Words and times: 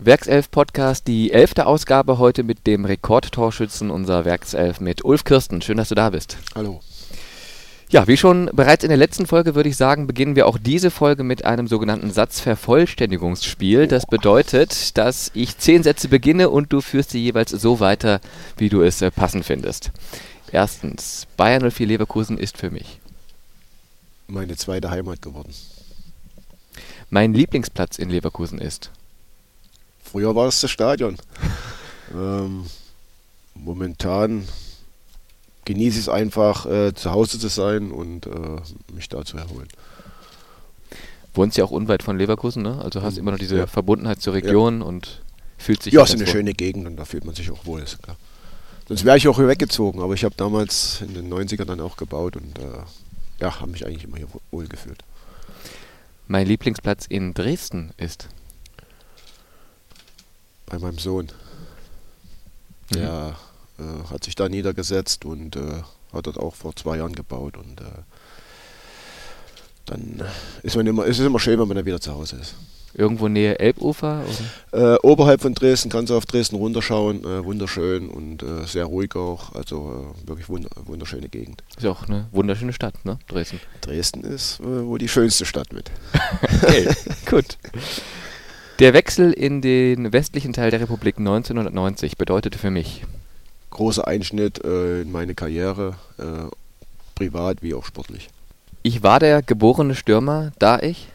Werkself-Podcast, 0.00 1.08
die 1.08 1.32
elfte 1.32 1.66
Ausgabe 1.66 2.18
heute 2.18 2.44
mit 2.44 2.68
dem 2.68 2.84
Rekordtorschützen 2.84 3.90
unserer 3.90 4.24
Werkself 4.24 4.78
mit 4.80 5.04
Ulf 5.04 5.24
Kirsten. 5.24 5.60
Schön, 5.60 5.76
dass 5.76 5.88
du 5.88 5.96
da 5.96 6.10
bist. 6.10 6.36
Hallo. 6.54 6.80
Ja, 7.90 8.06
wie 8.06 8.16
schon 8.16 8.48
bereits 8.52 8.84
in 8.84 8.90
der 8.90 8.96
letzten 8.96 9.26
Folge 9.26 9.56
würde 9.56 9.70
ich 9.70 9.76
sagen, 9.76 10.06
beginnen 10.06 10.36
wir 10.36 10.46
auch 10.46 10.56
diese 10.56 10.92
Folge 10.92 11.24
mit 11.24 11.44
einem 11.44 11.66
sogenannten 11.66 12.12
Satzvervollständigungsspiel. 12.12 13.88
Das 13.88 14.06
bedeutet, 14.06 14.96
dass 14.96 15.32
ich 15.34 15.58
zehn 15.58 15.82
Sätze 15.82 16.06
beginne 16.06 16.50
und 16.50 16.72
du 16.72 16.80
führst 16.80 17.10
sie 17.10 17.20
jeweils 17.20 17.50
so 17.50 17.80
weiter, 17.80 18.20
wie 18.56 18.68
du 18.68 18.82
es 18.82 19.02
äh, 19.02 19.10
passend 19.10 19.46
findest. 19.46 19.90
Erstens, 20.52 21.26
Bayern 21.36 21.68
04 21.68 21.86
Leverkusen 21.88 22.38
ist 22.38 22.56
für 22.56 22.70
mich. 22.70 23.00
Meine 24.28 24.56
zweite 24.56 24.90
Heimat 24.90 25.22
geworden. 25.22 25.52
Mein 27.10 27.34
Lieblingsplatz 27.34 27.98
in 27.98 28.10
Leverkusen 28.10 28.60
ist. 28.60 28.92
Früher 30.10 30.34
war 30.34 30.48
es 30.48 30.60
das 30.60 30.70
Stadion. 30.70 31.16
ähm, 32.14 32.64
momentan 33.54 34.46
genieße 35.64 35.98
ich 35.98 36.04
es 36.04 36.08
einfach, 36.08 36.64
äh, 36.66 36.94
zu 36.94 37.10
Hause 37.10 37.38
zu 37.38 37.48
sein 37.48 37.90
und 37.92 38.26
äh, 38.26 38.60
mich 38.94 39.08
da 39.08 39.24
zu 39.24 39.36
erholen. 39.36 39.68
Wohnst 41.34 41.56
ja 41.58 41.64
auch 41.64 41.70
unweit 41.70 42.02
von 42.02 42.16
Leverkusen, 42.16 42.62
ne? 42.62 42.80
Also 42.82 43.02
hast 43.02 43.14
Mhm. 43.14 43.18
immer 43.20 43.30
noch 43.32 43.38
diese 43.38 43.58
Ja. 43.58 43.66
Verbundenheit 43.66 44.20
zur 44.22 44.32
Region 44.34 44.80
und 44.82 45.22
fühlt 45.58 45.82
sich 45.82 45.92
Ja, 45.92 46.02
es 46.02 46.10
ist 46.10 46.14
eine 46.16 46.26
wohl. 46.26 46.32
schöne 46.32 46.54
Gegend 46.54 46.86
und 46.86 46.96
da 46.96 47.04
fühlt 47.04 47.24
man 47.26 47.34
sich 47.34 47.50
auch 47.50 47.66
wohl. 47.66 47.82
Ist 47.82 48.02
klar. 48.02 48.16
Sonst 48.88 49.04
wäre 49.04 49.18
ich 49.18 49.28
auch 49.28 49.36
hier 49.36 49.48
weggezogen, 49.48 50.00
aber 50.00 50.14
ich 50.14 50.24
habe 50.24 50.34
damals 50.36 51.02
in 51.02 51.12
den 51.12 51.28
90ern 51.28 51.66
dann 51.66 51.80
auch 51.80 51.98
gebaut 51.98 52.36
und 52.36 52.58
äh, 52.58 52.62
ja, 53.40 53.60
habe 53.60 53.70
mich 53.70 53.84
eigentlich 53.84 54.04
immer 54.04 54.16
hier 54.16 54.28
wohl 54.50 54.66
gefühlt. 54.66 55.02
Mein 56.26 56.46
Lieblingsplatz 56.46 57.04
in 57.06 57.34
Dresden 57.34 57.90
ist. 57.98 58.28
Bei 60.68 60.78
meinem 60.78 60.98
Sohn. 60.98 61.28
Der 62.94 63.36
äh, 63.78 64.10
hat 64.10 64.24
sich 64.24 64.34
da 64.34 64.48
niedergesetzt 64.48 65.24
und 65.24 65.56
äh, 65.56 65.82
hat 66.12 66.26
dort 66.26 66.38
auch 66.38 66.54
vor 66.54 66.74
zwei 66.74 66.96
Jahren 66.98 67.14
gebaut 67.14 67.56
und 67.56 67.80
äh, 67.80 67.84
dann 69.86 70.22
ist 70.62 70.76
man 70.76 70.86
immer, 70.86 71.06
es 71.06 71.18
ist 71.18 71.26
immer 71.26 71.40
schön, 71.40 71.58
wenn 71.58 71.68
man 71.68 71.76
dann 71.76 71.86
wieder 71.86 72.00
zu 72.00 72.14
Hause 72.14 72.36
ist. 72.36 72.54
Irgendwo 72.94 73.28
Nähe 73.28 73.58
Elbufer? 73.58 74.24
Äh, 74.72 74.96
oberhalb 75.02 75.42
von 75.42 75.54
Dresden 75.54 75.90
kannst 75.90 76.10
du 76.10 76.16
auf 76.16 76.26
Dresden 76.26 76.56
runterschauen, 76.56 77.22
äh, 77.22 77.44
wunderschön 77.44 78.08
und 78.08 78.42
äh, 78.42 78.64
sehr 78.66 78.86
ruhig 78.86 79.14
auch, 79.14 79.54
also 79.54 80.14
wirklich 80.24 80.48
wund 80.48 80.68
wunderschöne 80.84 81.28
Gegend. 81.28 81.62
Ist 81.76 81.84
ja 81.84 81.90
auch 81.90 82.08
eine 82.08 82.26
wunderschöne 82.32 82.72
Stadt, 82.72 83.04
ne? 83.04 83.18
Dresden. 83.28 83.60
Dresden 83.82 84.24
ist 84.24 84.62
wohl 84.62 84.98
die 84.98 85.08
schönste 85.08 85.44
Stadt 85.44 85.72
mit. 85.72 85.90
Okay, 86.62 86.88
gut. 87.30 87.56
Der 88.78 88.94
Wechsel 88.94 89.32
in 89.32 89.60
den 89.60 90.12
westlichen 90.12 90.52
Teil 90.52 90.70
der 90.70 90.80
Republik 90.80 91.18
1990 91.18 92.16
bedeutete 92.16 92.58
für 92.58 92.70
mich. 92.70 93.04
Großer 93.70 94.06
Einschnitt 94.06 94.64
äh, 94.64 95.02
in 95.02 95.10
meine 95.10 95.34
Karriere, 95.34 95.96
äh, 96.18 96.48
privat 97.16 97.60
wie 97.60 97.74
auch 97.74 97.84
sportlich. 97.84 98.28
Ich 98.84 99.02
war 99.02 99.18
der 99.18 99.42
geborene 99.42 99.96
Stürmer, 99.96 100.52
da 100.60 100.78
ich. 100.78 101.08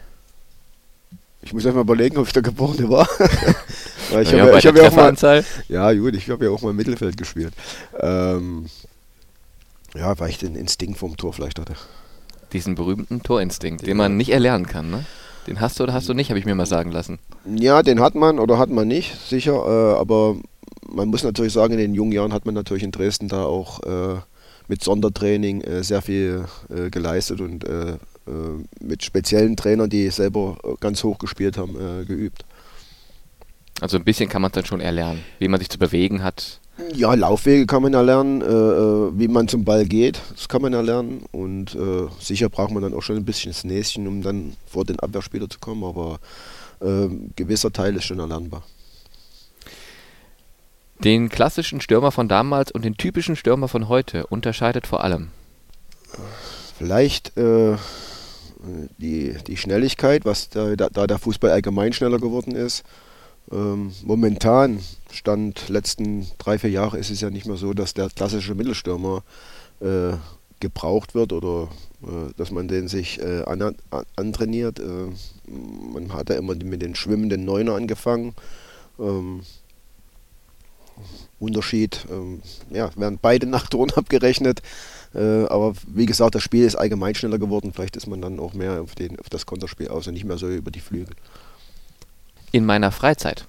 Ich 1.42 1.54
muss 1.54 1.66
einfach 1.66 1.82
überlegen, 1.82 2.18
ob 2.18 2.28
ich 2.28 2.34
der 2.34 2.42
Geborene 2.42 2.90
war. 2.90 3.08
Ich 4.22 4.32
Naja, 4.32 4.44
habe 4.44 4.62
der 4.62 4.70
hab 4.70 4.78
ja 4.78 4.88
auch 4.90 5.22
mal. 5.22 5.46
Ja, 5.70 5.92
gut, 5.94 6.14
ich 6.14 6.30
habe 6.30 6.46
ja 6.46 6.52
auch 6.52 6.62
mal 6.62 6.70
im 6.70 6.76
Mittelfeld 6.76 7.18
gespielt. 7.18 7.52
Ähm, 8.00 8.68
ja, 9.96 10.20
weil 10.20 10.30
ich 10.30 10.38
den 10.38 10.56
Instinkt 10.56 11.00
vom 11.00 11.18
Tor 11.18 11.34
vielleicht 11.34 11.58
hatte. 11.58 11.74
Diesen 12.52 12.76
berühmten 12.76 13.24
Torinstinkt, 13.24 13.88
den 13.88 13.98
man 13.98 14.16
nicht 14.16 14.30
erlernen 14.30 14.68
kann, 14.68 14.92
ne? 14.92 15.06
Den 15.48 15.60
hast 15.60 15.80
du 15.80 15.84
oder 15.84 15.94
hast 15.94 16.08
du 16.08 16.14
nicht, 16.14 16.30
habe 16.30 16.40
ich 16.40 16.46
mir 16.46 16.56
mal 16.56 16.66
sagen 16.66 16.92
lassen. 16.92 17.20
Ja, 17.46 17.84
den 17.84 18.00
hat 18.00 18.16
man 18.16 18.40
oder 18.40 18.58
hat 18.58 18.70
man 18.70 18.88
nicht, 18.88 19.16
sicher. 19.28 19.54
Äh, 19.54 20.00
aber 20.00 20.38
man 20.88 21.10
muss 21.10 21.24
natürlich 21.24 21.54
sagen, 21.54 21.74
in 21.74 21.80
den 21.80 21.94
jungen 21.94 22.12
Jahren 22.12 22.34
hat 22.34 22.46
man 22.46 22.56
natürlich 22.56 22.84
in 22.84 22.92
Dresden 22.92 23.28
da 23.28 23.44
auch 23.44 23.82
äh, 23.84 24.20
mit 24.68 24.84
Sondertraining 24.84 25.62
äh, 25.62 25.84
sehr 25.84 26.02
viel 26.02 26.46
äh, 26.70 26.90
geleistet 26.90 27.42
und 27.42 27.66
äh, 27.66 27.92
äh, 27.92 27.98
mit 28.80 29.04
speziellen 29.04 29.58
Trainern, 29.58 29.90
die 29.90 30.10
selber 30.10 30.58
ganz 30.80 31.04
hoch 31.04 31.18
gespielt 31.18 31.58
haben, 31.58 31.76
geübt. 32.08 32.46
Also 33.82 33.98
ein 33.98 34.04
bisschen 34.04 34.30
kann 34.30 34.42
man 34.42 34.50
es 34.52 34.56
dann 34.56 34.66
schon 34.66 34.80
erlernen, 34.80 35.22
wie 35.40 35.48
man 35.48 35.60
sich 35.60 35.70
zu 35.70 35.78
bewegen 35.78 36.24
hat. 36.24 36.62
Ja, 36.92 37.14
Laufwege 37.14 37.66
kann 37.66 37.84
man 37.84 37.94
erlernen, 37.94 38.42
äh, 38.42 38.46
äh, 38.46 39.20
wie 39.20 39.28
man 39.28 39.48
zum 39.48 39.64
Ball 39.64 39.86
geht, 39.86 40.22
das 40.36 40.50
kann 40.50 40.62
man 40.62 40.74
erlernen. 40.74 41.26
Und 41.32 41.76
äh, 41.76 42.08
sicher 42.20 42.50
braucht 42.50 42.72
man 42.72 42.84
dann 42.84 42.94
auch 42.94 43.02
schon 43.02 43.16
ein 43.16 43.26
bisschen 43.26 43.52
das 43.52 43.64
Näschen, 43.64 44.08
um 44.08 44.22
dann 44.22 44.56
vor 44.66 44.86
den 44.86 45.00
Abwehrspieler 45.00 45.50
zu 45.50 45.60
kommen, 45.60 45.84
aber 45.84 46.20
äh, 46.82 47.08
gewisser 47.36 47.72
Teil 47.72 47.96
ist 47.96 48.06
schon 48.06 48.20
erlernbar. 48.20 48.64
Den 51.04 51.30
klassischen 51.30 51.82
Stürmer 51.82 52.12
von 52.12 52.28
damals 52.28 52.72
und 52.72 52.86
den 52.86 52.96
typischen 52.96 53.36
Stürmer 53.36 53.68
von 53.68 53.90
heute 53.90 54.28
unterscheidet 54.28 54.88
vor 54.88 55.04
allem. 55.04 55.30
Vielleicht 56.78 57.36
äh, 57.38 57.76
die, 58.98 59.36
die 59.48 59.58
Schnelligkeit, 59.58 60.26
was 60.26 60.50
da 60.50 60.76
da 60.76 61.08
der 61.08 61.18
Fußball 61.18 61.52
allgemein 61.52 61.94
schneller 61.94 62.20
geworden 62.20 62.56
ist. 62.56 62.84
Ähm, 63.52 63.92
momentan, 64.04 64.80
Stand 65.12 65.70
letzten 65.70 66.28
drei, 66.38 66.58
vier 66.58 66.72
Jahre, 66.72 66.98
ist 66.98 67.12
es 67.12 67.22
ja 67.22 67.30
nicht 67.30 67.46
mehr 67.46 67.58
so, 67.58 67.74
dass 67.74 67.94
der 67.94 68.10
klassische 68.10 68.56
Mittelstürmer 68.56 69.24
äh, 69.80 70.14
gebraucht 70.60 71.14
wird 71.14 71.34
oder 71.34 71.68
äh, 72.04 72.34
dass 72.38 72.52
man 72.52 72.68
den 72.68 72.88
sich 72.88 73.20
äh, 73.20 73.44
an, 73.44 73.62
an, 73.62 73.76
antrainiert. 74.16 74.80
Äh, 74.80 75.10
man 75.94 76.14
hat 76.14 76.30
ja 76.30 76.36
immer 76.36 76.56
mit 76.56 76.82
den 76.82 76.96
schwimmenden 76.96 77.46
Neuner 77.46 77.76
angefangen. 77.76 78.34
Ähm, 79.00 79.42
Unterschied, 81.40 82.06
ähm, 82.10 82.42
ja, 82.70 82.90
werden 82.96 83.20
beide 83.22 83.46
nach 83.48 83.68
Ton 83.68 83.92
abgerechnet. 83.92 84.62
Äh, 85.14 85.46
aber 85.46 85.74
wie 85.88 86.06
gesagt, 86.06 86.36
das 86.36 86.44
Spiel 86.44 86.64
ist 86.64 86.76
allgemein 86.76 87.16
schneller 87.16 87.40
geworden. 87.40 87.72
Vielleicht 87.74 87.98
ist 87.98 88.08
man 88.08 88.22
dann 88.22 88.40
auch 88.40 88.54
mehr 88.54 88.82
auf, 88.82 88.96
den, 88.96 89.20
auf 89.20 89.30
das 89.30 89.46
Konterspiel 89.46 89.90
aus 89.90 90.08
und 90.08 90.14
nicht 90.14 90.26
mehr 90.26 90.38
so 90.38 90.48
über 90.48 90.72
die 90.72 90.80
Flügel. 90.80 91.16
In 92.54 92.66
meiner 92.66 92.94
Freizeit. 92.94 93.46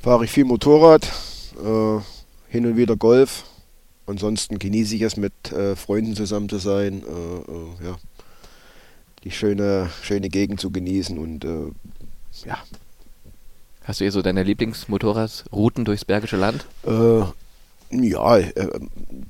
Fahre 0.00 0.24
ich 0.24 0.30
viel 0.30 0.46
Motorrad, 0.46 1.04
äh, 1.62 2.00
hin 2.48 2.64
und 2.64 2.78
wieder 2.78 2.96
Golf. 2.96 3.44
Ansonsten 4.06 4.58
genieße 4.58 4.94
ich 4.94 5.02
es, 5.02 5.18
mit 5.18 5.52
äh, 5.52 5.76
Freunden 5.76 6.16
zusammen 6.16 6.48
zu 6.48 6.56
sein, 6.56 7.02
äh, 7.02 7.84
äh, 7.84 7.86
ja, 7.88 7.98
die 9.24 9.30
schöne, 9.30 9.90
schöne 10.00 10.30
Gegend 10.30 10.60
zu 10.60 10.70
genießen 10.70 11.18
und 11.18 11.44
äh, 11.44 12.46
ja, 12.46 12.58
Hast 13.88 14.00
du 14.00 14.04
hier 14.04 14.12
so 14.12 14.20
deine 14.20 14.42
Lieblingsmotorradrouten 14.42 15.86
durchs 15.86 16.04
Bergische 16.04 16.36
Land? 16.36 16.66
Ja, 17.90 18.38
äh, 18.38 18.68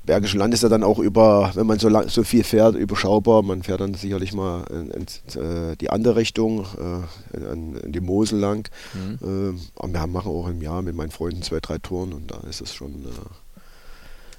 Bergische 0.05 0.37
Land 0.37 0.53
ist 0.53 0.63
ja 0.63 0.69
dann 0.69 0.83
auch 0.83 0.99
über, 0.99 1.51
wenn 1.53 1.67
man 1.67 1.79
so, 1.79 1.87
lang, 1.87 2.09
so 2.09 2.23
viel 2.23 2.43
fährt, 2.43 2.75
überschaubar. 2.75 3.41
Man 3.41 3.63
fährt 3.63 3.79
dann 3.79 3.93
sicherlich 3.93 4.33
mal 4.33 4.65
in, 4.69 4.91
in, 4.91 5.41
äh, 5.41 5.77
die 5.77 5.89
andere 5.89 6.15
Richtung, 6.15 6.65
äh, 6.77 7.37
in, 7.37 7.75
in 7.75 7.91
die 7.91 7.99
Mosel 8.01 8.39
lang. 8.39 8.69
Mhm. 8.93 9.55
Äh, 9.55 9.79
aber 9.79 9.93
wir 9.93 10.07
machen 10.07 10.31
auch 10.31 10.47
im 10.47 10.61
Jahr 10.61 10.81
mit 10.81 10.95
meinen 10.95 11.11
Freunden 11.11 11.41
zwei, 11.41 11.59
drei 11.59 11.77
Touren 11.77 12.11
und 12.11 12.31
da 12.31 12.39
ist 12.49 12.59
es 12.59 12.73
schon 12.73 13.05
äh, 13.05 13.59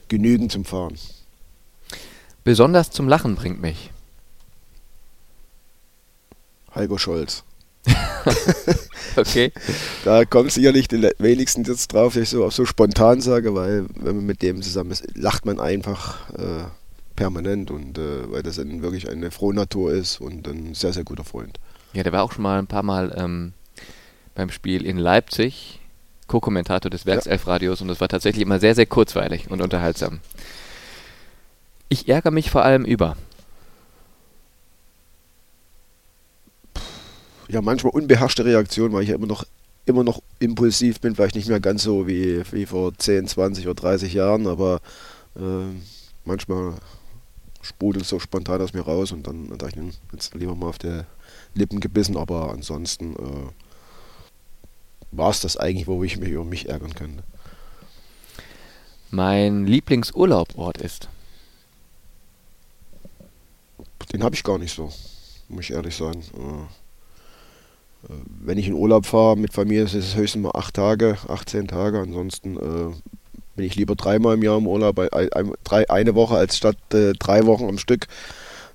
genügend 0.08 0.52
zum 0.52 0.64
Fahren. 0.64 0.96
Besonders 2.44 2.90
zum 2.90 3.08
Lachen 3.08 3.36
bringt 3.36 3.62
mich. 3.62 3.90
Heiko 6.74 6.98
Scholz. 6.98 7.44
Okay. 9.16 9.52
Da 10.04 10.24
kommt 10.24 10.52
sicherlich 10.52 10.90
le- 10.92 11.12
wenigsten 11.18 11.64
jetzt 11.64 11.92
drauf, 11.92 12.14
dass 12.14 12.22
ich 12.24 12.28
so, 12.28 12.48
so 12.50 12.64
spontan 12.64 13.20
sage, 13.20 13.54
weil 13.54 13.86
wenn 13.96 14.16
man 14.16 14.26
mit 14.26 14.42
dem 14.42 14.62
zusammen 14.62 14.92
ist, 14.92 15.04
lacht 15.16 15.44
man 15.46 15.58
einfach 15.58 16.30
äh, 16.30 16.64
permanent 17.16 17.70
und 17.70 17.98
äh, 17.98 18.30
weil 18.30 18.42
das 18.42 18.56
dann 18.56 18.82
wirklich 18.82 19.08
eine 19.10 19.30
Frohnatur 19.30 19.92
ist 19.92 20.20
und 20.20 20.46
ein 20.46 20.74
sehr, 20.74 20.92
sehr 20.92 21.04
guter 21.04 21.24
Freund. 21.24 21.58
Ja, 21.92 22.02
der 22.04 22.12
war 22.12 22.22
auch 22.22 22.32
schon 22.32 22.42
mal 22.42 22.58
ein 22.58 22.68
paar 22.68 22.84
Mal 22.84 23.12
ähm, 23.16 23.52
beim 24.36 24.50
Spiel 24.50 24.86
in 24.86 24.96
Leipzig, 24.96 25.80
Co-Kommentator 26.28 26.88
des 26.88 27.06
Werkself-Radios 27.06 27.80
und 27.80 27.88
das 27.88 28.00
war 28.00 28.08
tatsächlich 28.08 28.42
immer 28.42 28.60
sehr, 28.60 28.76
sehr 28.76 28.86
kurzweilig 28.86 29.50
und 29.50 29.60
unterhaltsam. 29.60 30.20
Ich 31.88 32.08
ärgere 32.08 32.30
mich 32.30 32.50
vor 32.50 32.62
allem 32.64 32.84
über. 32.84 33.16
Ja, 37.50 37.60
manchmal 37.60 37.92
unbeherrschte 37.92 38.44
Reaktion, 38.44 38.92
weil 38.92 39.02
ich 39.02 39.08
ja 39.08 39.16
immer 39.16 39.26
noch, 39.26 39.44
immer 39.84 40.04
noch 40.04 40.22
impulsiv 40.38 41.00
bin, 41.00 41.16
vielleicht 41.16 41.34
nicht 41.34 41.48
mehr 41.48 41.58
ganz 41.58 41.82
so 41.82 42.06
wie, 42.06 42.44
wie 42.52 42.64
vor 42.64 42.96
10, 42.96 43.26
20 43.26 43.66
oder 43.66 43.74
30 43.74 44.14
Jahren, 44.14 44.46
aber 44.46 44.80
äh, 45.34 45.74
manchmal 46.24 46.74
sprudelt 47.60 48.04
es 48.04 48.08
so 48.08 48.20
spontan 48.20 48.62
aus 48.62 48.72
mir 48.72 48.82
raus 48.82 49.10
und 49.10 49.26
dann, 49.26 49.48
dann 49.48 49.58
dachte 49.58 49.80
ich, 49.80 49.82
hm, 49.82 49.92
jetzt 50.12 50.32
lieber 50.34 50.54
mal 50.54 50.68
auf 50.68 50.78
die 50.78 51.02
Lippen 51.54 51.80
gebissen, 51.80 52.16
aber 52.16 52.52
ansonsten 52.52 53.16
äh, 53.16 53.50
war 55.10 55.30
es 55.30 55.40
das 55.40 55.56
eigentlich, 55.56 55.88
wo 55.88 56.04
ich 56.04 56.18
mich 56.18 56.30
über 56.30 56.44
mich 56.44 56.68
ärgern 56.68 56.94
könnte. 56.94 57.24
Mein 59.10 59.66
Lieblingsurlaubort 59.66 60.78
ist. 60.78 61.08
Den 64.12 64.22
habe 64.22 64.36
ich 64.36 64.44
gar 64.44 64.58
nicht 64.58 64.72
so, 64.72 64.92
muss 65.48 65.64
ich 65.64 65.72
ehrlich 65.72 65.96
sagen. 65.96 66.20
Äh, 66.20 66.79
wenn 68.08 68.58
ich 68.58 68.66
in 68.66 68.74
Urlaub 68.74 69.06
fahre 69.06 69.36
mit 69.36 69.52
Familie, 69.52 69.84
ist 69.84 69.94
es 69.94 70.16
höchstens 70.16 70.42
mal 70.42 70.52
acht 70.54 70.74
Tage, 70.74 71.18
18 71.28 71.68
Tage. 71.68 71.98
Ansonsten 72.00 72.56
äh, 72.56 72.94
bin 73.56 73.66
ich 73.66 73.76
lieber 73.76 73.94
dreimal 73.94 74.34
im 74.34 74.42
Jahr 74.42 74.58
im 74.58 74.66
Urlaub, 74.66 74.98
eine 74.98 76.14
Woche 76.14 76.36
als 76.36 76.56
statt 76.56 76.78
äh, 76.94 77.12
drei 77.12 77.46
Wochen 77.46 77.68
am 77.68 77.78
Stück. 77.78 78.06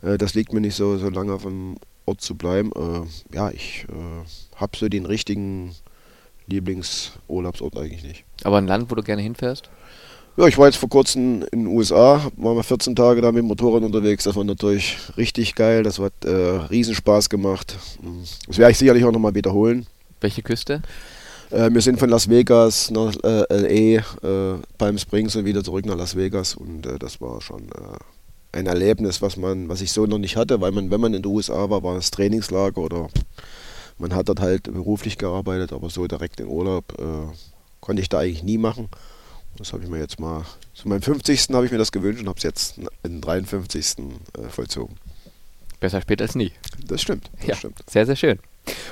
Äh, 0.02 0.18
das 0.18 0.34
liegt 0.36 0.54
mir 0.54 0.62
nicht 0.62 0.76
so, 0.76 0.98
so 0.98 1.10
lange 1.10 1.34
auf 1.34 1.44
dem 1.44 1.78
Ort 2.06 2.22
zu 2.22 2.36
bleiben. 2.36 2.72
Äh, 2.76 3.36
ja, 3.36 3.50
ich 3.50 3.86
äh, 3.90 4.58
habe 4.60 4.78
so 4.78 4.88
den 4.88 5.06
richtigen 5.06 5.76
Lieblingsurlaubsort 6.48 7.78
eigentlich 7.78 8.04
nicht. 8.04 8.26
Aber 8.44 8.58
ein 8.58 8.68
Land, 8.68 8.92
wo 8.92 8.96
du 8.96 9.02
gerne 9.02 9.22
hinfährst? 9.22 9.70
Ja, 10.38 10.48
ich 10.48 10.58
war 10.58 10.66
jetzt 10.66 10.76
vor 10.76 10.90
kurzem 10.90 11.44
in 11.54 11.64
den 11.64 11.68
USA, 11.68 12.30
waren 12.36 12.58
wir 12.58 12.64
14 12.64 12.94
Tage 12.94 13.22
da 13.22 13.32
mit 13.32 13.40
dem 13.40 13.46
Motorrad 13.46 13.84
unterwegs. 13.84 14.26
Das 14.26 14.36
war 14.36 14.44
natürlich 14.44 14.98
richtig 15.16 15.56
geil. 15.56 15.82
Das 15.84 15.98
hat 15.98 16.26
äh, 16.26 16.30
Riesenspaß 16.30 17.30
gemacht. 17.30 17.78
Das 18.46 18.58
werde 18.58 18.72
ich 18.74 18.78
sicherlich 18.78 19.06
auch 19.06 19.14
nochmal 19.14 19.34
wiederholen. 19.34 19.88
Welche 20.20 20.42
Küste? 20.42 20.82
Äh, 21.52 21.70
wir 21.72 21.80
sind 21.80 22.00
von 22.00 22.10
Las 22.10 22.30
Vegas 22.30 22.92
nach 22.92 23.16
äh, 23.24 23.46
LA, 23.50 24.02
äh, 24.24 24.60
Palm 24.78 24.98
Springs 24.98 25.38
und 25.38 25.46
wieder 25.46 25.64
zurück 25.64 25.86
nach 25.86 25.96
Las 25.96 26.18
Vegas. 26.18 26.56
Und 26.56 26.86
äh, 26.86 27.00
das 27.00 27.22
war 27.22 27.40
schon 27.40 27.70
äh, 27.70 28.58
ein 28.58 28.66
Erlebnis, 28.66 29.22
was 29.22 29.38
man, 29.38 29.70
was 29.70 29.80
ich 29.80 29.94
so 29.94 30.06
noch 30.06 30.18
nicht 30.18 30.36
hatte, 30.36 30.60
weil 30.60 30.74
man, 30.74 30.92
wenn 30.92 31.00
man 31.00 31.14
in 31.14 31.22
den 31.22 31.32
USA 31.32 31.70
war, 31.70 31.82
war 31.82 31.96
es 31.96 32.12
Trainingslager 32.12 32.82
oder 32.82 33.08
man 33.98 34.14
hat 34.14 34.28
dort 34.28 34.42
halt 34.42 34.64
beruflich 34.64 35.18
gearbeitet, 35.18 35.72
aber 35.72 35.90
so 35.90 36.06
direkt 36.08 36.42
in 36.42 36.48
Urlaub 36.48 36.84
konnte 37.80 38.02
ich 38.02 38.10
da 38.10 38.20
eigentlich 38.20 38.44
nie 38.44 38.58
machen. 38.58 38.90
Das 39.58 39.74
habe 39.74 39.84
ich 39.84 39.90
mir 39.90 40.00
jetzt 40.00 40.20
mal, 40.20 40.46
zu 40.74 40.88
meinem 40.88 41.02
50. 41.02 41.50
habe 41.54 41.66
ich 41.66 41.72
mir 41.72 41.78
das 41.78 41.92
gewünscht 41.92 42.22
und 42.22 42.28
habe 42.28 42.38
es 42.38 42.44
jetzt 42.44 42.80
in 43.04 43.22
53. 43.22 43.98
Äh, 44.38 44.50
vollzogen. 44.50 44.98
Besser 45.80 46.02
spät 46.02 46.22
als 46.22 46.36
nie. 46.36 46.52
Das 46.86 47.02
stimmt. 47.02 47.30
Das 47.38 47.48
ja, 47.48 47.56
stimmt. 47.56 47.80
Sehr, 47.90 48.06
sehr 48.06 48.16
schön. 48.16 48.40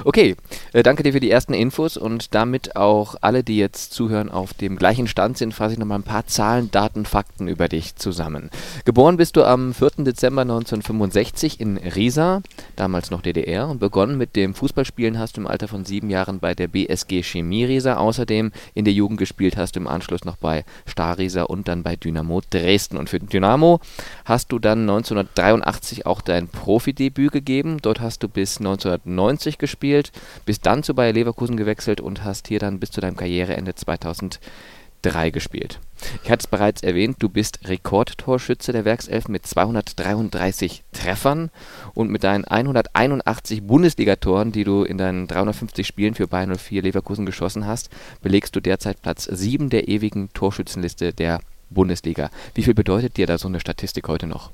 Okay, 0.04 0.36
äh, 0.74 0.84
danke 0.84 1.04
dir 1.04 1.14
für 1.14 1.20
die 1.20 1.32
ersten 1.32 1.54
Infos 1.54 1.98
und 1.98 2.34
damit 2.36 2.76
auch 2.76 3.16
alle, 3.22 3.44
die 3.44 3.58
jetzt 3.58 3.94
zuhören, 3.94 4.30
auf 4.30 4.54
dem 4.54 4.76
gleichen 4.76 5.08
Stand 5.08 5.38
sind, 5.38 5.54
fasse 5.54 5.74
ich 5.74 5.80
nochmal 5.80 6.00
ein 6.00 6.04
paar 6.04 6.28
Zahlen, 6.28 6.72
Daten, 6.72 7.06
Fakten 7.06 7.48
über 7.48 7.68
dich 7.68 7.96
zusammen. 7.96 8.50
Geboren 8.86 9.18
bist 9.18 9.36
du 9.36 9.44
am 9.44 9.74
4. 9.74 10.04
Dezember 10.04 10.42
1965 10.42 11.60
in 11.60 11.78
Riesa, 11.78 12.42
damals 12.76 13.12
noch 13.12 13.22
DDR, 13.22 13.68
und 13.68 13.80
begonnen 13.80 14.18
mit 14.18 14.36
dem 14.36 14.54
Fußballspielen 14.56 15.20
hast 15.20 15.38
du 15.38 15.42
im 15.42 15.48
Alter 15.48 15.68
von 15.68 15.86
sieben 15.86 16.10
Jahren 16.10 16.40
bei 16.40 16.54
der 16.54 16.68
BSG 16.68 17.24
Chemie 17.24 17.66
Riesa. 17.66 17.96
Außerdem 17.96 18.52
in 18.74 18.86
der 18.86 18.94
Jugend 18.94 19.20
gespielt 19.20 19.58
hast 19.58 19.76
du 19.76 19.80
im 19.80 19.88
Anschluss 19.88 20.26
noch 20.26 20.38
bei 20.38 20.66
Star 20.88 21.18
Riesa 21.18 21.44
und 21.44 21.68
dann 21.68 21.84
bei 21.84 21.96
Dynamo 21.96 22.42
Dresden. 22.50 22.98
Und 22.98 23.10
für 23.10 23.20
Dynamo 23.20 23.80
hast 24.26 24.52
du 24.52 24.60
dann 24.60 24.82
1983 24.82 26.06
auch 26.06 26.22
dein 26.22 26.48
Profidebüt 26.48 27.32
gegeben. 27.32 27.78
Dort 27.82 28.02
hast 28.02 28.24
du 28.24 28.28
bis 28.28 28.58
1990 28.58 29.58
gespielt, 29.64 30.12
bist 30.46 30.66
dann 30.66 30.84
zu 30.84 30.94
Bayer 30.94 31.14
Leverkusen 31.14 31.56
gewechselt 31.56 32.02
und 32.02 32.26
hast 32.26 32.50
hier 32.50 32.60
dann 32.60 32.82
bis 32.82 32.92
zu 32.92 33.00
deinem 33.00 33.16
Karriereende 33.16 33.74
2003 33.74 35.30
gespielt. 35.32 35.80
Ich 36.26 36.30
hatte 36.30 36.42
es 36.44 36.48
bereits 36.48 36.84
erwähnt, 36.84 37.16
du 37.20 37.30
bist 37.30 37.62
Rekordtorschütze 37.64 38.74
der 38.74 38.84
Werkself 38.84 39.30
mit 39.30 39.48
233 39.48 40.84
Treffern 40.92 41.50
und 41.94 42.12
mit 42.12 42.26
deinen 42.26 42.44
181 42.44 43.64
Bundesligatoren, 43.64 44.52
die 44.52 44.66
du 44.66 44.84
in 44.84 44.98
deinen 44.98 45.28
350 45.28 45.88
Spielen 45.88 46.14
für 46.14 46.28
Bayern 46.28 46.54
04 46.54 46.82
Leverkusen 46.82 47.26
geschossen 47.26 47.66
hast, 47.66 47.90
belegst 48.22 48.54
du 48.54 48.60
derzeit 48.60 49.02
Platz 49.02 49.24
7 49.24 49.70
der 49.70 49.88
ewigen 49.88 50.28
Torschützenliste 50.34 51.14
der 51.14 51.40
Bundesliga. 51.70 52.30
Wie 52.54 52.64
viel 52.64 52.74
bedeutet 52.74 53.16
dir 53.16 53.28
da 53.28 53.38
so 53.38 53.48
eine 53.48 53.62
Statistik 53.62 54.10
heute 54.10 54.28
noch? 54.28 54.52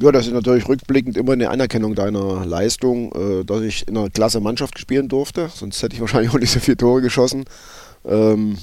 Ja, 0.00 0.12
das 0.12 0.28
ist 0.28 0.32
natürlich 0.32 0.68
rückblickend 0.68 1.16
immer 1.16 1.32
eine 1.32 1.50
Anerkennung 1.50 1.96
deiner 1.96 2.46
Leistung, 2.46 3.12
äh, 3.12 3.44
dass 3.44 3.62
ich 3.62 3.88
in 3.88 3.96
einer 3.96 4.10
klasse 4.10 4.38
Mannschaft 4.38 4.78
spielen 4.78 5.08
durfte. 5.08 5.50
Sonst 5.52 5.82
hätte 5.82 5.94
ich 5.96 6.00
wahrscheinlich 6.02 6.32
auch 6.32 6.38
nicht 6.38 6.52
so 6.52 6.60
viele 6.60 6.76
Tore 6.76 7.02
geschossen. 7.02 7.44
Ähm, 8.04 8.58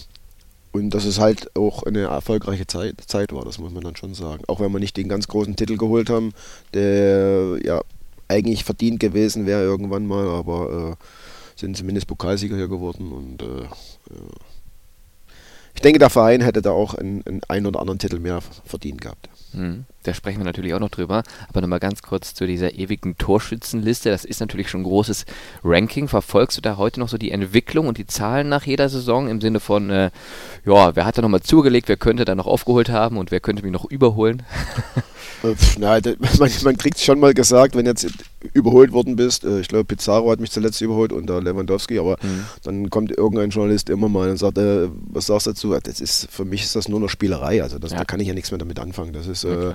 und 0.72 0.92
dass 0.92 1.04
es 1.06 1.20
halt 1.20 1.56
auch 1.56 1.84
eine 1.84 2.04
erfolgreiche 2.04 2.68
Zeit, 2.68 3.02
Zeit 3.08 3.34
war, 3.34 3.44
das 3.44 3.60
muss 3.60 3.74
man 3.74 3.84
dann 3.84 3.98
schon 3.98 4.14
sagen. 4.14 4.44
Auch 4.48 4.62
wenn 4.62 4.72
wir 4.72 4.80
nicht 4.80 4.96
den 4.96 5.10
ganz 5.10 5.28
großen 5.28 5.56
Titel 5.58 5.78
geholt 5.78 6.10
haben, 6.10 6.32
der 6.74 7.58
ja 7.64 7.82
eigentlich 8.30 8.64
verdient 8.64 9.00
gewesen 9.02 9.46
wäre 9.46 9.62
irgendwann 9.62 10.06
mal, 10.06 10.28
aber 10.28 10.98
äh, 10.98 11.60
sind 11.60 11.78
zumindest 11.78 12.08
Pokalsieger 12.08 12.56
hier 12.56 12.68
geworden 12.68 13.12
und 13.12 13.42
äh, 13.42 13.68
ich 15.74 15.82
denke, 15.82 16.00
der 16.00 16.10
Verein 16.10 16.42
hätte 16.42 16.62
da 16.62 16.72
auch 16.72 16.94
einen, 16.94 17.24
einen, 17.26 17.42
einen 17.48 17.66
oder 17.66 17.82
anderen 17.82 18.00
Titel 18.00 18.20
mehr 18.20 18.40
verdient 18.66 19.02
gehabt. 19.02 19.30
Hm, 19.56 19.86
da 20.04 20.14
sprechen 20.14 20.40
wir 20.40 20.46
natürlich 20.46 20.74
auch 20.74 20.80
noch 20.80 20.90
drüber. 20.90 21.24
Aber 21.48 21.62
nochmal 21.62 21.80
ganz 21.80 22.02
kurz 22.02 22.34
zu 22.34 22.46
dieser 22.46 22.74
ewigen 22.76 23.18
Torschützenliste. 23.18 24.10
Das 24.10 24.26
ist 24.26 24.42
natürlich 24.42 24.70
schon 24.70 24.82
ein 24.82 24.86
großes 24.86 25.26
Ranking. 25.64 26.08
Verfolgst 26.08 26.58
du 26.58 26.62
da 26.62 26.78
heute 26.78 27.00
noch 27.00 27.10
so 27.10 27.18
die 27.18 27.32
Entwicklung 27.32 27.88
und 27.88 27.98
die 27.98 28.06
Zahlen 28.06 28.50
nach 28.50 28.66
jeder 28.66 28.90
Saison 28.90 29.30
im 29.30 29.40
Sinne 29.40 29.60
von, 29.60 29.90
äh, 29.90 30.12
ja, 30.66 30.96
wer 30.96 31.06
hat 31.06 31.18
da 31.18 31.22
nochmal 31.22 31.42
zugelegt, 31.42 31.88
wer 31.88 31.98
könnte 31.98 32.26
da 32.26 32.36
noch 32.36 32.48
aufgeholt 32.48 32.90
haben 32.90 33.18
und 33.18 33.32
wer 33.32 33.40
könnte 33.40 33.64
mich 33.64 33.72
noch 33.72 33.86
überholen? 33.86 34.44
Äh, 35.52 35.56
nein, 35.78 36.02
man, 36.40 36.52
man 36.64 36.78
kriegt 36.78 37.00
schon 37.00 37.20
mal 37.20 37.34
gesagt, 37.34 37.76
wenn 37.76 37.86
jetzt 37.86 38.08
überholt 38.54 38.92
worden 38.92 39.16
bist. 39.16 39.44
Äh, 39.44 39.60
ich 39.60 39.68
glaube, 39.68 39.86
Pizarro 39.86 40.32
hat 40.32 40.40
mich 40.40 40.52
zuletzt 40.52 40.82
überholt 40.82 41.12
und 41.12 41.28
der 41.28 41.42
Lewandowski, 41.42 42.00
aber 42.00 42.18
mhm. 42.22 42.46
dann 42.64 42.90
kommt 42.90 43.12
irgendein 43.12 43.50
Journalist 43.50 43.90
immer 43.90 44.10
mal 44.10 44.30
und 44.30 44.38
sagt, 44.38 44.58
äh, 44.58 44.90
was 45.08 45.28
sagst 45.28 45.48
du 45.48 45.52
dazu? 45.52 45.76
Das 45.82 46.00
ist, 46.00 46.28
für 46.32 46.46
mich 46.46 46.64
ist 46.64 46.76
das 46.76 46.88
nur 46.88 47.00
noch 47.00 47.10
Spielerei. 47.10 47.62
Also 47.62 47.80
das, 47.80 47.92
ja. 47.92 48.00
da 48.00 48.06
kann 48.06 48.20
ich 48.20 48.28
ja 48.28 48.34
nichts 48.34 48.52
mehr 48.52 48.58
damit 48.58 48.80
anfangen. 48.80 49.14
Das 49.14 49.28
ist, 49.28 49.44
äh, 49.44 49.74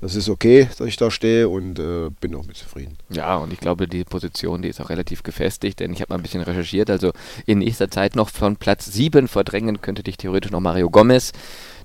das 0.00 0.16
ist 0.16 0.28
okay, 0.28 0.68
dass 0.76 0.88
ich 0.88 0.96
da 0.96 1.12
stehe 1.12 1.48
und 1.48 1.78
äh, 1.78 2.10
bin 2.20 2.34
auch 2.34 2.44
mit 2.44 2.56
zufrieden. 2.56 2.98
Ja, 3.08 3.36
und 3.36 3.52
ich 3.52 3.60
glaube, 3.60 3.86
die 3.86 4.02
Position, 4.02 4.60
die 4.60 4.68
ist 4.68 4.80
auch 4.80 4.90
relativ 4.90 5.22
gefestigt, 5.22 5.78
denn 5.78 5.92
ich 5.92 6.00
habe 6.00 6.12
mal 6.12 6.16
ein 6.16 6.22
bisschen 6.22 6.42
recherchiert. 6.42 6.90
Also 6.90 7.12
in 7.46 7.58
nächster 7.58 7.88
Zeit 7.88 8.16
noch 8.16 8.28
von 8.28 8.56
Platz 8.56 8.86
7 8.86 9.28
verdrängen 9.28 9.80
könnte 9.80 10.02
dich 10.02 10.16
theoretisch 10.16 10.50
noch 10.50 10.58
Mario 10.58 10.90
Gomez, 10.90 11.32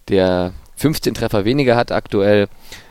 der 0.08 0.54
15 0.78 1.14
Treffer 1.14 1.46
weniger 1.46 1.76
hat 1.76 1.92
aktuell 1.92 2.48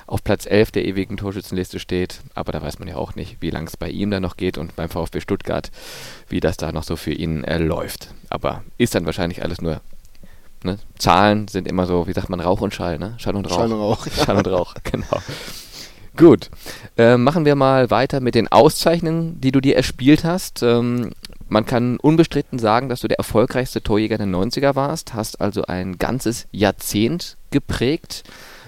auf 0.06 0.23
Platz 0.23 0.47
11 0.47 0.70
der 0.73 0.85
ewigen 0.85 1.17
Torschützenliste 1.17 1.79
steht. 1.79 2.20
Aber 2.35 2.53
da 2.53 2.62
weiß 2.62 2.79
man 2.79 2.88
ja 2.88 2.97
auch 2.97 3.14
nicht, 3.14 3.38
wie 3.41 3.50
lang 3.50 3.67
es 3.67 3.76
bei 3.76 3.88
ihm 3.88 4.11
dann 4.11 4.23
noch 4.23 4.37
geht 4.37 4.58
und 4.58 4.76
beim 4.76 4.88
VfB 4.88 5.20
Stuttgart, 5.20 5.70
wie 6.29 6.41
das 6.41 6.56
da 6.56 6.73
noch 6.73 6.85
so 6.85 6.97
für 6.97 7.12
ihn 7.12 7.44
äh, 7.44 7.58
läuft. 7.58 8.08
Aber 8.31 8.62
ist 8.79 8.94
dann 8.94 9.06
wahrscheinlich 9.06 9.43
alles 9.43 9.61
nur. 9.61 9.81
Ne? 10.62 10.79
Zahlen 10.99 11.49
sind 11.49 11.69
immer 11.69 11.87
so, 11.87 12.06
wie 12.06 12.12
sagt 12.12 12.29
man, 12.29 12.41
Rauch 12.41 12.61
und 12.61 12.75
Schall, 12.75 12.99
ne? 12.99 13.14
Schall 13.19 13.37
und 13.37 13.50
Rauch. 13.50 13.56
Schall 13.56 13.73
und 13.73 13.79
Rauch. 13.79 14.06
Schall 14.11 14.37
und 14.37 14.49
Rauch, 14.49 14.75
genau. 14.85 15.23
Gut, 16.17 16.50
äh, 16.97 17.19
machen 17.19 17.44
wir 17.44 17.56
mal 17.56 17.91
weiter 17.91 18.20
mit 18.20 18.35
den 18.35 18.49
Auszeichnungen, 18.49 19.38
die 19.38 19.53
du 19.53 19.61
dir 19.61 19.76
erspielt 19.76 20.25
hast. 20.25 20.62
Ähm, 20.62 21.11
man 21.49 21.67
kann 21.67 21.99
unbestritten 21.99 22.58
sagen, 22.58 22.88
dass 22.88 23.00
du 23.00 23.08
der 23.08 23.19
erfolgreichste 23.19 23.82
Torjäger 23.82 24.17
der 24.17 24.26
90er 24.26 24.75
warst, 24.75 25.13
hast 25.13 25.43
also 25.43 25.65
ein 25.67 25.98
ganzes 25.98 26.48
Jahrzehnt 26.53 27.36
geprägt 27.51 28.25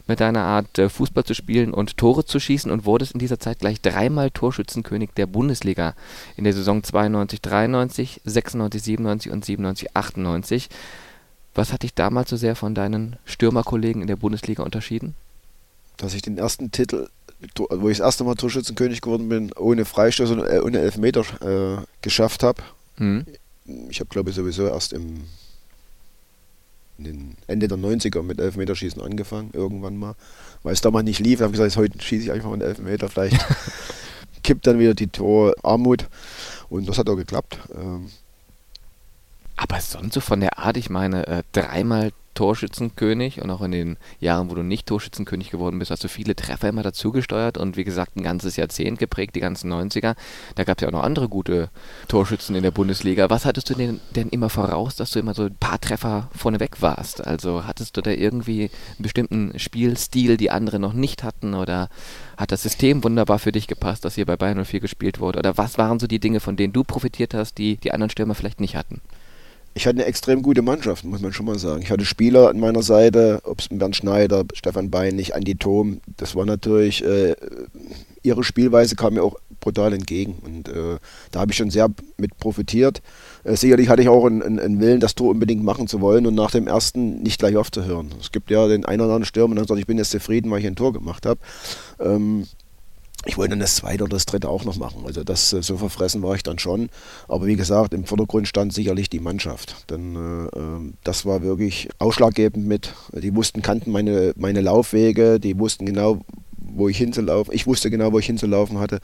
mit 0.08 0.20
deiner 0.20 0.42
Art 0.42 0.78
äh, 0.78 0.88
Fußball 0.88 1.22
zu 1.22 1.34
spielen 1.34 1.72
und 1.72 1.96
Tore 1.96 2.24
zu 2.24 2.40
schießen 2.40 2.72
und 2.72 2.86
wurdest 2.86 3.12
in 3.12 3.20
dieser 3.20 3.38
Zeit 3.38 3.60
gleich 3.60 3.80
dreimal 3.80 4.30
Torschützenkönig 4.30 5.10
der 5.16 5.26
Bundesliga 5.26 5.94
in 6.36 6.44
der 6.44 6.54
Saison 6.54 6.82
92, 6.82 7.40
93, 7.42 8.22
96, 8.24 8.82
97 8.82 9.32
und 9.32 9.44
97, 9.44 9.94
98. 9.94 10.68
Was 11.54 11.72
hat 11.72 11.82
dich 11.82 11.94
damals 11.94 12.30
so 12.30 12.36
sehr 12.36 12.56
von 12.56 12.74
deinen 12.74 13.16
Stürmerkollegen 13.26 14.00
in 14.00 14.08
der 14.08 14.16
Bundesliga 14.16 14.62
unterschieden? 14.62 15.14
Dass 15.98 16.14
ich 16.14 16.22
den 16.22 16.38
ersten 16.38 16.72
Titel, 16.72 17.08
wo 17.56 17.88
ich 17.88 17.98
das 17.98 18.06
erste 18.06 18.24
Mal 18.24 18.34
Torschützenkönig 18.34 19.02
geworden 19.02 19.28
bin, 19.28 19.52
ohne 19.52 19.84
Freistoß 19.84 20.30
und 20.30 20.40
äh, 20.40 20.60
ohne 20.64 20.78
Elfmeter 20.78 21.20
äh, 21.42 21.84
geschafft 22.00 22.42
habe. 22.42 22.62
Mhm. 22.96 23.26
Ich 23.90 24.00
habe, 24.00 24.08
glaube 24.08 24.30
ich, 24.30 24.36
sowieso 24.36 24.66
erst 24.66 24.94
im 24.94 25.24
Ende 26.98 27.68
der 27.68 27.78
90er 27.78 28.22
mit 28.22 28.40
Elfmeterschießen 28.40 29.00
angefangen, 29.00 29.50
irgendwann 29.52 29.96
mal. 29.96 30.14
Weil 30.62 30.72
es 30.72 30.80
damals 30.80 31.04
nicht 31.04 31.20
lief, 31.20 31.40
habe 31.40 31.52
ich 31.52 31.60
gesagt, 31.60 31.76
heute 31.76 32.00
schieße 32.00 32.24
ich 32.24 32.32
einfach 32.32 32.52
einen 32.52 32.62
Elfmeter, 32.62 33.08
vielleicht 33.08 33.38
kippt 34.42 34.66
dann 34.66 34.78
wieder 34.78 34.94
die 34.94 35.06
Torarmut. 35.06 36.08
Und 36.68 36.88
das 36.88 36.98
hat 36.98 37.08
auch 37.08 37.16
geklappt. 37.16 37.58
Ähm 37.74 38.10
aber 39.56 39.80
sonst 39.80 40.14
so 40.14 40.20
von 40.20 40.40
der 40.40 40.58
Art, 40.58 40.76
ich 40.76 40.88
meine, 40.88 41.26
äh, 41.26 41.42
dreimal 41.52 42.12
Torschützenkönig 42.38 43.42
und 43.42 43.50
auch 43.50 43.62
in 43.62 43.72
den 43.72 43.96
Jahren, 44.20 44.48
wo 44.48 44.54
du 44.54 44.62
nicht 44.62 44.86
Torschützenkönig 44.86 45.50
geworden 45.50 45.80
bist, 45.80 45.90
hast 45.90 46.04
du 46.04 46.08
viele 46.08 46.36
Treffer 46.36 46.68
immer 46.68 46.84
dazugesteuert 46.84 47.58
und 47.58 47.76
wie 47.76 47.82
gesagt 47.82 48.14
ein 48.14 48.22
ganzes 48.22 48.54
Jahrzehnt 48.54 49.00
geprägt, 49.00 49.34
die 49.34 49.40
ganzen 49.40 49.72
90er. 49.72 50.14
Da 50.54 50.62
gab 50.62 50.78
es 50.78 50.82
ja 50.82 50.88
auch 50.88 50.92
noch 50.92 51.02
andere 51.02 51.28
gute 51.28 51.68
Torschützen 52.06 52.54
in 52.54 52.62
der 52.62 52.70
Bundesliga. 52.70 53.28
Was 53.28 53.44
hattest 53.44 53.70
du 53.70 53.74
denn, 53.74 53.98
denn 54.14 54.28
immer 54.28 54.50
voraus, 54.50 54.94
dass 54.94 55.10
du 55.10 55.18
immer 55.18 55.34
so 55.34 55.46
ein 55.46 55.56
paar 55.56 55.80
Treffer 55.80 56.30
vorneweg 56.32 56.80
warst? 56.80 57.26
Also 57.26 57.66
hattest 57.66 57.96
du 57.96 58.02
da 58.02 58.12
irgendwie 58.12 58.70
einen 58.70 59.02
bestimmten 59.02 59.58
Spielstil, 59.58 60.36
die 60.36 60.52
andere 60.52 60.78
noch 60.78 60.92
nicht 60.92 61.24
hatten 61.24 61.54
oder 61.54 61.88
hat 62.36 62.52
das 62.52 62.62
System 62.62 63.02
wunderbar 63.02 63.40
für 63.40 63.50
dich 63.50 63.66
gepasst, 63.66 64.04
dass 64.04 64.14
hier 64.14 64.26
bei 64.26 64.36
Bayern 64.36 64.64
04 64.64 64.78
gespielt 64.78 65.18
wurde? 65.18 65.40
Oder 65.40 65.58
was 65.58 65.76
waren 65.76 65.98
so 65.98 66.06
die 66.06 66.20
Dinge, 66.20 66.38
von 66.38 66.54
denen 66.54 66.72
du 66.72 66.84
profitiert 66.84 67.34
hast, 67.34 67.58
die 67.58 67.78
die 67.78 67.90
anderen 67.90 68.10
Stürmer 68.10 68.36
vielleicht 68.36 68.60
nicht 68.60 68.76
hatten? 68.76 69.00
Ich 69.78 69.86
hatte 69.86 69.98
eine 69.98 70.06
extrem 70.06 70.42
gute 70.42 70.60
Mannschaft, 70.60 71.04
muss 71.04 71.20
man 71.20 71.32
schon 71.32 71.46
mal 71.46 71.56
sagen. 71.56 71.82
Ich 71.82 71.92
hatte 71.92 72.04
Spieler 72.04 72.48
an 72.48 72.58
meiner 72.58 72.82
Seite, 72.82 73.38
ob 73.44 73.60
es 73.60 73.68
Bernd 73.68 73.94
Schneider, 73.94 74.44
Stefan 74.52 74.90
Beinig, 74.90 75.36
Andi 75.36 75.54
Thom. 75.54 76.00
Das 76.16 76.34
war 76.34 76.44
natürlich, 76.44 77.04
äh, 77.04 77.36
ihre 78.24 78.42
Spielweise 78.42 78.96
kam 78.96 79.14
mir 79.14 79.22
auch 79.22 79.36
brutal 79.60 79.92
entgegen. 79.92 80.34
Und 80.44 80.68
äh, 80.68 80.98
da 81.30 81.38
habe 81.38 81.52
ich 81.52 81.56
schon 81.56 81.70
sehr 81.70 81.90
mit 82.16 82.36
profitiert. 82.38 83.02
Äh, 83.44 83.54
sicherlich 83.54 83.88
hatte 83.88 84.02
ich 84.02 84.08
auch 84.08 84.26
einen, 84.26 84.58
einen, 84.58 84.80
Willen, 84.80 84.98
das 84.98 85.14
Tor 85.14 85.30
unbedingt 85.30 85.62
machen 85.62 85.86
zu 85.86 86.00
wollen 86.00 86.26
und 86.26 86.34
nach 86.34 86.50
dem 86.50 86.66
ersten 86.66 87.22
nicht 87.22 87.38
gleich 87.38 87.56
aufzuhören. 87.56 88.10
Es 88.20 88.32
gibt 88.32 88.50
ja 88.50 88.66
den 88.66 88.84
einen 88.84 89.00
oder 89.00 89.10
anderen 89.10 89.26
Stürmer, 89.26 89.54
der 89.54 89.64
sagt, 89.64 89.78
ich 89.78 89.86
bin 89.86 89.98
jetzt 89.98 90.10
zufrieden, 90.10 90.50
weil 90.50 90.58
ich 90.58 90.66
ein 90.66 90.74
Tor 90.74 90.92
gemacht 90.92 91.24
habe. 91.24 91.38
Ähm, 92.00 92.48
ich 93.24 93.36
wollte 93.36 93.50
dann 93.50 93.60
das 93.60 93.76
zweite 93.76 94.04
oder 94.04 94.16
das 94.16 94.26
dritte 94.26 94.48
auch 94.48 94.64
noch 94.64 94.76
machen. 94.76 95.02
Also 95.04 95.24
das 95.24 95.52
äh, 95.52 95.62
so 95.62 95.76
verfressen 95.76 96.22
war 96.22 96.34
ich 96.34 96.42
dann 96.42 96.58
schon. 96.58 96.88
Aber 97.26 97.46
wie 97.46 97.56
gesagt, 97.56 97.92
im 97.92 98.04
Vordergrund 98.04 98.46
stand 98.46 98.72
sicherlich 98.72 99.10
die 99.10 99.20
Mannschaft. 99.20 99.90
Denn 99.90 100.14
äh, 100.14 100.58
ähm, 100.58 100.94
das 101.04 101.26
war 101.26 101.42
wirklich 101.42 101.88
ausschlaggebend 101.98 102.66
mit. 102.66 102.94
Die 103.12 103.34
wussten, 103.34 103.60
kannten 103.60 103.90
meine, 103.90 104.32
meine 104.36 104.60
Laufwege, 104.60 105.40
die 105.40 105.58
wussten 105.58 105.84
genau, 105.84 106.20
wo 106.56 106.88
ich 106.88 106.98
hinzulaufen. 106.98 107.52
Ich 107.52 107.66
wusste 107.66 107.90
genau, 107.90 108.12
wo 108.12 108.18
ich 108.18 108.26
hinzulaufen 108.26 108.78
hatte. 108.78 109.00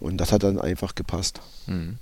Und 0.00 0.16
das 0.18 0.32
hat 0.32 0.42
dann 0.44 0.58
einfach 0.58 0.94
gepasst. 0.94 1.40
Mhm. 1.66 1.98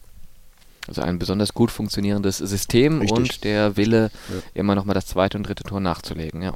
Also 0.86 1.02
ein 1.02 1.18
besonders 1.18 1.52
gut 1.52 1.72
funktionierendes 1.72 2.38
System 2.38 3.00
Richtig. 3.00 3.18
und 3.18 3.44
der 3.44 3.76
Wille, 3.76 4.10
ja. 4.28 4.42
immer 4.54 4.76
noch 4.76 4.84
mal 4.84 4.94
das 4.94 5.06
zweite 5.06 5.36
und 5.36 5.48
dritte 5.48 5.64
Tor 5.64 5.80
nachzulegen, 5.80 6.42
ja. 6.42 6.52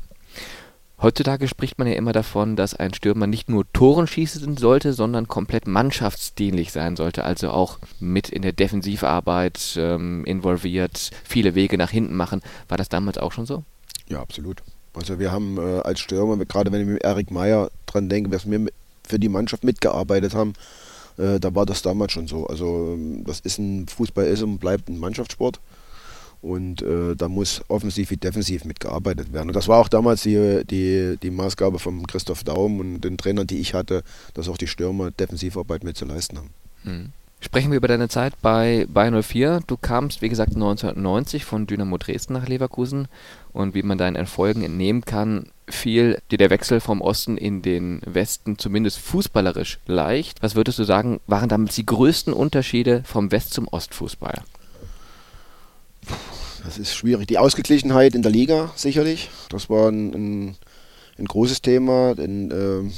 Heutzutage 1.02 1.49
spricht 1.49 1.78
man 1.78 1.88
ja 1.88 1.95
immer 1.95 2.12
davon, 2.12 2.57
dass 2.57 2.75
ein 2.75 2.92
Stürmer 2.92 3.26
nicht 3.26 3.49
nur 3.49 3.64
Toren 3.73 4.07
schießen 4.07 4.59
sollte, 4.59 4.92
sondern 4.92 5.28
komplett 5.28 5.66
mannschaftsdienlich 5.66 6.73
sein 6.73 6.95
sollte, 6.95 7.25
also 7.25 7.50
auch 7.50 7.78
mit 8.00 8.28
in 8.28 8.42
der 8.42 8.52
Defensivarbeit 8.52 9.76
ähm, 9.78 10.25
involviert, 10.26 11.11
viele 11.25 11.54
Wege 11.54 11.78
nach 11.78 11.90
hinten 11.90 12.16
machen. 12.16 12.42
War 12.69 12.76
das 12.76 12.90
damals 12.90 13.16
auch 13.16 13.33
schon 13.33 13.47
so? 13.47 13.64
Ja, 14.09 14.21
absolut. 14.21 14.62
Also 14.92 15.19
wir 15.19 15.33
haben 15.33 15.57
äh, 15.57 15.80
als 15.80 16.00
Stürmer, 16.00 16.37
gerade 16.45 16.71
wenn 16.71 16.83
ich 16.83 16.87
mit 16.87 17.02
Erik 17.02 17.30
Meyer 17.30 17.71
dran 17.87 18.09
denke, 18.09 18.30
was 18.30 18.50
wir 18.50 18.66
für 19.04 19.19
die 19.19 19.28
Mannschaft 19.28 19.64
mitgearbeitet 19.64 20.35
haben, 20.35 20.52
äh, 21.16 21.40
da 21.40 21.54
war 21.54 21.64
das 21.64 21.80
damals 21.80 22.12
schon 22.12 22.26
so. 22.26 22.47
Also 22.47 22.92
ähm, 22.95 23.25
das 23.25 23.40
ist 23.40 23.59
ein 23.59 23.88
Fußball 23.88 24.26
ist 24.26 24.42
und 24.42 24.59
bleibt 24.59 24.88
ein 24.88 24.99
Mannschaftssport. 24.99 25.61
Und 26.42 26.80
äh, 26.82 27.14
da 27.16 27.28
muss 27.28 27.62
offensiv 27.68 28.11
wie 28.11 28.16
defensiv 28.16 28.64
mitgearbeitet 28.64 29.32
werden. 29.32 29.49
Und 29.49 29.56
das 29.56 29.68
war 29.68 29.78
auch 29.78 29.88
damals 29.88 30.23
die, 30.23 30.62
die, 30.64 31.18
die 31.23 31.30
Maßgabe 31.30 31.78
von 31.78 32.06
Christoph 32.06 32.44
Daum 32.44 32.80
und 32.80 33.02
den 33.02 33.18
Trainern, 33.18 33.47
die 33.47 33.59
ich 33.59 33.75
hatte, 33.75 34.02
dass 34.35 34.49
auch 34.49 34.56
die 34.56 34.66
Stürmer 34.66 35.11
Defensivarbeit 35.11 35.85
mit 35.85 35.97
zu 35.97 36.06
leisten 36.06 36.38
haben. 36.38 36.50
Mhm. 36.85 37.12
Sprechen 37.42 37.70
wir 37.70 37.78
über 37.78 37.88
deine 37.88 38.09
Zeit 38.11 38.35
bei 38.42 38.87
Bayern 38.90 39.23
04. 39.23 39.61
Du 39.66 39.78
kamst, 39.78 40.20
wie 40.20 40.28
gesagt, 40.28 40.54
1990 40.54 41.47
von 41.47 41.66
Dynamo 41.66 41.97
Dresden 41.97 42.35
nach 42.35 42.47
Leverkusen 42.47 43.09
und 43.52 43.75
wie 43.75 43.82
man 43.82 43.97
deinen 43.97 44.16
Erfolgen 44.16 44.62
entnehmen 44.62 45.06
kann, 45.06 45.47
fiel 45.66 46.18
dir 46.30 46.37
der 46.37 46.50
Wechsel 46.50 46.80
vom 46.80 47.00
Osten 47.00 47.38
in 47.38 47.62
den 47.62 48.02
Westen 48.04 48.59
zumindest 48.59 48.99
fußballerisch 48.99 49.78
leicht. 49.87 50.42
Was 50.42 50.54
würdest 50.54 50.78
du 50.78 50.85
sagen, 50.85 51.20
waren 51.26 51.49
damals 51.49 51.75
die 51.75 51.87
größten 51.87 52.35
Unterschiede 52.35 53.02
vom 53.06 53.32
West- 53.32 53.54
zum 53.54 53.68
Ostfußball? 53.68 54.42
Das 56.64 56.78
ist 56.78 56.95
schwierig. 56.95 57.26
Die 57.28 57.38
Ausgeglichenheit 57.38 58.14
in 58.14 58.23
der 58.23 58.33
Liga 58.33 58.71
sicherlich. 58.76 59.30
Das 59.49 59.71
war 59.71 59.88
ein, 59.88 60.12
ein, 60.14 60.57
ein 61.19 61.25
großes 61.25 61.62
Thema. 61.62 62.12
In, 62.19 62.50
äh, 62.50 62.78
in, 62.80 62.92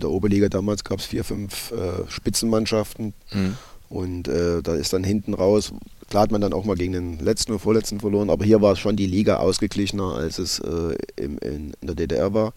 der 0.00 0.10
Oberliga 0.10 0.48
damals 0.48 0.84
gab 0.84 0.98
es 0.98 1.06
vier, 1.06 1.24
fünf 1.24 1.72
äh, 1.72 2.08
Spitzenmannschaften. 2.08 3.12
Mhm. 3.32 3.56
Und 3.90 4.28
äh, 4.28 4.62
da 4.62 4.74
ist 4.74 4.94
dann 4.94 5.04
hinten 5.04 5.34
raus, 5.34 5.72
klar 6.08 6.22
hat 6.22 6.30
man 6.30 6.40
dann 6.40 6.54
auch 6.54 6.64
mal 6.64 6.76
gegen 6.76 6.94
den 6.94 7.18
letzten 7.18 7.52
oder 7.52 7.58
vorletzten 7.58 8.00
verloren, 8.00 8.30
aber 8.30 8.42
hier 8.42 8.62
war 8.62 8.74
schon 8.74 8.96
die 8.96 9.06
Liga 9.06 9.36
ausgeglichener, 9.36 10.14
als 10.14 10.38
es 10.38 10.60
äh, 10.60 10.96
im, 11.16 11.36
in, 11.38 11.74
in, 11.78 11.86
der 11.86 11.94
DDR 11.94 12.32
war. 12.32 12.54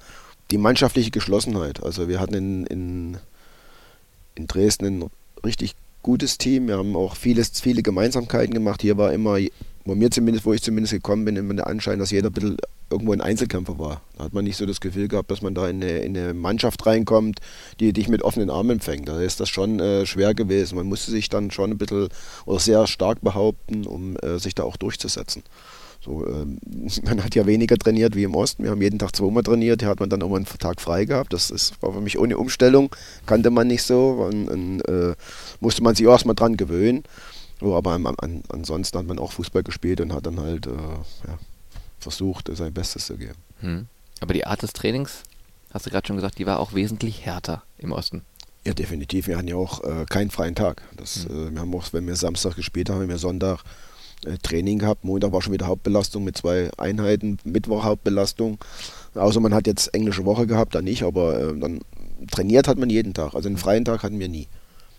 Die 0.52 0.58
mannschaftliche 0.58 1.12
Geschlossenheit. 1.12 1.84
Also 1.84 2.08
wir 2.08 2.22
hatten 2.22 2.36
in, 2.36 2.66
in, 2.68 3.18
in 4.36 4.48
Dresden 4.48 4.86
ein 4.86 5.10
richtig 5.44 5.76
gutes 6.04 6.38
Team. 6.38 6.68
Wir 6.70 6.78
haben 6.78 6.96
auch 6.96 7.18
vieles, 7.18 7.60
viele 7.60 7.84
Gemeinsamkeiten 7.84 8.54
gemacht. 8.54 8.82
Hier 8.82 8.98
war 8.98 9.12
immer 9.12 9.38
wo 9.86 9.96
mir 9.96 10.10
zumindest, 10.10 10.46
wo 10.46 10.54
ich 10.54 10.62
zumindest 10.62 10.94
gekommen 10.94 11.26
bin, 11.26 11.36
immer 11.36 11.54
der 11.54 11.68
Anschein, 11.68 12.00
dass 12.00 12.12
jeder 12.12 12.30
ein 12.30 12.34
bisschen 12.34 12.58
irgendwo 12.90 13.14
ein 13.14 13.22
Einzelkämpfer 13.22 13.80
war. 13.80 14.02
Da 14.18 14.26
hat 14.26 14.34
man 14.34 14.44
nicht 14.44 14.58
so 14.58 14.66
das 14.66 14.82
Gefühl 14.82 15.08
gehabt, 15.08 15.32
dass 15.32 15.42
man 15.42 15.56
da 15.56 15.68
in 15.70 15.82
eine, 15.82 16.00
in 16.00 16.18
eine 16.18 16.34
Mannschaft 16.34 16.86
reinkommt, 16.86 17.40
die 17.80 17.94
dich 17.94 18.08
mit 18.10 18.22
offenen 18.24 18.50
Armen 18.50 18.72
empfängt. 18.72 19.08
Da 19.08 19.22
ist 19.22 19.40
das 19.40 19.50
schon 19.50 19.80
äh, 19.80 20.06
schwer 20.06 20.34
gewesen. 20.34 20.76
Man 20.76 20.88
musste 20.88 21.12
sich 21.12 21.30
dann 21.30 21.52
schon 21.52 21.72
ein 21.72 21.78
bisschen 21.78 22.10
oder 22.46 22.60
sehr 22.60 22.88
stark 22.88 23.22
behaupten, 23.22 23.86
um 23.86 24.18
äh, 24.18 24.40
sich 24.40 24.56
da 24.56 24.64
auch 24.64 24.78
durchzusetzen. 24.78 25.44
So, 26.06 26.26
ähm, 26.28 26.60
man 27.04 27.24
hat 27.24 27.36
ja 27.36 27.46
weniger 27.46 27.78
trainiert 27.78 28.16
wie 28.16 28.24
im 28.24 28.36
Osten. 28.36 28.64
Wir 28.64 28.72
haben 28.72 28.82
jeden 28.82 29.00
Tag 29.00 29.16
zweimal 29.16 29.44
trainiert. 29.44 29.82
Hier 29.82 29.90
hat 29.90 30.00
man 30.00 30.10
dann 30.10 30.22
auch 30.22 30.30
mal 30.30 30.38
einen 30.38 30.46
Tag 30.46 30.82
frei 30.82 31.06
gehabt. 31.06 31.34
Das 31.34 31.50
ist, 31.50 31.82
war 31.82 31.94
für 31.94 32.02
mich 32.02 32.20
ohne 32.20 32.38
Umstellung. 32.38 32.96
Kannte 33.26 33.50
man 33.50 33.68
nicht 33.68 33.84
so. 33.84 34.28
Und, 34.30 34.48
und 34.48 34.82
äh, 34.82 35.16
musste 35.60 35.84
man 35.84 35.96
sich 35.96 36.08
auch 36.08 36.12
erstmal 36.12 36.36
dran 36.36 36.58
gewöhnen. 36.58 37.04
Oh, 37.62 37.76
aber 37.76 37.94
an, 37.94 38.06
an, 38.06 38.44
ansonsten 38.50 38.98
hat 38.98 39.06
man 39.06 39.20
auch 39.20 39.32
Fußball 39.32 39.64
gespielt 39.64 40.02
und 40.02 40.14
hat 40.14 40.26
dann 40.26 40.40
halt 40.40 40.68
äh, 40.68 40.72
ja, 40.72 41.40
versucht, 42.00 42.50
sein 42.54 42.74
Bestes 42.74 43.06
zu 43.06 43.18
geben. 43.18 43.36
Hm. 43.62 43.88
Aber 44.20 44.34
die 44.34 44.46
Art 44.46 44.62
des 44.62 44.74
Trainings, 44.74 45.24
hast 45.72 45.86
du 45.86 45.90
gerade 45.90 46.08
schon 46.08 46.18
gesagt, 46.18 46.38
die 46.38 46.46
war 46.46 46.60
auch 46.60 46.74
wesentlich 46.74 47.26
härter 47.26 47.64
im 47.78 47.92
Osten. 47.92 48.24
Ja, 48.66 48.74
definitiv. 48.74 49.28
Wir 49.28 49.38
hatten 49.38 49.48
ja 49.48 49.56
auch 49.56 49.84
äh, 49.84 50.06
keinen 50.10 50.32
freien 50.32 50.56
Tag. 50.56 50.82
Das, 50.98 51.26
hm. 51.26 51.50
äh, 51.50 51.52
wir 51.54 51.62
haben 51.62 51.74
auch, 51.76 51.94
wenn 51.94 52.08
wir 52.08 52.16
Samstag 52.16 52.56
gespielt 52.56 52.90
haben, 52.90 53.02
haben 53.02 53.10
wir 53.10 53.18
Sonntag 53.18 53.64
äh, 54.26 54.38
Training 54.42 54.80
gehabt. 54.80 55.04
Montag 55.04 55.32
war 55.32 55.42
schon 55.42 55.54
wieder 55.54 55.68
Hauptbelastung 55.68 56.24
mit 56.24 56.38
zwei 56.38 56.70
Einheiten, 56.78 57.38
Mittwoch 57.44 57.84
Hauptbelastung. 57.84 58.58
Außer 59.14 59.40
man 59.40 59.54
hat 59.54 59.68
jetzt 59.68 59.94
englische 59.94 60.26
Woche 60.26 60.48
gehabt, 60.48 60.76
dann 60.76 60.84
nicht, 60.84 61.04
aber 61.04 61.40
äh, 61.40 61.60
dann 61.60 61.80
trainiert 62.32 62.68
hat 62.68 62.78
man 62.78 62.90
jeden 62.90 63.14
Tag. 63.14 63.34
Also 63.34 63.48
einen 63.48 63.58
freien 63.58 63.86
Tag 63.86 64.04
hatten 64.04 64.20
wir 64.20 64.30
nie. 64.30 64.48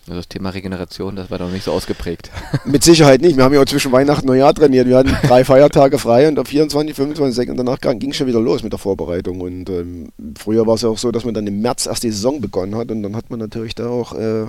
Also 0.08 0.18
das 0.18 0.28
Thema 0.28 0.50
Regeneration, 0.50 1.16
das 1.16 1.32
war 1.32 1.38
doch 1.38 1.50
nicht 1.50 1.64
so 1.64 1.72
ausgeprägt. 1.72 2.30
Mit 2.64 2.84
Sicherheit 2.84 3.22
nicht. 3.22 3.36
Wir 3.36 3.42
haben 3.42 3.52
ja 3.52 3.60
auch 3.60 3.66
zwischen 3.66 3.90
Weihnachten 3.90 4.28
und 4.28 4.36
Neujahr 4.36 4.54
trainiert. 4.54 4.86
Wir 4.86 4.98
hatten 4.98 5.16
drei 5.26 5.44
Feiertage 5.44 5.98
frei 5.98 6.28
und 6.28 6.38
auf 6.38 6.46
24, 6.46 6.94
25 6.94 7.50
und 7.50 7.56
danach 7.56 7.80
ging 7.80 8.10
es 8.10 8.16
schon 8.16 8.28
wieder 8.28 8.40
los 8.40 8.62
mit 8.62 8.72
der 8.72 8.78
Vorbereitung. 8.78 9.40
Und 9.40 9.68
ähm, 9.68 10.12
früher 10.38 10.64
war 10.64 10.74
es 10.74 10.82
ja 10.82 10.90
auch 10.90 10.98
so, 10.98 11.10
dass 11.10 11.24
man 11.24 11.34
dann 11.34 11.46
im 11.48 11.60
März 11.60 11.86
erst 11.86 12.04
die 12.04 12.12
Saison 12.12 12.40
begonnen 12.40 12.76
hat 12.76 12.92
und 12.92 13.02
dann 13.02 13.16
hat 13.16 13.30
man 13.30 13.40
natürlich 13.40 13.74
da 13.74 13.88
auch 13.88 14.14
äh, 14.14 14.44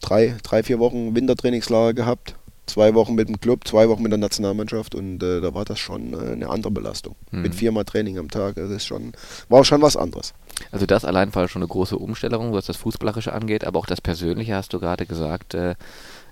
drei, 0.00 0.36
drei, 0.42 0.62
vier 0.62 0.78
Wochen 0.78 1.14
Wintertrainingslager 1.14 1.92
gehabt. 1.92 2.36
Zwei 2.66 2.94
Wochen 2.94 3.14
mit 3.14 3.28
dem 3.28 3.38
Club, 3.38 3.68
zwei 3.68 3.90
Wochen 3.90 4.02
mit 4.02 4.10
der 4.10 4.18
Nationalmannschaft 4.18 4.94
und 4.94 5.22
äh, 5.22 5.42
da 5.42 5.52
war 5.52 5.66
das 5.66 5.78
schon 5.78 6.14
äh, 6.14 6.32
eine 6.32 6.48
andere 6.48 6.70
Belastung. 6.70 7.14
Mhm. 7.30 7.42
Mit 7.42 7.54
viermal 7.54 7.84
Training 7.84 8.16
am 8.16 8.30
Tag. 8.30 8.54
Das 8.54 8.70
ist 8.70 8.86
schon, 8.86 9.12
war 9.50 9.66
schon 9.66 9.82
was 9.82 9.98
anderes. 9.98 10.32
Also 10.70 10.86
das 10.86 11.04
allein 11.04 11.34
war 11.34 11.48
schon 11.48 11.62
eine 11.62 11.68
große 11.68 11.96
Umstellung, 11.96 12.52
was 12.52 12.66
das 12.66 12.76
Fußballerische 12.76 13.32
angeht, 13.32 13.64
aber 13.64 13.78
auch 13.78 13.86
das 13.86 14.00
Persönliche, 14.00 14.54
hast 14.54 14.72
du 14.72 14.80
gerade 14.80 15.06
gesagt, 15.06 15.54
äh, 15.54 15.70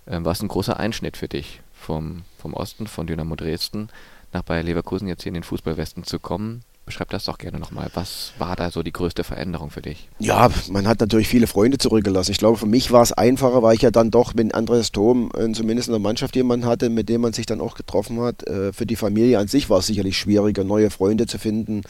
äh, 0.07 0.25
war 0.25 0.33
es 0.33 0.43
ein 0.43 0.49
großer 0.49 0.79
Einschnitt 0.79 1.17
für 1.17 1.29
dich, 1.29 1.61
vom, 1.73 2.23
vom 2.39 2.55
Osten, 2.55 2.87
von 2.87 3.07
Dynamo 3.07 3.37
Dresden 3.37 3.89
nach 4.33 4.43
Bayer 4.43 4.63
Leverkusen 4.63 5.09
jetzt 5.09 5.23
hier 5.23 5.31
in 5.31 5.35
den 5.35 5.43
Fußballwesten 5.43 6.05
zu 6.05 6.19
kommen. 6.19 6.65
Beschreib 6.85 7.11
das 7.11 7.27
doch 7.27 7.39
gerne 7.39 7.61
nochmal. 7.61 7.91
Was 7.95 8.33
war 8.39 8.57
da 8.57 8.73
so 8.73 8.83
die 8.83 8.93
größte 8.93 9.23
Veränderung 9.23 9.71
für 9.71 9.83
dich? 9.83 10.09
Ja, 10.19 10.51
man 10.69 10.89
hat 10.89 11.01
natürlich 11.01 11.29
viele 11.29 11.47
Freunde 11.47 11.79
zurückgelassen. 11.79 12.33
Ich 12.33 12.39
glaube, 12.39 12.59
für 12.59 12.67
mich 12.67 12.91
war 12.91 13.03
es 13.03 13.13
einfacher, 13.13 13.63
weil 13.63 13.77
ich 13.77 13.83
ja 13.83 13.93
dann 13.93 14.11
doch 14.11 14.35
mit 14.35 14.53
Andreas 14.53 14.91
Thom 14.91 15.31
äh, 15.37 15.53
zumindest 15.53 15.87
in 15.89 15.93
der 15.93 16.01
Mannschaft 16.01 16.35
jemanden 16.35 16.67
hatte, 16.67 16.91
mit 16.91 17.09
dem 17.09 17.21
man 17.21 17.33
sich 17.33 17.47
dann 17.47 17.61
auch 17.61 17.77
getroffen 17.77 18.21
hat. 18.21 18.47
Äh, 18.49 18.73
für 18.73 18.85
die 18.85 18.97
Familie 18.97 19.39
an 19.39 19.47
sich 19.47 19.71
war 19.71 19.79
es 19.79 19.87
sicherlich 19.87 20.19
schwieriger, 20.19 20.65
neue 20.65 20.91
Freunde 20.91 21.27
zu 21.27 21.39
finden. 21.39 21.83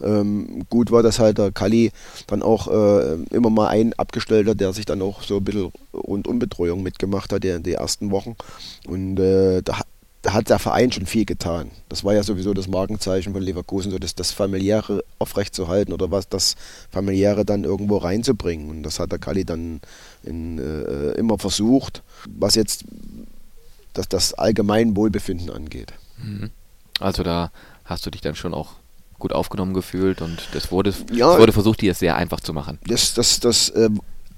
Ähm, 0.00 0.64
gut 0.70 0.92
war, 0.92 1.02
dass 1.02 1.18
halt 1.18 1.38
der 1.38 1.50
Kali 1.50 1.90
dann 2.28 2.42
auch 2.42 2.68
äh, 2.68 3.14
immer 3.34 3.50
mal 3.50 3.66
ein 3.66 3.94
Abgestellter, 3.94 4.54
der 4.54 4.72
sich 4.72 4.84
dann 4.84 5.02
auch 5.02 5.22
so 5.22 5.38
ein 5.38 5.44
bisschen 5.44 5.72
Rundumbetreuung 5.92 6.84
mitgemacht 6.84 7.32
hat 7.32 7.44
in 7.44 7.64
den 7.64 7.74
ersten 7.74 8.12
Wochen. 8.12 8.36
Und 8.86 9.16
da 9.16 9.80
da 10.26 10.32
hat 10.32 10.50
der 10.50 10.58
Verein 10.58 10.90
schon 10.90 11.06
viel 11.06 11.24
getan. 11.24 11.70
Das 11.88 12.02
war 12.02 12.12
ja 12.12 12.24
sowieso 12.24 12.52
das 12.52 12.66
Markenzeichen 12.66 13.32
von 13.32 13.40
Leverkusen, 13.40 13.92
so 13.92 13.98
das, 14.00 14.16
das 14.16 14.32
familiäre 14.32 15.04
aufrechtzuerhalten 15.20 15.92
oder 15.92 16.10
was 16.10 16.28
das 16.28 16.56
familiäre 16.90 17.44
dann 17.44 17.62
irgendwo 17.62 17.98
reinzubringen. 17.98 18.68
Und 18.68 18.82
das 18.82 18.98
hat 18.98 19.12
der 19.12 19.20
Kali 19.20 19.44
dann 19.44 19.80
in, 20.24 20.58
äh, 20.58 21.12
immer 21.12 21.38
versucht, 21.38 22.02
was 22.28 22.56
jetzt 22.56 22.84
das, 23.92 24.08
das 24.08 24.34
allgemeine 24.34 24.96
Wohlbefinden 24.96 25.48
angeht. 25.48 25.92
Mhm. 26.20 26.50
Also 26.98 27.22
da 27.22 27.52
hast 27.84 28.04
du 28.04 28.10
dich 28.10 28.20
dann 28.20 28.34
schon 28.34 28.52
auch 28.52 28.72
gut 29.20 29.32
aufgenommen 29.32 29.74
gefühlt 29.74 30.22
und 30.22 30.48
das 30.54 30.72
wurde, 30.72 30.92
ja, 31.12 31.38
wurde 31.38 31.52
versucht, 31.52 31.82
dir 31.82 31.92
es 31.92 32.00
sehr 32.00 32.16
einfach 32.16 32.40
zu 32.40 32.52
machen. 32.52 32.80
Das, 32.84 33.14
das, 33.14 33.38
das 33.38 33.68
äh, 33.68 33.90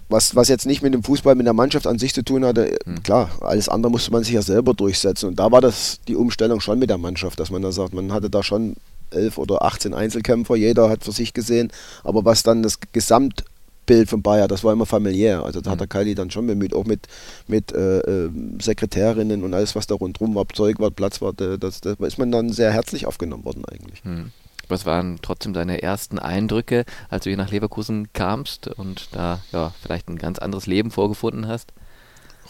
was, 0.09 0.35
was 0.35 0.49
jetzt 0.49 0.67
nicht 0.67 0.83
mit 0.83 0.95
dem 0.95 1.03
Fußball, 1.03 1.35
mit 1.35 1.47
der 1.47 1.53
Mannschaft 1.53 1.87
an 1.87 1.99
sich 1.99 2.15
zu 2.15 2.23
tun 2.23 2.45
hatte, 2.45 2.79
mhm. 2.85 3.03
klar, 3.03 3.31
alles 3.41 3.69
andere 3.69 3.93
musste 3.93 4.11
man 4.11 4.25
sich 4.25 4.35
ja 4.35 4.43
selber 4.43 4.75
durchsetzen. 4.75 5.29
Und 5.29 5.39
da 5.39 5.51
war 5.53 5.61
das 5.61 6.01
die 6.09 6.17
Umstellung 6.17 6.61
schon 6.61 6.79
mit 6.79 6.91
der 6.91 6.99
Mannschaft, 6.99 7.39
dass 7.41 7.51
man 7.51 7.63
da 7.63 7.73
sagt, 7.73 7.93
man 7.93 8.13
hatte 8.13 8.31
da 8.31 8.43
schon 8.43 8.77
elf 9.11 9.39
oder 9.39 9.63
18 9.63 9.95
Einzelkämpfer, 9.95 10.57
jeder 10.57 10.89
hat 10.89 11.05
für 11.05 11.13
sich 11.13 11.35
gesehen. 11.35 11.71
Aber 12.05 12.25
was 12.25 12.43
dann 12.43 12.63
das 12.63 12.79
Gesamt 12.93 13.45
Bild 13.89 14.11
von 14.11 14.23
Bayer, 14.23 14.49
das 14.49 14.63
war 14.65 14.73
immer 14.75 14.87
familiär. 14.87 15.45
Also 15.45 15.63
da 15.63 15.71
hat 15.71 15.81
der 15.81 15.87
Kali 15.87 16.15
dann 16.15 16.31
schon 16.31 16.47
bemüht, 16.47 16.75
auch 16.75 16.85
mit, 16.85 17.09
mit 17.47 17.73
äh, 17.73 18.01
äh, 18.01 18.31
Sekretärinnen 18.61 19.43
und 19.43 19.55
alles, 19.55 19.75
was 19.75 19.87
da 19.87 19.95
rundherum 19.95 20.35
war, 20.35 20.47
Zeug 20.53 20.79
war, 20.79 20.91
Platz 20.91 21.23
war, 21.23 21.33
das, 21.33 21.81
das 21.81 21.99
ist 21.99 22.19
man 22.19 22.31
dann 22.31 22.53
sehr 22.53 22.71
herzlich 22.71 23.07
aufgenommen 23.07 23.47
worden 23.47 23.65
eigentlich. 23.65 24.05
Mhm. 24.05 24.31
Was 24.69 24.87
waren 24.87 25.19
trotzdem 25.23 25.53
deine 25.53 25.83
ersten 25.83 26.19
Eindrücke, 26.19 26.85
als 27.09 27.25
du 27.25 27.31
hier 27.31 27.37
nach 27.37 27.51
Leverkusen 27.51 28.13
kamst 28.13 28.69
und 28.69 29.09
da 29.13 29.41
ja, 29.53 29.73
vielleicht 29.83 30.09
ein 30.09 30.19
ganz 30.19 30.39
anderes 30.39 30.67
Leben 30.67 30.91
vorgefunden 30.91 31.49
hast? 31.49 31.73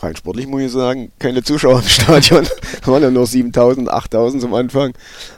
Rein 0.00 0.16
sportlich 0.16 0.46
muss 0.46 0.62
ich 0.62 0.72
sagen, 0.72 1.10
keine 1.18 1.42
Zuschauer 1.42 1.80
im 1.80 1.88
Stadion. 1.88 2.46
da 2.82 2.86
waren 2.92 3.02
ja 3.02 3.10
nur 3.10 3.26
7000, 3.26 3.88
8000 3.88 4.42
zum 4.42 4.54
Anfang. 4.54 4.94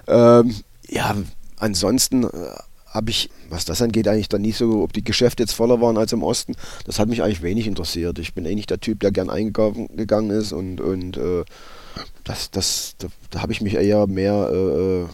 Ähm, 0.06 0.54
ja, 0.88 1.16
ansonsten 1.56 2.24
äh, 2.24 2.28
habe 2.90 3.10
ich, 3.10 3.30
was 3.48 3.64
das 3.64 3.80
angeht, 3.80 4.08
eigentlich 4.08 4.28
dann 4.28 4.42
nicht 4.42 4.58
so, 4.58 4.82
ob 4.82 4.92
die 4.92 5.04
Geschäfte 5.04 5.42
jetzt 5.42 5.52
voller 5.52 5.80
waren 5.80 5.96
als 5.96 6.12
im 6.12 6.22
Osten. 6.22 6.56
Das 6.84 6.98
hat 6.98 7.08
mich 7.08 7.22
eigentlich 7.22 7.42
wenig 7.42 7.66
interessiert. 7.66 8.18
Ich 8.18 8.34
bin 8.34 8.46
eigentlich 8.46 8.66
der 8.66 8.80
Typ, 8.80 9.00
der 9.00 9.12
gern 9.12 9.30
eingegangen 9.30 10.30
ist 10.30 10.52
und, 10.52 10.80
und 10.80 11.16
äh, 11.16 11.44
das, 12.24 12.50
das, 12.50 12.96
da, 12.98 13.08
da 13.30 13.42
habe 13.42 13.52
ich 13.52 13.60
mich 13.60 13.74
eher 13.74 14.06
mehr 14.06 14.50
äh, 14.52 15.02
äh, 15.02 15.06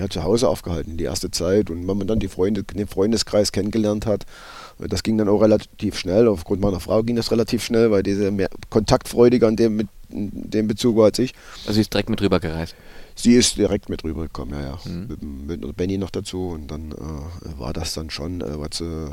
ja, 0.00 0.08
zu 0.08 0.24
Hause 0.24 0.48
aufgehalten, 0.48 0.96
die 0.96 1.04
erste 1.04 1.30
Zeit. 1.30 1.70
Und 1.70 1.86
wenn 1.86 1.98
man 1.98 2.06
dann 2.06 2.18
die 2.18 2.28
Freunde, 2.28 2.62
den 2.62 2.88
Freundeskreis 2.88 3.52
kennengelernt 3.52 4.06
hat, 4.06 4.24
das 4.78 5.02
ging 5.02 5.18
dann 5.18 5.28
auch 5.28 5.42
relativ 5.42 5.98
schnell. 5.98 6.26
Aufgrund 6.26 6.60
meiner 6.60 6.80
Frau 6.80 7.02
ging 7.02 7.16
das 7.16 7.30
relativ 7.30 7.62
schnell, 7.62 7.90
weil 7.90 8.02
diese 8.02 8.30
mehr 8.30 8.48
kontaktfreudiger 8.70 9.48
in 9.48 9.56
dem, 9.56 9.76
mit, 9.76 9.88
in 10.08 10.30
dem 10.32 10.68
Bezug 10.68 10.96
war 10.96 11.06
als 11.06 11.18
ich. 11.18 11.34
Also 11.62 11.74
sie 11.74 11.82
ist 11.82 11.92
direkt 11.92 12.08
mit 12.08 12.22
rübergereist? 12.22 12.74
Sie 13.14 13.34
ist 13.34 13.58
direkt 13.58 13.90
mit 13.90 14.02
rübergekommen, 14.02 14.58
ja, 14.58 14.66
ja. 14.66 14.78
Mhm. 14.90 15.46
Mit, 15.46 15.60
mit 15.60 15.76
Benny 15.76 15.98
noch 15.98 16.10
dazu 16.10 16.48
und 16.48 16.70
dann 16.70 16.92
äh, 16.92 17.60
war 17.60 17.74
das 17.74 17.92
dann 17.92 18.08
schon, 18.08 18.40
äh, 18.40 18.58
was 18.58 18.80
äh, 18.80 19.10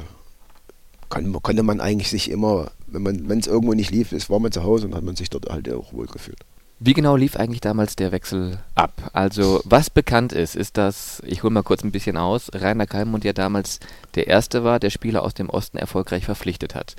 kann, 1.09 1.33
konnte 1.41 1.63
man 1.63 1.81
eigentlich 1.81 2.09
sich 2.09 2.31
immer, 2.31 2.71
wenn 2.87 3.39
es 3.39 3.47
irgendwo 3.47 3.73
nicht 3.73 3.91
lief, 3.91 4.13
ist, 4.13 4.29
war 4.29 4.39
man 4.39 4.51
zu 4.51 4.63
Hause 4.63 4.87
und 4.87 4.95
hat 4.95 5.03
man 5.03 5.17
sich 5.17 5.29
dort 5.29 5.49
halt 5.49 5.71
auch 5.73 5.91
wohl 5.91 6.07
gefühlt. 6.07 6.39
Wie 6.79 6.93
genau 6.93 7.15
lief 7.15 7.35
eigentlich 7.35 7.61
damals 7.61 7.95
der 7.95 8.11
Wechsel 8.11 8.59
ab? 8.75 9.09
Also, 9.11 9.61
was 9.65 9.89
bekannt 9.89 10.31
ist, 10.31 10.55
ist, 10.55 10.77
dass, 10.77 11.23
ich 11.25 11.41
hole 11.41 11.51
mal 11.51 11.63
kurz 11.63 11.83
ein 11.83 11.91
bisschen 11.91 12.17
aus, 12.17 12.51
Rainer 12.53 12.85
Kalmund 12.85 13.23
ja 13.23 13.33
damals 13.33 13.79
der 14.13 14.27
Erste 14.27 14.63
war, 14.63 14.79
der 14.79 14.91
Spieler 14.91 15.23
aus 15.23 15.33
dem 15.33 15.49
Osten 15.49 15.77
erfolgreich 15.77 16.25
verpflichtet 16.25 16.75
hat 16.75 16.95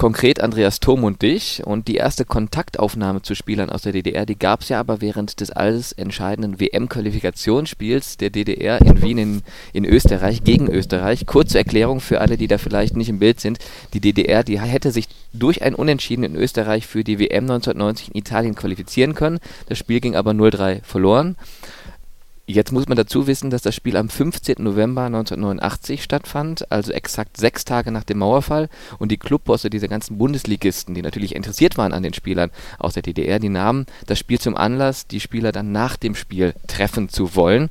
konkret 0.00 0.40
Andreas 0.40 0.80
Thom 0.80 1.04
und 1.04 1.20
dich. 1.20 1.62
Und 1.66 1.86
die 1.86 1.96
erste 1.96 2.24
Kontaktaufnahme 2.24 3.20
zu 3.20 3.34
Spielern 3.34 3.68
aus 3.68 3.82
der 3.82 3.92
DDR, 3.92 4.24
die 4.24 4.38
gab 4.38 4.62
es 4.62 4.70
ja 4.70 4.80
aber 4.80 5.02
während 5.02 5.40
des 5.40 5.50
alles 5.50 5.92
entscheidenden 5.92 6.58
WM-Qualifikationsspiels 6.58 8.16
der 8.16 8.30
DDR 8.30 8.80
in 8.80 9.02
Wien 9.02 9.18
in, 9.18 9.42
in 9.74 9.84
Österreich 9.84 10.42
gegen 10.42 10.70
Österreich. 10.70 11.26
Kurze 11.26 11.58
Erklärung 11.58 12.00
für 12.00 12.22
alle, 12.22 12.38
die 12.38 12.48
da 12.48 12.56
vielleicht 12.56 12.96
nicht 12.96 13.10
im 13.10 13.18
Bild 13.18 13.40
sind. 13.40 13.58
Die 13.92 14.00
DDR, 14.00 14.42
die 14.42 14.58
hätte 14.58 14.90
sich 14.90 15.06
durch 15.34 15.60
ein 15.60 15.74
Unentschieden 15.74 16.24
in 16.24 16.34
Österreich 16.34 16.86
für 16.86 17.04
die 17.04 17.18
WM 17.18 17.44
1990 17.44 18.08
in 18.08 18.18
Italien 18.18 18.54
qualifizieren 18.54 19.14
können. 19.14 19.38
Das 19.68 19.76
Spiel 19.76 20.00
ging 20.00 20.16
aber 20.16 20.30
0-3 20.30 20.82
verloren. 20.82 21.36
Jetzt 22.52 22.72
muss 22.72 22.88
man 22.88 22.96
dazu 22.96 23.28
wissen, 23.28 23.50
dass 23.50 23.62
das 23.62 23.76
Spiel 23.76 23.96
am 23.96 24.08
15. 24.08 24.56
November 24.58 25.02
1989 25.02 26.02
stattfand, 26.02 26.72
also 26.72 26.90
exakt 26.90 27.36
sechs 27.36 27.64
Tage 27.64 27.92
nach 27.92 28.02
dem 28.02 28.18
Mauerfall. 28.18 28.68
Und 28.98 29.12
die 29.12 29.18
Clubbosse 29.18 29.70
dieser 29.70 29.86
ganzen 29.86 30.18
Bundesligisten, 30.18 30.92
die 30.96 31.02
natürlich 31.02 31.36
interessiert 31.36 31.78
waren 31.78 31.92
an 31.92 32.02
den 32.02 32.12
Spielern 32.12 32.50
aus 32.80 32.94
der 32.94 33.04
DDR, 33.04 33.38
die 33.38 33.50
nahmen 33.50 33.86
das 34.06 34.18
Spiel 34.18 34.40
zum 34.40 34.56
Anlass, 34.56 35.06
die 35.06 35.20
Spieler 35.20 35.52
dann 35.52 35.70
nach 35.70 35.96
dem 35.96 36.16
Spiel 36.16 36.54
treffen 36.66 37.08
zu 37.08 37.36
wollen. 37.36 37.70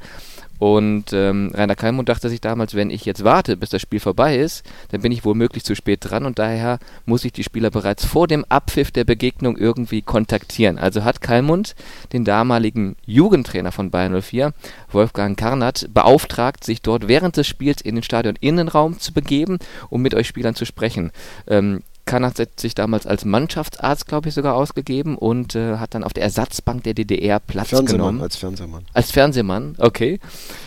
Und 0.60 1.14
ähm, 1.14 1.52
Rainer 1.54 1.76
Kalmund 1.76 2.10
dachte 2.10 2.30
sich 2.30 2.42
damals, 2.42 2.76
wenn 2.76 2.90
ich 2.90 3.06
jetzt 3.06 3.24
warte, 3.24 3.56
bis 3.58 3.70
das 3.70 3.82
Spiel 3.82 4.02
vorbei 4.02 4.38
ist, 4.38 4.64
dann 4.92 5.02
bin 5.02 5.12
ich 5.12 5.24
womöglich 5.24 5.64
zu 5.64 5.74
spät 5.74 6.00
dran 6.02 6.26
und 6.26 6.38
daher 6.38 6.80
muss 7.06 7.24
ich 7.24 7.32
die 7.32 7.44
Spieler 7.44 7.72
bereits 7.72 8.06
vor 8.06 8.28
dem 8.28 8.44
Abpfiff 8.50 8.92
der 8.92 9.06
Begegnung 9.06 9.58
irgendwie 9.58 10.02
kontaktieren. 10.02 10.78
Also 10.78 11.06
hat 11.06 11.22
Kalmund 11.22 11.76
den 12.12 12.26
damaligen 12.26 12.98
Jugendtrainer 13.06 13.72
von 13.72 13.90
Bayern 13.90 14.22
04, 14.22 14.54
Wolfgang 14.92 15.40
Karnat, 15.40 15.88
beauftragt, 15.94 16.66
sich 16.66 16.82
dort 16.82 17.08
während 17.08 17.38
des 17.38 17.48
Spiels 17.48 17.82
in 17.82 17.96
den 17.96 18.04
Stadion 18.04 18.36
Innenraum 18.40 19.00
zu 19.00 19.14
begeben, 19.14 19.60
um 19.90 20.02
mit 20.02 20.14
euch 20.14 20.28
Spielern 20.28 20.56
zu 20.56 20.66
sprechen. 20.66 21.12
Ähm, 21.48 21.84
Kanat 22.10 22.40
hat 22.40 22.60
sich 22.60 22.74
damals 22.74 23.06
als 23.06 23.24
Mannschaftsarzt, 23.24 24.08
glaube 24.08 24.30
ich, 24.30 24.34
sogar 24.34 24.56
ausgegeben 24.56 25.16
und 25.16 25.54
äh, 25.56 25.78
hat 25.78 25.94
dann 25.94 26.04
auf 26.04 26.12
der 26.12 26.24
Ersatzbank 26.24 26.84
der 26.84 26.96
DDR 26.96 27.40
Platz 27.40 27.70
Fernsehmann, 27.70 27.98
genommen. 28.00 28.22
Als 28.22 28.36
Fernsehmann. 28.36 28.84
Als 28.94 29.12
Fernsehmann, 29.12 29.76
okay. 29.78 30.20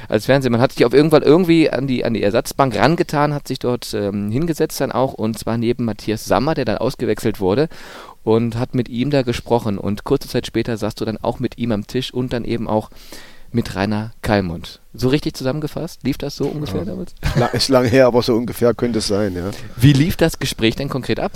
Als 0.09 0.27
Fernsehmann 0.27 0.61
hat 0.61 0.71
sich 0.71 0.85
auf 0.85 0.95
irgendwann 0.95 1.23
irgendwie 1.23 1.69
an 1.69 1.88
die, 1.88 2.05
an 2.05 2.14
die 2.14 2.23
Ersatzbank 2.23 2.77
rangetan, 2.79 3.35
hat 3.35 3.49
sich 3.49 3.59
dort 3.59 3.93
ähm, 3.93 4.31
hingesetzt 4.31 4.81
dann 4.81 4.93
auch 4.93 5.14
und 5.14 5.37
zwar 5.37 5.59
neben 5.59 5.85
Matthias 5.85 6.25
Sammer, 6.27 6.55
der 6.55 6.64
dann 6.64 6.79
ausgewechselt 6.79 7.40
wurde 7.40 7.69
und 8.23 8.57
hat 8.57 8.77
mit 8.77 8.88
ihm 8.88 9.11
da 9.11 9.23
gesprochen 9.23 9.79
und 9.79 10.05
kurze 10.05 10.29
Zeit 10.29 10.47
später 10.47 10.77
saß 10.77 10.95
du 10.95 11.05
dann 11.05 11.19
auch 11.19 11.40
mit 11.40 11.59
ihm 11.59 11.73
am 11.73 11.88
Tisch 11.88 12.14
und 12.14 12.33
dann 12.33 12.45
eben 12.45 12.69
auch 12.69 12.88
mit 13.55 13.75
Rainer 13.75 14.12
Kalmund. 14.23 14.81
So 14.95 15.09
richtig 15.09 15.35
zusammengefasst? 15.35 16.03
Lief 16.03 16.19
das 16.19 16.37
so 16.37 16.47
ungefähr 16.47 16.81
ja. 16.81 16.87
damals? 16.87 17.15
Ist 17.53 17.69
lang 17.69 17.87
her, 17.87 18.07
aber 18.07 18.23
so 18.23 18.35
ungefähr 18.35 18.75
könnte 18.75 19.01
es 19.01 19.07
sein, 19.07 19.35
ja. 19.35 19.51
Wie 19.77 19.93
lief 19.93 20.17
das 20.17 20.38
Gespräch 20.38 20.77
denn 20.77 20.88
konkret 20.88 21.21
ab? 21.21 21.33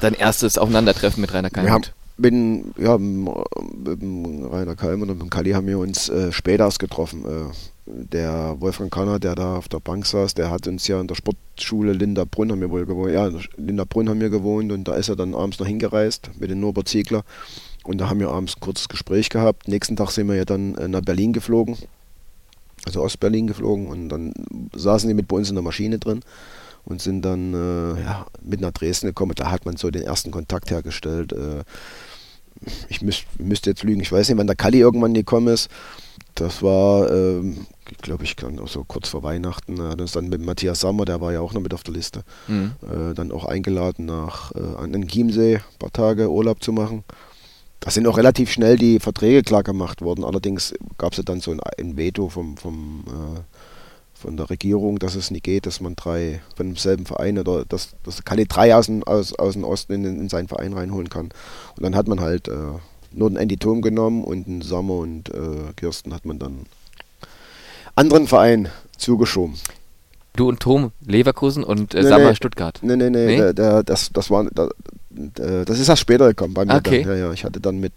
Dein 0.00 0.14
erstes 0.14 0.58
Aufeinandertreffen 0.58 1.20
mit 1.20 1.32
Rainer 1.32 1.50
Kalmund? 1.50 1.92
bin, 2.16 2.72
ja, 2.78 2.96
mit 2.98 4.02
dem 4.02 4.44
Rainer 4.44 4.76
Kalmund 4.76 5.10
und 5.10 5.18
mit 5.18 5.26
dem 5.26 5.30
Kali 5.30 5.52
haben 5.52 5.66
wir 5.66 5.78
uns 5.78 6.08
äh, 6.08 6.32
später 6.32 6.64
erst 6.64 6.78
getroffen. 6.78 7.24
Äh, 7.24 7.52
der 7.84 8.56
Wolfgang 8.60 8.92
Kanner, 8.92 9.18
der 9.18 9.34
da 9.34 9.56
auf 9.56 9.68
der 9.68 9.80
Bank 9.80 10.06
saß, 10.06 10.34
der 10.34 10.50
hat 10.50 10.66
uns 10.68 10.86
ja 10.86 11.00
in 11.00 11.08
der 11.08 11.16
Sportschule 11.16 11.92
Linderbrunn 11.92 12.52
haben 12.52 12.60
wir 12.60 12.70
wohl 12.70 12.86
gewohnt. 12.86 13.12
Ja, 13.12 13.28
Linderbrunn 13.56 14.08
haben 14.08 14.20
wir 14.20 14.30
gewohnt 14.30 14.70
und 14.72 14.84
da 14.84 14.94
ist 14.94 15.08
er 15.08 15.16
dann 15.16 15.34
abends 15.34 15.58
noch 15.58 15.66
hingereist 15.66 16.30
mit 16.38 16.50
dem 16.50 16.60
Norbert 16.60 16.88
Ziegler. 16.88 17.24
Und 17.84 17.98
da 17.98 18.08
haben 18.08 18.20
wir 18.20 18.30
abends 18.30 18.56
ein 18.56 18.60
kurzes 18.60 18.88
Gespräch 18.88 19.28
gehabt. 19.28 19.68
Nächsten 19.68 19.96
Tag 19.96 20.10
sind 20.10 20.28
wir 20.28 20.36
ja 20.36 20.44
dann 20.44 20.74
äh, 20.76 20.88
nach 20.88 21.02
Berlin 21.02 21.32
geflogen, 21.32 21.76
also 22.84 23.02
Ostberlin 23.02 23.46
geflogen. 23.46 23.86
Und 23.86 24.08
dann 24.08 24.32
saßen 24.74 25.08
die 25.08 25.14
mit 25.14 25.28
bei 25.28 25.36
uns 25.36 25.48
in 25.48 25.56
der 25.56 25.64
Maschine 25.64 25.98
drin 25.98 26.20
und 26.84 27.00
sind 27.00 27.22
dann 27.22 27.54
äh, 27.54 28.00
ja, 28.02 28.26
mit 28.42 28.60
nach 28.60 28.72
Dresden 28.72 29.06
gekommen. 29.06 29.32
Da 29.34 29.50
hat 29.50 29.64
man 29.64 29.76
so 29.76 29.90
den 29.90 30.02
ersten 30.02 30.30
Kontakt 30.30 30.70
hergestellt. 30.70 31.32
Äh, 31.32 31.64
ich 32.88 33.02
müß, 33.02 33.24
müsste 33.38 33.70
jetzt 33.70 33.82
lügen, 33.82 34.00
ich 34.00 34.12
weiß 34.12 34.28
nicht, 34.28 34.38
wann 34.38 34.46
der 34.46 34.56
Kali 34.56 34.78
irgendwann 34.78 35.14
gekommen 35.14 35.48
ist. 35.48 35.68
Das 36.34 36.62
war, 36.62 37.10
ähm, 37.10 37.66
glaube 38.00 38.24
ich, 38.24 38.36
auch 38.42 38.68
so 38.68 38.84
kurz 38.84 39.08
vor 39.08 39.22
Weihnachten. 39.22 39.78
Er 39.78 39.90
hat 39.90 40.00
uns 40.00 40.12
dann 40.12 40.28
mit 40.28 40.40
Matthias 40.40 40.80
Sammer, 40.80 41.04
der 41.04 41.20
war 41.20 41.32
ja 41.32 41.40
auch 41.40 41.52
noch 41.52 41.60
mit 41.60 41.74
auf 41.74 41.82
der 41.82 41.94
Liste, 41.94 42.24
mhm. 42.48 42.72
äh, 42.82 43.14
dann 43.14 43.32
auch 43.32 43.44
eingeladen, 43.44 44.06
nach 44.06 44.52
äh, 44.54 44.76
an 44.78 44.92
den 44.92 45.08
Chiemsee 45.08 45.56
ein 45.56 45.78
paar 45.78 45.92
Tage 45.92 46.30
Urlaub 46.30 46.62
zu 46.62 46.72
machen. 46.72 47.04
Da 47.82 47.90
sind 47.90 48.06
auch 48.06 48.16
relativ 48.16 48.52
schnell 48.52 48.76
die 48.76 49.00
Verträge 49.00 49.42
klar 49.42 49.64
gemacht 49.64 50.02
worden. 50.02 50.22
Allerdings 50.22 50.72
gab 50.98 51.12
es 51.12 51.18
ja 51.18 51.24
dann 51.24 51.40
so 51.40 51.50
ein, 51.50 51.58
ein 51.80 51.96
Veto 51.96 52.28
vom, 52.28 52.56
vom, 52.56 53.02
äh, 53.08 53.40
von 54.14 54.36
der 54.36 54.50
Regierung, 54.50 55.00
dass 55.00 55.16
es 55.16 55.32
nicht 55.32 55.42
geht, 55.42 55.66
dass 55.66 55.80
man 55.80 55.96
drei 55.96 56.40
von 56.54 56.68
demselben 56.68 57.06
Verein 57.06 57.40
oder 57.40 57.64
dass, 57.64 57.96
dass 58.04 58.24
keine 58.24 58.46
drei 58.46 58.76
aus 58.76 58.86
dem, 58.86 59.02
aus, 59.02 59.36
aus 59.36 59.54
dem 59.54 59.64
Osten 59.64 59.94
in, 59.94 60.04
in 60.04 60.28
seinen 60.28 60.46
Verein 60.46 60.74
reinholen 60.74 61.08
kann. 61.08 61.30
Und 61.76 61.82
dann 61.82 61.96
hat 61.96 62.06
man 62.06 62.20
halt 62.20 62.46
äh, 62.46 62.54
nur 63.10 63.28
den 63.28 63.36
Andy 63.36 63.56
Thom 63.56 63.82
genommen 63.82 64.22
und 64.22 64.46
den 64.46 64.62
Sommer 64.62 64.98
und 64.98 65.30
äh, 65.30 65.72
Kirsten 65.74 66.14
hat 66.14 66.24
man 66.24 66.38
dann 66.38 66.66
anderen 67.96 68.28
Verein 68.28 68.68
zugeschoben. 68.96 69.58
Du 70.34 70.48
und 70.48 70.60
Tom 70.60 70.92
Leverkusen 71.06 71.62
und 71.62 71.94
äh, 71.94 72.02
nee, 72.02 72.08
Sammer 72.08 72.30
nee, 72.30 72.34
Stuttgart. 72.34 72.78
Nee, 72.82 72.96
nee, 72.96 73.10
nee, 73.10 73.26
nee? 73.26 73.36
Der, 73.36 73.52
der, 73.52 73.82
das, 73.82 74.10
das 74.12 74.30
war, 74.30 74.48
der, 74.50 75.64
das 75.64 75.78
ist 75.78 75.88
erst 75.88 76.00
später 76.00 76.28
gekommen 76.28 76.54
bei 76.54 76.64
mir. 76.64 76.74
Okay. 76.74 77.02
Dann. 77.02 77.18
Ja, 77.18 77.26
ja, 77.26 77.32
ich 77.32 77.44
hatte 77.44 77.60
dann 77.60 77.80
mit, 77.80 77.92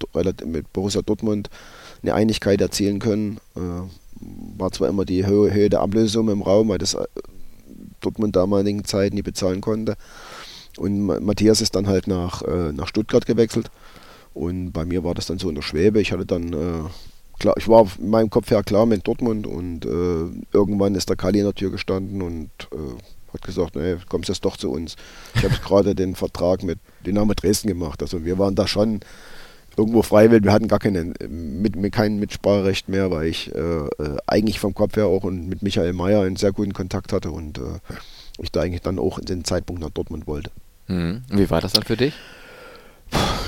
mit 0.45 0.71
Borussia 0.74 1.02
Dortmund 1.02 1.50
eine 2.02 2.13
Einigkeit 2.13 2.60
erzielen 2.60 3.00
können. 3.00 3.39
Äh, 3.56 3.60
war 4.58 4.71
zwar 4.71 4.89
immer 4.89 5.06
die 5.06 5.26
Höhe, 5.26 5.54
Höhe 5.54 5.69
der 5.69 5.82
Ablösung 5.82 6.30
im 6.30 6.41
Raum, 6.41 6.69
weil 6.69 6.78
das 6.78 6.93
äh, 6.93 7.06
Dortmund 8.02 8.36
damaligen 8.36 8.84
Zeit 8.84 9.13
nie 9.13 9.21
bezahlen 9.21 9.62
konnte. 9.62 9.95
Und 10.78 11.06
Matthias 11.06 11.62
ist 11.62 11.76
dann 11.76 11.88
halt 11.88 12.08
nach, 12.08 12.41
äh, 12.41 12.74
nach 12.74 12.88
Stuttgart 12.88 13.26
gewechselt. 13.26 13.71
Und 14.34 14.74
bei 14.74 14.84
mir 14.84 15.04
war 15.06 15.13
das 15.13 15.28
dann 15.28 15.39
so 15.39 15.48
in 15.48 15.56
der 15.56 15.62
Schwebe. 15.62 16.02
Ich 16.02 16.12
hatte 16.12 16.26
dann, 16.26 16.52
äh, 16.52 16.89
klar, 17.39 17.56
ich 17.58 17.67
war 17.67 17.88
in 18.00 18.10
meinem 18.10 18.30
Kopf 18.30 18.50
her 18.52 18.63
klar 18.63 18.86
mit 18.86 19.08
Dortmund 19.08 19.48
und 19.48 19.86
äh, 19.86 20.30
irgendwann 20.54 20.95
ist 20.95 21.10
der 21.10 21.15
Kali 21.15 21.39
in 21.39 21.45
der 21.45 21.56
Tür 21.56 21.71
gestanden 21.71 22.21
und 22.21 22.50
äh, 22.71 23.34
hat 23.34 23.41
gesagt, 23.43 23.76
nee, 23.76 23.95
kommst 24.10 24.30
jetzt 24.30 24.45
doch 24.45 24.58
zu 24.58 24.71
uns. 24.71 24.95
Ich 25.36 25.43
habe 25.43 25.56
gerade 25.63 25.95
den 25.95 26.15
Vertrag 26.15 26.63
mit 26.63 26.80
Dynamo 27.06 27.34
Dresden 27.34 27.67
gemacht. 27.67 28.02
Also 28.02 28.26
wir 28.26 28.38
waren 28.39 28.56
da 28.56 28.67
schon 28.67 29.02
irgendwo 29.78 30.02
freiwillig. 30.02 30.43
Wir 30.43 30.54
hatten 30.54 30.67
gar 30.67 30.80
keine, 30.80 31.13
mit, 31.28 31.76
mit 31.76 31.93
kein 31.93 32.17
Mitspracherecht 32.17 32.89
mehr, 32.89 33.12
weil 33.12 33.28
ich 33.28 33.54
äh, 33.54 33.60
äh, 33.60 34.17
eigentlich 34.28 34.60
vom 34.60 34.74
Kopf 34.74 34.95
her 34.95 35.08
auch 35.08 35.24
und 35.24 35.48
mit 35.48 35.62
Michael 35.62 35.93
Mayer 35.93 36.21
einen 36.21 36.38
sehr 36.38 36.52
guten 36.52 36.74
Kontakt 36.74 37.13
hatte 37.13 37.32
und 37.32 37.58
äh, 37.58 37.80
ich 38.39 38.52
da 38.52 38.62
eigentlich 38.62 38.82
dann 38.82 39.00
auch 39.00 39.19
in 39.19 39.26
den 39.26 39.43
Zeitpunkt 39.43 39.82
nach 39.82 39.89
Dortmund 39.89 40.28
wollte. 40.28 40.52
Mhm. 40.88 41.24
Wie 41.30 41.50
war 41.50 41.62
das 41.62 41.74
dann 41.74 41.84
für 41.84 41.98
dich? 41.98 42.13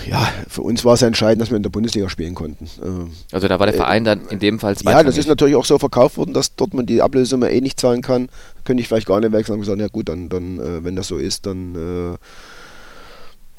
Ja, 0.09 0.27
für 0.47 0.61
uns 0.61 0.85
war 0.85 0.93
es 0.93 1.01
entscheidend, 1.01 1.41
dass 1.41 1.49
wir 1.49 1.57
in 1.57 1.63
der 1.63 1.69
Bundesliga 1.69 2.09
spielen 2.09 2.35
konnten. 2.35 2.67
Ähm, 2.83 3.11
also 3.31 3.47
da 3.47 3.59
war 3.59 3.65
der 3.65 3.75
äh, 3.75 3.77
Verein 3.77 4.03
dann 4.03 4.27
in 4.29 4.39
dem 4.39 4.59
Fall 4.59 4.75
Ja, 4.83 5.03
das 5.03 5.17
ist 5.17 5.27
natürlich 5.27 5.55
auch 5.55 5.65
so 5.65 5.77
verkauft 5.77 6.17
worden, 6.17 6.33
dass 6.33 6.55
dort 6.55 6.73
man 6.73 6.85
die 6.85 7.01
Ablösesumme 7.01 7.51
eh 7.51 7.61
nicht 7.61 7.79
zahlen 7.79 8.01
kann. 8.01 8.29
Könnte 8.63 8.81
ich 8.81 8.87
vielleicht 8.87 9.07
gar 9.07 9.19
nicht 9.19 9.31
wechseln. 9.31 9.55
Und 9.55 9.61
gesagt, 9.61 9.79
ja 9.79 9.87
gut, 9.87 10.09
dann, 10.09 10.29
dann 10.29 10.59
äh, 10.59 10.83
wenn 10.83 10.95
das 10.95 11.07
so 11.07 11.17
ist, 11.17 11.45
dann 11.45 11.75
äh, 11.75 12.17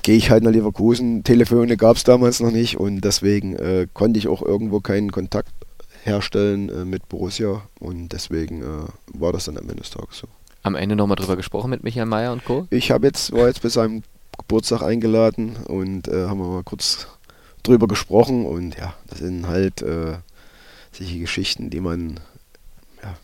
gehe 0.03 0.17
ich 0.17 0.31
halt 0.31 0.43
nach 0.43 0.51
Leverkusen. 0.51 1.25
Telefone 1.25 1.77
gab 1.77 1.97
es 1.97 2.05
damals 2.05 2.41
noch 2.41 2.51
nicht 2.51 2.79
und 2.79 3.03
deswegen 3.03 3.57
äh, 3.57 3.87
konnte 3.93 4.19
ich 4.19 4.29
auch 4.29 4.43
irgendwo 4.43 4.81
keinen 4.81 5.13
Kontakt 5.13 5.53
herstellen 6.05 6.69
äh, 6.69 6.85
mit 6.85 7.09
Borussia 7.09 7.63
und 7.81 8.09
deswegen 8.09 8.63
äh, 8.63 8.65
war 9.13 9.33
das 9.33 9.45
dann 9.45 9.59
am 9.59 9.65
Ende 9.65 9.83
des 9.83 9.91
Tages 9.91 10.19
so. 10.19 10.29
Am 10.63 10.75
Ende 10.75 10.97
nochmal 10.97 11.17
drüber 11.17 11.37
gesprochen 11.37 11.71
mit 11.71 11.85
Michael 11.85 12.07
Mayer 12.07 12.33
und 12.33 12.45
Co. 12.45 12.67
Ich 12.71 12.91
habe 12.91 13.07
jetzt 13.07 13.33
war 13.33 13.47
jetzt 13.47 13.63
bei 13.63 13.69
seinem 13.69 14.03
Geburtstag 14.39 14.83
eingeladen 14.83 15.57
und 15.67 16.09
äh, 16.09 16.27
haben 16.27 16.39
wir 16.39 16.49
mal 16.49 16.63
kurz 16.63 17.07
drüber 17.63 17.87
gesprochen 17.87 18.47
und 18.47 18.77
ja, 18.77 18.95
das 19.09 19.19
sind 19.19 19.47
halt 19.47 19.83
äh, 19.83 20.17
solche 20.93 21.19
Geschichten, 21.19 21.71
die 21.71 21.81
man 21.81 22.21
ja, 23.03 23.15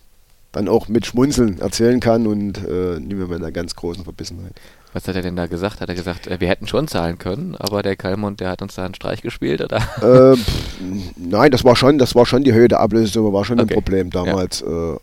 dann 0.53 0.69
auch 0.69 0.89
mit 0.89 1.07
Schmunzeln 1.07 1.61
erzählen 1.61 2.01
kann 2.01 2.27
und 2.27 2.59
äh, 2.59 3.01
nicht 3.01 3.17
mehr 3.17 3.29
mit 3.29 3.39
einer 3.39 3.53
ganz 3.53 3.75
großen 3.75 4.05
Verbissenheit. 4.05 4.53
Was 4.93 5.09
hat 5.09 5.17
er 5.17 5.23
denn 5.23 5.35
da 5.35 5.47
gesagt? 5.47 5.81
Hat 5.81 5.89
er 5.89 5.95
gesagt, 5.97 6.27
äh, 6.29 6.41
wir 6.41 6.49
hätten 6.49 6.67
schon 6.67 6.87
zahlen 6.87 7.19
können, 7.19 7.57
aber 7.57 7.83
der 7.83 7.97
Kalmund, 7.97 8.41
der 8.41 8.51
hat 8.51 8.63
uns 8.63 8.75
da 8.75 8.85
einen 8.85 8.95
Streich 8.95 9.23
gespielt, 9.23 9.61
oder? 9.61 9.79
Äh, 10.03 10.37
pff, 10.37 10.75
nein, 11.17 11.51
das 11.51 11.65
war 11.65 11.75
schon, 11.75 11.99
das 11.99 12.15
war 12.15 12.27
schon 12.27 12.45
die 12.45 12.53
Höhe 12.53 12.69
der 12.69 12.81
Ablösesumme, 12.81 13.33
war 13.33 13.45
schon 13.45 13.59
okay. 13.61 13.73
ein 13.73 13.75
Problem 13.75 14.11
damals. 14.11 14.61
Ja. 14.61 14.95
Äh, 14.95 14.99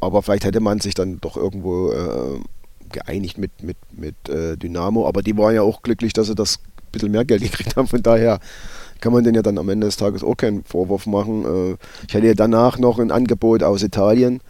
aber 0.00 0.22
vielleicht 0.22 0.44
hätte 0.44 0.60
man 0.60 0.80
sich 0.80 0.94
dann 0.94 1.20
doch 1.20 1.36
irgendwo 1.36 1.92
äh, 1.92 2.40
geeinigt 2.90 3.38
mit, 3.38 3.62
mit, 3.62 3.76
mit 3.92 4.28
äh, 4.28 4.56
Dynamo. 4.56 5.06
Aber 5.06 5.22
die 5.22 5.36
waren 5.36 5.54
ja 5.54 5.62
auch 5.62 5.82
glücklich, 5.82 6.12
dass 6.12 6.26
sie 6.26 6.34
das 6.34 6.58
ein 6.58 6.92
bisschen 6.92 7.10
mehr 7.10 7.24
Geld 7.24 7.42
gekriegt 7.42 7.76
haben. 7.76 7.88
Von 7.88 8.02
daher 8.02 8.40
kann 9.00 9.12
man 9.12 9.24
denen 9.24 9.36
ja 9.36 9.42
dann 9.42 9.58
am 9.58 9.68
Ende 9.68 9.86
des 9.86 9.96
Tages 9.96 10.22
auch 10.22 10.36
keinen 10.36 10.64
Vorwurf 10.64 11.06
machen. 11.06 11.44
Äh, 11.44 11.76
ich 12.08 12.14
hatte 12.14 12.26
ja 12.26 12.34
danach 12.34 12.78
noch 12.78 12.98
ein 12.98 13.10
Angebot 13.10 13.62
aus 13.62 13.82
Italien 13.82 14.40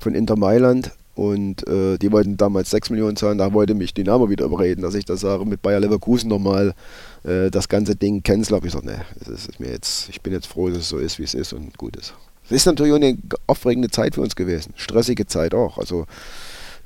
von 0.00 0.14
Inter 0.14 0.36
Mailand. 0.36 0.92
Und 1.14 1.66
äh, 1.68 1.96
die 1.96 2.10
wollten 2.10 2.36
damals 2.36 2.70
6 2.70 2.90
Millionen 2.90 3.16
zahlen, 3.16 3.38
da 3.38 3.52
wollte 3.52 3.74
mich 3.74 3.94
Dynamo 3.94 4.30
wieder 4.30 4.46
überreden, 4.46 4.82
dass 4.82 4.96
ich 4.96 5.04
das 5.04 5.20
sage, 5.20 5.44
mit 5.44 5.62
Bayer 5.62 5.78
Leverkusen 5.78 6.28
nochmal 6.28 6.74
äh, 7.22 7.50
das 7.52 7.68
ganze 7.68 7.94
Ding 7.94 8.24
cancel. 8.24 8.56
Habe 8.56 8.66
ich 8.66 8.72
gesagt, 8.72 8.86
ne, 8.86 9.04
das 9.20 9.46
ist 9.46 9.60
mir 9.60 9.70
jetzt, 9.70 10.08
ich 10.08 10.22
bin 10.22 10.32
jetzt 10.32 10.48
froh, 10.48 10.68
dass 10.68 10.78
es 10.78 10.88
so 10.88 10.98
ist, 10.98 11.20
wie 11.20 11.22
es 11.22 11.34
ist 11.34 11.52
und 11.52 11.78
gut 11.78 11.94
ist. 11.94 12.14
Es 12.46 12.50
ist 12.50 12.66
natürlich 12.66 12.92
auch 12.92 12.96
eine 12.96 13.16
aufregende 13.46 13.90
Zeit 13.90 14.16
für 14.16 14.22
uns 14.22 14.34
gewesen. 14.34 14.74
Stressige 14.76 15.26
Zeit 15.26 15.54
auch. 15.54 15.78
Also 15.78 16.06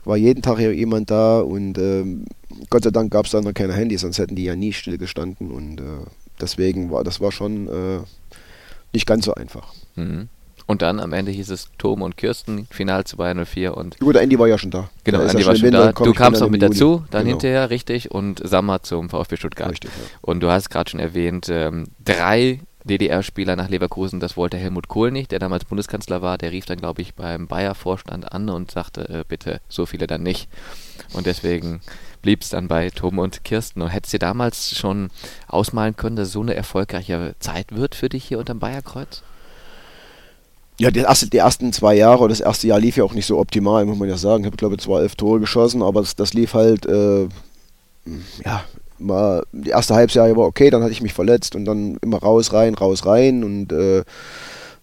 war 0.04 0.16
jeden 0.16 0.42
Tag 0.42 0.58
hier 0.58 0.74
jemand 0.74 1.11
da 1.11 1.40
und 1.40 1.78
ähm, 1.78 2.24
Gott 2.70 2.84
sei 2.84 2.90
Dank 2.90 3.12
gab 3.12 3.26
es 3.26 3.32
da 3.32 3.40
noch 3.40 3.54
keine 3.54 3.74
Handys, 3.74 4.00
sonst 4.02 4.18
hätten 4.18 4.37
die 4.37 4.44
ja 4.44 4.56
nie 4.56 4.72
stillgestanden 4.72 5.50
und 5.50 5.80
äh, 5.80 5.84
deswegen 6.40 6.90
war 6.90 7.04
das 7.04 7.20
war 7.20 7.32
schon 7.32 7.68
äh, 7.68 8.00
nicht 8.92 9.06
ganz 9.06 9.24
so 9.24 9.34
einfach. 9.34 9.74
Mhm. 9.96 10.28
Und 10.68 10.82
dann 10.82 11.00
am 11.00 11.14
Ende 11.14 11.32
hieß 11.32 11.48
es 11.48 11.70
Tom 11.78 12.02
und 12.02 12.18
Kirsten, 12.18 12.66
Final 12.70 13.04
zu 13.04 13.16
Bayern 13.16 13.42
04 13.46 13.74
und. 13.74 13.98
Gut, 14.00 14.16
Andy 14.16 14.38
war 14.38 14.48
ja 14.48 14.58
schon 14.58 14.70
da. 14.70 14.90
Genau, 15.02 15.22
Andy 15.22 15.46
war 15.46 15.56
schon 15.56 15.70
da. 15.70 15.92
Du 15.92 16.12
kamst 16.12 16.42
noch 16.42 16.50
mit 16.50 16.61
dazu, 16.61 17.04
dann 17.11 17.24
genau. 17.24 17.37
hinterher, 17.37 17.70
richtig, 17.70 18.11
und 18.11 18.46
Sammer 18.46 18.82
zum 18.82 19.08
VfB 19.08 19.37
Stuttgart. 19.37 19.70
Richtig, 19.70 19.90
ja. 19.90 20.18
Und 20.20 20.40
du 20.40 20.50
hast 20.50 20.68
gerade 20.68 20.90
schon 20.90 21.00
erwähnt, 21.00 21.48
ähm, 21.50 21.87
drei 22.04 22.61
DDR-Spieler 22.88 23.55
nach 23.55 23.68
Leverkusen, 23.68 24.20
das 24.20 24.37
wollte 24.37 24.57
Helmut 24.57 24.88
Kohl 24.88 25.11
nicht, 25.11 25.31
der 25.31 25.38
damals 25.38 25.64
Bundeskanzler 25.64 26.22
war. 26.22 26.38
Der 26.38 26.51
rief 26.51 26.66
dann, 26.66 26.79
glaube 26.79 27.03
ich, 27.03 27.14
beim 27.14 27.46
Bayer-Vorstand 27.46 28.33
an 28.33 28.48
und 28.51 28.70
sagte, 28.70 29.09
äh, 29.09 29.24
bitte 29.27 29.61
so 29.68 29.87
viele 29.87 30.07
dann 30.07 30.22
nicht. 30.22 30.48
Und 31.12 31.27
deswegen 31.27 31.81
blieb 32.22 32.42
es 32.42 32.51
dann 32.51 32.68
bei 32.68 32.90
Tom 32.90 33.18
und 33.18 33.44
Kirsten. 33.44 33.83
Und 33.83 33.90
hättest 33.90 34.14
du 34.14 34.18
damals 34.18 34.77
schon 34.77 35.11
ausmalen 35.46 35.96
können, 35.96 36.16
dass 36.16 36.33
so 36.33 36.40
eine 36.40 36.55
erfolgreiche 36.55 37.35
Zeit 37.38 37.74
wird 37.74 37.94
für 37.94 38.09
dich 38.09 38.24
hier 38.24 38.38
unterm 38.38 38.59
Bayerkreuz? 38.59 39.22
Ja, 40.81 40.90
die, 40.90 41.01
erste, 41.01 41.29
die 41.29 41.38
ersten 41.38 41.72
zwei 41.72 41.94
Jahre, 41.94 42.29
das 42.29 42.40
erste 42.40 42.68
Jahr 42.68 42.79
lief 42.79 42.96
ja 42.96 43.05
auch 43.05 43.14
nicht 43.14 43.27
so 43.27 43.38
optimal, 43.38 43.85
muss 43.85 43.98
man 43.98 44.09
ja 44.09 44.16
sagen. 44.16 44.44
Ich 44.44 44.46
habe, 44.46 44.57
glaube 44.57 44.77
ich, 44.77 44.81
zwar 44.81 45.01
elf 45.01 45.16
Tore 45.16 45.40
geschossen, 45.40 45.83
aber 45.83 46.01
das, 46.01 46.14
das 46.14 46.35
lief 46.35 46.55
halt, 46.55 46.87
äh, 46.87 47.29
ja, 48.44 48.64
mal 48.98 49.44
die 49.52 49.70
erste 49.70 49.94
Halbserie 49.94 50.37
war 50.37 50.46
okay, 50.46 50.70
dann 50.70 50.82
hatte 50.82 50.92
ich 50.92 51.02
mich 51.02 51.14
verletzt 51.14 51.54
und 51.56 51.64
dann 51.64 51.96
immer 52.02 52.18
raus, 52.18 52.52
rein, 52.52 52.74
raus, 52.74 53.06
rein 53.06 53.44
und 53.44 53.72
äh, 53.72 53.98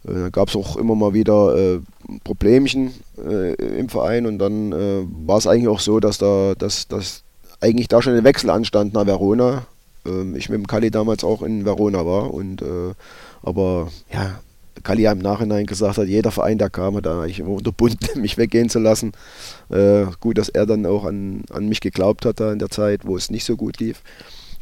äh, 0.08 0.32
gab 0.32 0.50
es 0.50 0.56
auch 0.56 0.78
immer 0.78 0.96
mal 0.96 1.14
wieder 1.14 1.56
äh, 1.56 1.80
Problemchen 2.24 2.94
äh, 3.18 3.54
im 3.54 3.90
Verein 3.90 4.26
und 4.26 4.40
dann 4.40 4.72
äh, 4.72 5.04
war 5.26 5.38
es 5.38 5.48
eigentlich 5.48 5.68
auch 5.68 5.80
so, 5.80 6.00
dass 6.00 6.18
da, 6.18 6.54
dass, 6.58 6.88
dass 6.88 7.24
eigentlich 7.62 7.88
da 7.88 8.02
schon 8.02 8.16
ein 8.16 8.24
Wechsel 8.24 8.50
anstand 8.50 8.94
nach 8.94 9.06
Verona. 9.06 9.66
Ähm, 10.06 10.36
ich 10.36 10.50
mit 10.50 10.60
dem 10.60 10.68
Kali 10.68 10.92
damals 10.92 11.24
auch 11.24 11.42
in 11.42 11.66
Verona 11.66 12.06
war 12.06 12.34
und 12.34 12.62
äh, 12.62 12.94
aber 13.42 13.90
ja, 14.12 14.40
Kali 14.86 15.02
ja 15.02 15.12
im 15.12 15.20
Nachhinein 15.20 15.66
gesagt 15.66 15.98
hat, 15.98 16.08
jeder 16.08 16.32
Verein, 16.32 16.58
der 16.58 16.70
kam, 16.70 16.96
hat 16.96 17.08
eigentlich 17.08 17.40
immer 17.40 17.50
unterbunden, 17.50 18.08
mich 18.22 18.38
weggehen 18.38 18.70
zu 18.70 18.80
lassen. 18.80 19.12
Äh, 19.70 20.06
gut, 20.22 20.38
dass 20.38 20.48
er 20.48 20.66
dann 20.66 20.86
auch 20.86 21.04
an, 21.04 21.44
an 21.52 21.68
mich 21.68 21.82
geglaubt 21.82 22.26
hat 22.26 22.40
da 22.40 22.54
in 22.54 22.60
der 22.60 22.70
Zeit, 22.70 23.02
wo 23.04 23.18
es 23.18 23.32
nicht 23.32 23.44
so 23.44 23.58
gut 23.58 23.80
lief. 23.80 24.02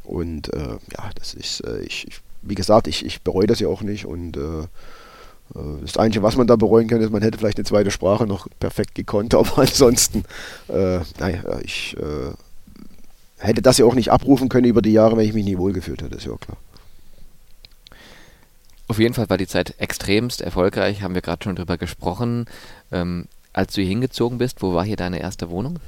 Und 0.04 0.52
äh, 0.54 0.78
ja, 0.98 1.10
das 1.16 1.34
ist, 1.34 1.62
äh, 1.62 1.82
ich, 1.82 2.08
ich, 2.08 2.22
wie 2.42 2.56
gesagt, 2.56 2.88
ich, 2.88 3.06
ich 3.06 3.22
bereue 3.22 3.48
das 3.48 3.60
ja 3.60 3.68
auch 3.68 3.82
nicht. 3.82 4.06
Und 4.06 4.38
äh, 4.38 4.62
äh, 4.62 5.82
das 5.82 5.98
Einzige, 5.98 6.24
was 6.24 6.38
man 6.38 6.48
da 6.48 6.56
bereuen 6.56 6.88
kann, 6.88 7.02
ist, 7.02 7.12
man 7.12 7.22
hätte 7.22 7.38
vielleicht 7.38 7.58
eine 7.58 7.66
zweite 7.66 7.92
Sprache 7.92 8.26
noch 8.26 8.48
perfekt 8.60 8.96
gekonnt, 8.96 9.36
aber 9.36 9.60
ansonsten, 9.60 10.24
äh, 10.70 11.00
naja, 11.20 11.60
ich 11.64 11.96
hätte 13.38 13.62
das 13.62 13.78
ja 13.78 13.86
auch 13.86 13.96
nicht 13.96 14.10
abrufen 14.10 14.48
können 14.48 14.68
über 14.68 14.82
die 14.82 14.94
Jahre, 14.94 15.18
wenn 15.18 15.28
ich 15.28 15.34
mich 15.34 15.44
nie 15.44 15.58
wohlgefühlt 15.58 16.02
hätte, 16.02 16.16
ist 16.16 16.26
ja 16.26 16.36
klar. 16.38 16.58
Auf 18.88 19.00
jeden 19.00 19.13
Fall 19.13 19.30
war 19.30 19.38
die 19.38 19.48
Zeit 19.48 19.76
extremst 19.80 20.41
erfolgreich, 20.41 21.02
haben 21.02 21.15
wir 21.15 21.22
gerade 21.22 21.43
schon 21.43 21.56
drüber 21.56 21.78
gesprochen. 21.78 22.46
Ähm, 22.91 23.28
als 23.54 23.74
du 23.74 23.82
hier 23.82 23.89
hingezogen 23.89 24.38
bist, 24.38 24.62
wo 24.62 24.74
war 24.74 24.84
hier 24.84 24.98
deine 24.98 25.19
erste 25.19 25.50
Wohnung? 25.50 25.80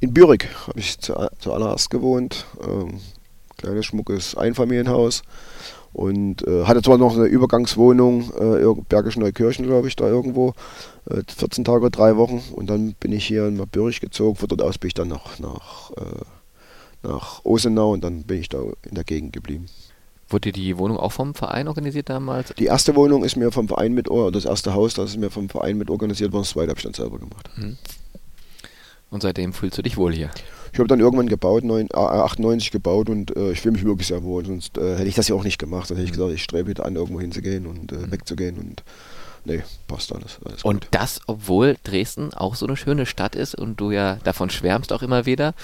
In 0.00 0.14
Bürig 0.14 0.48
habe 0.66 0.78
ich 0.78 0.98
zu, 0.98 1.14
zuallererst 1.38 1.90
gewohnt. 1.90 2.46
Ähm, 2.62 3.00
kleines, 3.56 3.86
schmuckes 3.86 4.36
Einfamilienhaus. 4.36 5.22
Und 5.92 6.46
äh, 6.46 6.64
hatte 6.64 6.82
zwar 6.82 6.98
noch 6.98 7.14
eine 7.14 7.26
Übergangswohnung, 7.26 8.32
äh, 8.36 8.82
Bergische 8.88 9.20
Neukirchen, 9.20 9.64
glaube 9.64 9.86
ich, 9.86 9.94
da 9.94 10.08
irgendwo. 10.08 10.54
Äh, 11.08 11.22
14 11.28 11.64
Tage, 11.64 11.90
drei 11.90 12.16
Wochen. 12.16 12.42
Und 12.52 12.68
dann 12.68 12.94
bin 12.94 13.12
ich 13.12 13.26
hier 13.26 13.50
nach 13.50 13.66
Bürig 13.66 14.00
gezogen. 14.00 14.36
Von 14.36 14.48
dort 14.48 14.62
aus 14.62 14.78
bin 14.78 14.88
ich 14.88 14.94
dann 14.94 15.08
nach, 15.08 15.38
nach, 15.38 15.90
äh, 15.92 16.24
nach 17.04 17.44
Osenau 17.44 17.92
und 17.92 18.02
dann 18.02 18.24
bin 18.24 18.40
ich 18.40 18.48
da 18.48 18.58
in 18.82 18.94
der 18.94 19.04
Gegend 19.04 19.32
geblieben. 19.32 19.66
Wurde 20.28 20.52
die 20.52 20.78
Wohnung 20.78 20.96
auch 20.96 21.12
vom 21.12 21.34
Verein 21.34 21.68
organisiert 21.68 22.08
damals? 22.08 22.54
Die 22.58 22.66
erste 22.66 22.96
Wohnung 22.96 23.24
ist 23.24 23.36
mir 23.36 23.52
vom 23.52 23.68
Verein 23.68 23.92
mit, 23.92 24.10
oder 24.10 24.32
das 24.32 24.44
erste 24.44 24.74
Haus, 24.74 24.94
das 24.94 25.10
ist 25.10 25.18
mir 25.18 25.30
vom 25.30 25.48
Verein 25.48 25.76
mit 25.76 25.90
organisiert 25.90 26.32
worden, 26.32 26.42
das 26.42 26.50
zweite 26.50 26.70
habe 26.70 26.78
ich 26.78 26.84
dann 26.84 26.94
selber 26.94 27.18
gemacht. 27.18 27.50
Mhm. 27.56 27.76
Und 29.10 29.22
seitdem 29.22 29.52
fühlst 29.52 29.78
du 29.78 29.82
dich 29.82 29.96
wohl 29.96 30.12
hier? 30.12 30.30
Ich 30.72 30.78
habe 30.80 30.88
dann 30.88 30.98
irgendwann 30.98 31.28
gebaut, 31.28 31.62
9, 31.62 31.86
äh, 31.92 31.96
98 31.96 32.72
gebaut 32.72 33.08
und 33.08 33.36
äh, 33.36 33.52
ich 33.52 33.60
fühle 33.60 33.74
mich 33.74 33.84
wirklich 33.84 34.08
sehr 34.08 34.24
wohl. 34.24 34.44
Sonst 34.44 34.76
äh, 34.76 34.96
hätte 34.96 35.06
ich 35.06 35.14
das 35.14 35.28
ja 35.28 35.36
auch 35.36 35.44
nicht 35.44 35.58
gemacht. 35.58 35.88
Dann 35.88 35.96
hätte 35.96 36.06
ich 36.06 36.10
mhm. 36.10 36.16
gesagt, 36.16 36.34
ich 36.34 36.42
strebe 36.42 36.70
wieder 36.70 36.84
an, 36.84 36.96
irgendwo 36.96 37.20
hinzugehen 37.20 37.66
und 37.66 37.92
äh, 37.92 37.96
mhm. 37.96 38.10
wegzugehen 38.10 38.58
und 38.58 38.82
nee, 39.44 39.62
passt 39.86 40.12
alles. 40.12 40.40
alles 40.44 40.64
und 40.64 40.80
gut. 40.80 40.88
das, 40.90 41.20
obwohl 41.28 41.76
Dresden 41.84 42.34
auch 42.34 42.56
so 42.56 42.66
eine 42.66 42.76
schöne 42.76 43.06
Stadt 43.06 43.36
ist 43.36 43.54
und 43.54 43.78
du 43.78 43.92
ja 43.92 44.16
davon 44.24 44.50
schwärmst 44.50 44.92
auch 44.92 45.02
immer 45.02 45.26
wieder. 45.26 45.54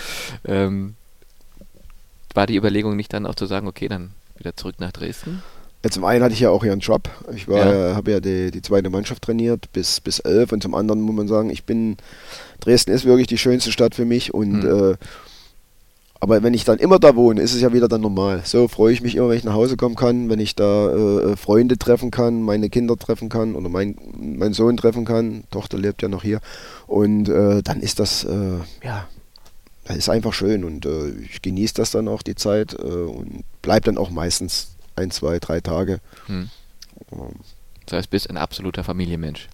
Ähm, 0.44 0.94
war 2.32 2.46
die 2.46 2.56
Überlegung 2.56 2.94
nicht 2.94 3.12
dann 3.12 3.26
auch 3.26 3.34
zu 3.34 3.46
sagen, 3.46 3.66
okay, 3.66 3.88
dann 3.88 4.12
wieder 4.40 4.56
zurück 4.56 4.76
nach 4.78 4.92
Dresden? 4.92 5.42
Ja, 5.84 5.90
zum 5.90 6.04
einen 6.04 6.22
hatte 6.22 6.34
ich 6.34 6.40
ja 6.40 6.50
auch 6.50 6.62
hier 6.62 6.72
einen 6.72 6.82
Job. 6.82 7.08
Ich 7.34 7.46
ja. 7.46 7.94
habe 7.94 8.10
ja 8.10 8.20
die, 8.20 8.50
die 8.50 8.60
zweite 8.60 8.90
Mannschaft 8.90 9.22
trainiert 9.22 9.72
bis, 9.72 10.00
bis 10.00 10.18
elf 10.18 10.52
und 10.52 10.62
zum 10.62 10.74
anderen 10.74 11.00
muss 11.00 11.14
man 11.14 11.28
sagen, 11.28 11.48
ich 11.48 11.64
bin, 11.64 11.96
Dresden 12.60 12.90
ist 12.90 13.06
wirklich 13.06 13.28
die 13.28 13.38
schönste 13.38 13.72
Stadt 13.72 13.94
für 13.94 14.04
mich 14.04 14.34
und 14.34 14.64
mhm. 14.64 14.92
äh, 14.92 14.96
aber 16.22 16.42
wenn 16.42 16.52
ich 16.52 16.64
dann 16.64 16.78
immer 16.78 16.98
da 16.98 17.16
wohne, 17.16 17.40
ist 17.40 17.54
es 17.54 17.62
ja 17.62 17.72
wieder 17.72 17.88
dann 17.88 18.02
normal. 18.02 18.42
So 18.44 18.68
freue 18.68 18.92
ich 18.92 19.00
mich 19.00 19.16
immer, 19.16 19.30
wenn 19.30 19.38
ich 19.38 19.44
nach 19.44 19.54
Hause 19.54 19.78
kommen 19.78 19.96
kann, 19.96 20.28
wenn 20.28 20.38
ich 20.38 20.54
da 20.54 20.92
äh, 20.92 21.36
Freunde 21.36 21.78
treffen 21.78 22.10
kann, 22.10 22.42
meine 22.42 22.68
Kinder 22.68 22.96
treffen 22.98 23.30
kann 23.30 23.54
oder 23.54 23.70
mein, 23.70 23.96
meinen 24.18 24.52
Sohn 24.52 24.76
treffen 24.76 25.06
kann. 25.06 25.44
Tochter 25.50 25.78
lebt 25.78 26.02
ja 26.02 26.08
noch 26.08 26.22
hier. 26.22 26.40
Und 26.86 27.30
äh, 27.30 27.62
dann 27.62 27.80
ist 27.80 28.00
das, 28.00 28.24
äh, 28.24 28.58
ja, 28.84 29.08
das 29.14 29.19
ist 29.96 30.08
einfach 30.08 30.32
schön 30.32 30.64
und 30.64 30.86
äh, 30.86 31.10
ich 31.10 31.42
genieße 31.42 31.74
das 31.74 31.90
dann 31.90 32.08
auch 32.08 32.22
die 32.22 32.34
Zeit 32.34 32.74
äh, 32.74 32.82
und 32.82 33.44
bleibe 33.62 33.86
dann 33.86 33.98
auch 33.98 34.10
meistens 34.10 34.76
ein, 34.96 35.10
zwei, 35.10 35.38
drei 35.38 35.60
Tage. 35.60 36.00
Hm. 36.26 36.50
Ähm, 37.12 37.18
das 37.86 37.98
heißt, 37.98 38.10
bist 38.10 38.30
ein 38.30 38.36
absoluter 38.36 38.84
Familienmensch. 38.84 39.48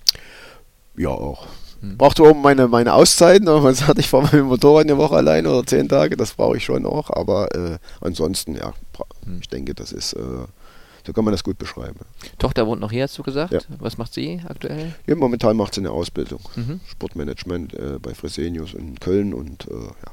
Ja, 0.97 1.11
auch. 1.11 1.47
Hm. 1.81 1.97
Brauchte 1.97 2.23
oben 2.23 2.43
meine, 2.43 2.69
meine 2.69 2.95
Auszeiten, 2.95 3.47
man 3.47 3.75
sagt, 3.75 3.99
ich 3.99 4.09
fahre 4.09 4.25
mit 4.25 4.33
dem 4.33 4.47
Motorrad 4.47 4.85
eine 4.85 4.97
Woche 4.99 5.17
alleine 5.17 5.51
oder 5.51 5.67
zehn 5.67 5.89
Tage, 5.89 6.17
das 6.17 6.35
brauche 6.35 6.57
ich 6.57 6.65
schon 6.65 6.87
auch, 6.87 7.11
aber 7.11 7.55
äh, 7.55 7.79
ansonsten, 8.01 8.57
ja, 8.57 8.73
hm. 9.25 9.39
ich 9.41 9.49
denke, 9.49 9.75
das 9.75 9.93
ist, 9.93 10.15
äh, 10.15 10.47
so 11.07 11.13
kann 11.13 11.25
man 11.25 11.33
das 11.33 11.45
gut 11.45 11.57
beschreiben. 11.57 12.01
Tochter 12.39 12.67
wohnt 12.67 12.81
noch 12.81 12.91
hier, 12.91 13.05
hast 13.05 13.17
du 13.17 13.23
gesagt? 13.23 13.53
Ja. 13.53 13.61
Was 13.79 13.97
macht 13.97 14.13
sie 14.13 14.41
aktuell? 14.49 14.93
Ja, 15.07 15.15
momentan 15.15 15.57
macht 15.57 15.75
sie 15.75 15.81
eine 15.81 15.93
Ausbildung. 15.93 16.41
Mhm. 16.57 16.81
Sportmanagement 16.89 17.75
äh, 17.75 17.99
bei 18.03 18.13
Fresenius 18.13 18.75
in 18.75 18.99
Köln 18.99 19.33
und 19.33 19.69
äh, 19.69 19.75
ja, 19.75 20.13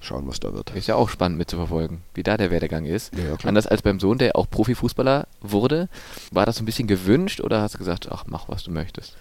schauen, 0.00 0.26
was 0.26 0.40
da 0.40 0.52
wird. 0.52 0.74
Ist 0.74 0.88
ja 0.88 0.94
auch 0.94 1.08
spannend 1.08 1.38
mitzuverfolgen, 1.38 1.98
wie 2.14 2.22
da 2.22 2.36
der 2.36 2.50
Werdegang 2.50 2.84
ist. 2.84 3.14
Ja, 3.16 3.36
klar. 3.36 3.48
Anders 3.48 3.66
als 3.66 3.82
beim 3.82 4.00
Sohn, 4.00 4.18
der 4.18 4.36
auch 4.36 4.48
Profifußballer 4.48 5.26
wurde. 5.40 5.88
War 6.30 6.46
das 6.46 6.56
so 6.56 6.62
ein 6.62 6.66
bisschen 6.66 6.88
gewünscht 6.88 7.40
oder 7.40 7.60
hast 7.60 7.74
du 7.74 7.78
gesagt, 7.78 8.08
ach, 8.10 8.24
mach, 8.26 8.48
was 8.48 8.62
du 8.62 8.70
möchtest? 8.70 9.14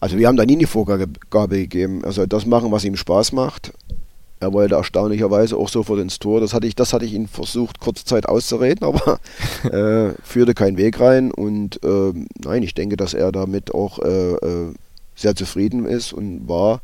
Also 0.00 0.16
wir 0.16 0.28
haben 0.28 0.36
da 0.36 0.46
nie 0.46 0.56
eine 0.56 0.66
Vorgabe 0.66 1.08
gegeben. 1.56 2.04
Also 2.04 2.26
das 2.26 2.46
machen, 2.46 2.72
was 2.72 2.84
ihm 2.84 2.96
Spaß 2.96 3.32
macht. 3.32 3.72
Er 4.42 4.54
wollte 4.54 4.76
erstaunlicherweise 4.76 5.56
auch 5.58 5.68
sofort 5.68 6.00
ins 6.00 6.18
Tor. 6.18 6.40
Das 6.40 6.54
hatte 6.54 6.66
ich, 6.66 6.74
das 6.74 6.94
hatte 6.94 7.04
ich 7.04 7.12
ihn 7.12 7.28
versucht, 7.28 7.78
kurze 7.78 8.06
Zeit 8.06 8.26
auszureden, 8.26 8.86
aber 8.86 9.20
äh, 9.64 10.14
führte 10.22 10.54
keinen 10.54 10.78
Weg 10.78 10.98
rein. 10.98 11.30
Und 11.30 11.84
äh, 11.84 12.12
nein, 12.42 12.62
ich 12.62 12.72
denke, 12.74 12.96
dass 12.96 13.12
er 13.12 13.32
damit 13.32 13.74
auch 13.74 13.98
äh, 13.98 14.32
äh 14.34 14.74
sehr 15.16 15.36
zufrieden 15.36 15.84
ist 15.84 16.14
und 16.14 16.48
war, 16.48 16.80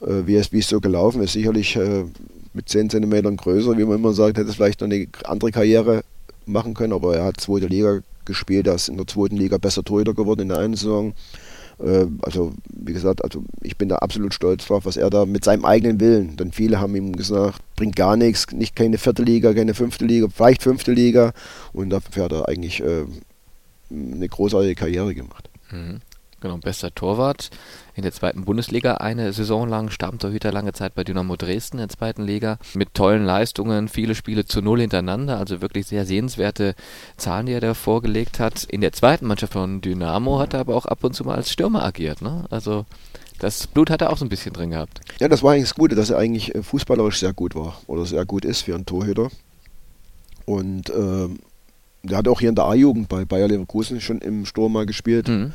wie, 0.00 0.36
es, 0.36 0.52
wie 0.52 0.62
so 0.62 0.80
gelaufen 0.80 1.22
ist. 1.22 1.32
Sicherlich 1.32 1.76
äh, 1.76 2.04
mit 2.52 2.68
10 2.68 2.90
cm 2.90 3.36
größer, 3.36 3.76
wie 3.76 3.84
man 3.84 3.98
immer 3.98 4.12
sagt, 4.12 4.38
hätte 4.38 4.48
es 4.48 4.56
vielleicht 4.56 4.80
noch 4.80 4.88
eine 4.88 5.06
andere 5.24 5.52
Karriere 5.52 6.02
machen 6.46 6.74
können, 6.74 6.92
aber 6.92 7.16
er 7.16 7.24
hat 7.24 7.40
zweite 7.40 7.66
Liga 7.66 8.00
gespielt, 8.24 8.66
er 8.66 8.74
ist 8.74 8.88
in 8.88 8.96
der 8.96 9.06
zweiten 9.06 9.36
Liga 9.36 9.58
besser 9.58 9.84
Torhüter 9.84 10.14
geworden 10.14 10.40
in 10.40 10.48
der 10.48 10.58
einen 10.58 10.74
Saison. 10.74 11.14
Äh, 11.78 12.06
also 12.22 12.52
wie 12.68 12.92
gesagt, 12.92 13.22
also 13.22 13.44
ich 13.62 13.76
bin 13.76 13.88
da 13.88 13.96
absolut 13.96 14.34
stolz 14.34 14.66
drauf, 14.66 14.84
was 14.84 14.96
er 14.96 15.10
da 15.10 15.26
mit 15.26 15.44
seinem 15.44 15.64
eigenen 15.64 16.00
Willen, 16.00 16.36
denn 16.36 16.52
viele 16.52 16.80
haben 16.80 16.96
ihm 16.96 17.14
gesagt, 17.14 17.60
bringt 17.76 17.96
gar 17.96 18.16
nichts, 18.16 18.50
nicht 18.52 18.74
keine 18.74 18.98
vierte 18.98 19.22
Liga, 19.22 19.52
keine 19.54 19.74
fünfte 19.74 20.04
Liga, 20.04 20.28
vielleicht 20.34 20.62
fünfte 20.62 20.92
Liga 20.92 21.32
und 21.72 21.90
dafür 21.90 22.24
hat 22.24 22.32
er 22.32 22.48
eigentlich 22.48 22.82
äh, 22.82 23.04
eine 23.90 24.28
großartige 24.28 24.74
Karriere 24.74 25.14
gemacht. 25.14 25.48
Mhm. 25.70 26.00
Genau, 26.40 26.58
bester 26.58 26.94
Torwart 26.94 27.50
in 27.94 28.02
der 28.02 28.12
zweiten 28.12 28.44
Bundesliga. 28.44 28.94
Eine 28.94 29.32
Saison 29.32 29.66
lang 29.68 29.88
Stammtorhüter 29.88 30.52
lange 30.52 30.74
Zeit 30.74 30.94
bei 30.94 31.02
Dynamo 31.02 31.36
Dresden 31.36 31.78
in 31.78 31.88
der 31.88 31.88
zweiten 31.88 32.22
Liga. 32.22 32.58
Mit 32.74 32.92
tollen 32.92 33.24
Leistungen, 33.24 33.88
viele 33.88 34.14
Spiele 34.14 34.44
zu 34.44 34.60
null 34.60 34.80
hintereinander. 34.80 35.38
Also 35.38 35.62
wirklich 35.62 35.86
sehr 35.86 36.04
sehenswerte 36.04 36.74
Zahlen, 37.16 37.46
die 37.46 37.52
er 37.52 37.60
da 37.60 37.72
vorgelegt 37.72 38.38
hat. 38.38 38.64
In 38.64 38.82
der 38.82 38.92
zweiten 38.92 39.26
Mannschaft 39.26 39.54
von 39.54 39.80
Dynamo 39.80 40.38
hat 40.38 40.52
er 40.52 40.60
aber 40.60 40.76
auch 40.76 40.84
ab 40.84 41.04
und 41.04 41.14
zu 41.14 41.24
mal 41.24 41.36
als 41.36 41.50
Stürmer 41.50 41.82
agiert. 41.82 42.20
Ne? 42.20 42.44
Also 42.50 42.84
das 43.38 43.66
Blut 43.66 43.88
hat 43.88 44.02
er 44.02 44.10
auch 44.10 44.18
so 44.18 44.26
ein 44.26 44.30
bisschen 44.30 44.52
drin 44.52 44.70
gehabt. 44.70 45.00
Ja, 45.20 45.28
das 45.28 45.42
war 45.42 45.52
eigentlich 45.52 45.64
das 45.64 45.74
Gute, 45.74 45.94
dass 45.94 46.10
er 46.10 46.18
eigentlich 46.18 46.54
äh, 46.54 46.62
fußballerisch 46.62 47.18
sehr 47.18 47.32
gut 47.32 47.54
war. 47.54 47.80
Oder 47.86 48.04
sehr 48.04 48.26
gut 48.26 48.44
ist 48.44 48.62
für 48.62 48.74
einen 48.74 48.84
Torhüter. 48.84 49.30
Und 50.44 50.90
ähm, 50.90 51.38
der 52.02 52.18
hat 52.18 52.28
auch 52.28 52.40
hier 52.40 52.50
in 52.50 52.54
der 52.54 52.66
A-Jugend 52.66 53.08
bei 53.08 53.24
Bayer 53.24 53.48
Leverkusen 53.48 54.02
schon 54.02 54.18
im 54.18 54.44
Sturm 54.44 54.74
mal 54.74 54.84
gespielt. 54.84 55.28
Mhm 55.28 55.54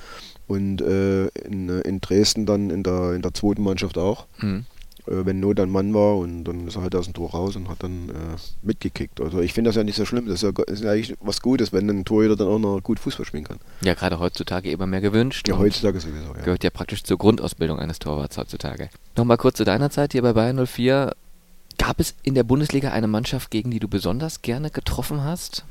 und 0.52 0.82
äh, 0.82 1.28
in, 1.28 1.70
in, 1.70 2.02
Dresden 2.02 2.46
dann 2.46 2.70
in 2.70 2.84
der, 2.84 3.14
in 3.14 3.22
der 3.22 3.34
zweiten 3.34 3.64
Mannschaft 3.64 3.98
auch. 3.98 4.28
Mhm. 4.40 4.66
Äh, 5.08 5.26
wenn 5.26 5.40
Not 5.40 5.60
ein 5.60 5.70
Mann 5.70 5.94
war 5.94 6.18
und 6.18 6.44
dann 6.44 6.68
ist 6.68 6.76
er 6.76 6.82
halt 6.82 6.96
aus 6.96 7.06
dem 7.06 7.14
Tor 7.14 7.32
raus 7.32 7.56
und 7.56 7.70
hat 7.70 7.82
dann 7.82 8.10
äh, 8.10 8.38
mitgekickt. 8.62 9.22
Also 9.22 9.40
ich 9.40 9.54
finde 9.54 9.70
das 9.70 9.76
ja 9.76 9.84
nicht 9.84 9.96
so 9.96 10.06
schlimm. 10.06 10.28
Das 10.28 10.44
ist 10.44 10.58
ja, 10.58 10.64
ist 10.66 10.84
ja, 10.84 10.92
eigentlich 10.92 11.16
was 11.22 11.42
Gutes, 11.42 11.72
wenn 11.72 11.90
ein 11.90 12.06
Torhüter 12.06 12.36
dann 12.36 12.48
auch 12.48 12.60
noch 12.60 12.82
gut 12.82 13.00
Fußball 13.00 13.26
spielen 13.26 13.46
kann. 13.46 13.60
Ja, 13.82 13.94
gerade 13.94 14.20
heutzutage 14.20 14.70
immer 14.70 14.88
mehr 14.88 15.02
gewünscht. 15.02 15.48
Ja, 15.48 15.58
heutzutage 15.58 16.00
sowieso. 16.00 16.36
Ja. 16.36 16.44
Gehört 16.44 16.64
ja 16.64 16.70
praktisch 16.70 17.04
zur 17.04 17.18
Grundausbildung 17.18 17.80
eines 17.80 18.00
Torwarts 18.00 18.38
heutzutage. 18.38 18.90
Nochmal 19.16 19.38
kurz 19.38 19.58
zu 19.58 19.64
deiner 19.64 19.90
Zeit 19.90 20.12
hier 20.12 20.22
bei 20.22 20.34
Bayern 20.34 20.68
04. 20.68 21.16
Gab 21.78 22.00
es 22.00 22.14
in 22.24 22.36
der 22.36 22.44
Bundesliga 22.44 22.92
eine 22.92 23.08
Mannschaft, 23.08 23.50
gegen 23.50 23.72
die 23.72 23.80
du 23.80 23.88
besonders 23.88 24.42
gerne 24.42 24.70
getroffen 24.70 25.24
hast? 25.24 25.64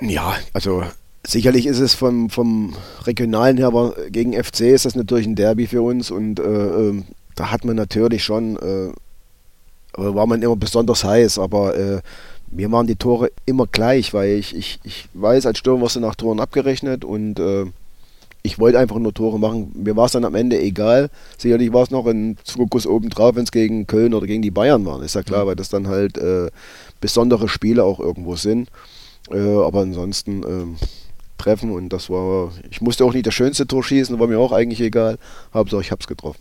Ja, 0.00 0.34
also 0.52 0.82
Sicherlich 1.24 1.66
ist 1.66 1.78
es 1.78 1.94
vom, 1.94 2.30
vom 2.30 2.74
Regionalen 3.04 3.56
her, 3.56 3.68
aber 3.68 3.94
gegen 4.10 4.32
FC 4.32 4.62
ist 4.62 4.86
das 4.86 4.96
natürlich 4.96 5.26
ein 5.26 5.36
Derby 5.36 5.68
für 5.68 5.82
uns 5.82 6.10
und 6.10 6.40
äh, 6.40 6.42
äh, 6.42 7.02
da 7.36 7.52
hat 7.52 7.64
man 7.64 7.76
natürlich 7.76 8.24
schon, 8.24 8.56
äh, 8.56 8.92
war 9.96 10.26
man 10.26 10.42
immer 10.42 10.56
besonders 10.56 11.04
heiß, 11.04 11.38
aber 11.38 11.76
äh, 11.76 12.00
mir 12.50 12.72
waren 12.72 12.88
die 12.88 12.96
Tore 12.96 13.30
immer 13.46 13.68
gleich, 13.68 14.12
weil 14.12 14.30
ich, 14.30 14.54
ich, 14.54 14.80
ich 14.82 15.08
weiß, 15.14 15.46
als 15.46 15.58
Stürmer 15.58 15.82
wirst 15.82 15.94
du 15.94 16.00
nach 16.00 16.16
Toren 16.16 16.40
abgerechnet 16.40 17.04
und 17.04 17.38
äh, 17.38 17.66
ich 18.42 18.58
wollte 18.58 18.80
einfach 18.80 18.98
nur 18.98 19.14
Tore 19.14 19.38
machen. 19.38 19.70
Mir 19.74 19.94
war 19.94 20.06
es 20.06 20.12
dann 20.12 20.24
am 20.24 20.34
Ende 20.34 20.60
egal. 20.60 21.08
Sicherlich 21.38 21.72
war 21.72 21.84
es 21.84 21.92
noch 21.92 22.06
ein 22.06 22.36
Fokus 22.44 22.84
obendrauf, 22.84 23.36
wenn 23.36 23.44
es 23.44 23.52
gegen 23.52 23.86
Köln 23.86 24.12
oder 24.14 24.26
gegen 24.26 24.42
die 24.42 24.50
Bayern 24.50 24.84
waren, 24.84 25.02
ist 25.02 25.14
ja 25.14 25.22
klar, 25.22 25.44
mhm. 25.44 25.48
weil 25.48 25.56
das 25.56 25.68
dann 25.68 25.86
halt 25.86 26.18
äh, 26.18 26.50
besondere 27.00 27.48
Spiele 27.48 27.84
auch 27.84 28.00
irgendwo 28.00 28.34
sind. 28.34 28.68
aber 29.30 29.82
ansonsten 29.82 30.42
ähm, 30.42 30.76
treffen 31.42 31.70
und 31.70 31.90
das 31.90 32.08
war, 32.10 32.52
ich 32.70 32.80
musste 32.80 33.04
auch 33.04 33.12
nicht 33.12 33.26
das 33.26 33.34
schönste 33.34 33.66
Tor 33.66 33.82
schießen, 33.82 34.18
war 34.18 34.26
mir 34.26 34.38
auch 34.38 34.52
eigentlich 34.52 34.80
egal. 34.80 35.18
Hauptsache 35.52 35.80
ich 35.80 35.90
hab's 35.90 36.06
getroffen. 36.06 36.40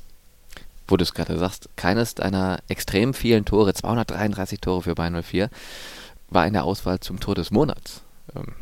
Wo 0.87 0.97
du 0.97 1.03
es 1.03 1.13
gerade 1.13 1.37
sagst, 1.37 1.69
keines 1.75 2.15
deiner 2.15 2.59
extrem 2.67 3.13
vielen 3.13 3.45
Tore, 3.45 3.73
233 3.73 4.59
Tore 4.59 4.81
für 4.81 4.95
Bayern 4.95 5.21
04, 5.21 5.49
war 6.29 6.45
in 6.47 6.53
der 6.53 6.63
Auswahl 6.63 6.99
zum 6.99 7.19
Tor 7.19 7.35
des 7.35 7.51
Monats. 7.51 8.01
Ähm, 8.35 8.53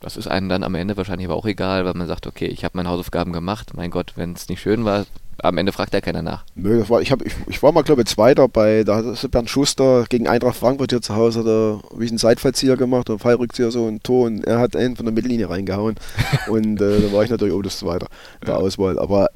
das 0.00 0.16
ist 0.16 0.28
einem 0.28 0.48
dann 0.48 0.62
am 0.62 0.74
Ende 0.74 0.96
wahrscheinlich 0.96 1.26
aber 1.26 1.36
auch 1.36 1.46
egal, 1.46 1.84
weil 1.84 1.94
man 1.94 2.06
sagt, 2.06 2.26
okay, 2.26 2.46
ich 2.46 2.64
habe 2.64 2.76
meine 2.76 2.88
Hausaufgaben 2.88 3.32
gemacht. 3.32 3.74
Mein 3.74 3.90
Gott, 3.90 4.12
wenn 4.16 4.32
es 4.32 4.48
nicht 4.48 4.60
schön 4.60 4.84
war, 4.84 5.06
am 5.42 5.58
Ende 5.58 5.72
fragt 5.72 5.94
ja 5.94 6.00
keiner 6.00 6.22
nach. 6.22 6.44
Nö, 6.54 6.78
das 6.78 6.90
war, 6.90 7.00
ich, 7.00 7.12
hab, 7.12 7.22
ich, 7.24 7.32
ich 7.46 7.62
war 7.62 7.72
mal, 7.72 7.82
glaube 7.82 8.02
ich, 8.02 8.08
Zweiter 8.08 8.48
bei, 8.48 8.84
da 8.84 8.96
hat 8.96 9.30
Bernd 9.30 9.48
Schuster 9.48 10.04
gegen 10.08 10.26
Eintracht 10.26 10.56
Frankfurt 10.56 10.90
hier 10.90 11.00
zu 11.00 11.14
Hause, 11.14 11.40
hat 11.40 11.46
er 11.46 11.80
wie 11.98 12.04
ich 12.04 12.10
einen 12.10 12.18
Seitfallzieher 12.18 12.76
gemacht, 12.76 13.08
oder 13.08 13.18
Fallrückzieher 13.18 13.70
so 13.70 13.86
ein 13.86 14.02
Tor 14.02 14.26
und 14.26 14.44
er 14.44 14.58
hat 14.58 14.74
einen 14.74 14.96
von 14.96 15.06
der 15.06 15.14
Mittellinie 15.14 15.48
reingehauen 15.48 15.96
und 16.48 16.80
äh, 16.80 17.00
da 17.00 17.12
war 17.12 17.24
ich 17.24 17.30
natürlich 17.30 17.54
auch 17.54 17.62
das 17.62 17.78
Zweiter 17.78 18.08
der 18.46 18.54
ja. 18.54 18.60
Auswahl, 18.60 18.98
aber 18.98 19.28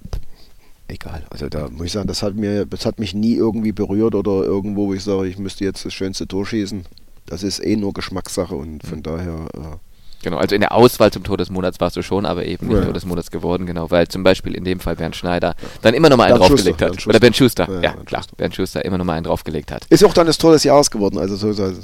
egal, 0.89 1.23
also 1.31 1.49
da 1.49 1.69
muss 1.69 1.87
ich 1.87 1.93
sagen, 1.93 2.09
das 2.09 2.23
hat, 2.23 2.35
mir, 2.35 2.67
das 2.67 2.85
hat 2.85 2.99
mich 2.99 3.15
nie 3.15 3.35
irgendwie 3.35 3.73
berührt 3.73 4.15
oder 4.15 4.43
irgendwo, 4.43 4.89
wo 4.89 4.95
ich 4.95 5.05
sage, 5.05 5.29
ich 5.29 5.39
müsste 5.39 5.65
jetzt 5.65 5.85
das 5.85 5.95
schönste 5.95 6.27
Tor 6.27 6.47
schießen. 6.47 6.85
Das 7.27 7.43
ist 7.43 7.65
eh 7.65 7.77
nur 7.77 7.93
Geschmackssache 7.93 8.55
und 8.55 8.85
von 8.85 8.99
mhm. 8.99 9.03
daher... 9.03 9.47
Äh, 9.55 9.77
Genau, 10.23 10.37
also 10.37 10.55
in 10.55 10.61
der 10.61 10.73
Auswahl 10.73 11.11
zum 11.11 11.25
Tor 11.25 11.37
des 11.37 11.51
Monats 11.51 11.81
warst 11.81 11.97
du 11.97 12.03
schon, 12.03 12.27
aber 12.27 12.45
eben 12.45 12.69
nicht 12.69 12.77
ja. 12.77 12.85
Tor 12.85 12.93
des 12.93 13.05
Monats 13.05 13.31
geworden, 13.31 13.67
genau, 13.67 13.91
weil 13.91 14.07
zum 14.09 14.23
Beispiel 14.23 14.55
in 14.55 14.65
dem 14.65 14.79
Fall 14.79 14.97
Bernd 14.97 15.17
Schneider 15.17 15.55
dann 15.83 15.95
immer 15.95 16.09
noch 16.09 16.17
mal 16.17 16.25
einen 16.25 16.39
Bernd 16.39 16.51
draufgelegt 16.51 16.81
Schuster, 16.81 16.87
hat. 16.87 16.93
Bernd 16.93 17.07
Oder 17.09 17.21
Bernd 17.21 17.37
Schuster, 17.37 17.69
ja, 17.69 17.75
ja 17.75 17.81
Bernd 17.93 18.07
klar, 18.07 18.23
Schuster. 18.23 18.37
Bernd 18.37 18.55
Schuster 18.55 18.85
immer 18.85 18.99
noch 18.99 19.05
mal 19.05 19.15
einen 19.15 19.25
draufgelegt 19.25 19.73
hat. 19.73 19.85
Ist 19.89 20.05
auch 20.05 20.15
dann 20.15 20.27
das 20.27 20.39
Tor 20.39 20.53
des 20.53 20.63
Jahres 20.65 20.91
geworden, 20.91 21.19
also 21.19 21.37
so, 21.37 21.53
so 21.53 21.65
hat 21.65 21.75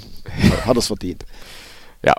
er 0.66 0.76
es 0.76 0.86
verdient. 0.86 1.24
Ja. 2.04 2.14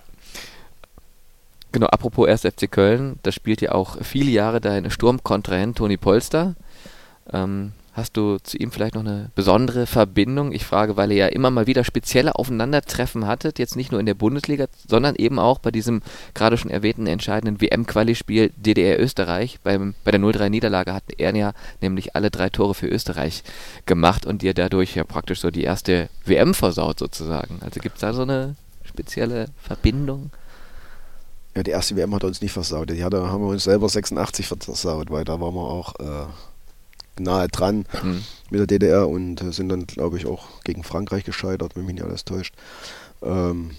Genau, 1.71 1.87
apropos 1.87 2.27
1. 2.27 2.41
FC 2.41 2.69
Köln, 2.69 3.19
da 3.23 3.31
spielt 3.31 3.61
ja 3.61 3.71
auch 3.71 3.97
viele 4.01 4.31
Jahre 4.31 4.59
dein 4.59 4.89
Sturmkontrahent 4.89 5.77
Toni 5.77 5.97
Polster. 5.97 6.55
Ähm, 7.31 7.73
Hast 7.99 8.15
du 8.15 8.37
zu 8.37 8.55
ihm 8.57 8.71
vielleicht 8.71 8.95
noch 8.95 9.03
eine 9.03 9.29
besondere 9.35 9.85
Verbindung? 9.85 10.53
Ich 10.53 10.63
frage, 10.63 10.95
weil 10.95 11.11
ihr 11.11 11.17
ja 11.17 11.27
immer 11.27 11.51
mal 11.51 11.67
wieder 11.67 11.83
spezielle 11.83 12.35
Aufeinandertreffen 12.35 13.27
hattet, 13.27 13.59
jetzt 13.59 13.75
nicht 13.75 13.91
nur 13.91 13.99
in 13.99 14.05
der 14.05 14.13
Bundesliga, 14.13 14.67
sondern 14.87 15.15
eben 15.15 15.37
auch 15.37 15.59
bei 15.59 15.69
diesem 15.69 16.01
gerade 16.33 16.55
schon 16.55 16.71
erwähnten 16.71 17.07
entscheidenden 17.07 17.59
WM-Quali-Spiel 17.59 18.53
DDR-Österreich. 18.55 19.59
Bei 19.63 19.77
der 19.77 20.19
0-3-Niederlage 20.21 20.93
hat 20.93 21.03
er 21.17 21.35
ja 21.35 21.51
nämlich 21.81 22.15
alle 22.15 22.31
drei 22.31 22.49
Tore 22.49 22.73
für 22.73 22.87
Österreich 22.87 23.43
gemacht 23.85 24.25
und 24.25 24.43
dir 24.43 24.53
dadurch 24.53 24.95
ja 24.95 25.03
praktisch 25.03 25.41
so 25.41 25.51
die 25.51 25.63
erste 25.63 26.07
WM 26.23 26.53
versaut 26.53 26.99
sozusagen. 26.99 27.59
Also 27.59 27.81
gibt 27.81 27.95
es 27.95 28.01
da 28.01 28.13
so 28.13 28.21
eine 28.21 28.55
spezielle 28.85 29.47
Verbindung? 29.61 30.31
Ja, 31.53 31.63
die 31.63 31.71
erste 31.71 31.97
WM 31.97 32.15
hat 32.15 32.23
uns 32.23 32.39
nicht 32.39 32.53
versaut. 32.53 32.91
Ja, 32.91 33.09
da 33.09 33.27
haben 33.27 33.43
wir 33.43 33.49
uns 33.49 33.65
selber 33.65 33.89
86 33.89 34.47
versaut, 34.47 35.11
weil 35.11 35.25
da 35.25 35.41
waren 35.41 35.53
wir 35.53 35.67
auch 35.67 35.95
äh, 35.99 36.27
nahe 37.19 37.47
dran 37.47 37.85
mhm. 38.03 38.23
mit 38.49 38.59
der 38.59 38.67
DDR 38.67 39.07
und 39.07 39.41
äh, 39.41 39.51
sind 39.51 39.69
dann, 39.69 39.85
glaube 39.85 40.17
ich, 40.17 40.25
auch 40.25 40.61
gegen 40.63 40.83
Frankreich 40.83 41.23
gescheitert, 41.23 41.75
wenn 41.75 41.85
mich 41.85 41.95
nicht 41.95 42.05
alles 42.05 42.25
täuscht. 42.25 42.53
Ähm, 43.21 43.71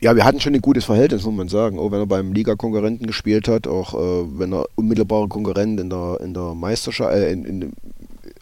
ja, 0.00 0.14
wir 0.14 0.24
hatten 0.24 0.40
schon 0.40 0.54
ein 0.54 0.60
gutes 0.60 0.84
Verhältnis, 0.84 1.24
muss 1.24 1.34
man 1.34 1.48
sagen. 1.48 1.78
Auch 1.78 1.90
wenn 1.90 2.00
er 2.00 2.06
beim 2.06 2.32
Liga-Konkurrenten 2.32 3.06
gespielt 3.06 3.48
hat, 3.48 3.66
auch 3.66 3.94
äh, 3.94 4.38
wenn 4.38 4.52
er 4.52 4.66
unmittelbarer 4.76 5.28
Konkurrent 5.28 5.80
in 5.80 5.90
der, 5.90 6.18
in 6.20 6.34
der 6.34 6.54
Meisterschaft, 6.54 7.12
äh, 7.12 7.32
in, 7.32 7.44
in, 7.44 7.72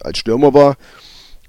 als 0.01 0.19
Stürmer 0.19 0.53
war. 0.53 0.77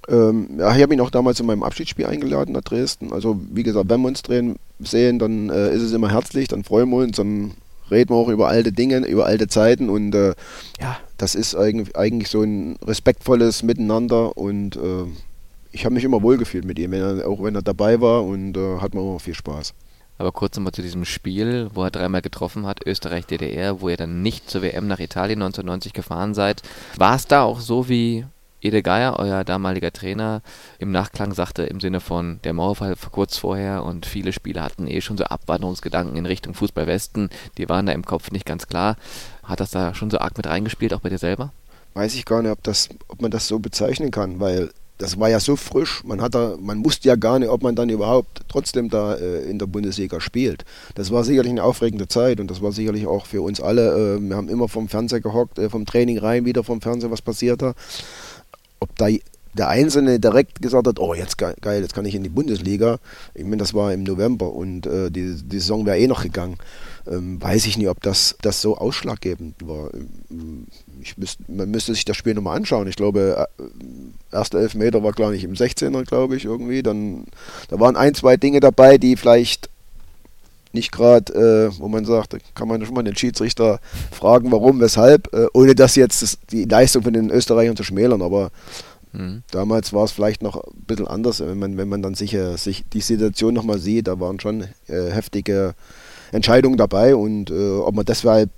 Ähm, 0.08 0.58
ja, 0.58 0.74
ich 0.74 0.82
habe 0.82 0.94
ihn 0.94 1.00
auch 1.02 1.10
damals 1.10 1.40
in 1.40 1.46
meinem 1.46 1.62
Abschiedsspiel 1.62 2.06
eingeladen 2.06 2.52
nach 2.52 2.62
Dresden. 2.62 3.12
Also, 3.12 3.38
wie 3.52 3.62
gesagt, 3.62 3.90
wenn 3.90 4.00
wir 4.00 4.08
uns 4.08 4.22
drehen, 4.22 4.56
sehen, 4.78 5.18
dann 5.18 5.50
äh, 5.50 5.74
ist 5.74 5.82
es 5.82 5.92
immer 5.92 6.10
herzlich, 6.10 6.48
dann 6.48 6.64
freuen 6.64 6.88
wir 6.88 6.96
uns, 6.96 7.16
dann 7.16 7.52
reden 7.90 8.10
wir 8.10 8.16
auch 8.16 8.28
über 8.28 8.48
alte 8.48 8.72
Dinge, 8.72 8.98
über 9.06 9.26
alte 9.26 9.48
Zeiten 9.48 9.88
und 9.88 10.14
äh, 10.14 10.34
ja, 10.80 10.98
das 11.16 11.34
ist 11.34 11.54
eigentlich, 11.54 12.28
so 12.28 12.42
ein 12.42 12.76
respektvolles 12.84 13.62
Miteinander 13.62 14.36
und 14.36 14.76
äh, 14.76 15.04
ich 15.72 15.84
habe 15.84 15.94
mich 15.94 16.04
immer 16.04 16.22
wohlgefühlt 16.22 16.64
mit 16.64 16.78
ihm, 16.78 16.92
wenn 16.92 17.02
er, 17.20 17.28
auch 17.28 17.42
wenn 17.42 17.54
er 17.54 17.62
dabei 17.62 18.00
war 18.00 18.24
und 18.24 18.56
äh, 18.56 18.78
hat 18.78 18.94
mir 18.94 19.00
immer 19.00 19.20
viel 19.20 19.34
Spaß. 19.34 19.74
Aber 20.18 20.32
kurz 20.32 20.56
nochmal 20.56 20.72
zu 20.72 20.82
diesem 20.82 21.04
Spiel, 21.04 21.70
wo 21.74 21.84
er 21.84 21.92
dreimal 21.92 22.22
getroffen 22.22 22.66
hat, 22.66 22.84
Österreich-DDR, 22.84 23.80
wo 23.80 23.88
ihr 23.88 23.96
dann 23.96 24.22
nicht 24.22 24.50
zur 24.50 24.62
WM 24.62 24.88
nach 24.88 24.98
Italien 24.98 25.40
1990 25.42 25.92
gefahren 25.92 26.34
seid. 26.34 26.62
War 26.96 27.14
es 27.14 27.28
da 27.28 27.42
auch 27.42 27.60
so 27.60 27.88
wie 27.88 28.24
Ede 28.60 28.82
Geier, 28.82 29.16
euer 29.18 29.44
damaliger 29.44 29.92
Trainer, 29.92 30.42
im 30.78 30.90
Nachklang 30.90 31.32
sagte 31.32 31.64
im 31.64 31.80
Sinne 31.80 32.00
von 32.00 32.40
der 32.44 32.52
Mauerfall 32.52 32.94
kurz 33.10 33.36
vorher 33.36 33.84
und 33.84 34.06
viele 34.06 34.32
Spieler 34.32 34.64
hatten 34.64 34.86
eh 34.86 35.00
schon 35.00 35.16
so 35.16 35.24
Abwanderungsgedanken 35.24 36.16
in 36.16 36.26
Richtung 36.26 36.54
Fußball 36.54 36.86
Westen, 36.86 37.30
die 37.56 37.68
waren 37.68 37.86
da 37.86 37.92
im 37.92 38.04
Kopf 38.04 38.30
nicht 38.30 38.46
ganz 38.46 38.66
klar. 38.66 38.96
Hat 39.42 39.60
das 39.60 39.70
da 39.70 39.94
schon 39.94 40.10
so 40.10 40.18
arg 40.18 40.36
mit 40.36 40.46
reingespielt, 40.46 40.92
auch 40.92 41.00
bei 41.00 41.08
dir 41.08 41.18
selber? 41.18 41.52
weiß 41.98 42.14
ich 42.14 42.24
gar 42.24 42.42
nicht, 42.42 42.52
ob, 42.52 42.62
das, 42.62 42.88
ob 43.08 43.20
man 43.20 43.30
das 43.30 43.48
so 43.48 43.58
bezeichnen 43.58 44.10
kann, 44.10 44.38
weil 44.38 44.70
das 44.98 45.18
war 45.18 45.28
ja 45.28 45.38
so 45.38 45.56
frisch. 45.56 46.02
Man, 46.04 46.20
hat 46.20 46.34
man 46.60 46.84
wusste 46.84 47.08
ja 47.08 47.16
gar 47.16 47.38
nicht, 47.38 47.48
ob 47.48 47.62
man 47.62 47.76
dann 47.76 47.88
überhaupt 47.88 48.42
trotzdem 48.48 48.88
da 48.88 49.14
äh, 49.14 49.48
in 49.48 49.58
der 49.58 49.66
Bundesliga 49.66 50.20
spielt. 50.20 50.64
Das 50.96 51.12
war 51.12 51.22
sicherlich 51.22 51.52
eine 51.52 51.62
aufregende 51.62 52.08
Zeit 52.08 52.40
und 52.40 52.50
das 52.50 52.62
war 52.62 52.72
sicherlich 52.72 53.06
auch 53.06 53.26
für 53.26 53.42
uns 53.42 53.60
alle. 53.60 54.16
Äh, 54.16 54.20
wir 54.20 54.36
haben 54.36 54.48
immer 54.48 54.68
vom 54.68 54.88
Fernseher 54.88 55.20
gehockt, 55.20 55.58
äh, 55.58 55.70
vom 55.70 55.86
Training 55.86 56.18
rein, 56.18 56.44
wieder 56.44 56.64
vom 56.64 56.80
Fernseher, 56.80 57.12
was 57.12 57.22
passiert 57.22 57.62
da. 57.62 57.74
Ob 58.80 58.94
da 58.96 59.08
der 59.54 59.68
Einzelne 59.68 60.20
direkt 60.20 60.62
gesagt 60.62 60.86
hat, 60.86 60.98
oh, 60.98 61.14
jetzt 61.14 61.36
geil, 61.36 61.56
jetzt 61.64 61.94
kann 61.94 62.04
ich 62.04 62.14
in 62.14 62.22
die 62.22 62.28
Bundesliga. 62.28 62.98
Ich 63.34 63.44
meine, 63.44 63.56
das 63.56 63.74
war 63.74 63.92
im 63.92 64.04
November 64.04 64.52
und 64.52 64.86
äh, 64.86 65.10
die, 65.10 65.34
die 65.42 65.58
Saison 65.58 65.84
wäre 65.84 65.98
eh 65.98 66.06
noch 66.06 66.22
gegangen. 66.22 66.56
Ähm, 67.06 67.42
weiß 67.42 67.66
ich 67.66 67.76
nicht, 67.76 67.88
ob 67.88 68.02
das, 68.02 68.36
das 68.42 68.60
so 68.60 68.76
ausschlaggebend 68.76 69.66
war. 69.66 69.92
Ähm, 70.30 70.66
müsst, 71.16 71.48
man 71.48 71.70
müsste 71.70 71.94
sich 71.94 72.04
das 72.04 72.16
Spiel 72.16 72.34
nochmal 72.34 72.56
anschauen. 72.56 72.86
Ich 72.86 72.96
glaube, 72.96 73.48
äh, 73.58 74.34
erster 74.34 74.60
Elfmeter 74.60 75.02
war, 75.02 75.12
glaube 75.12 75.36
ich, 75.36 75.44
im 75.44 75.54
16er, 75.54 76.04
glaube 76.04 76.36
ich, 76.36 76.44
irgendwie. 76.44 76.82
Dann, 76.82 77.24
da 77.68 77.80
waren 77.80 77.96
ein, 77.96 78.14
zwei 78.14 78.36
Dinge 78.36 78.60
dabei, 78.60 78.98
die 78.98 79.16
vielleicht 79.16 79.70
nicht 80.78 80.92
gerade, 80.92 81.32
äh, 81.34 81.80
wo 81.80 81.88
man 81.88 82.04
sagt, 82.04 82.36
kann 82.54 82.68
man 82.68 82.84
schon 82.84 82.94
mal 82.94 83.02
den 83.02 83.16
Schiedsrichter 83.16 83.80
fragen, 84.10 84.50
warum, 84.52 84.80
weshalb, 84.80 85.32
äh, 85.34 85.46
ohne 85.52 85.74
dass 85.74 85.96
jetzt 85.96 86.22
das, 86.22 86.38
die 86.50 86.64
Leistung 86.64 87.02
von 87.02 87.12
den 87.12 87.30
Österreichern 87.30 87.76
zu 87.76 87.84
schmälern. 87.84 88.22
Aber 88.22 88.50
Mhm. 89.12 89.42
Damals 89.50 89.92
war 89.92 90.04
es 90.04 90.12
vielleicht 90.12 90.42
noch 90.42 90.56
ein 90.56 90.84
bisschen 90.86 91.08
anders, 91.08 91.40
wenn 91.40 91.58
man, 91.58 91.76
wenn 91.76 91.88
man 91.88 92.02
dann 92.02 92.14
sicher 92.14 92.56
sich 92.56 92.84
die 92.92 93.00
Situation 93.00 93.54
nochmal 93.54 93.78
sieht, 93.78 94.06
da 94.06 94.20
waren 94.20 94.40
schon 94.40 94.62
äh, 94.86 95.10
heftige 95.10 95.74
Entscheidungen 96.32 96.76
dabei 96.76 97.14
und 97.14 97.50
äh, 97.50 97.78
ob 97.78 97.96
wir 97.96 98.04
deshalb 98.04 98.50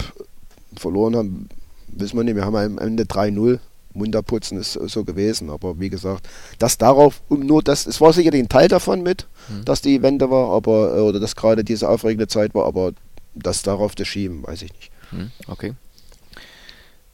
verloren 0.77 1.17
haben, 1.17 1.49
wissen 1.89 2.17
wir 2.17 2.25
nicht. 2.25 2.37
Wir 2.37 2.45
haben 2.45 2.57
am 2.57 2.79
Ende 2.79 3.05
3-0. 3.05 3.59
Munterputzen 3.93 4.59
ist 4.59 4.73
so 4.73 5.05
gewesen, 5.05 5.51
aber 5.51 5.79
wie 5.81 5.91
gesagt, 5.91 6.29
das 6.59 6.79
darauf, 6.79 7.23
um 7.29 7.41
nur 7.41 7.63
das, 7.63 7.87
es 7.87 8.01
war 8.01 8.13
sicherlich 8.13 8.43
ein 8.43 8.49
Teil 8.49 8.69
davon 8.69 9.03
mit, 9.03 9.27
mhm. 9.49 9.65
dass 9.65 9.83
die 9.83 10.03
Wende 10.03 10.31
war, 10.31 10.51
aber, 10.51 10.97
äh, 10.97 11.01
oder 11.01 11.21
dass 11.21 11.37
gerade 11.37 11.65
diese 11.65 11.89
aufregende 11.89 12.29
Zeit 12.29 12.55
war, 12.55 12.67
aber 12.67 12.93
das 13.35 13.63
darauf 13.63 13.97
zu 13.97 14.05
schieben, 14.05 14.47
weiß 14.47 14.63
ich 14.63 14.73
nicht. 14.73 14.91
Mhm, 15.13 15.31
okay. 15.49 15.75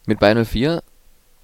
Mit 0.06 0.20
Bayern 0.20 0.44
04 0.44 0.82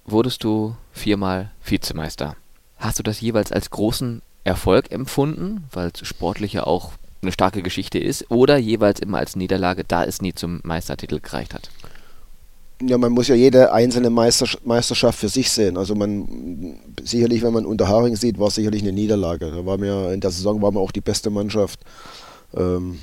wurdest 0.05 0.43
du 0.43 0.75
viermal 0.91 1.51
Vizemeister. 1.65 2.35
Hast 2.77 2.99
du 2.99 3.03
das 3.03 3.21
jeweils 3.21 3.51
als 3.51 3.69
großen 3.69 4.21
Erfolg 4.43 4.91
empfunden, 4.91 5.65
weil 5.71 5.91
es 5.93 6.07
sportlich 6.07 6.53
ja 6.53 6.63
auch 6.63 6.93
eine 7.21 7.31
starke 7.31 7.61
Geschichte 7.61 7.99
ist, 7.99 8.29
oder 8.29 8.57
jeweils 8.57 8.99
immer 8.99 9.17
als 9.17 9.35
Niederlage, 9.35 9.83
da 9.85 10.03
es 10.03 10.21
nie 10.21 10.33
zum 10.33 10.59
Meistertitel 10.63 11.19
gereicht 11.19 11.53
hat? 11.53 11.69
Ja, 12.85 12.97
man 12.97 13.11
muss 13.11 13.27
ja 13.27 13.35
jede 13.35 13.71
einzelne 13.71 14.09
Meisterschaft 14.09 15.19
für 15.19 15.29
sich 15.29 15.49
sehen. 15.49 15.77
Also 15.77 15.95
man 15.95 16.77
sicherlich, 17.03 17.41
wenn 17.41 17.53
man 17.53 17.65
Unterharing 17.65 18.15
sieht, 18.15 18.39
war 18.39 18.47
es 18.47 18.55
sicherlich 18.55 18.81
eine 18.81 18.91
Niederlage. 18.91 19.51
Da 19.51 19.65
war 19.65 19.77
mir 19.77 20.11
in 20.11 20.19
der 20.19 20.31
Saison 20.31 20.61
waren 20.61 20.73
wir 20.73 20.81
auch 20.81 20.91
die 20.91 21.01
beste 21.01 21.29
Mannschaft. 21.29 21.79
Ähm, 22.55 22.99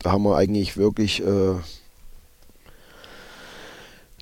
da 0.00 0.12
haben 0.12 0.24
wir 0.24 0.36
eigentlich 0.36 0.76
wirklich 0.76 1.22
äh, 1.22 1.54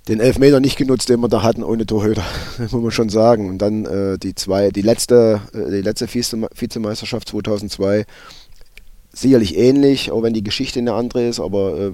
den 0.08 0.20
Elfmeter 0.20 0.60
nicht 0.60 0.76
genutzt, 0.76 1.08
den 1.08 1.20
wir 1.20 1.28
da 1.28 1.42
hatten 1.42 1.62
ohne 1.62 1.86
Torhüter, 1.86 2.24
muss 2.58 2.72
man 2.72 2.90
schon 2.90 3.08
sagen. 3.08 3.48
Und 3.48 3.58
dann 3.58 3.84
äh, 3.86 4.18
die 4.18 4.34
zwei, 4.34 4.70
die 4.70 4.82
letzte, 4.82 5.40
äh, 5.54 5.70
die 5.70 5.82
letzte 5.82 6.12
Vizemeisterschaft 6.12 7.28
2002 7.28 8.04
sicherlich 9.12 9.56
ähnlich, 9.56 10.10
auch 10.10 10.22
wenn 10.22 10.34
die 10.34 10.44
Geschichte 10.44 10.78
eine 10.78 10.94
andere 10.94 11.26
ist, 11.26 11.40
aber 11.40 11.78
äh, 11.78 11.92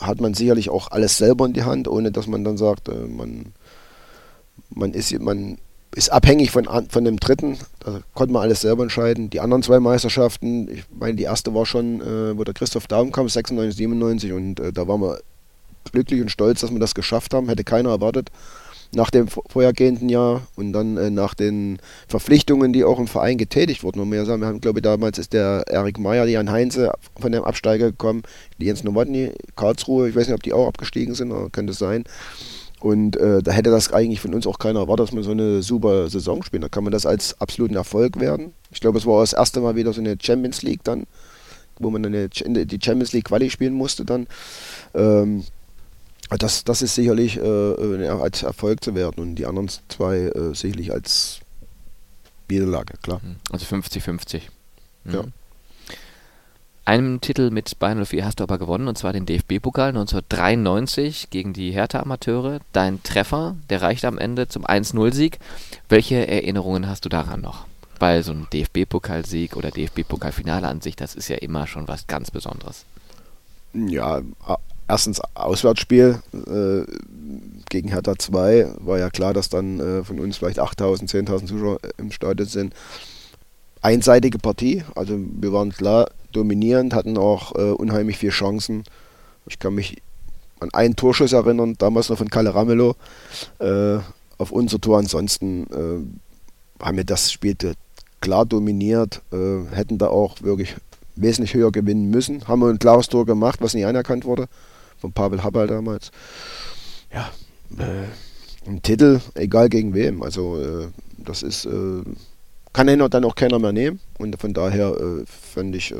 hat 0.00 0.20
man 0.20 0.34
sicherlich 0.34 0.70
auch 0.70 0.90
alles 0.90 1.16
selber 1.18 1.46
in 1.46 1.52
die 1.52 1.64
Hand, 1.64 1.88
ohne 1.88 2.12
dass 2.12 2.26
man 2.26 2.44
dann 2.44 2.56
sagt, 2.56 2.88
äh, 2.88 2.94
man, 2.94 3.52
man, 4.70 4.92
ist, 4.92 5.18
man 5.18 5.58
ist 5.94 6.12
abhängig 6.12 6.50
von, 6.50 6.68
von 6.88 7.04
dem 7.04 7.18
dritten. 7.18 7.58
Da 7.80 8.00
konnte 8.14 8.32
man 8.32 8.42
alles 8.42 8.60
selber 8.60 8.82
entscheiden. 8.82 9.30
Die 9.30 9.40
anderen 9.40 9.62
zwei 9.62 9.80
Meisterschaften, 9.80 10.68
ich 10.70 10.84
meine, 10.90 11.16
die 11.16 11.24
erste 11.24 11.54
war 11.54 11.66
schon, 11.66 12.00
äh, 12.00 12.36
wo 12.36 12.44
der 12.44 12.54
Christoph 12.54 12.86
Daum 12.86 13.12
kam, 13.12 13.28
96, 13.28 13.76
97 13.76 14.32
und 14.32 14.60
äh, 14.60 14.72
da 14.72 14.86
waren 14.86 15.00
wir 15.00 15.20
glücklich 15.92 16.20
und 16.20 16.30
stolz, 16.30 16.60
dass 16.60 16.72
wir 16.72 16.80
das 16.80 16.94
geschafft 16.94 17.32
haben. 17.32 17.48
Hätte 17.48 17.64
keiner 17.64 17.90
erwartet 17.90 18.30
nach 18.96 19.10
dem 19.10 19.28
vorhergehenden 19.28 20.08
Jahr 20.08 20.46
und 20.56 20.72
dann 20.72 20.96
äh, 20.96 21.10
nach 21.10 21.34
den 21.34 21.78
Verpflichtungen, 22.08 22.72
die 22.72 22.82
auch 22.82 22.98
im 22.98 23.06
Verein 23.06 23.36
getätigt 23.36 23.84
wurden. 23.84 24.00
Und 24.00 24.10
wir 24.10 24.24
sagen, 24.24 24.40
wir 24.40 24.48
haben, 24.48 24.60
glaube 24.60 24.78
ich, 24.78 24.82
damals 24.82 25.18
ist 25.18 25.34
der 25.34 25.64
Erik 25.68 25.98
Meyer, 25.98 26.24
Jan 26.24 26.50
Heinze 26.50 26.92
von 27.20 27.30
dem 27.30 27.44
Absteiger 27.44 27.90
gekommen, 27.90 28.22
die 28.58 28.64
Jens 28.64 28.82
Nowotny, 28.84 29.32
Karlsruhe, 29.54 30.08
ich 30.08 30.16
weiß 30.16 30.26
nicht, 30.26 30.34
ob 30.34 30.42
die 30.42 30.54
auch 30.54 30.66
abgestiegen 30.66 31.14
sind, 31.14 31.30
aber 31.30 31.50
könnte 31.50 31.74
sein. 31.74 32.04
Und 32.80 33.16
äh, 33.16 33.42
da 33.42 33.52
hätte 33.52 33.70
das 33.70 33.92
eigentlich 33.92 34.20
von 34.20 34.34
uns 34.34 34.46
auch 34.46 34.58
keiner 34.58 34.80
erwartet, 34.80 35.08
dass 35.08 35.14
man 35.14 35.22
so 35.22 35.30
eine 35.30 35.62
super 35.62 36.08
Saison 36.08 36.42
spielt. 36.42 36.62
Da 36.62 36.68
kann 36.68 36.84
man 36.84 36.92
das 36.92 37.04
als 37.04 37.38
absoluten 37.40 37.74
Erfolg 37.74 38.18
werden. 38.18 38.54
Ich 38.70 38.80
glaube, 38.80 38.98
es 38.98 39.06
war 39.06 39.20
das 39.20 39.34
erste 39.34 39.60
Mal 39.60 39.76
wieder 39.76 39.92
so 39.92 40.00
eine 40.00 40.16
Champions 40.20 40.62
League 40.62 40.84
dann, 40.84 41.04
wo 41.78 41.90
man 41.90 42.02
dann 42.02 42.12
die 42.12 42.78
Champions 42.82 43.12
League 43.12 43.26
Quali 43.26 43.50
spielen 43.50 43.74
musste 43.74 44.06
dann. 44.06 44.26
Ähm, 44.94 45.44
das, 46.30 46.64
das 46.64 46.82
ist 46.82 46.94
sicherlich 46.94 47.36
äh, 47.36 48.08
als 48.08 48.42
Erfolg 48.42 48.82
zu 48.82 48.94
werden 48.94 49.20
und 49.22 49.34
die 49.36 49.46
anderen 49.46 49.68
zwei 49.88 50.16
äh, 50.16 50.54
sicherlich 50.54 50.92
als 50.92 51.40
Niederlage, 52.48 52.94
klar. 53.02 53.20
Mhm. 53.22 53.36
Also 53.50 53.66
50-50. 53.66 54.42
Mhm. 55.04 55.14
Ja. 55.14 55.24
Einen 56.84 57.20
Titel 57.20 57.50
mit 57.50 57.80
Bayern 57.80 58.04
04 58.04 58.24
hast 58.24 58.38
du 58.38 58.44
aber 58.44 58.58
gewonnen, 58.58 58.86
und 58.86 58.96
zwar 58.96 59.12
den 59.12 59.26
DFB-Pokal 59.26 59.88
1993 59.88 61.30
gegen 61.30 61.52
die 61.52 61.72
Hertha-Amateure. 61.72 62.60
Dein 62.72 63.02
Treffer, 63.02 63.56
der 63.70 63.82
reichte 63.82 64.06
am 64.06 64.18
Ende 64.18 64.46
zum 64.46 64.64
1-0-Sieg. 64.64 65.40
Welche 65.88 66.28
Erinnerungen 66.28 66.88
hast 66.88 67.04
du 67.04 67.08
daran 67.08 67.40
noch? 67.40 67.66
Weil 67.98 68.22
so 68.22 68.30
ein 68.30 68.46
DFB-Pokalsieg 68.52 69.56
oder 69.56 69.72
DFB-Pokalfinale 69.72 70.68
an 70.68 70.80
sich, 70.80 70.94
das 70.94 71.16
ist 71.16 71.26
ja 71.26 71.36
immer 71.36 71.66
schon 71.66 71.88
was 71.88 72.06
ganz 72.06 72.30
Besonderes. 72.30 72.84
Ja, 73.72 74.22
erstens 74.88 75.20
Auswärtsspiel 75.34 76.20
äh, 76.32 76.82
gegen 77.68 77.88
Hertha 77.88 78.16
2 78.16 78.74
war 78.78 78.98
ja 78.98 79.10
klar, 79.10 79.34
dass 79.34 79.48
dann 79.48 79.80
äh, 79.80 80.04
von 80.04 80.20
uns 80.20 80.38
vielleicht 80.38 80.58
8000, 80.58 81.10
10.000 81.10 81.46
Zuschauer 81.46 81.78
im 81.98 82.10
Stadion 82.10 82.48
sind. 82.48 82.74
Einseitige 83.82 84.38
Partie, 84.38 84.84
also 84.94 85.18
wir 85.18 85.52
waren 85.52 85.70
klar 85.72 86.10
dominierend, 86.32 86.94
hatten 86.94 87.18
auch 87.18 87.54
äh, 87.54 87.70
unheimlich 87.72 88.18
viele 88.18 88.32
Chancen. 88.32 88.84
Ich 89.46 89.58
kann 89.58 89.74
mich 89.74 90.02
an 90.60 90.70
einen 90.72 90.96
Torschuss 90.96 91.32
erinnern, 91.32 91.76
damals 91.78 92.08
noch 92.08 92.18
von 92.18 92.30
Kalle 92.30 92.54
Ramelow, 92.54 92.96
äh, 93.58 93.98
auf 94.38 94.50
unser 94.50 94.80
Tor. 94.80 94.98
Ansonsten 94.98 95.66
äh, 95.70 96.84
haben 96.84 96.96
wir 96.96 97.04
das 97.04 97.30
Spiel 97.30 97.56
klar 98.20 98.46
dominiert, 98.46 99.22
äh, 99.32 99.74
hätten 99.74 99.98
da 99.98 100.08
auch 100.08 100.42
wirklich 100.42 100.74
wesentlich 101.14 101.54
höher 101.54 101.70
gewinnen 101.70 102.10
müssen. 102.10 102.46
Haben 102.48 102.60
wir 102.60 102.68
ein 102.68 102.78
klares 102.78 103.08
Tor 103.08 103.26
gemacht, 103.26 103.60
was 103.60 103.74
nicht 103.74 103.86
anerkannt 103.86 104.24
wurde 104.24 104.48
von 104.98 105.12
Pavel 105.12 105.42
Habal 105.42 105.66
damals. 105.66 106.10
Ja, 107.12 107.30
äh, 107.78 108.06
ein 108.68 108.82
Titel, 108.82 109.20
egal 109.34 109.68
gegen 109.68 109.94
wem. 109.94 110.22
Also 110.22 110.58
äh, 110.60 110.88
das 111.18 111.42
ist, 111.42 111.66
äh, 111.66 112.02
kann 112.72 112.86
dann 112.86 113.24
auch 113.24 113.34
keiner 113.34 113.58
mehr 113.58 113.72
nehmen. 113.72 114.00
Und 114.18 114.38
von 114.40 114.52
daher 114.54 114.88
äh, 114.90 115.24
fände 115.26 115.78
ich 115.78 115.92
äh, 115.92 115.96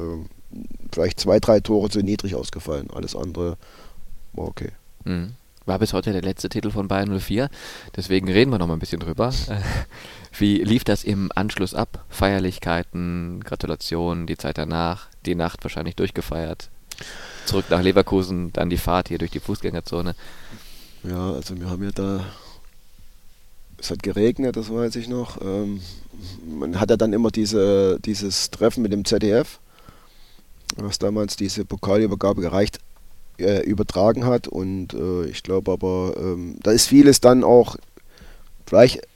vielleicht 0.93 1.21
zwei, 1.21 1.41
drei 1.41 1.61
Tore 1.61 1.91
zu 1.91 2.01
niedrig 2.01 2.35
ausgefallen. 2.35 2.89
Alles 2.93 3.17
andere 3.17 3.57
war 4.33 4.49
okay. 4.49 4.71
Mhm. 5.05 5.33
War 5.65 5.81
bis 5.81 5.93
heute 5.93 6.13
der 6.13 6.23
letzte 6.23 6.49
Titel 6.49 6.71
von 6.71 6.87
Bayern 6.87 7.19
04. 7.19 7.49
Deswegen 7.97 8.29
reden 8.31 8.53
wir 8.53 8.59
noch 8.59 8.69
mal 8.69 8.75
ein 8.75 8.81
bisschen 8.81 9.01
drüber. 9.01 9.33
Wie 10.39 10.63
lief 10.63 10.85
das 10.85 11.03
im 11.03 11.33
Anschluss 11.35 11.75
ab? 11.75 12.05
Feierlichkeiten, 12.09 13.41
Gratulationen, 13.43 14.27
die 14.27 14.37
Zeit 14.37 14.59
danach, 14.59 15.09
die 15.25 15.35
Nacht 15.35 15.65
wahrscheinlich 15.65 15.97
durchgefeiert 15.97 16.71
zurück 17.47 17.67
nach 17.71 17.83
Leverkusen, 17.83 18.53
dann 18.53 18.71
die 18.71 18.77
Fahrt 18.77 19.09
hier 19.09 19.19
durch 19.19 19.31
die 19.31 19.41
Fußgängerzone. 19.41 20.15
Ja, 21.03 21.33
also 21.33 21.59
wir 21.59 21.71
haben 21.71 21.85
ja 21.85 21.91
da, 21.93 22.25
es 23.79 23.91
hat 23.91 24.03
geregnet, 24.03 24.57
das 24.57 24.71
weiß 24.71 24.97
ich 24.97 25.09
noch. 25.09 25.41
Ähm, 25.41 25.81
man 26.47 26.81
hat 26.81 26.91
ja 26.91 26.97
dann 26.97 27.13
immer 27.13 27.31
diese, 27.31 27.99
dieses 28.01 28.51
Treffen 28.51 28.83
mit 28.83 28.93
dem 28.93 29.05
ZDF, 29.05 29.61
was 30.77 30.99
damals 30.99 31.37
diese 31.37 31.65
Pokalübergabe 31.65 32.41
gereicht, 32.41 32.79
äh, 33.39 33.63
übertragen 33.65 34.25
hat. 34.25 34.49
Und 34.49 34.95
äh, 34.95 35.27
ich 35.27 35.43
glaube 35.43 35.73
aber, 35.73 36.15
ähm, 36.19 36.57
da 36.63 36.73
ist 36.73 36.89
vieles 36.89 37.21
dann 37.21 37.45
auch 37.45 37.77
vielleicht 38.67 39.07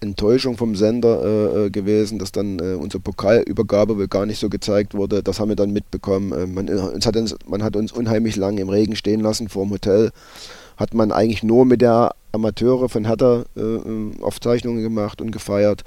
Enttäuschung 0.00 0.56
vom 0.56 0.76
Sender 0.76 1.22
äh, 1.22 1.66
äh, 1.66 1.70
gewesen, 1.70 2.18
dass 2.18 2.32
dann 2.32 2.58
äh, 2.58 2.74
unsere 2.74 3.00
Pokalübergabe 3.00 4.08
gar 4.08 4.26
nicht 4.26 4.38
so 4.38 4.48
gezeigt 4.48 4.94
wurde. 4.94 5.22
Das 5.22 5.40
haben 5.40 5.48
wir 5.48 5.56
dann 5.56 5.72
mitbekommen. 5.72 6.32
Äh, 6.32 6.46
man, 6.46 6.68
uns 6.68 7.06
hat 7.06 7.16
uns, 7.16 7.34
man 7.46 7.62
hat 7.62 7.76
uns 7.76 7.92
unheimlich 7.92 8.36
lang 8.36 8.58
im 8.58 8.68
Regen 8.68 8.96
stehen 8.96 9.20
lassen 9.20 9.48
vor 9.48 9.64
dem 9.64 9.72
Hotel. 9.72 10.10
Hat 10.76 10.94
man 10.94 11.10
eigentlich 11.10 11.42
nur 11.42 11.64
mit 11.64 11.80
der 11.80 12.14
Amateure 12.32 12.88
von 12.88 13.06
Hertha 13.06 13.44
äh, 13.56 13.60
äh, 13.60 14.22
Aufzeichnungen 14.22 14.82
gemacht 14.82 15.20
und 15.20 15.32
gefeiert. 15.32 15.82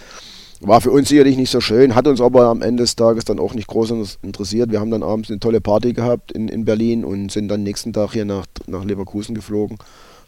War 0.60 0.82
für 0.82 0.92
uns 0.92 1.10
sicherlich 1.10 1.38
nicht 1.38 1.50
so 1.50 1.60
schön, 1.60 1.96
hat 1.96 2.06
uns 2.06 2.22
aber 2.22 2.46
am 2.46 2.62
Ende 2.62 2.84
des 2.84 2.96
Tages 2.96 3.26
dann 3.26 3.40
auch 3.40 3.56
nicht 3.56 3.68
groß 3.68 4.20
interessiert. 4.22 4.72
Wir 4.72 4.80
haben 4.80 4.92
dann 4.92 5.02
abends 5.02 5.32
eine 5.32 5.40
tolle 5.40 5.60
Party 5.60 5.94
gehabt 5.94 6.32
in, 6.34 6.50
in 6.50 6.66
Berlin 6.66 7.04
und 7.04 7.32
sind 7.32 7.48
dann 7.48 7.64
nächsten 7.64 7.94
Tag 7.94 8.14
hier 8.14 8.26
nach, 8.26 8.46
nach 8.68 8.84
Leverkusen 8.84 9.34
geflogen 9.34 9.80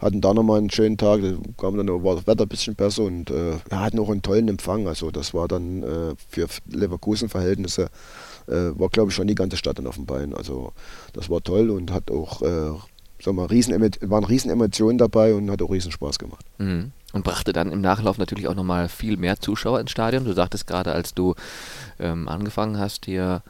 hatten 0.04 0.22
da 0.22 0.34
nochmal 0.34 0.58
einen 0.60 0.70
schönen 0.70 0.98
Tag, 0.98 1.22
da 1.22 1.34
kam 1.58 1.78
dann 1.78 1.88
war 2.04 2.16
das 2.16 2.28
Wetter 2.28 2.44
ein 2.44 2.50
bisschen 2.50 2.76
besser 2.76 3.04
und 3.04 3.30
äh, 3.30 3.56
wir 3.70 3.80
hatten 3.80 4.00
auch 4.00 4.10
einen 4.10 4.22
tollen 4.22 4.48
Empfang. 4.50 4.88
Also 4.88 5.12
das 5.12 5.34
war 5.34 5.48
dann 5.48 5.84
äh, 5.84 6.16
für 6.28 6.48
Leverkusen-Verhältnisse, 6.70 7.90
äh, 8.48 8.72
war 8.78 8.90
glaube 8.90 9.10
ich 9.10 9.16
schon 9.16 9.28
die 9.28 9.36
ganze 9.36 9.58
Stadt 9.58 9.80
dann 9.80 9.88
auf 9.88 9.96
dem 9.96 10.06
Bein. 10.06 10.34
Also 10.34 10.74
das 11.14 11.30
war 11.30 11.42
toll 11.42 11.70
und 11.70 11.92
hat 11.92 12.12
auch, 12.12 12.42
äh, 12.42 12.72
sag 13.22 13.34
mal, 13.34 13.46
riesen, 13.46 13.74
waren 14.02 14.24
riesen 14.26 14.52
Emotionen 14.52 14.98
dabei 14.98 15.34
und 15.34 15.50
hat 15.50 15.62
auch 15.62 15.72
riesen 15.72 15.92
Spaß 15.92 16.20
gemacht. 16.20 16.46
Mhm. 16.58 16.92
Und 17.14 17.24
brachte 17.24 17.54
dann 17.54 17.72
im 17.72 17.80
Nachlauf 17.80 18.18
natürlich 18.18 18.48
auch 18.48 18.56
nochmal 18.56 18.90
viel 18.90 19.18
mehr 19.18 19.40
Zuschauer 19.40 19.80
ins 19.80 19.92
Stadion. 19.92 20.26
Du 20.26 20.34
sagtest 20.34 20.66
gerade, 20.66 20.94
als 20.94 21.14
du 21.14 21.36
ähm, 22.00 22.28
angefangen 22.28 22.80
hast, 22.80 23.06
hier 23.06 23.44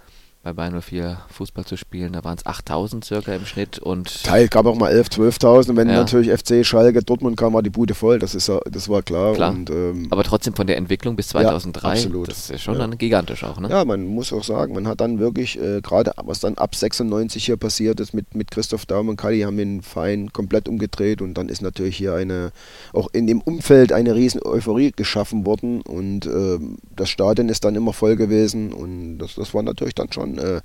bei 0.43 0.51
Bayern 0.51 0.81
04 0.81 1.19
Fußball 1.29 1.63
zu 1.63 1.77
spielen. 1.77 2.11
Da 2.11 2.25
waren 2.25 2.37
es 2.37 2.45
8000 2.45 3.05
circa 3.05 3.33
im 3.33 3.45
Schnitt 3.45 3.79
und. 3.79 4.23
Teil 4.25 4.49
gab 4.49 4.65
auch 4.65 4.75
mal 4.75 4.91
11, 4.91 5.07
12.000. 5.07 5.77
Wenn 5.77 5.87
ja. 5.87 5.95
natürlich 5.95 6.29
FC 6.29 6.65
Schalke 6.65 7.01
Dortmund 7.01 7.37
kam, 7.37 7.53
war 7.53 7.63
die 7.63 7.69
Bude 7.69 7.93
voll. 7.95 8.19
Das, 8.19 8.35
ist, 8.35 8.51
das 8.69 8.89
war 8.89 9.01
klar. 9.03 9.33
klar. 9.35 9.51
Und, 9.51 9.69
ähm, 9.69 10.07
Aber 10.11 10.23
trotzdem 10.23 10.53
von 10.53 10.67
der 10.67 10.75
Entwicklung 10.75 11.15
bis 11.15 11.29
2003. 11.29 11.87
Ja, 11.87 11.93
absolut. 11.93 12.27
Das 12.27 12.49
ist 12.49 12.61
schon 12.61 12.73
ja. 12.73 12.81
dann 12.81 12.97
gigantisch 12.97 13.45
auch, 13.45 13.57
ne? 13.59 13.69
Ja, 13.69 13.85
man 13.85 14.05
muss 14.05 14.33
auch 14.33 14.43
sagen, 14.43 14.73
man 14.73 14.85
hat 14.85 14.99
dann 14.99 15.17
wirklich, 15.17 15.57
äh, 15.61 15.79
gerade 15.79 16.11
was 16.23 16.41
dann 16.41 16.55
ab 16.55 16.75
96 16.75 17.45
hier 17.45 17.55
passiert 17.55 18.01
ist 18.01 18.13
mit, 18.13 18.35
mit 18.35 18.51
Christoph 18.51 18.85
Daum 18.85 19.07
und 19.07 19.15
Kali, 19.15 19.41
haben 19.41 19.55
den 19.55 19.81
Verein 19.81 20.33
komplett 20.33 20.67
umgedreht 20.67 21.21
und 21.21 21.35
dann 21.35 21.47
ist 21.47 21.61
natürlich 21.61 21.95
hier 21.95 22.15
eine, 22.15 22.51
auch 22.91 23.07
in 23.13 23.27
dem 23.27 23.39
Umfeld 23.39 23.93
eine 23.93 24.13
riesen 24.13 24.41
Euphorie 24.43 24.91
geschaffen 24.93 25.45
worden 25.45 25.81
und 25.81 26.25
äh, 26.25 26.59
das 26.93 27.09
Stadion 27.09 27.47
ist 27.47 27.63
dann 27.63 27.75
immer 27.75 27.93
voll 27.93 28.17
gewesen 28.17 28.73
und 28.73 29.19
das, 29.19 29.35
das 29.35 29.53
war 29.53 29.63
natürlich 29.63 29.95
dann 29.95 30.11
schon 30.11 30.32
äh, 30.37 30.61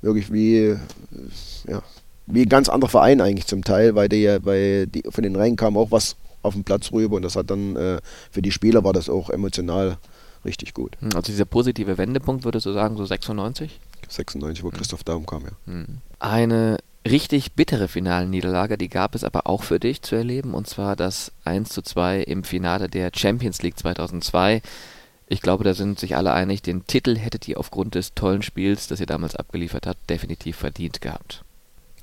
wirklich 0.00 0.32
wie, 0.32 0.76
ja, 1.68 1.82
wie 2.26 2.42
ein 2.42 2.48
ganz 2.48 2.68
anderer 2.68 2.90
Verein 2.90 3.20
eigentlich 3.20 3.46
zum 3.46 3.64
Teil, 3.64 3.94
weil 3.94 4.08
die, 4.08 4.38
bei 4.42 4.86
die, 4.86 5.02
von 5.08 5.24
den 5.24 5.36
Rängen 5.36 5.56
kam 5.56 5.76
auch 5.76 5.90
was 5.90 6.16
auf 6.42 6.54
den 6.54 6.64
Platz 6.64 6.92
rüber 6.92 7.16
und 7.16 7.22
das 7.22 7.36
hat 7.36 7.50
dann 7.50 7.76
äh, 7.76 8.00
für 8.30 8.42
die 8.42 8.52
Spieler 8.52 8.84
war 8.84 8.92
das 8.92 9.08
auch 9.08 9.30
emotional 9.30 9.98
richtig 10.44 10.74
gut. 10.74 10.96
Hm, 11.00 11.10
also 11.14 11.32
dieser 11.32 11.44
positive 11.44 11.98
Wendepunkt, 11.98 12.44
würdest 12.44 12.66
du 12.66 12.72
sagen, 12.72 12.96
so 12.96 13.04
96? 13.04 13.80
96, 14.08 14.64
wo 14.64 14.68
mhm. 14.68 14.72
Christoph 14.72 15.04
Daum 15.04 15.26
kam, 15.26 15.44
ja. 15.44 15.50
Mhm. 15.66 15.98
Eine 16.18 16.78
richtig 17.08 17.52
bittere 17.52 17.88
Finalniederlage, 17.88 18.78
die 18.78 18.88
gab 18.88 19.14
es 19.14 19.24
aber 19.24 19.46
auch 19.46 19.62
für 19.62 19.80
dich 19.80 20.02
zu 20.02 20.14
erleben, 20.14 20.54
und 20.54 20.66
zwar 20.66 20.96
das 20.96 21.32
1 21.44 21.70
zu 21.70 21.82
2 21.82 22.22
im 22.22 22.44
Finale 22.44 22.88
der 22.88 23.10
Champions 23.14 23.62
League 23.62 23.78
2002. 23.78 24.62
Ich 25.32 25.40
glaube, 25.40 25.64
da 25.64 25.72
sind 25.72 25.98
sich 25.98 26.14
alle 26.14 26.34
einig, 26.34 26.60
den 26.60 26.86
Titel 26.86 27.16
hättet 27.16 27.48
ihr 27.48 27.58
aufgrund 27.58 27.94
des 27.94 28.12
tollen 28.12 28.42
Spiels, 28.42 28.86
das 28.86 29.00
ihr 29.00 29.06
damals 29.06 29.34
abgeliefert 29.34 29.86
habt, 29.86 30.10
definitiv 30.10 30.58
verdient 30.58 31.00
gehabt. 31.00 31.42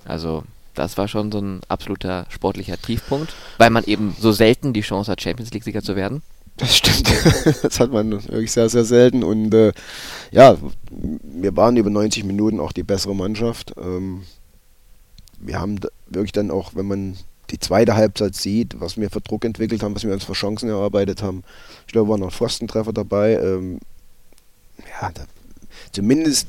Also, 0.03 0.45
das 0.73 0.97
war 0.97 1.07
schon 1.07 1.32
so 1.32 1.38
ein 1.38 1.61
absoluter 1.67 2.25
sportlicher 2.30 2.82
Tiefpunkt, 2.82 3.36
weil 3.59 3.69
man 3.69 3.84
eben 3.84 4.15
so 4.19 4.32
selten 4.32 4.73
die 4.73 4.82
Chance 4.82 5.11
hat, 5.11 5.21
Champions 5.21 5.53
League-Sieger 5.53 5.84
zu 5.84 5.95
werden. 5.95 6.23
Das 6.57 6.75
stimmt. 6.75 7.07
Das 7.61 7.80
hat 7.80 7.91
man 7.91 8.11
wirklich 8.11 8.51
sehr, 8.51 8.67
sehr 8.67 8.84
selten. 8.84 9.23
Und 9.23 9.53
äh, 9.53 9.73
ja, 10.32 10.57
wir 10.89 11.55
waren 11.55 11.77
über 11.77 11.91
90 11.91 12.23
Minuten 12.23 12.59
auch 12.59 12.71
die 12.71 12.82
bessere 12.82 13.15
Mannschaft. 13.15 13.75
Ähm, 13.80 14.23
wir 15.39 15.59
haben 15.59 15.80
wirklich 16.07 16.32
dann 16.32 16.49
auch, 16.49 16.71
wenn 16.73 16.88
man 16.88 17.17
die 17.51 17.59
zweite 17.59 17.95
Halbzeit 17.95 18.35
sieht, 18.35 18.79
was 18.79 18.97
wir 18.97 19.09
für 19.09 19.21
Druck 19.21 19.45
entwickelt 19.45 19.83
haben, 19.83 19.95
was 19.95 20.03
wir 20.03 20.13
uns 20.13 20.23
für 20.23 20.33
Chancen 20.33 20.69
erarbeitet 20.69 21.21
haben. 21.21 21.43
Ich 21.87 21.93
glaube, 21.93 22.11
waren 22.11 22.19
noch 22.19 22.33
Pfostentreffer 22.33 22.93
dabei. 22.93 23.33
Ähm, 23.33 23.79
ja, 25.01 25.11
da, 25.11 25.23
zumindest 25.91 26.47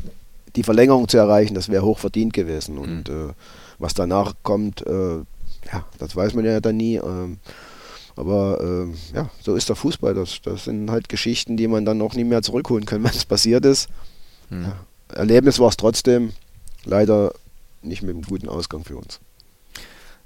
die 0.57 0.63
Verlängerung 0.63 1.09
zu 1.09 1.17
erreichen, 1.17 1.55
das 1.55 1.69
wäre 1.69 1.85
hoch 1.85 1.99
verdient 1.99 2.33
gewesen. 2.33 2.75
Mhm. 2.75 2.81
Und 2.81 3.09
äh, 3.09 3.33
was 3.79 3.95
danach 3.95 4.35
kommt, 4.43 4.87
äh, 4.87 5.17
ja, 5.73 5.85
das 5.99 6.15
weiß 6.17 6.35
man 6.35 6.45
ja 6.45 6.61
dann 6.61 6.77
nie. 6.77 6.97
Ähm, 6.97 7.39
aber 8.17 8.61
äh, 8.61 9.17
ja, 9.17 9.31
so 9.41 9.55
ist 9.55 9.69
der 9.69 9.77
Fußball. 9.77 10.15
Das, 10.15 10.41
das 10.43 10.65
sind 10.65 10.91
halt 10.91 11.09
Geschichten, 11.09 11.57
die 11.57 11.69
man 11.69 11.85
dann 11.85 12.03
auch 12.03 12.15
nie 12.15 12.25
mehr 12.25 12.43
zurückholen 12.43 12.85
kann, 12.85 13.03
wenn 13.05 13.11
es 13.11 13.25
passiert 13.25 13.65
ist. 13.65 13.89
Mhm. 14.51 14.65
Ja, 14.65 14.77
Erlebnis 15.15 15.59
war 15.59 15.69
es 15.69 15.77
trotzdem. 15.77 16.33
Leider 16.85 17.33
nicht 17.83 18.03
mit 18.03 18.15
einem 18.15 18.23
guten 18.23 18.49
Ausgang 18.49 18.85
für 18.85 18.97
uns. 18.97 19.21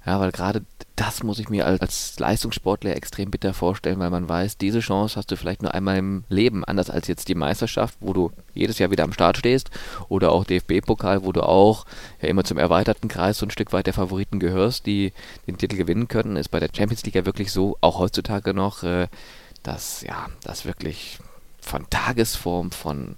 Ja, 0.07 0.21
weil 0.21 0.33
gerade 0.33 0.63
das 0.97 1.23
muss 1.23 1.39
ich 1.39 1.49
mir 1.49 1.67
als, 1.67 1.81
als, 1.81 2.19
Leistungssportler 2.19 2.95
extrem 2.95 3.31
bitter 3.31 3.53
vorstellen, 3.53 3.99
weil 3.99 4.11
man 4.11 4.29
weiß, 4.29 4.59
diese 4.59 4.81
Chance 4.81 5.17
hast 5.17 5.31
du 5.31 5.37
vielleicht 5.37 5.63
nur 5.63 5.75
einmal 5.75 5.97
im 5.97 6.25
Leben, 6.29 6.65
anders 6.65 6.91
als 6.91 7.09
jetzt 7.09 7.29
die 7.29 7.35
Meisterschaft, 7.35 7.97
wo 8.01 8.13
du 8.13 8.31
jedes 8.55 8.79
Jahr 8.79 8.91
wieder 8.91 9.05
am 9.05 9.13
Start 9.13 9.39
stehst, 9.39 9.71
oder 10.09 10.31
auch 10.31 10.45
DFB-Pokal, 10.45 11.25
wo 11.25 11.33
du 11.33 11.43
auch 11.43 11.85
ja 12.23 12.29
immer 12.29 12.45
zum 12.45 12.59
erweiterten 12.59 13.09
Kreis 13.09 13.39
so 13.39 13.47
ein 13.47 13.51
Stück 13.51 13.73
weit 13.73 13.87
der 13.87 13.95
Favoriten 13.95 14.39
gehörst, 14.39 14.87
die 14.87 15.13
den 15.47 15.59
Titel 15.59 15.77
gewinnen 15.77 16.07
können, 16.07 16.37
ist 16.37 16.51
bei 16.51 16.61
der 16.61 16.71
Champions 16.75 17.05
League 17.05 17.17
ja 17.17 17.27
wirklich 17.27 17.51
so, 17.51 17.77
auch 17.81 17.99
heutzutage 17.99 18.55
noch, 18.55 18.83
äh, 18.85 19.09
dass 19.63 20.03
ja, 20.03 20.29
das 20.45 20.65
wirklich 20.65 21.19
von 21.61 21.89
Tagesform, 21.91 22.71
von 22.71 23.17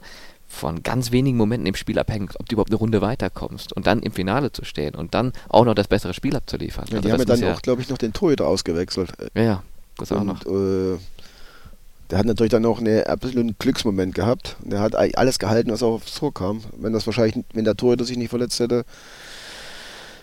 von 0.56 0.82
ganz 0.82 1.12
wenigen 1.12 1.36
Momenten 1.36 1.66
im 1.66 1.74
Spiel 1.74 1.98
abhängt, 1.98 2.38
ob 2.40 2.48
du 2.48 2.54
überhaupt 2.54 2.70
eine 2.70 2.78
Runde 2.78 3.00
weiterkommst 3.00 3.72
und 3.72 3.86
dann 3.86 4.00
im 4.00 4.12
Finale 4.12 4.50
zu 4.50 4.64
stehen 4.64 4.94
und 4.94 5.14
dann 5.14 5.32
auch 5.48 5.64
noch 5.64 5.74
das 5.74 5.88
bessere 5.88 6.14
Spiel 6.14 6.34
abzuliefern. 6.34 6.86
Ja, 6.88 7.00
die 7.00 7.10
also 7.10 7.12
haben 7.12 7.28
ja 7.28 7.46
dann 7.46 7.54
auch, 7.54 7.62
glaube 7.62 7.82
ich, 7.82 7.88
noch 7.88 7.98
den 7.98 8.12
Torhüter 8.12 8.46
ausgewechselt. 8.46 9.12
Ja, 9.34 9.62
das 9.98 10.10
und, 10.10 10.18
auch 10.18 10.24
noch. 10.24 10.46
Äh, 10.46 10.98
der 12.10 12.18
hat 12.18 12.26
natürlich 12.26 12.50
dann 12.50 12.64
auch 12.64 12.78
einen 12.78 13.04
absoluten 13.04 13.56
Glücksmoment 13.58 14.14
gehabt. 14.14 14.56
Der 14.60 14.80
hat 14.80 14.94
alles 14.94 15.38
gehalten, 15.38 15.72
was 15.72 15.82
aufs 15.82 16.14
Tor 16.14 16.32
kam. 16.32 16.62
Wenn 16.78 16.92
das 16.92 17.06
wahrscheinlich, 17.06 17.44
wenn 17.52 17.64
der 17.64 17.76
Torhüter 17.76 18.04
sich 18.04 18.16
nicht 18.16 18.30
verletzt 18.30 18.60
hätte, 18.60 18.84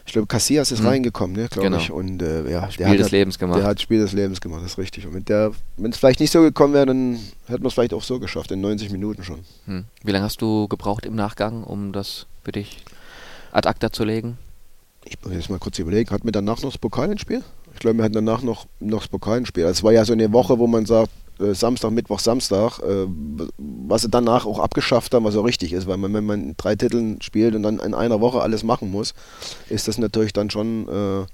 ich 0.06 0.14
glaube, 0.14 0.28
Cassias 0.28 0.72
ist 0.72 0.82
mhm. 0.82 0.88
reingekommen, 0.88 1.36
ne, 1.36 1.48
glaube 1.48 1.70
genau. 1.70 1.82
ich. 1.82 1.92
Und 1.92 2.22
äh, 2.22 2.50
ja, 2.50 2.70
Spiel 2.70 2.86
der 2.86 2.98
des 2.98 3.06
hat, 3.06 3.12
Lebens 3.12 3.40
gemacht. 3.40 3.60
Der 3.60 3.66
hat 3.66 3.82
Spiel 3.82 4.00
des 4.00 4.12
Lebens 4.12 4.42
gemacht, 4.42 4.62
das 4.64 4.72
ist 4.72 4.78
richtig. 4.78 5.08
Und 5.08 5.30
wenn 5.30 5.92
es 5.92 5.98
vielleicht 5.98 6.20
nicht 6.20 6.32
so 6.32 6.42
gekommen 6.42 6.74
wäre, 6.74 6.88
dann 6.88 7.20
hätten 7.48 7.64
wir 7.64 7.68
es 7.68 7.74
vielleicht 7.74 7.94
auch 7.94 8.04
so 8.04 8.20
geschafft, 8.20 8.52
in 8.52 8.60
90 8.62 8.92
Minuten 8.92 9.24
schon. 9.24 9.40
Hm. 9.66 9.86
Wie 10.04 10.12
lange 10.12 10.26
hast 10.26 10.42
du 10.42 10.68
gebraucht 10.68 11.06
im 11.06 11.16
Nachgang, 11.16 11.64
um 11.64 11.94
das 11.94 12.26
für 12.44 12.52
dich 12.52 12.84
ad 13.52 13.68
acta 13.68 13.92
zu 13.92 14.04
legen? 14.04 14.38
Ich 15.06 15.18
muss 15.24 15.34
jetzt 15.34 15.50
mal 15.50 15.60
kurz 15.60 15.80
überlegen, 15.80 16.10
hatten 16.12 16.26
wir 16.26 16.32
danach 16.32 16.62
noch 16.62 16.72
das 16.72 16.78
Pokalenspiel? 16.78 17.44
Ich 17.74 17.80
glaube, 17.80 17.98
wir 17.98 18.04
hatten 18.04 18.14
danach 18.14 18.42
noch, 18.42 18.68
noch 18.80 19.00
das 19.00 19.08
Pokalenspiel. 19.08 19.64
Also 19.66 19.80
es 19.80 19.84
war 19.84 19.94
ja 19.94 20.06
so 20.06 20.14
eine 20.14 20.32
Woche, 20.32 20.60
wo 20.60 20.68
man 20.68 20.86
sagt, 20.86 21.12
Samstag, 21.40 21.92
Mittwoch, 21.92 22.20
Samstag, 22.20 22.80
äh, 22.80 23.08
was 23.58 24.04
sie 24.04 24.10
danach 24.10 24.46
auch 24.46 24.60
abgeschafft 24.60 25.14
haben, 25.14 25.26
was 25.26 25.36
auch 25.36 25.44
richtig 25.44 25.74
ist, 25.74 25.88
weil 25.88 25.98
man, 25.98 26.14
wenn 26.14 26.26
man 26.26 26.56
drei 26.58 26.76
Titeln 26.76 27.22
spielt 27.22 27.56
und 27.56 27.64
dann 27.64 27.80
in 27.80 27.94
einer 27.94 28.22
Woche 28.22 28.42
alles 28.42 28.64
machen 28.64 28.92
muss, 28.92 29.14
ist 29.70 29.88
das 29.88 29.98
natürlich 29.98 30.34
dann 30.34 30.50
schon. 30.50 30.88
Äh 30.88 31.26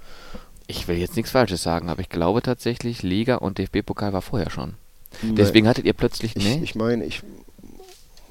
ich 0.67 0.87
will 0.87 0.97
jetzt 0.97 1.15
nichts 1.15 1.31
Falsches 1.31 1.63
sagen, 1.63 1.89
aber 1.89 2.01
ich 2.01 2.09
glaube 2.09 2.41
tatsächlich, 2.41 3.01
Liga 3.01 3.35
und 3.35 3.57
DFB-Pokal 3.57 4.13
war 4.13 4.21
vorher 4.21 4.51
schon. 4.51 4.75
Deswegen 5.23 5.67
hattet 5.67 5.85
ihr 5.85 5.93
plötzlich. 5.93 6.35
Nee? 6.35 6.57
Ich, 6.57 6.61
ich 6.61 6.75
meine, 6.75 7.03
ich. 7.05 7.23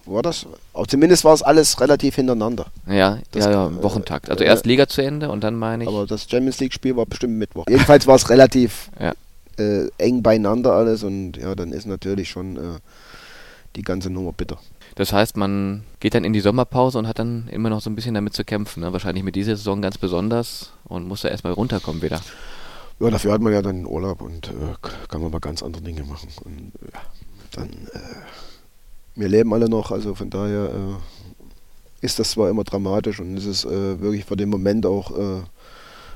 War 0.06 0.22
das? 0.22 0.46
Aber 0.72 0.86
zumindest 0.86 1.24
war 1.24 1.34
es 1.34 1.42
alles 1.42 1.80
relativ 1.80 2.14
hintereinander. 2.14 2.66
Ja, 2.86 3.18
das, 3.32 3.44
ja, 3.44 3.50
ja, 3.50 3.82
Wochentakt. 3.82 4.30
Also 4.30 4.42
erst 4.42 4.64
Liga 4.64 4.86
zu 4.86 5.02
Ende 5.02 5.30
und 5.30 5.44
dann 5.44 5.56
meine 5.56 5.84
ich. 5.84 5.88
Aber 5.88 6.06
das 6.06 6.30
Champions 6.30 6.60
League-Spiel 6.60 6.96
war 6.96 7.04
bestimmt 7.04 7.34
Mittwoch. 7.34 7.66
Jedenfalls 7.68 8.06
war 8.06 8.14
es 8.14 8.30
relativ. 8.30 8.90
ja 8.98 9.12
äh, 9.58 9.88
eng 9.98 10.22
beieinander 10.22 10.72
alles 10.72 11.02
und 11.02 11.36
ja, 11.36 11.54
dann 11.54 11.72
ist 11.72 11.86
natürlich 11.86 12.28
schon 12.28 12.56
äh, 12.56 12.78
die 13.76 13.82
ganze 13.82 14.10
Nummer 14.10 14.32
bitter. 14.32 14.58
Das 14.94 15.12
heißt, 15.12 15.36
man 15.36 15.84
geht 16.00 16.14
dann 16.14 16.24
in 16.24 16.32
die 16.32 16.40
Sommerpause 16.40 16.98
und 16.98 17.06
hat 17.06 17.18
dann 17.18 17.48
immer 17.48 17.70
noch 17.70 17.80
so 17.80 17.90
ein 17.90 17.94
bisschen 17.94 18.14
damit 18.14 18.34
zu 18.34 18.44
kämpfen. 18.44 18.80
Ne? 18.80 18.92
Wahrscheinlich 18.92 19.22
mit 19.22 19.36
dieser 19.36 19.56
Saison 19.56 19.80
ganz 19.80 19.98
besonders 19.98 20.72
und 20.84 21.06
muss 21.06 21.22
da 21.22 21.28
erstmal 21.28 21.52
runterkommen 21.52 22.02
wieder. 22.02 22.20
Ja, 23.00 23.10
dafür 23.10 23.32
hat 23.32 23.40
man 23.40 23.52
ja 23.52 23.62
dann 23.62 23.86
Urlaub 23.86 24.22
und 24.22 24.48
äh, 24.48 24.74
kann 25.08 25.22
man 25.22 25.30
mal 25.30 25.38
ganz 25.38 25.62
andere 25.62 25.82
Dinge 25.82 26.02
machen. 26.02 26.28
Und 26.44 26.72
ja, 26.92 27.00
dann, 27.52 27.68
äh, 27.68 28.00
wir 29.14 29.28
leben 29.28 29.54
alle 29.54 29.68
noch, 29.68 29.92
also 29.92 30.14
von 30.16 30.30
daher 30.30 30.64
äh, 30.64 32.04
ist 32.04 32.18
das 32.18 32.32
zwar 32.32 32.50
immer 32.50 32.64
dramatisch 32.64 33.20
und 33.20 33.36
es 33.36 33.44
ist 33.44 33.64
äh, 33.64 34.00
wirklich 34.00 34.24
für 34.24 34.36
den 34.36 34.48
Moment 34.48 34.86
auch 34.86 35.12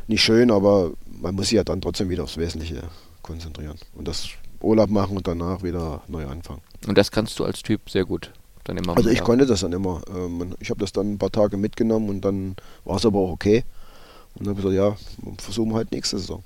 nicht 0.09 0.23
schön, 0.23 0.51
aber 0.51 0.91
man 1.07 1.37
muss 1.37 1.49
sich 1.49 1.57
ja 1.57 1.65
dann 1.65 1.81
trotzdem 1.81 2.11
wieder 2.11 2.25
aufs 2.25 2.37
Wesentliche 2.37 2.83
konzentrieren 3.23 3.79
und 3.95 4.09
das 4.09 4.29
Urlaub 4.61 4.91
machen 4.91 5.17
und 5.17 5.27
danach 5.27 5.63
wieder 5.63 6.03
neu 6.09 6.27
anfangen. 6.27 6.61
Und 6.87 6.99
das 6.99 7.11
kannst 7.11 7.39
du 7.39 7.45
als 7.45 7.63
Typ 7.63 7.91
sehr 7.91 8.05
gut 8.05 8.33
dann 8.65 8.77
immer. 8.77 8.97
Also 8.97 9.11
ich 9.11 9.19
haben. 9.19 9.27
konnte 9.27 9.47
das 9.47 9.61
dann 9.61 9.73
immer. 9.73 10.03
Ähm, 10.09 10.55
ich 10.61 10.71
habe 10.71 10.81
das 10.81 10.93
dann 10.93 11.13
ein 11.13 11.19
paar 11.19 11.33
Tage 11.33 11.57
mitgenommen 11.57 12.09
und 12.09 12.21
dann 12.25 12.57
war 12.85 12.97
es 12.97 13.07
aber 13.07 13.19
auch 13.19 13.31
okay. 13.31 13.65
Und 14.35 14.47
dann 14.47 14.57
habe 14.57 14.61
ich 14.61 14.67
gesagt, 14.67 14.99
ja, 15.23 15.35
versuchen 15.39 15.71
wir 15.71 15.77
halt 15.77 15.93
nächste 15.93 16.19
Saison. 16.19 16.43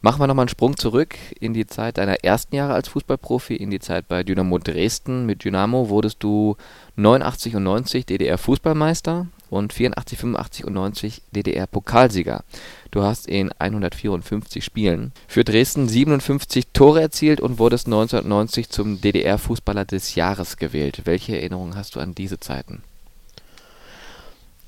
Machen 0.00 0.20
wir 0.20 0.28
nochmal 0.28 0.44
einen 0.44 0.48
Sprung 0.48 0.76
zurück 0.76 1.16
in 1.40 1.54
die 1.54 1.66
Zeit 1.66 1.98
deiner 1.98 2.22
ersten 2.22 2.54
Jahre 2.54 2.74
als 2.74 2.86
Fußballprofi, 2.88 3.56
in 3.56 3.70
die 3.70 3.80
Zeit 3.80 4.06
bei 4.06 4.22
Dynamo 4.22 4.58
Dresden. 4.58 5.26
Mit 5.26 5.44
Dynamo 5.44 5.88
wurdest 5.88 6.22
du 6.22 6.56
89 6.94 7.56
und 7.56 7.64
90 7.64 8.06
DDR-Fußballmeister 8.06 9.26
und 9.50 9.72
84, 9.72 10.18
85 10.18 10.64
und 10.64 10.72
90 10.74 11.22
DDR-Pokalsieger. 11.34 12.44
Du 12.90 13.02
hast 13.02 13.26
in 13.26 13.50
154 13.58 14.64
Spielen 14.64 15.12
für 15.26 15.44
Dresden 15.44 15.88
57 15.88 16.68
Tore 16.72 17.00
erzielt 17.00 17.40
und 17.40 17.58
wurdest 17.58 17.86
1990 17.86 18.68
zum 18.70 19.00
DDR-Fußballer 19.00 19.84
des 19.84 20.14
Jahres 20.14 20.56
gewählt. 20.56 21.02
Welche 21.04 21.36
Erinnerungen 21.36 21.76
hast 21.76 21.96
du 21.96 22.00
an 22.00 22.14
diese 22.14 22.40
Zeiten? 22.40 22.82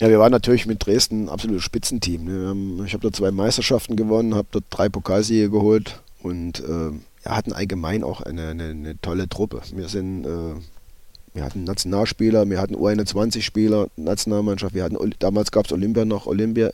Ja, 0.00 0.08
wir 0.08 0.18
waren 0.18 0.32
natürlich 0.32 0.64
mit 0.64 0.84
Dresden 0.84 1.24
ein 1.24 1.28
absolutes 1.28 1.62
Spitzenteam. 1.62 2.24
Ne? 2.24 2.84
Ich 2.86 2.94
habe 2.94 3.06
da 3.06 3.12
zwei 3.12 3.30
Meisterschaften 3.30 3.96
gewonnen, 3.96 4.34
habe 4.34 4.48
dort 4.50 4.64
drei 4.70 4.88
Pokalsiege 4.88 5.50
geholt 5.50 6.00
und 6.22 6.60
äh, 6.60 6.92
hatten 7.28 7.52
allgemein 7.52 8.02
auch 8.02 8.22
eine, 8.22 8.48
eine, 8.48 8.70
eine, 8.70 9.00
tolle 9.02 9.28
Truppe. 9.28 9.60
Wir 9.74 9.88
sind, 9.88 10.24
äh, 10.24 10.54
wir 11.34 11.44
hatten 11.44 11.64
Nationalspieler, 11.64 12.48
wir 12.48 12.60
hatten 12.60 12.74
U21-Spieler, 12.74 13.88
Nationalmannschaft, 13.96 14.74
wir 14.74 14.84
hatten 14.84 14.96
damals 15.18 15.52
gab 15.52 15.66
es 15.66 15.72
Olympia 15.72 16.04
noch, 16.04 16.26
Olympia, 16.26 16.70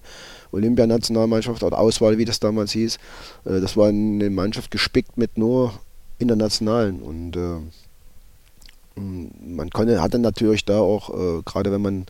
Olympianationalmannschaft 0.53 1.63
oder 1.63 1.79
Auswahl, 1.79 2.19
wie 2.19 2.25
das 2.25 2.41
damals 2.41 2.73
hieß. 2.73 2.97
Äh, 3.45 3.61
das 3.61 3.77
war 3.77 3.89
eine 3.89 4.31
Mannschaft 4.31 4.71
gespickt 4.71 5.19
mit 5.19 5.37
nur 5.37 5.73
Internationalen 6.19 7.03
und 7.03 7.37
äh, 7.37 7.59
man 8.97 9.69
konnte, 9.71 10.01
hatte 10.01 10.19
natürlich 10.19 10.65
da 10.65 10.79
auch, 10.79 11.11
äh, 11.11 11.43
gerade 11.45 11.71
wenn 11.71 11.83
man, 11.83 12.07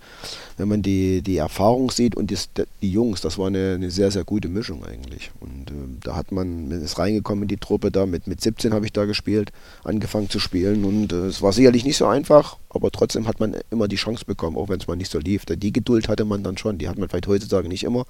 wenn 0.56 0.68
man 0.68 0.82
die, 0.82 1.20
die 1.20 1.36
Erfahrung 1.36 1.90
sieht 1.90 2.16
und 2.16 2.30
die, 2.30 2.36
die 2.80 2.90
Jungs, 2.90 3.20
das 3.20 3.38
war 3.38 3.48
eine, 3.48 3.74
eine 3.74 3.90
sehr, 3.90 4.10
sehr 4.10 4.24
gute 4.24 4.48
Mischung 4.48 4.84
eigentlich. 4.84 5.32
Und 5.40 5.70
äh, 5.70 5.98
da 6.02 6.14
hat 6.14 6.30
man, 6.30 6.70
ist 6.70 6.98
reingekommen 6.98 7.42
in 7.42 7.48
die 7.48 7.56
Truppe 7.56 7.90
da, 7.90 8.06
mit, 8.06 8.28
mit 8.28 8.40
17 8.40 8.72
habe 8.72 8.86
ich 8.86 8.92
da 8.92 9.04
gespielt, 9.04 9.52
angefangen 9.82 10.30
zu 10.30 10.38
spielen 10.38 10.84
und 10.84 11.12
äh, 11.12 11.26
es 11.26 11.42
war 11.42 11.52
sicherlich 11.52 11.84
nicht 11.84 11.96
so 11.96 12.06
einfach, 12.06 12.56
aber 12.68 12.92
trotzdem 12.92 13.26
hat 13.26 13.40
man 13.40 13.56
immer 13.70 13.88
die 13.88 13.96
Chance 13.96 14.24
bekommen, 14.24 14.56
auch 14.56 14.68
wenn 14.68 14.78
es 14.78 14.86
mal 14.86 14.96
nicht 14.96 15.10
so 15.10 15.18
lief. 15.18 15.44
Die 15.44 15.72
Geduld 15.72 16.08
hatte 16.08 16.24
man 16.24 16.44
dann 16.44 16.56
schon, 16.56 16.78
die 16.78 16.88
hat 16.88 16.98
man 16.98 17.08
vielleicht 17.08 17.26
heutzutage 17.26 17.68
nicht 17.68 17.82
immer, 17.82 18.04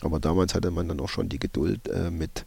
aber 0.00 0.18
damals 0.18 0.54
hatte 0.54 0.70
man 0.70 0.88
dann 0.88 1.00
auch 1.00 1.10
schon 1.10 1.28
die 1.28 1.38
Geduld 1.38 1.88
äh, 1.88 2.10
mit, 2.10 2.46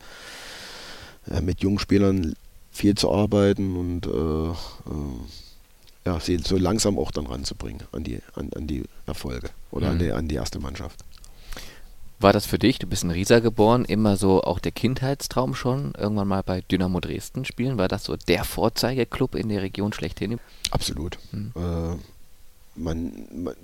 äh, 1.30 1.41
mit 1.41 1.61
jungen 1.61 1.80
Spielern 1.80 2.34
viel 2.71 2.95
zu 2.95 3.11
arbeiten 3.11 3.75
und 3.75 4.07
äh, 4.07 4.55
ja, 6.08 6.20
sie 6.22 6.38
so 6.38 6.58
langsam 6.58 6.97
auch 6.97 7.12
dann 7.12 7.26
ranzubringen 7.26 7.84
an 7.91 8.03
die, 8.05 8.20
an, 8.34 8.49
an 8.55 8.66
die 8.66 8.84
Erfolge 9.05 9.49
oder 9.72 9.88
mhm. 9.88 9.91
an, 9.91 9.99
die, 9.99 10.12
an 10.12 10.28
die 10.30 10.36
erste 10.36 10.60
Mannschaft. 10.60 11.03
War 12.20 12.34
das 12.34 12.45
für 12.45 12.58
dich, 12.58 12.80
du 12.80 12.88
bist 12.88 13.03
in 13.03 13.12
Riesa 13.12 13.39
geboren, 13.39 13.84
immer 13.86 14.16
so 14.16 14.41
auch 14.41 14.60
der 14.60 14.72
Kindheitstraum 14.72 15.53
schon, 15.53 15.93
irgendwann 15.97 16.30
mal 16.30 16.43
bei 16.43 16.62
Dynamo 16.62 17.01
Dresden 17.01 17.43
spielen? 17.43 17.78
War 17.78 17.89
das 17.89 18.05
so 18.05 18.16
der 18.16 18.45
Vorzeigeklub 18.45 19.36
in 19.36 19.49
der 19.49 19.62
Region 19.62 19.91
schlechthin? 19.91 20.39
Absolut. 20.72 21.20
Mhm. 21.32 21.51
Äh, 21.55 21.95
man, 22.80 23.12
man, 23.36 23.55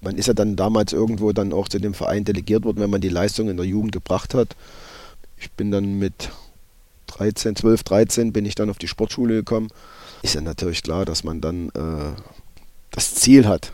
man, 0.00 0.16
ist 0.16 0.26
ja 0.26 0.34
dann 0.34 0.56
damals 0.56 0.94
irgendwo 0.94 1.32
dann 1.32 1.52
auch 1.52 1.68
zu 1.68 1.78
dem 1.78 1.92
Verein 1.92 2.24
delegiert 2.24 2.64
worden, 2.64 2.80
wenn 2.80 2.90
man 2.90 3.02
die 3.02 3.10
Leistung 3.10 3.50
in 3.50 3.58
der 3.58 3.66
Jugend 3.66 3.92
gebracht 3.92 4.32
hat. 4.32 4.56
Ich 5.36 5.50
bin 5.52 5.70
dann 5.70 5.98
mit 5.98 6.30
13, 7.08 7.56
12, 7.56 7.84
13 7.84 8.32
bin 8.32 8.46
ich 8.46 8.54
dann 8.54 8.70
auf 8.70 8.78
die 8.78 8.88
Sportschule 8.88 9.34
gekommen 9.34 9.68
ist 10.22 10.34
ja 10.34 10.40
natürlich 10.40 10.82
klar, 10.82 11.04
dass 11.04 11.24
man 11.24 11.40
dann 11.40 11.68
äh, 11.70 12.20
das 12.90 13.14
Ziel 13.14 13.46
hat, 13.46 13.72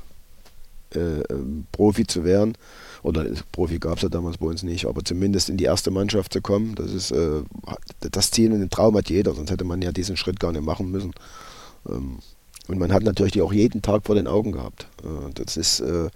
äh, 0.95 1.21
ähm, 1.31 1.67
Profi 1.73 2.07
zu 2.07 2.25
werden. 2.25 2.57
Oder 3.03 3.25
Profi 3.53 3.79
gab 3.79 3.97
es 3.97 4.03
ja 4.03 4.09
damals 4.09 4.39
bei 4.39 4.47
uns 4.47 4.63
nicht, 4.63 4.87
aber 4.87 5.05
zumindest 5.05 5.49
in 5.49 5.57
die 5.57 5.65
erste 5.65 5.91
Mannschaft 5.91 6.33
zu 6.33 6.41
kommen, 6.41 6.75
das 6.75 6.93
ist 6.93 7.11
äh, 7.13 7.43
das 8.01 8.31
Ziel 8.31 8.53
und 8.53 8.61
den 8.61 8.71
Traum 8.71 8.97
hat 8.97 9.11
jeder, 9.11 9.35
sonst 9.35 9.51
hätte 9.51 9.65
man 9.65 9.83
ja 9.83 9.93
diesen 9.93 10.17
Schritt 10.17 10.41
gar 10.41 10.53
nicht 10.53 10.65
machen 10.65 10.91
müssen. 10.91 11.13
Ähm, 11.89 12.19
und 12.69 12.79
man 12.79 12.93
hat 12.93 13.05
natürlich 13.05 13.33
die 13.33 13.43
auch 13.43 13.53
jeden 13.53 13.83
Tag 13.83 14.07
vor 14.07 14.17
den 14.17 14.27
Augen 14.27 14.53
gehabt. 14.53 14.89
Äh, 15.05 15.33
das 15.35 15.57
ist, 15.57 15.81
äh, 15.81 16.09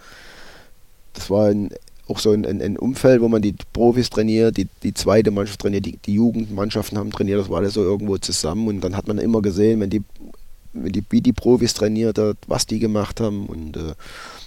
das 1.12 1.30
war 1.30 1.46
ein 1.46 1.70
auch 2.10 2.18
so 2.18 2.32
ein, 2.32 2.44
ein, 2.44 2.76
Umfeld, 2.76 3.20
wo 3.20 3.28
man 3.28 3.40
die 3.40 3.54
Profis 3.72 4.10
trainiert, 4.10 4.56
die, 4.56 4.66
die 4.82 4.92
zweite 4.92 5.30
Mannschaft 5.30 5.60
trainiert, 5.60 5.86
die, 5.86 5.96
die 5.96 6.14
Jugendmannschaften 6.14 6.98
haben 6.98 7.12
trainiert, 7.12 7.38
das 7.38 7.48
war 7.48 7.58
alles 7.58 7.74
so 7.74 7.84
irgendwo 7.84 8.18
zusammen 8.18 8.66
und 8.66 8.80
dann 8.80 8.96
hat 8.96 9.06
man 9.06 9.18
immer 9.18 9.40
gesehen, 9.40 9.78
wenn 9.78 9.90
die, 9.90 10.02
die 10.72 11.04
wie 11.10 11.20
die 11.20 11.32
Profis 11.32 11.74
trainiert 11.74 12.18
hat, 12.18 12.36
was 12.46 12.66
die 12.66 12.78
gemacht 12.78 13.20
haben 13.20 13.46
und 13.46 13.76
äh, 13.76 13.94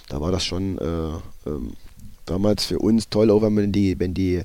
da 0.08 0.20
war 0.20 0.32
das 0.32 0.44
schon 0.44 0.78
äh, 0.78 1.48
äh, 1.48 1.60
damals 2.26 2.64
für 2.64 2.78
uns 2.78 3.08
toll, 3.08 3.30
auch 3.30 3.42
wenn 3.42 3.72
die, 3.72 3.98
wenn 3.98 4.14
die, 4.14 4.42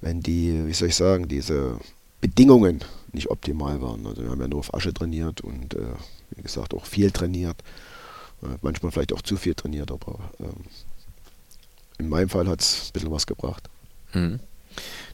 wenn 0.00 0.20
die, 0.20 0.66
wie 0.66 0.72
soll 0.72 0.88
ich 0.88 0.96
sagen, 0.96 1.28
diese 1.28 1.78
Bedingungen 2.20 2.80
nicht 3.12 3.30
optimal 3.30 3.80
waren. 3.80 4.06
Also 4.06 4.22
wir 4.22 4.30
haben 4.30 4.40
ja 4.40 4.48
nur 4.48 4.60
auf 4.60 4.74
Asche 4.74 4.92
trainiert 4.92 5.40
und 5.40 5.74
äh, 5.74 5.94
wie 6.30 6.42
gesagt 6.42 6.74
auch 6.74 6.86
viel 6.86 7.10
trainiert. 7.10 7.56
Äh, 8.42 8.56
manchmal 8.62 8.92
vielleicht 8.92 9.12
auch 9.12 9.22
zu 9.22 9.36
viel 9.36 9.54
trainiert, 9.54 9.90
aber 9.90 10.18
ähm, 10.40 10.64
in 11.98 12.08
meinem 12.08 12.28
Fall 12.28 12.46
hat 12.48 12.60
es 12.60 12.88
ein 12.88 12.92
bisschen 12.92 13.10
was 13.10 13.26
gebracht. 13.26 13.68
Mhm. 14.12 14.40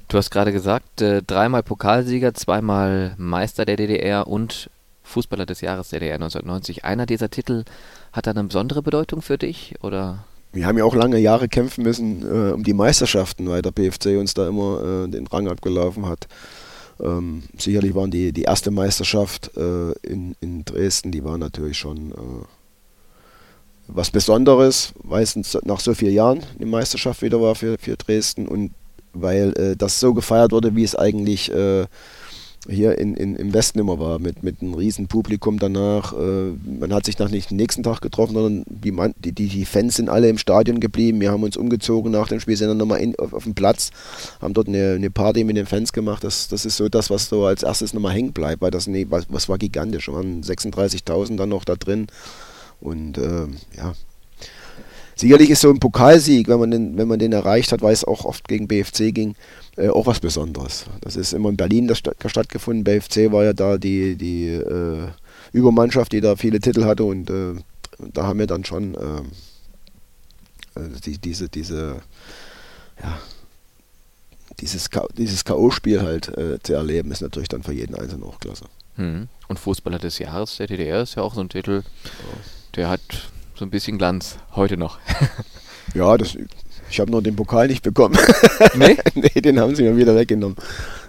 Du 0.08 0.18
hast 0.18 0.30
gerade 0.30 0.52
gesagt, 0.52 1.00
äh, 1.00 1.22
dreimal 1.22 1.62
Pokalsieger, 1.62 2.34
zweimal 2.34 3.14
Meister 3.18 3.64
der 3.64 3.76
DDR 3.76 4.26
und 4.26 4.68
Fußballer 5.02 5.46
des 5.46 5.60
Jahres 5.60 5.90
DDR 5.90 6.14
1990. 6.14 6.84
Einer 6.84 7.06
dieser 7.06 7.30
Titel 7.30 7.64
hat 8.12 8.28
eine 8.28 8.44
besondere 8.44 8.82
Bedeutung 8.82 9.22
für 9.22 9.38
dich 9.38 9.74
oder? 9.82 10.24
Wir 10.52 10.66
haben 10.66 10.78
ja 10.78 10.84
auch 10.84 10.94
lange 10.94 11.18
Jahre 11.18 11.48
kämpfen 11.48 11.82
müssen 11.82 12.22
äh, 12.22 12.52
um 12.52 12.62
die 12.62 12.74
Meisterschaften, 12.74 13.48
weil 13.48 13.62
der 13.62 13.70
BFC 13.70 14.18
uns 14.18 14.34
da 14.34 14.46
immer 14.48 15.04
äh, 15.04 15.08
den 15.08 15.26
Rang 15.26 15.48
abgelaufen 15.48 16.06
hat. 16.06 16.28
Ähm, 17.00 17.42
sicherlich 17.58 17.94
waren 17.94 18.10
die, 18.10 18.32
die 18.32 18.42
erste 18.42 18.70
Meisterschaft 18.70 19.56
äh, 19.56 19.92
in, 20.02 20.36
in 20.40 20.64
Dresden, 20.64 21.10
die 21.10 21.24
war 21.24 21.38
natürlich 21.38 21.78
schon 21.78 22.12
äh, 22.12 22.44
was 23.88 24.10
Besonderes, 24.10 24.92
weil 25.02 25.22
es 25.22 25.36
nach 25.64 25.80
so 25.80 25.94
vielen 25.94 26.14
Jahren 26.14 26.42
die 26.58 26.64
Meisterschaft 26.64 27.22
wieder 27.22 27.40
war 27.40 27.54
für, 27.54 27.76
für 27.78 27.96
Dresden 27.96 28.46
und 28.46 28.72
weil 29.12 29.52
äh, 29.58 29.76
das 29.76 30.00
so 30.00 30.14
gefeiert 30.14 30.52
wurde, 30.52 30.74
wie 30.76 30.84
es 30.84 30.96
eigentlich 30.96 31.52
äh, 31.52 31.86
hier 32.68 32.98
in, 32.98 33.14
in, 33.14 33.34
im 33.34 33.52
Westen 33.52 33.78
immer 33.80 33.98
war, 33.98 34.18
mit, 34.18 34.42
mit 34.42 34.62
einem 34.62 34.74
riesen 34.74 35.08
Publikum 35.08 35.58
danach. 35.58 36.12
Äh, 36.12 36.52
man 36.78 36.92
hat 36.92 37.04
sich 37.04 37.18
nach 37.18 37.30
nicht 37.30 37.50
den 37.50 37.56
nächsten 37.56 37.82
Tag 37.82 38.00
getroffen, 38.00 38.34
sondern 38.34 38.64
die, 38.68 38.92
man, 38.92 39.14
die, 39.18 39.32
die, 39.32 39.64
Fans 39.64 39.96
sind 39.96 40.08
alle 40.08 40.28
im 40.28 40.38
Stadion 40.38 40.78
geblieben. 40.78 41.20
Wir 41.20 41.32
haben 41.32 41.42
uns 41.42 41.56
umgezogen 41.56 42.12
nach 42.12 42.28
dem 42.28 42.40
Spiel, 42.40 42.56
sind 42.56 42.68
dann 42.68 42.76
nochmal 42.76 43.00
in, 43.00 43.18
auf, 43.18 43.32
auf 43.32 43.44
dem 43.44 43.54
Platz, 43.54 43.90
haben 44.40 44.54
dort 44.54 44.68
eine, 44.68 44.92
eine 44.92 45.10
Party 45.10 45.44
mit 45.44 45.56
den 45.56 45.66
Fans 45.66 45.92
gemacht. 45.92 46.22
Das, 46.22 46.48
das 46.48 46.64
ist 46.64 46.76
so 46.76 46.88
das, 46.88 47.10
was 47.10 47.28
so 47.28 47.44
als 47.44 47.62
erstes 47.62 47.94
nochmal 47.94 48.14
hängen 48.14 48.32
bleibt, 48.32 48.62
weil 48.62 48.70
das 48.70 48.86
nee, 48.86 49.06
was, 49.08 49.26
was 49.28 49.48
war 49.48 49.58
gigantisch. 49.58 50.08
Es 50.08 50.14
waren 50.14 50.42
36.000 50.42 51.36
dann 51.36 51.48
noch 51.48 51.64
da 51.64 51.74
drin. 51.74 52.06
Und 52.80 53.18
äh, 53.18 53.46
ja, 53.76 53.94
sicherlich 55.14 55.50
ist 55.50 55.60
so 55.60 55.70
ein 55.70 55.80
Pokalsieg, 55.80 56.48
wenn 56.48 56.60
man 56.60 56.70
den, 56.70 56.96
wenn 56.96 57.08
man 57.08 57.18
den 57.18 57.32
erreicht 57.32 57.72
hat, 57.72 57.82
weil 57.82 57.92
es 57.92 58.04
auch 58.04 58.24
oft 58.24 58.48
gegen 58.48 58.68
BFC 58.68 59.14
ging, 59.14 59.34
äh, 59.76 59.88
auch 59.88 60.06
was 60.06 60.20
Besonderes. 60.20 60.86
Das 61.00 61.16
ist 61.16 61.32
immer 61.32 61.48
in 61.48 61.56
Berlin 61.56 61.88
das 61.88 61.98
statt, 61.98 62.16
stattgefunden. 62.26 62.84
BFC 62.84 63.32
war 63.32 63.44
ja 63.44 63.52
da 63.52 63.78
die, 63.78 64.16
die 64.16 64.48
äh, 64.48 65.08
Übermannschaft, 65.52 66.12
die 66.12 66.20
da 66.20 66.36
viele 66.36 66.60
Titel 66.60 66.84
hatte 66.84 67.04
und 67.04 67.30
äh, 67.30 67.54
da 68.12 68.24
haben 68.24 68.38
wir 68.38 68.46
dann 68.46 68.64
schon 68.64 68.94
ähm, 68.94 69.30
also 70.74 71.00
die, 71.00 71.18
diese, 71.18 71.48
diese, 71.48 72.00
ja, 73.02 73.18
dieses, 74.60 74.88
dieses 75.16 75.44
K.O.-Spiel 75.44 76.02
halt 76.02 76.28
äh, 76.36 76.58
zu 76.62 76.74
erleben, 76.74 77.10
ist 77.10 77.22
natürlich 77.22 77.48
dann 77.48 77.62
für 77.62 77.72
jeden 77.72 77.94
Einzelnen 77.94 78.24
auch 78.24 78.38
klasse. 78.38 78.66
Hm. 78.96 79.28
Und 79.48 79.58
Fußballer 79.58 79.98
des 79.98 80.18
Jahres 80.18 80.56
der 80.56 80.66
DDR 80.66 81.02
ist 81.02 81.16
ja 81.16 81.22
auch 81.22 81.34
so 81.34 81.40
ein 81.40 81.48
Titel. 81.48 81.82
Der 82.76 82.88
hat 82.88 83.00
so 83.62 83.66
ein 83.66 83.70
bisschen 83.70 83.96
Glanz 83.96 84.38
heute 84.56 84.76
noch. 84.76 84.98
ja, 85.94 86.18
das, 86.18 86.36
ich 86.90 86.98
habe 86.98 87.12
nur 87.12 87.22
den 87.22 87.36
Pokal 87.36 87.68
nicht 87.68 87.84
bekommen. 87.84 88.18
Nee? 88.74 88.96
nee, 89.14 89.40
den 89.40 89.60
haben 89.60 89.74
sie 89.76 89.82
mir 89.82 89.96
wieder 89.96 90.16
weggenommen. 90.16 90.56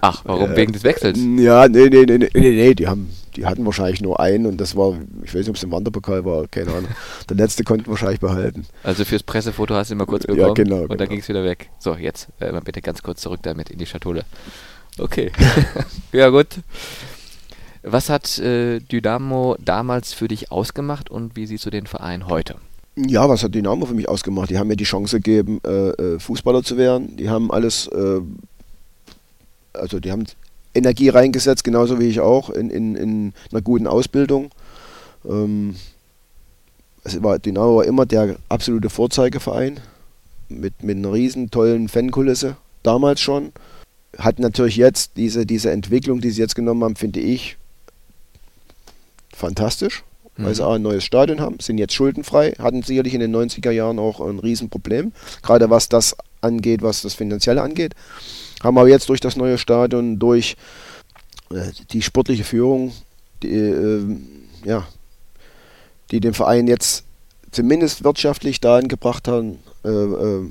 Ach, 0.00 0.22
warum? 0.24 0.52
Äh, 0.52 0.56
Wegen 0.56 0.72
des 0.72 0.84
Wechsels? 0.84 1.18
Ja, 1.38 1.66
nee, 1.66 1.88
nee, 1.88 2.04
nee, 2.04 2.18
nee, 2.18 2.30
nee, 2.32 2.74
die 2.74 2.86
haben, 2.86 3.10
die 3.34 3.46
hatten 3.46 3.64
wahrscheinlich 3.64 4.02
nur 4.02 4.20
einen 4.20 4.46
und 4.46 4.60
das 4.60 4.76
war, 4.76 4.96
ich 5.24 5.30
weiß 5.30 5.40
nicht, 5.40 5.48
ob 5.48 5.56
es 5.56 5.64
ein 5.64 5.72
Wanderpokal 5.72 6.24
war, 6.24 6.46
keine 6.46 6.70
Ahnung. 6.70 6.90
Der 7.28 7.36
letzte 7.36 7.64
konnten 7.64 7.90
wahrscheinlich 7.90 8.20
behalten. 8.20 8.66
Also 8.82 9.04
fürs 9.04 9.22
Pressefoto 9.22 9.74
hast 9.74 9.90
du 9.90 9.94
immer 9.94 10.06
kurz 10.06 10.26
bekommen 10.26 10.40
ja, 10.40 10.52
genau, 10.52 10.76
und 10.76 10.82
genau. 10.82 10.94
dann 10.94 11.08
ging 11.08 11.20
es 11.20 11.28
wieder 11.28 11.42
weg. 11.42 11.70
So, 11.80 11.94
jetzt 11.94 12.28
äh, 12.38 12.52
mal 12.52 12.60
bitte 12.60 12.82
ganz 12.82 13.02
kurz 13.02 13.20
zurück 13.20 13.40
damit 13.42 13.70
in 13.70 13.78
die 13.78 13.86
Schatulle. 13.86 14.24
Okay. 14.98 15.32
ja, 16.12 16.28
gut. 16.28 16.48
Was 17.86 18.08
hat 18.08 18.38
äh, 18.38 18.80
Dynamo 18.80 19.56
damals 19.62 20.14
für 20.14 20.26
dich 20.26 20.50
ausgemacht 20.50 21.10
und 21.10 21.36
wie 21.36 21.46
siehst 21.46 21.66
du 21.66 21.70
den 21.70 21.86
Verein 21.86 22.28
heute? 22.28 22.56
Ja, 22.96 23.28
was 23.28 23.42
hat 23.42 23.54
Dynamo 23.54 23.84
für 23.84 23.92
mich 23.92 24.08
ausgemacht? 24.08 24.48
Die 24.48 24.56
haben 24.56 24.68
mir 24.68 24.76
die 24.76 24.84
Chance 24.84 25.16
gegeben, 25.20 25.60
äh, 25.66 25.90
äh, 25.90 26.18
Fußballer 26.18 26.62
zu 26.62 26.78
werden. 26.78 27.16
Die 27.18 27.28
haben 27.28 27.50
alles, 27.50 27.86
äh, 27.88 28.20
also 29.74 30.00
die 30.00 30.10
haben 30.10 30.24
Energie 30.72 31.10
reingesetzt, 31.10 31.62
genauso 31.62 32.00
wie 32.00 32.08
ich 32.08 32.20
auch, 32.20 32.48
in, 32.48 32.70
in, 32.70 32.94
in 32.94 33.32
einer 33.52 33.60
guten 33.60 33.86
Ausbildung. 33.86 34.50
Ähm, 35.28 35.76
es 37.02 37.22
war, 37.22 37.38
Dynamo 37.38 37.76
war 37.76 37.84
immer 37.84 38.06
der 38.06 38.36
absolute 38.48 38.88
Vorzeigeverein 38.88 39.78
mit, 40.48 40.82
mit 40.82 40.96
einer 40.96 41.12
riesen 41.12 41.50
tollen 41.50 41.88
Fankulisse, 41.88 42.56
damals 42.82 43.20
schon. 43.20 43.52
Hat 44.16 44.38
natürlich 44.38 44.76
jetzt 44.76 45.18
diese, 45.18 45.44
diese 45.44 45.70
Entwicklung, 45.70 46.22
die 46.22 46.30
sie 46.30 46.40
jetzt 46.40 46.54
genommen 46.54 46.82
haben, 46.82 46.96
finde 46.96 47.20
ich, 47.20 47.58
fantastisch, 49.34 50.04
weil 50.36 50.48
mhm. 50.48 50.54
sie 50.54 50.66
auch 50.66 50.74
ein 50.74 50.82
neues 50.82 51.04
Stadion 51.04 51.40
haben, 51.40 51.60
sind 51.60 51.78
jetzt 51.78 51.94
schuldenfrei, 51.94 52.52
hatten 52.52 52.82
sicherlich 52.82 53.14
in 53.14 53.20
den 53.20 53.34
90er 53.34 53.70
Jahren 53.70 53.98
auch 53.98 54.20
ein 54.20 54.38
Riesenproblem, 54.38 55.12
gerade 55.42 55.70
was 55.70 55.88
das 55.88 56.16
angeht, 56.40 56.82
was 56.82 57.02
das 57.02 57.14
Finanzielle 57.14 57.62
angeht. 57.62 57.94
Haben 58.62 58.78
aber 58.78 58.88
jetzt 58.88 59.08
durch 59.08 59.20
das 59.20 59.36
neue 59.36 59.58
Stadion, 59.58 60.18
durch 60.18 60.56
äh, 61.50 61.70
die 61.90 62.02
sportliche 62.02 62.44
Führung, 62.44 62.92
die, 63.42 63.54
äh, 63.54 64.04
ja, 64.64 64.86
die 66.10 66.20
den 66.20 66.34
Verein 66.34 66.66
jetzt 66.66 67.04
zumindest 67.50 68.04
wirtschaftlich 68.04 68.60
dahin 68.60 68.88
gebracht 68.88 69.28
haben, 69.28 69.58
äh, 69.84 69.88
äh, 69.88 70.50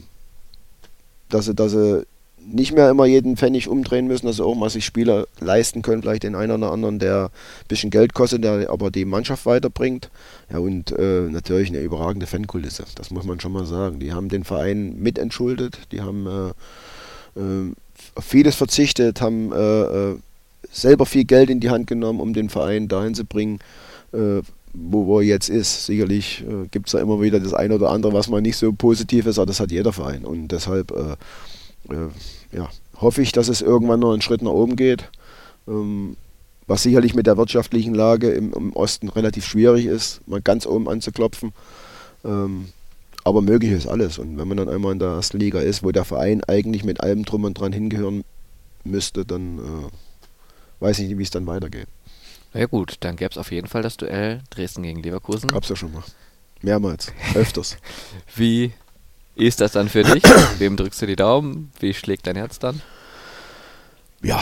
dass 1.29 1.45
sie, 1.45 1.55
dass 1.55 1.71
sie 1.71 2.05
nicht 2.45 2.73
mehr 2.73 2.89
immer 2.89 3.05
jeden 3.05 3.37
Pfennig 3.37 3.67
umdrehen 3.67 4.07
müssen, 4.07 4.25
dass 4.25 4.37
sie 4.37 4.45
auch 4.45 4.55
mal 4.55 4.69
sich 4.69 4.85
Spieler 4.85 5.27
leisten 5.39 5.81
können, 5.81 6.01
vielleicht 6.01 6.23
den 6.23 6.35
einen 6.35 6.51
oder 6.51 6.71
anderen, 6.71 6.99
der 6.99 7.25
ein 7.25 7.67
bisschen 7.67 7.89
Geld 7.89 8.13
kostet, 8.13 8.43
der 8.43 8.69
aber 8.69 8.91
die 8.91 9.05
Mannschaft 9.05 9.45
weiterbringt. 9.45 10.09
Ja, 10.51 10.59
und 10.59 10.91
äh, 10.91 11.21
natürlich 11.21 11.69
eine 11.69 11.79
überragende 11.79 12.27
Fankulisse, 12.27 12.85
das 12.95 13.11
muss 13.11 13.25
man 13.25 13.39
schon 13.39 13.53
mal 13.53 13.65
sagen. 13.65 13.99
Die 13.99 14.13
haben 14.13 14.29
den 14.29 14.43
Verein 14.43 14.99
mitentschuldet, 14.99 15.77
die 15.91 16.01
haben 16.01 16.27
äh, 16.27 17.39
äh, 17.39 17.71
auf 18.15 18.25
vieles 18.25 18.55
verzichtet, 18.55 19.21
haben 19.21 19.51
äh, 19.51 19.81
äh, 20.11 20.15
selber 20.71 21.05
viel 21.05 21.25
Geld 21.25 21.49
in 21.49 21.59
die 21.59 21.69
Hand 21.69 21.87
genommen, 21.87 22.19
um 22.19 22.33
den 22.33 22.49
Verein 22.49 22.87
dahin 22.87 23.15
zu 23.15 23.25
bringen, 23.25 23.59
äh, 24.11 24.41
wo, 24.73 25.19
er 25.19 25.25
jetzt 25.25 25.49
ist. 25.49 25.85
Sicherlich 25.85 26.43
gibt 26.71 26.87
es 26.87 26.93
da 26.93 26.99
immer 26.99 27.21
wieder 27.21 27.39
das 27.39 27.53
eine 27.53 27.75
oder 27.75 27.91
andere, 27.91 28.11
was 28.13 28.27
mal 28.27 28.41
nicht 28.41 28.57
so 28.57 28.73
positiv 28.73 29.27
ist, 29.27 29.37
aber 29.37 29.45
das 29.45 29.59
hat 29.59 29.71
jeder 29.71 29.93
Verein. 29.93 30.25
Und 30.25 30.47
deshalb 30.47 30.91
äh, 31.89 32.55
ja, 32.55 32.69
hoffe 32.99 33.21
ich, 33.21 33.31
dass 33.31 33.47
es 33.47 33.61
irgendwann 33.61 33.99
noch 33.99 34.13
einen 34.13 34.21
Schritt 34.21 34.41
nach 34.41 34.51
oben 34.51 34.75
geht. 34.75 35.09
Ähm, 35.67 36.17
was 36.67 36.83
sicherlich 36.83 37.13
mit 37.13 37.27
der 37.27 37.37
wirtschaftlichen 37.37 37.93
Lage 37.93 38.29
im, 38.31 38.53
im, 38.53 38.73
Osten 38.73 39.09
relativ 39.09 39.45
schwierig 39.45 39.85
ist, 39.85 40.25
mal 40.27 40.41
ganz 40.41 40.65
oben 40.65 40.87
anzuklopfen. 40.87 41.51
Ähm, 42.23 42.69
aber 43.25 43.41
möglich 43.41 43.71
ist 43.71 43.87
alles. 43.87 44.17
Und 44.17 44.37
wenn 44.37 44.47
man 44.47 44.57
dann 44.57 44.69
einmal 44.69 44.93
in 44.93 44.99
der 44.99 45.09
ersten 45.09 45.39
Liga 45.39 45.59
ist, 45.59 45.83
wo 45.83 45.91
der 45.91 46.05
Verein 46.05 46.43
eigentlich 46.45 46.83
mit 46.83 47.01
allem 47.01 47.25
drum 47.25 47.43
und 47.43 47.55
dran 47.55 47.73
hingehören 47.73 48.23
müsste, 48.83 49.25
dann 49.25 49.59
äh, 49.59 50.81
weiß 50.81 50.99
ich 50.99 51.07
nicht, 51.09 51.17
wie 51.17 51.23
es 51.23 51.31
dann 51.31 51.47
weitergeht. 51.47 51.87
Na 52.53 52.61
ja 52.61 52.65
gut, 52.67 52.97
dann 52.99 53.15
gäbe 53.15 53.31
es 53.31 53.37
auf 53.37 53.51
jeden 53.51 53.67
Fall 53.67 53.81
das 53.81 53.97
Duell 53.97 54.41
Dresden 54.49 54.83
gegen 54.83 55.01
Leverkusen. 55.01 55.49
Gab's 55.49 55.69
ja 55.69 55.75
schon 55.75 55.93
mal. 55.93 56.03
Mehrmals. 56.61 57.11
Öfters. 57.33 57.77
wie 58.35 58.71
ist 59.35 59.61
das 59.61 59.71
dann 59.73 59.89
für 59.89 60.03
dich? 60.03 60.23
Wem 60.57 60.77
drückst 60.77 61.01
du 61.01 61.05
die 61.05 61.15
Daumen? 61.15 61.71
Wie 61.79 61.93
schlägt 61.93 62.27
dein 62.27 62.35
Herz 62.35 62.59
dann? 62.59 62.81
Ja, 64.21 64.41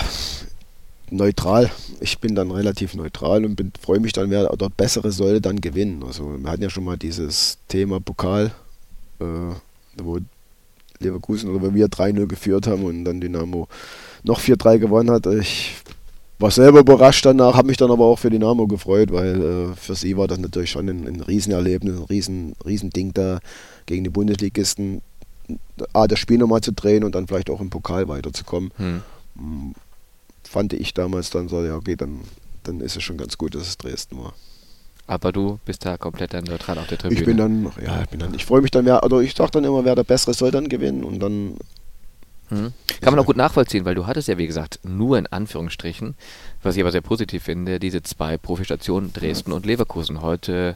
neutral. 1.09 1.69
Ich 1.99 2.19
bin 2.19 2.35
dann 2.35 2.51
relativ 2.51 2.93
neutral 2.93 3.45
und 3.45 3.59
freue 3.81 3.99
mich 3.99 4.13
dann, 4.13 4.29
wer 4.29 4.51
oder 4.51 4.69
bessere 4.69 5.11
soll 5.11 5.41
dann 5.41 5.61
gewinnen. 5.61 6.03
Also 6.03 6.37
wir 6.39 6.49
hatten 6.49 6.63
ja 6.63 6.69
schon 6.69 6.83
mal 6.83 6.97
dieses 6.97 7.57
Thema 7.67 7.99
Pokal, 7.99 8.51
äh, 9.19 9.25
wo 9.97 10.19
Leverkusen 10.99 11.49
oder 11.49 11.73
wir 11.73 11.87
3-0 11.87 12.27
geführt 12.27 12.67
haben 12.67 12.83
und 12.83 13.05
dann 13.05 13.19
Dynamo 13.19 13.67
noch 14.23 14.39
4-3 14.39 14.77
gewonnen 14.77 15.11
hat. 15.11 15.25
Ich 15.25 15.75
war 16.41 16.51
selber 16.51 16.79
überrascht 16.79 17.25
danach, 17.25 17.55
habe 17.55 17.67
mich 17.67 17.77
dann 17.77 17.91
aber 17.91 18.05
auch 18.05 18.19
für 18.19 18.29
Dynamo 18.29 18.67
gefreut, 18.67 19.11
weil 19.11 19.41
äh, 19.41 19.75
für 19.75 19.95
sie 19.95 20.17
war 20.17 20.27
das 20.27 20.39
natürlich 20.39 20.71
schon 20.71 20.89
ein, 20.89 21.07
ein 21.07 21.21
Riesenerlebnis, 21.21 21.97
ein 21.97 22.03
riesen, 22.05 22.55
riesen 22.65 22.89
Ding 22.89 23.13
da 23.13 23.39
gegen 23.85 24.03
die 24.03 24.09
Bundesligisten 24.09 25.01
A, 25.93 26.07
das 26.07 26.19
Spiel 26.19 26.37
nochmal 26.37 26.61
zu 26.61 26.71
drehen 26.71 27.03
und 27.03 27.15
dann 27.15 27.27
vielleicht 27.27 27.49
auch 27.49 27.61
im 27.61 27.69
Pokal 27.69 28.07
weiterzukommen. 28.07 28.71
Hm. 28.77 29.01
Mm, 29.35 29.71
fand 30.43 30.73
ich 30.73 30.93
damals 30.93 31.29
dann 31.29 31.47
so, 31.47 31.63
ja 31.63 31.75
okay, 31.75 31.95
dann, 31.95 32.21
dann 32.63 32.81
ist 32.81 32.95
es 32.95 33.03
schon 33.03 33.17
ganz 33.17 33.37
gut, 33.37 33.55
dass 33.55 33.67
es 33.67 33.77
Dresden 33.77 34.17
war. 34.17 34.33
Aber 35.07 35.31
du 35.31 35.59
bist 35.65 35.85
da 35.85 35.97
komplett 35.97 36.33
dann 36.33 36.45
neutral 36.45 36.77
auf 36.77 36.87
der 36.87 36.97
Tribüne. 36.97 37.19
Ich 37.19 37.25
bin 37.25 37.37
dann, 37.37 37.71
ja, 37.83 38.01
ich 38.03 38.09
bin 38.09 38.19
dann, 38.19 38.33
ich 38.33 38.45
freue 38.45 38.61
mich 38.61 38.71
dann, 38.71 38.85
wer, 38.85 39.03
oder 39.03 39.19
ich 39.19 39.35
sage 39.35 39.51
dann 39.51 39.63
immer, 39.63 39.83
wer 39.83 39.95
der 39.95 40.03
Bessere 40.03 40.33
soll 40.33 40.51
dann 40.51 40.69
gewinnen 40.69 41.03
und 41.03 41.19
dann 41.19 41.57
Kann 42.51 43.13
man 43.13 43.19
auch 43.19 43.25
gut 43.25 43.37
nachvollziehen, 43.37 43.85
weil 43.85 43.95
du 43.95 44.05
hattest 44.05 44.27
ja, 44.27 44.37
wie 44.37 44.47
gesagt, 44.47 44.79
nur 44.83 45.17
in 45.17 45.27
Anführungsstrichen, 45.27 46.15
was 46.61 46.75
ich 46.75 46.81
aber 46.81 46.91
sehr 46.91 47.01
positiv 47.01 47.43
finde, 47.43 47.79
diese 47.79 48.03
zwei 48.03 48.37
Profistationen 48.37 49.13
Dresden 49.13 49.53
und 49.53 49.65
Leverkusen. 49.65 50.21
Heute 50.21 50.75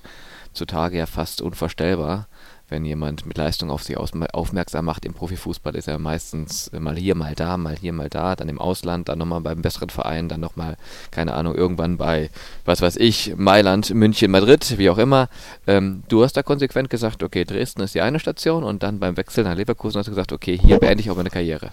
zutage 0.53 0.97
ja 0.97 1.05
fast 1.05 1.41
unvorstellbar 1.41 2.27
wenn 2.69 2.85
jemand 2.85 3.25
mit 3.25 3.37
Leistung 3.37 3.69
auf 3.69 3.83
sich 3.83 3.97
aufmerksam 3.97 4.85
macht 4.85 5.05
im 5.05 5.13
Profifußball, 5.13 5.75
ist 5.75 5.87
er 5.87 5.99
meistens 5.99 6.71
mal 6.71 6.95
hier, 6.95 7.15
mal 7.15 7.35
da, 7.35 7.57
mal 7.57 7.75
hier, 7.75 7.93
mal 7.93 8.09
da, 8.09 8.35
dann 8.35 8.49
im 8.49 8.59
Ausland, 8.59 9.09
dann 9.09 9.19
nochmal 9.19 9.41
beim 9.41 9.61
besseren 9.61 9.89
Verein, 9.89 10.29
dann 10.29 10.39
nochmal, 10.39 10.77
keine 11.11 11.33
Ahnung, 11.33 11.55
irgendwann 11.55 11.97
bei, 11.97 12.29
was 12.65 12.81
weiß 12.81 12.97
ich, 12.97 13.35
Mailand, 13.37 13.93
München, 13.93 14.31
Madrid, 14.31 14.77
wie 14.77 14.89
auch 14.89 14.97
immer. 14.97 15.29
Ähm, 15.67 16.03
du 16.07 16.23
hast 16.23 16.33
da 16.33 16.43
konsequent 16.43 16.89
gesagt, 16.89 17.21
okay, 17.23 17.45
Dresden 17.45 17.81
ist 17.81 17.95
die 17.95 18.01
eine 18.01 18.19
Station 18.19 18.63
und 18.63 18.83
dann 18.83 18.99
beim 18.99 19.17
Wechsel 19.17 19.43
nach 19.43 19.55
Leverkusen 19.55 19.99
hast 19.99 20.07
du 20.07 20.11
gesagt, 20.11 20.31
okay, 20.31 20.57
hier 20.57 20.79
beende 20.79 21.01
ich 21.01 21.11
auch 21.11 21.17
meine 21.17 21.29
Karriere 21.29 21.71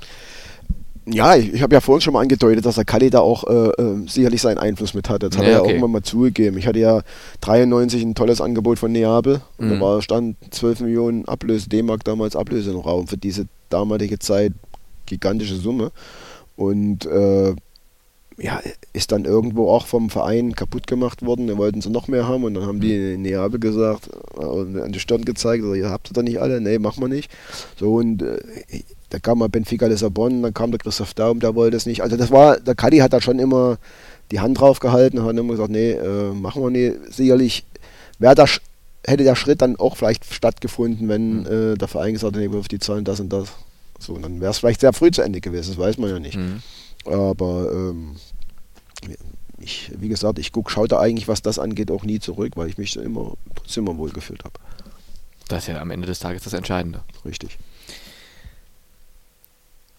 ja, 1.07 1.35
ich, 1.35 1.53
ich 1.53 1.63
habe 1.63 1.75
ja 1.75 1.81
vorhin 1.81 2.01
schon 2.01 2.15
mal 2.15 2.21
angedeutet, 2.21 2.65
dass 2.65 2.77
der 2.77 2.85
Kali 2.85 3.11
da 3.11 3.21
auch 3.21 3.45
äh, 3.45 3.83
äh, 3.83 4.09
sicherlich 4.09 4.41
seinen 4.41 4.59
Einfluss 4.59 4.95
mit 4.95 5.09
hat. 5.09 5.23
Das 5.23 5.37
hat 5.37 5.45
ja, 5.45 5.49
er 5.49 5.55
ja 5.55 5.61
okay. 5.61 5.71
irgendwann 5.71 5.91
mal 5.91 6.03
zugegeben. 6.03 6.59
Ich 6.59 6.67
hatte 6.67 6.79
ja 6.79 7.03
93 7.41 8.03
ein 8.03 8.15
tolles 8.15 8.41
Angebot 8.41 8.79
von 8.79 8.93
Neapel 8.93 9.41
und 9.59 9.67
mhm. 9.67 9.71
da 9.71 9.81
war, 9.81 10.03
stand 10.03 10.37
12 10.51 10.81
Millionen 10.81 11.27
Ablöse, 11.27 11.69
D-Mark 11.69 12.05
damals 12.05 12.37
Ablöse 12.37 12.71
im 12.71 12.79
Raum 12.79 13.09
für 13.09 13.17
diese 13.17 13.47
damalige 13.69 14.19
Zeit 14.19 14.53
gigantische 15.07 15.57
Summe. 15.57 15.91
Und 16.57 17.07
äh, 17.07 17.55
ja, 18.39 18.61
ist 18.93 19.13
dann 19.13 19.25
irgendwo 19.25 19.71
auch 19.71 19.87
vom 19.87 20.09
Verein 20.09 20.55
kaputt 20.55 20.87
gemacht 20.87 21.25
worden. 21.25 21.49
Da 21.49 21.57
wollten 21.59 21.81
sie 21.81 21.91
noch 21.91 22.09
mehr 22.09 22.29
haben 22.29 22.45
und 22.45 22.55
dann 22.55 22.67
haben 22.67 22.81
die 22.81 23.15
in 23.15 23.23
Neapel 23.23 23.59
gesagt, 23.59 24.09
äh, 24.39 24.45
an 24.81 24.93
die 24.93 25.01
Stirn 25.01 25.25
gezeigt, 25.25 25.65
ihr 25.65 25.91
habt 25.91 26.11
ihr 26.11 26.15
da 26.15 26.23
nicht 26.23 26.41
alle? 26.41 26.61
Nee, 26.61 26.79
machen 26.79 27.03
wir 27.03 27.09
nicht. 27.09 27.31
So 27.77 27.95
und 27.95 28.23
äh, 28.23 28.39
da 29.13 29.19
kam 29.19 29.41
mal 29.41 29.51
Benfica 29.51 29.87
Lissabon, 29.87 30.43
dann 30.43 30.55
kam 30.55 30.71
der 30.71 30.79
Christoph 30.79 31.13
Daum, 31.13 31.39
der 31.39 31.55
wollte 31.55 31.77
es 31.77 31.85
nicht. 31.85 32.03
Also 32.03 32.17
das 32.17 32.31
war, 32.31 32.59
der 32.59 32.75
Kadi 32.75 32.99
hat 32.99 33.13
da 33.13 33.21
schon 33.21 33.39
immer 33.39 33.77
die 34.31 34.41
Hand 34.41 34.59
drauf 34.59 34.81
gehalten 34.81 35.19
und 35.19 35.27
hat 35.27 35.37
immer 35.37 35.53
gesagt, 35.53 35.71
nee, 35.71 35.91
äh, 35.91 36.33
machen 36.33 36.63
wir 36.63 36.71
nicht. 36.71 37.13
Sicherlich 37.13 37.67
wäre 38.19 38.35
da 38.35 38.47
hätte 39.07 39.25
der 39.25 39.37
Schritt 39.37 39.61
dann 39.61 39.77
auch 39.77 39.99
vielleicht 39.99 40.25
stattgefunden, 40.33 41.09
wenn 41.09 41.41
mhm. 41.41 41.47
äh, 41.47 41.75
der 41.77 41.89
Verein 41.89 42.15
gesagt 42.15 42.35
hätte, 42.35 42.49
nee, 42.49 42.57
auf 42.57 42.69
die 42.69 42.79
Zahlen 42.79 43.05
das 43.05 43.21
und 43.21 43.31
das. 43.31 43.49
So, 43.99 44.17
dann 44.17 44.41
wäre 44.41 44.51
es 44.51 44.59
vielleicht 44.59 44.81
sehr 44.81 44.95
früh 44.95 45.11
zu 45.11 45.21
Ende 45.21 45.43
gewesen, 45.43 45.69
das 45.69 45.79
weiß 45.79 45.99
man 45.99 46.09
ja 46.09 46.19
nicht. 46.19 46.39
Mhm. 46.39 46.63
Aber 47.05 47.71
ähm, 47.71 48.17
ich, 49.59 49.93
wie 49.95 50.09
gesagt, 50.09 50.39
ich 50.39 50.53
guck, 50.53 50.71
schaue 50.71 50.89
da 50.89 51.01
eigentlich, 51.01 51.29
was 51.29 51.43
das 51.43 51.59
angeht, 51.59 51.91
auch 51.91 52.05
nie 52.05 52.19
zurück, 52.19 52.53
weil 52.57 52.69
ich 52.69 52.79
mich 52.79 52.97
immer 52.97 53.35
immer 53.77 53.99
wohl 53.99 54.11
gefühlt 54.11 54.45
habe. 54.45 54.55
Das 55.49 55.65
ist 55.65 55.69
ja 55.69 55.81
am 55.81 55.91
Ende 55.91 56.07
des 56.07 56.19
Tages 56.19 56.45
das 56.45 56.55
Entscheidende. 56.55 57.03
Richtig. 57.27 57.59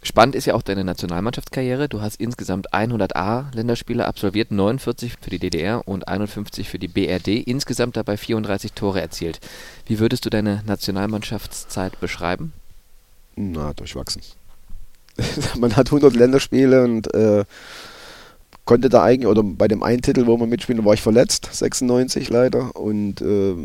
Spannend 0.04 0.36
ist 0.36 0.46
ja 0.46 0.54
auch 0.54 0.62
deine 0.62 0.84
Nationalmannschaftskarriere. 0.84 1.88
Du 1.88 2.02
hast 2.02 2.20
insgesamt 2.20 2.74
100 2.74 3.16
A-Länderspiele 3.16 4.06
absolviert, 4.06 4.52
49 4.52 5.14
für 5.20 5.30
die 5.30 5.40
DDR 5.40 5.88
und 5.88 6.10
51 6.10 6.68
für 6.68 6.78
die 6.78 6.90
BRD. 6.90 7.48
Insgesamt 7.48 7.96
dabei 7.96 8.18
34 8.18 8.74
Tore 8.74 9.00
erzielt. 9.00 9.40
Wie 9.88 10.00
würdest 10.00 10.26
du 10.26 10.30
deine 10.30 10.62
Nationalmannschaftszeit 10.66 12.00
beschreiben? 12.02 12.52
Na, 13.38 13.72
durchwachsen. 13.74 14.22
man 15.58 15.76
hat 15.78 15.88
100 15.88 16.14
Länderspiele 16.16 16.84
und 16.84 17.14
äh, 17.14 17.46
konnte 18.66 18.90
da 18.90 19.04
eigentlich, 19.04 19.28
oder 19.28 19.42
bei 19.42 19.70
dem 19.70 19.84
einen 19.84 20.02
Titel, 20.02 20.26
wo 20.26 20.36
man 20.36 20.50
mitspielen, 20.50 20.84
war 20.84 20.94
ich 20.94 21.02
verletzt, 21.02 21.48
96 21.52 22.30
leider. 22.30 22.76
Und 22.76 23.22
äh, 23.22 23.56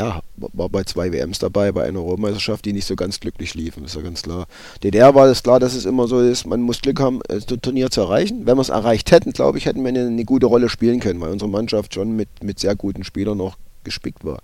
ja, 0.00 0.22
war 0.36 0.70
bei 0.70 0.82
zwei 0.84 1.12
WMs 1.12 1.40
dabei, 1.40 1.72
bei 1.72 1.84
einer 1.84 1.98
Europameisterschaft, 1.98 2.64
die 2.64 2.72
nicht 2.72 2.86
so 2.86 2.96
ganz 2.96 3.20
glücklich 3.20 3.52
liefen, 3.52 3.84
ist 3.84 3.96
ja 3.96 4.00
ganz 4.00 4.22
klar. 4.22 4.46
DDR 4.82 5.14
war 5.14 5.26
es 5.26 5.42
klar, 5.42 5.60
dass 5.60 5.74
es 5.74 5.84
immer 5.84 6.08
so 6.08 6.20
ist, 6.20 6.46
man 6.46 6.62
muss 6.62 6.80
Glück 6.80 7.00
haben, 7.00 7.20
das 7.28 7.44
Turnier 7.44 7.90
zu 7.90 8.00
erreichen. 8.00 8.46
Wenn 8.46 8.56
wir 8.56 8.62
es 8.62 8.70
erreicht 8.70 9.10
hätten, 9.10 9.32
glaube 9.32 9.58
ich, 9.58 9.66
hätten 9.66 9.82
wir 9.82 9.90
eine, 9.90 10.06
eine, 10.06 10.24
gute 10.24 10.46
Rolle 10.46 10.70
spielen 10.70 11.00
können, 11.00 11.20
weil 11.20 11.30
unsere 11.30 11.50
Mannschaft 11.50 11.92
schon 11.92 12.16
mit, 12.16 12.30
mit 12.42 12.58
sehr 12.58 12.74
guten 12.76 13.04
Spielern 13.04 13.36
noch 13.36 13.58
gespickt 13.84 14.24
war. 14.24 14.38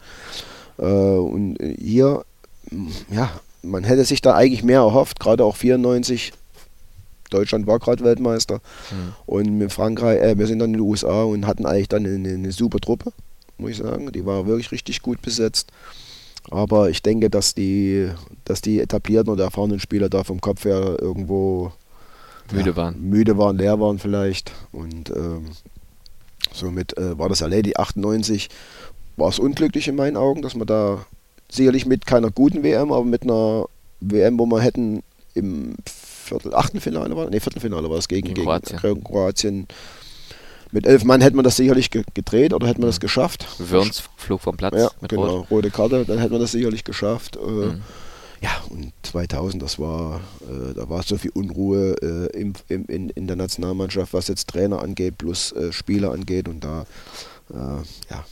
Äh, 0.78 0.84
und 0.84 1.56
hier, 1.78 2.26
ja, 3.10 3.30
man 3.62 3.84
hätte 3.84 4.04
sich 4.04 4.20
da 4.20 4.34
eigentlich 4.34 4.62
mehr 4.62 4.80
erhofft, 4.80 5.20
gerade 5.20 5.42
auch 5.42 5.56
94. 5.56 6.34
Deutschland 7.30 7.66
war 7.66 7.78
gerade 7.78 8.04
Weltmeister 8.04 8.56
mhm. 8.90 9.12
und 9.24 9.58
mit 9.58 9.72
Frankreich, 9.72 10.20
äh, 10.20 10.38
wir 10.38 10.46
sind 10.46 10.58
dann 10.58 10.74
in 10.74 10.74
den 10.74 10.82
USA 10.82 11.22
und 11.22 11.46
hatten 11.46 11.64
eigentlich 11.64 11.88
dann 11.88 12.04
eine, 12.04 12.34
eine 12.34 12.52
super 12.52 12.78
Truppe 12.78 13.12
muss 13.58 13.72
ich 13.72 13.76
sagen. 13.78 14.10
Die 14.12 14.26
war 14.26 14.46
wirklich 14.46 14.72
richtig 14.72 15.02
gut 15.02 15.22
besetzt. 15.22 15.72
Aber 16.50 16.90
ich 16.90 17.02
denke, 17.02 17.28
dass 17.28 17.54
die, 17.54 18.10
dass 18.44 18.60
die 18.60 18.80
etablierten 18.80 19.32
oder 19.32 19.44
erfahrenen 19.44 19.80
Spieler 19.80 20.08
da 20.08 20.22
vom 20.22 20.40
Kopf 20.40 20.64
her 20.64 20.96
irgendwo 21.00 21.72
müde 22.52 22.70
ja, 22.70 22.76
waren. 22.76 23.00
Müde 23.00 23.36
waren, 23.36 23.58
leer 23.58 23.80
waren 23.80 23.98
vielleicht. 23.98 24.52
Und 24.72 25.10
ähm, 25.10 25.46
somit 26.52 26.96
äh, 26.98 27.18
war 27.18 27.28
das 27.28 27.40
ja 27.40 27.48
Lady 27.48 27.74
98. 27.76 28.48
War 29.16 29.28
es 29.28 29.38
unglücklich 29.38 29.88
in 29.88 29.96
meinen 29.96 30.16
Augen, 30.16 30.42
dass 30.42 30.54
man 30.54 30.66
da 30.66 31.04
sicherlich 31.50 31.86
mit 31.86 32.06
keiner 32.06 32.30
guten 32.30 32.62
WM, 32.62 32.92
aber 32.92 33.04
mit 33.04 33.22
einer 33.22 33.66
WM, 34.00 34.38
wo 34.38 34.46
wir 34.46 34.60
hätten 34.60 35.02
im 35.34 35.76
Viertel, 35.86 36.54
Achtelfinale 36.54 37.16
war, 37.16 37.30
nee, 37.30 37.40
Viertelfinale 37.40 37.88
war 37.88 37.98
es 37.98 38.08
gegen, 38.08 38.28
gegen 38.28 38.42
Kroatien. 38.42 38.78
gegen 38.80 39.04
Kroatien 39.04 39.66
mit 40.76 40.86
elf 40.86 41.04
Mann 41.04 41.22
hätte 41.22 41.34
man 41.36 41.44
das 41.44 41.56
sicherlich 41.56 41.90
gedreht 41.90 42.52
oder 42.52 42.66
hätte 42.66 42.80
man 42.80 42.88
das 42.90 43.00
geschafft. 43.00 43.46
Wörns 43.58 44.02
flog 44.18 44.42
vom 44.42 44.58
Platz 44.58 44.74
ja, 44.76 44.90
mit 45.00 45.10
genau, 45.10 45.38
Rot. 45.38 45.50
rote 45.50 45.70
Karte, 45.70 46.04
dann 46.04 46.18
hätte 46.18 46.32
man 46.32 46.40
das 46.42 46.52
sicherlich 46.52 46.84
geschafft. 46.84 47.36
Äh, 47.36 47.48
mhm. 47.48 47.82
Ja, 48.42 48.50
und 48.68 48.92
2000, 49.02 49.62
das 49.62 49.78
war, 49.78 50.20
äh, 50.42 50.74
da 50.74 50.86
war 50.90 51.02
so 51.02 51.16
viel 51.16 51.30
Unruhe 51.32 51.96
äh, 52.02 52.38
im, 52.38 52.52
im, 52.68 52.84
in, 52.88 53.08
in 53.08 53.26
der 53.26 53.36
Nationalmannschaft, 53.36 54.12
was 54.12 54.28
jetzt 54.28 54.50
Trainer 54.50 54.82
angeht, 54.82 55.16
plus 55.16 55.52
äh, 55.52 55.72
Spieler 55.72 56.12
angeht 56.12 56.46
und 56.46 56.62
da, 56.62 56.84
äh, 57.50 57.82
ja, 58.10 58.24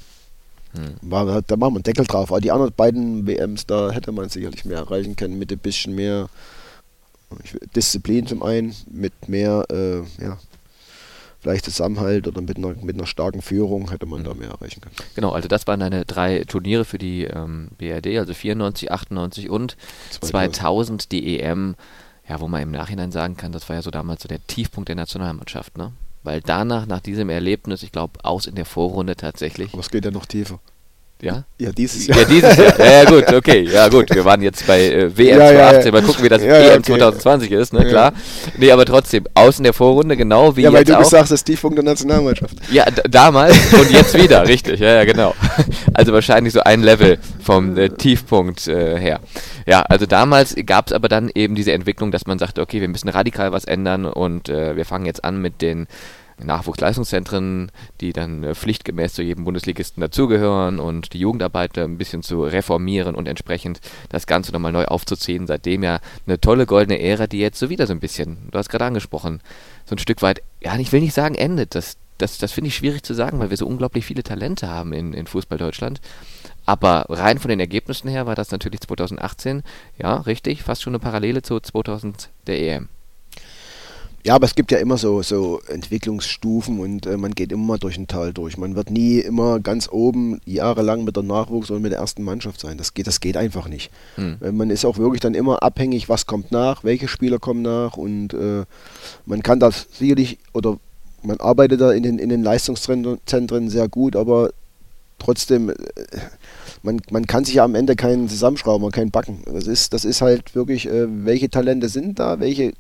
Hm. 0.77 0.97
War, 1.03 1.41
da 1.41 1.57
machen 1.57 1.75
wir 1.75 1.77
einen 1.77 1.83
Deckel 1.85 2.05
drauf. 2.05 2.33
Aber 2.33 2.41
die 2.41 2.51
anderen 2.51 2.73
beiden 2.77 3.29
WMs, 3.29 3.65
da 3.65 3.93
hätte 3.93 4.11
man 4.11 4.29
sicherlich 4.29 4.65
mehr 4.65 4.79
erreichen 4.79 5.15
können 5.15 5.39
mit 5.39 5.53
ein 5.53 5.59
bisschen 5.59 5.95
mehr 5.95 6.29
Disziplin 7.77 8.27
zum 8.27 8.43
einen, 8.43 8.75
mit 8.91 9.29
mehr 9.29 9.65
äh, 9.71 9.99
ja, 10.21 10.37
vielleicht 11.45 11.67
Zusammenhalt 11.67 12.27
oder 12.27 12.41
mit 12.41 12.57
einer, 12.57 12.75
mit 12.83 12.97
einer 12.97 13.07
starken 13.07 13.43
Führung 13.43 13.91
hätte 13.91 14.07
man 14.07 14.21
mhm. 14.21 14.25
da 14.25 14.35
mehr 14.35 14.49
erreichen 14.49 14.81
können. 14.81 14.95
Genau, 15.15 15.31
also 15.33 15.47
das 15.47 15.67
waren 15.67 15.79
deine 15.79 16.07
drei 16.07 16.43
Turniere 16.45 16.87
für 16.87 16.97
die 16.97 17.25
ähm, 17.25 17.69
BRD, 17.77 18.19
also 18.19 18.33
94, 18.33 18.91
98 18.91 19.51
und 19.51 19.77
2000, 20.11 20.57
2000 20.57 21.13
die 21.13 21.39
EM, 21.39 21.77
ja, 22.27 22.41
wo 22.41 22.49
man 22.49 22.63
im 22.63 22.71
Nachhinein 22.71 23.13
sagen 23.13 23.37
kann, 23.37 23.53
das 23.53 23.69
war 23.69 23.77
ja 23.77 23.83
so 23.83 23.91
damals 23.91 24.23
so 24.23 24.29
der 24.29 24.45
Tiefpunkt 24.47 24.89
der 24.89 24.97
Nationalmannschaft, 24.97 25.77
ne? 25.77 25.93
Weil 26.23 26.41
danach, 26.41 26.87
nach 26.87 27.01
diesem 27.01 27.29
Erlebnis, 27.29 27.83
ich 27.83 27.93
glaube, 27.93 28.25
aus 28.25 28.47
in 28.47 28.55
der 28.55 28.65
Vorrunde 28.65 29.15
tatsächlich. 29.15 29.75
Aber 29.75 29.81
es 29.81 29.91
geht 29.91 30.07
ja 30.07 30.11
noch 30.11 30.25
tiefer. 30.25 30.59
Ja? 31.23 31.45
Ja, 31.59 31.71
dieses 31.73 32.07
Jahr. 32.07 32.19
Ja, 32.19 32.25
dieses 32.25 32.57
Jahr. 32.57 32.79
Ja, 32.79 33.03
ja, 33.03 33.05
gut, 33.05 33.33
okay. 33.33 33.63
Ja, 33.63 33.89
gut. 33.89 34.15
Wir 34.15 34.25
waren 34.25 34.43
jetzt 34.43 34.67
bei 34.67 34.85
äh, 34.85 35.17
WM 35.17 35.39
ja, 35.39 35.49
2018. 35.49 35.93
Mal 35.93 36.03
gucken, 36.03 36.25
wie 36.25 36.29
das 36.29 36.43
EM 36.43 36.51
okay. 36.51 36.83
2020 36.83 37.53
ist, 37.53 37.73
ne? 37.73 37.85
Klar. 37.87 38.13
Nee, 38.59 38.71
aber 38.71 38.85
trotzdem, 38.85 39.25
außen 39.35 39.63
der 39.63 39.73
Vorrunde, 39.73 40.17
genau 40.17 40.57
wie 40.57 40.63
ja, 40.63 40.71
jetzt. 40.71 40.73
Ja, 40.73 40.79
weil 40.79 40.85
du 40.85 40.97
auch. 40.97 41.11
gesagt 41.11 41.31
hast, 41.31 41.45
Tiefpunkt 41.45 41.79
der 41.79 41.85
Nationalmannschaft. 41.85 42.57
Ja, 42.71 42.85
damals 43.09 43.57
und 43.73 43.91
jetzt 43.91 44.15
wieder, 44.21 44.47
richtig. 44.49 44.81
Ja, 44.81 44.97
ja, 44.97 45.05
genau. 45.05 45.35
Also 45.95 46.13
wahrscheinlich 46.13 46.53
so 46.53 46.61
ein 46.61 46.83
Level 46.83 47.19
vom 47.43 47.77
äh, 47.79 47.89
Tiefpunkt 47.91 48.67
äh, 48.67 48.99
her. 48.99 49.21
Ja, 49.67 49.83
also 49.83 50.07
damals 50.07 50.55
gab 50.67 50.89
es 50.89 50.93
aber 50.93 51.09
dann 51.09 51.31
eben 51.35 51.55
diese 51.55 51.73
Entwicklung, 51.73 52.11
dass 52.11 52.27
man 52.27 52.39
sagte, 52.39 52.61
okay, 52.61 52.81
wir 52.81 52.89
müssen 52.89 53.09
radikal 53.09 53.53
was 53.53 53.65
ändern 53.65 54.05
und 54.05 54.49
äh, 54.49 54.77
wir 54.77 54.85
fangen 54.85 55.07
jetzt 55.07 55.25
an 55.25 55.41
mit 55.41 55.63
den 55.63 55.87
Nachwuchsleistungszentren, 56.43 57.71
die 58.01 58.13
dann 58.13 58.45
äh, 58.45 58.55
pflichtgemäß 58.55 59.15
zu 59.15 59.23
jedem 59.23 59.45
Bundesligisten 59.45 60.01
dazugehören 60.01 60.79
und 60.79 61.13
die 61.13 61.19
Jugendarbeit 61.19 61.79
ein 61.79 61.99
bisschen 61.99 62.23
zu 62.23 62.43
reformieren 62.43 63.15
und 63.15 63.29
entsprechend 63.29 63.81
das 64.09 64.27
Ganze 64.27 64.53
nochmal 64.53 64.73
neu 64.73 64.87
aufzuziehen. 64.87 65.47
Seitdem 65.47 65.83
ja 65.83 66.01
eine 66.27 66.41
tolle 66.41 66.67
goldene 66.67 67.01
Ära, 67.01 67.27
die 67.27 67.39
jetzt 67.39 67.59
so 67.59 67.71
wieder 67.71 67.87
so 67.87 67.93
ein 67.93 68.01
bisschen, 68.01 68.39
du 68.51 68.59
hast 68.59 68.69
gerade 68.69 68.85
angesprochen, 68.85 69.41
so 69.85 69.95
ein 69.95 69.99
Stück 69.99 70.23
weit, 70.23 70.43
ja, 70.61 70.77
ich 70.77 70.93
will 70.93 71.01
nicht 71.01 71.15
sagen 71.15 71.35
endet, 71.35 71.75
das, 71.75 71.97
das, 72.19 72.39
das 72.39 72.53
finde 72.53 72.69
ich 72.69 72.77
schwierig 72.77 73.03
zu 73.03 73.15
sagen, 73.15 73.39
weil 73.39 73.51
wir 73.51 73.57
so 73.57 73.67
unglaublich 73.67 74.05
viele 74.05 74.23
Talente 74.23 74.69
haben 74.69 74.93
in, 74.93 75.13
in 75.13 75.27
Fußball 75.27 75.59
Deutschland. 75.59 76.01
Aber 76.67 77.07
rein 77.09 77.39
von 77.39 77.51
den 77.51 77.61
Ergebnissen 77.61 78.09
her 78.09 78.27
war 78.27 78.35
das 78.35 78.51
natürlich 78.51 78.81
2018, 78.81 79.63
ja, 79.99 80.17
richtig, 80.17 80.63
fast 80.63 80.83
schon 80.83 80.93
eine 80.93 81.01
Parallele 81.01 81.43
zu 81.43 81.61
2000 81.61 82.31
der 82.47 82.61
EM. 82.61 82.89
Ja, 84.27 84.35
aber 84.35 84.47
es 84.47 84.55
gibt 84.55 84.73
ja 84.73 84.79
immer 84.79 84.97
so, 84.97 85.21
so 85.21 85.61
Entwicklungsstufen 85.69 86.81
und 86.81 87.05
äh, 87.05 87.19
man 87.19 87.33
geht 87.33 87.53
immer 87.53 87.77
durch 87.77 87.99
ein 87.99 88.07
Tal 88.07 88.33
durch. 88.33 88.57
Man 88.57 88.75
wird 88.75 88.91
nie 88.91 89.19
immer 89.19 89.61
ganz 89.61 89.87
oben 89.91 90.41
jahrelang 90.47 91.05
mit 91.05 91.17
der 91.17 91.23
Nachwuchs 91.23 91.71
oder 91.71 91.79
mit 91.79 91.93
der 91.93 91.99
ersten 91.99 92.23
Mannschaft 92.23 92.59
sein. 92.59 92.79
Das 92.79 92.95
geht, 92.95 93.07
das 93.07 93.21
geht 93.21 93.37
einfach 93.37 93.69
nicht. 93.69 93.91
Hm. 94.15 94.39
Man 94.57 94.71
ist 94.71 94.87
auch 94.87 94.97
wirklich 94.97 95.21
dann 95.21 95.35
immer 95.35 95.63
abhängig, 95.63 96.09
was 96.09 96.25
kommt 96.25 96.53
nach, 96.53 96.85
welche 96.85 97.07
Spieler 97.07 97.39
kommen 97.39 97.61
nach 97.61 97.99
und 97.99 98.33
äh, 98.33 98.65
man 99.27 99.43
kann 99.43 99.61
das 99.61 99.89
sicherlich 99.93 100.39
oder 100.55 100.79
man 101.23 101.39
arbeitet 101.39 101.83
da 101.83 101.93
in 101.93 102.03
den, 102.03 102.19
in 102.19 102.31
den 102.31 102.43
Leistungszentren 102.43 103.69
sehr 103.69 103.89
gut, 103.89 104.17
aber 104.17 104.53
trotzdem, 105.19 105.69
äh, 105.69 105.75
man, 106.83 107.03
man 107.11 107.27
kann 107.27 107.45
sich 107.45 107.57
ja 107.57 107.65
am 107.65 107.75
Ende 107.75 107.95
keinen 107.95 108.31
zusammenschrauben 108.31 108.91
keinen 108.91 109.11
backen. 109.11 109.43
Das 109.45 109.67
ist, 109.67 109.93
das 109.93 110.07
ist 110.07 110.23
halt 110.23 110.55
wirklich, 110.55 110.89
äh, 110.89 111.07
welche 111.27 111.51
Talente 111.51 111.91
sind 111.91 112.19
da, 112.19 112.41
welche 112.41 112.73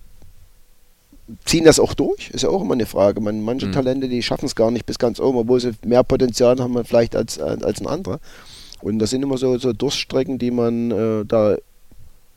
ziehen 1.45 1.64
das 1.64 1.81
auch 1.81 1.95
durch? 1.95 2.31
Ist 2.31 2.43
ja 2.43 2.49
auch 2.49 2.62
immer 2.62 2.75
eine 2.75 2.87
Frage. 2.87 3.20
Man, 3.20 3.43
manche 3.43 3.66
mhm. 3.66 3.72
Talente, 3.72 4.09
die 4.09 4.22
schaffen 4.22 4.47
es 4.47 4.55
gar 4.55 4.70
nicht 4.70 4.87
bis 4.87 4.99
ganz 4.99 5.20
oben, 5.20 5.39
obwohl 5.39 5.61
sie 5.61 5.72
mehr 5.85 6.05
Potenzial 6.05 6.59
haben 6.59 6.85
vielleicht 6.85 7.16
als, 7.16 7.39
als 7.39 7.81
ein 7.81 7.87
anderer. 7.87 8.20
Und 8.83 8.99
das 8.99 9.11
sind 9.11 9.22
immer 9.22 9.39
so, 9.39 9.57
so 9.59 9.72
Durststrecken, 9.72 10.39
die 10.39 10.51
man 10.51 10.91
äh, 10.91 11.25
da 11.25 11.57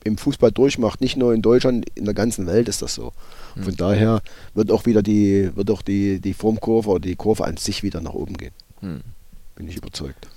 im 0.03 0.17
Fußball 0.17 0.51
durchmacht. 0.51 1.01
Nicht 1.01 1.17
nur 1.17 1.33
in 1.33 1.41
Deutschland, 1.41 1.85
in 1.95 2.05
der 2.05 2.13
ganzen 2.13 2.47
Welt 2.47 2.69
ist 2.69 2.81
das 2.81 2.95
so. 2.95 3.11
Mhm. 3.55 3.63
Von 3.63 3.75
daher 3.75 4.21
wird 4.53 4.71
auch 4.71 4.85
wieder 4.85 5.01
die, 5.01 5.51
wird 5.55 5.69
auch 5.69 5.81
die, 5.81 6.19
die 6.21 6.33
Formkurve 6.33 6.89
oder 6.89 7.01
die 7.01 7.15
Kurve 7.15 7.43
an 7.43 7.57
sich 7.57 7.83
wieder 7.83 8.01
nach 8.01 8.13
oben 8.13 8.37
gehen. 8.37 8.53
Mhm. 8.81 9.01
Bin 9.55 9.67
ich 9.67 9.75
überzeugt. 9.75 10.27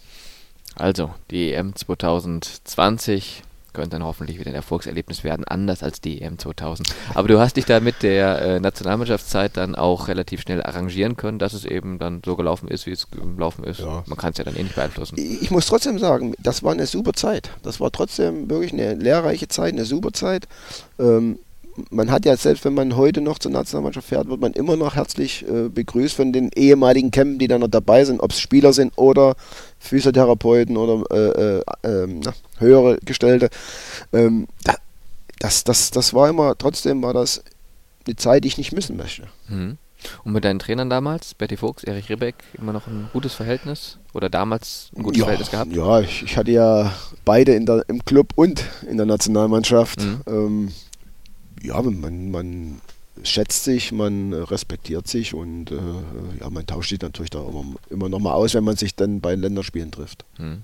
Also, 0.75 1.15
die 1.31 1.53
EM 1.53 1.77
2020 1.77 3.43
könnte 3.73 3.91
dann 3.91 4.05
hoffentlich 4.05 4.39
wieder 4.39 4.51
ein 4.51 4.55
Erfolgserlebnis 4.55 5.25
werden, 5.25 5.45
anders 5.45 5.83
als 5.83 6.01
die 6.01 6.21
EM 6.21 6.39
2000. 6.39 6.95
Aber 7.15 7.29
du 7.29 7.39
hast 7.39 7.57
dich 7.57 7.65
da 7.65 7.81
mit 7.81 8.03
der 8.03 8.43
äh, 8.43 8.61
Nationalmannschaftszeit 8.61 9.57
dann 9.57 9.75
auch 9.75 10.09
relativ 10.09 10.43
schnell 10.43 10.63
arrangieren 10.63 11.17
können, 11.17 11.39
dass 11.39 11.53
es 11.53 11.65
eben 11.65 11.99
dann 11.99 12.23
so 12.25 12.37
gelaufen 12.37 12.69
ist, 12.69 12.87
wie 12.87 12.93
es 12.93 13.11
gelaufen 13.11 13.65
ist. 13.65 13.81
Ja. 13.81 14.03
Man 14.07 14.19
kann 14.19 14.33
es 14.33 14.39
ja 14.39 14.45
dann 14.45 14.57
eh 14.57 14.63
nicht 14.63 14.75
beeinflussen. 14.75 15.17
Ich, 15.19 15.51
muss 15.51 15.67
trotzdem 15.67 15.99
sagen, 15.99 16.35
das 16.39 16.63
war 16.63 16.73
eine 16.73 16.87
super 16.87 17.13
Zeit. 17.13 17.51
Das 17.63 17.81
war 17.81 17.91
trotzdem 17.91 18.49
wirklich 18.51 18.73
eine 18.73 18.95
lehrreiche 18.95 19.49
Zeit, 19.49 19.73
eine 19.73 19.85
super 19.85 20.13
Zeit. 20.13 20.47
Ähm, 20.99 21.39
man 21.91 22.11
hat 22.11 22.25
ja 22.25 22.37
selbst, 22.37 22.65
wenn 22.65 22.75
man 22.75 22.97
heute 22.97 23.21
noch 23.21 23.39
zur 23.39 23.51
Nationalmannschaft 23.51 24.09
fährt, 24.09 24.29
wird 24.29 24.41
man 24.41 24.53
immer 24.53 24.77
noch 24.77 24.97
herzlich 24.97 25.47
äh, 25.49 25.69
begrüßt 25.69 26.17
von 26.17 26.33
den 26.33 26.51
ehemaligen 26.55 27.11
Campen, 27.11 27.39
die 27.39 27.49
dann 27.49 27.61
noch 27.61 27.69
dabei 27.69 28.05
sind, 28.05 28.21
ob 28.21 28.33
es 28.33 28.41
Spieler 28.41 28.73
sind 28.73 28.93
oder 28.97 29.35
Physiotherapeuten 29.79 30.77
oder 30.77 31.05
äh, 31.11 31.59
äh, 31.59 31.63
ähm, 31.85 32.21
na, 32.25 32.33
höhere 32.59 32.99
Gestellte. 33.05 33.51
Ähm, 34.13 34.47
das, 35.39 35.65
das, 35.65 35.91
das 35.91 36.15
war 36.15 36.29
immer, 36.29 36.57
trotzdem 36.57 37.03
war 37.03 37.15
das 37.15 37.43
eine 38.07 38.17
Zeit, 38.17 38.45
die 38.45 38.49
ich 38.49 38.59
nicht 38.59 38.73
missen 38.73 38.97
möchte. 38.97 39.25
Mhm. 39.49 39.79
Und 40.25 40.33
mit 40.33 40.45
deinen 40.45 40.59
Trainern 40.59 40.89
damals, 40.89 41.35
Betty 41.35 41.57
Fuchs, 41.57 41.85
Erich 41.85 42.09
Ribbeck, 42.09 42.37
immer 42.55 42.73
noch 42.73 42.87
ein 42.87 43.11
gutes 43.13 43.35
Verhältnis? 43.35 43.99
Oder 44.15 44.31
damals 44.31 44.91
ein 44.97 45.03
gutes 45.03 45.19
ja, 45.19 45.25
Verhältnis 45.25 45.51
gehabt? 45.51 45.73
Ja, 45.73 46.01
ich, 46.01 46.23
ich, 46.23 46.37
hatte 46.37 46.51
ja 46.51 46.93
beide 47.25 47.55
in 47.55 47.67
der, 47.67 47.85
im 47.89 48.05
Club 48.05 48.33
und 48.35 48.65
in 48.89 48.97
der 48.97 49.07
Nationalmannschaft. 49.07 50.01
Mhm. 50.01 50.21
Ähm, 50.27 50.73
ja, 51.63 51.81
man, 51.83 52.31
man 52.31 52.81
schätzt 53.23 53.65
sich, 53.65 53.93
man 53.93 54.33
respektiert 54.33 55.07
sich 55.09 55.35
und 55.35 55.71
äh, 55.71 55.77
ja, 56.41 56.51
man 56.51 56.67
tauscht 56.67 56.91
sich 56.91 57.01
natürlich 57.01 57.31
da 57.31 57.41
immer, 57.41 57.65
immer 57.91 58.09
nochmal 58.09 58.35
aus, 58.35 58.55
wenn 58.55 58.65
man 58.65 58.77
sich 58.77 58.95
dann 58.95 59.21
bei 59.21 59.35
Länderspielen 59.35 59.91
trifft. 59.91 60.25
Hm. 60.37 60.63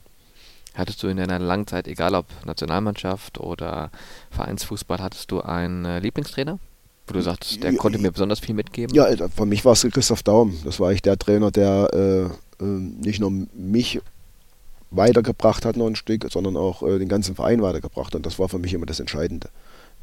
Hattest 0.74 1.02
du 1.02 1.08
in 1.08 1.16
deiner 1.16 1.38
langen 1.38 1.66
Zeit, 1.66 1.88
egal 1.88 2.14
ob 2.14 2.26
Nationalmannschaft 2.44 3.38
oder 3.40 3.90
Vereinsfußball, 4.30 4.98
hattest 4.98 5.30
du 5.30 5.40
einen 5.40 5.84
äh, 5.86 5.98
Lieblingstrainer? 6.00 6.58
Wo 7.06 7.14
du 7.14 7.22
sagst, 7.22 7.62
der 7.62 7.72
ja, 7.72 7.78
konnte 7.78 7.98
mir 7.98 8.10
besonders 8.10 8.40
viel 8.40 8.54
mitgeben? 8.54 8.94
Ja, 8.94 9.06
äh, 9.06 9.28
für 9.28 9.46
mich 9.46 9.64
war 9.64 9.72
es 9.72 9.82
Christoph 9.82 10.22
Daum. 10.22 10.58
Das 10.64 10.78
war 10.78 10.88
eigentlich 10.88 11.02
der 11.02 11.18
Trainer, 11.18 11.50
der 11.50 11.88
äh, 12.60 12.64
äh, 12.64 12.66
nicht 12.66 13.20
nur 13.20 13.32
mich 13.54 14.00
weitergebracht 14.90 15.64
hat 15.64 15.76
noch 15.76 15.86
ein 15.86 15.96
Stück, 15.96 16.26
sondern 16.30 16.56
auch 16.56 16.82
äh, 16.82 16.98
den 16.98 17.08
ganzen 17.08 17.34
Verein 17.34 17.62
weitergebracht 17.62 18.08
hat. 18.08 18.16
Und 18.16 18.26
das 18.26 18.38
war 18.38 18.48
für 18.48 18.58
mich 18.58 18.74
immer 18.74 18.86
das 18.86 19.00
Entscheidende. 19.00 19.48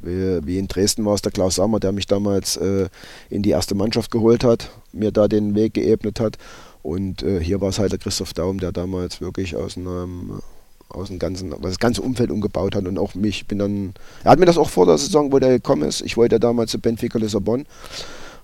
Wie, 0.04 0.58
in 0.58 0.68
Dresden 0.68 1.06
war 1.06 1.16
es 1.16 1.22
der 1.22 1.32
Klaus 1.32 1.56
Sammer, 1.56 1.80
der 1.80 1.91
mich 1.91 2.08
damals 2.08 2.58
äh, 2.58 2.89
in 3.30 3.41
die 3.41 3.51
erste 3.51 3.74
Mannschaft 3.74 4.12
geholt 4.12 4.43
hat, 4.43 4.70
mir 4.91 5.12
da 5.12 5.28
den 5.28 5.56
Weg 5.56 5.76
geebnet 5.76 6.20
hat. 6.20 6.38
Und 6.82 7.24
äh, 7.24 7.41
hier 7.41 7.62
war 7.62 7.70
es 7.70 7.80
halt 7.80 7.93
der 7.93 7.99
Christoph 7.99 8.34
Daum, 8.34 8.60
der 8.60 8.72
damals 8.72 9.22
wirklich 9.22 9.56
aus 9.56 9.78
einem 9.78 10.41
aus 10.89 11.08
dem 11.08 11.20
ganzen, 11.20 11.54
das 11.62 11.80
ganze 11.80 12.01
Umfeld 12.01 12.30
umgebaut 12.30 12.76
hat 12.76 12.86
und 12.86 12.99
auch 12.99 13.16
mich 13.16 13.47
bin 13.47 13.58
dann, 13.60 13.93
er 14.24 14.32
hat 14.32 14.39
mir 14.39 14.45
das 14.45 14.60
auch 14.60 14.70
vor 14.70 14.86
der 14.86 14.97
Saison, 14.97 15.32
wo 15.32 15.39
der 15.39 15.49
gekommen 15.49 15.84
ist, 15.84 16.01
ich 16.01 16.18
wollte 16.18 16.36
ja 16.36 16.39
damals 16.39 16.70
zu 16.70 16.80
Benfica 16.80 17.18
Lissabon, 17.18 17.66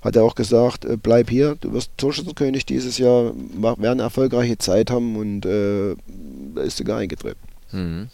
hat 0.01 0.15
er 0.15 0.23
auch 0.23 0.35
gesagt, 0.35 0.85
äh, 0.85 0.97
bleib 0.97 1.29
hier, 1.29 1.57
du 1.61 1.73
wirst 1.73 1.91
Torschützenkönig 1.97 2.65
dieses 2.65 2.97
Jahr, 2.97 3.33
werden 3.35 3.85
eine 3.85 4.01
erfolgreiche 4.01 4.57
Zeit 4.57 4.89
haben 4.89 5.15
und 5.15 5.45
äh, 5.45 5.95
da 6.55 6.61
ist 6.61 6.77
sogar 6.77 6.97
eingetreten. 6.99 7.39
Mhm. 7.71 8.09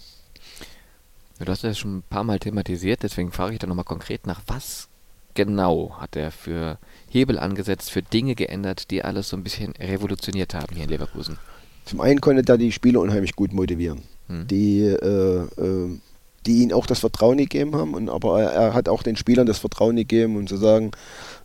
Du 1.39 1.51
hast 1.51 1.63
das 1.63 1.77
schon 1.77 1.97
ein 1.97 2.03
paar 2.03 2.23
Mal 2.23 2.39
thematisiert, 2.39 3.03
deswegen 3.03 3.31
frage 3.31 3.53
ich 3.53 3.59
da 3.59 3.67
nochmal 3.67 3.85
konkret 3.85 4.25
nach, 4.25 4.41
was 4.47 4.87
genau 5.33 5.97
hat 5.99 6.15
er 6.15 6.31
für 6.31 6.77
Hebel 7.09 7.37
angesetzt, 7.37 7.91
für 7.91 8.01
Dinge 8.01 8.35
geändert, 8.35 8.89
die 8.89 9.03
alles 9.03 9.29
so 9.29 9.37
ein 9.37 9.43
bisschen 9.43 9.73
revolutioniert 9.73 10.53
haben 10.53 10.73
hier 10.73 10.85
in 10.85 10.89
Leverkusen? 10.89 11.37
Zum 11.83 12.01
einen 12.01 12.21
konnte 12.21 12.51
er 12.51 12.57
die 12.57 12.71
Spieler 12.71 13.01
unheimlich 13.01 13.35
gut 13.35 13.53
motivieren, 13.53 14.01
hm. 14.27 14.47
die, 14.47 14.79
äh, 14.81 15.41
äh, 15.61 15.99
die 16.45 16.63
ihm 16.63 16.71
auch 16.71 16.85
das 16.85 16.99
Vertrauen 16.99 17.37
gegeben 17.37 17.75
haben, 17.75 17.93
und, 17.93 18.09
aber 18.09 18.41
er, 18.41 18.51
er, 18.51 18.73
hat 18.73 18.87
auch 18.87 19.03
den 19.03 19.17
Spielern 19.17 19.45
das 19.45 19.59
Vertrauen 19.59 19.97
gegeben 19.97 20.37
und 20.37 20.47
zu 20.47 20.55
sagen, 20.55 20.91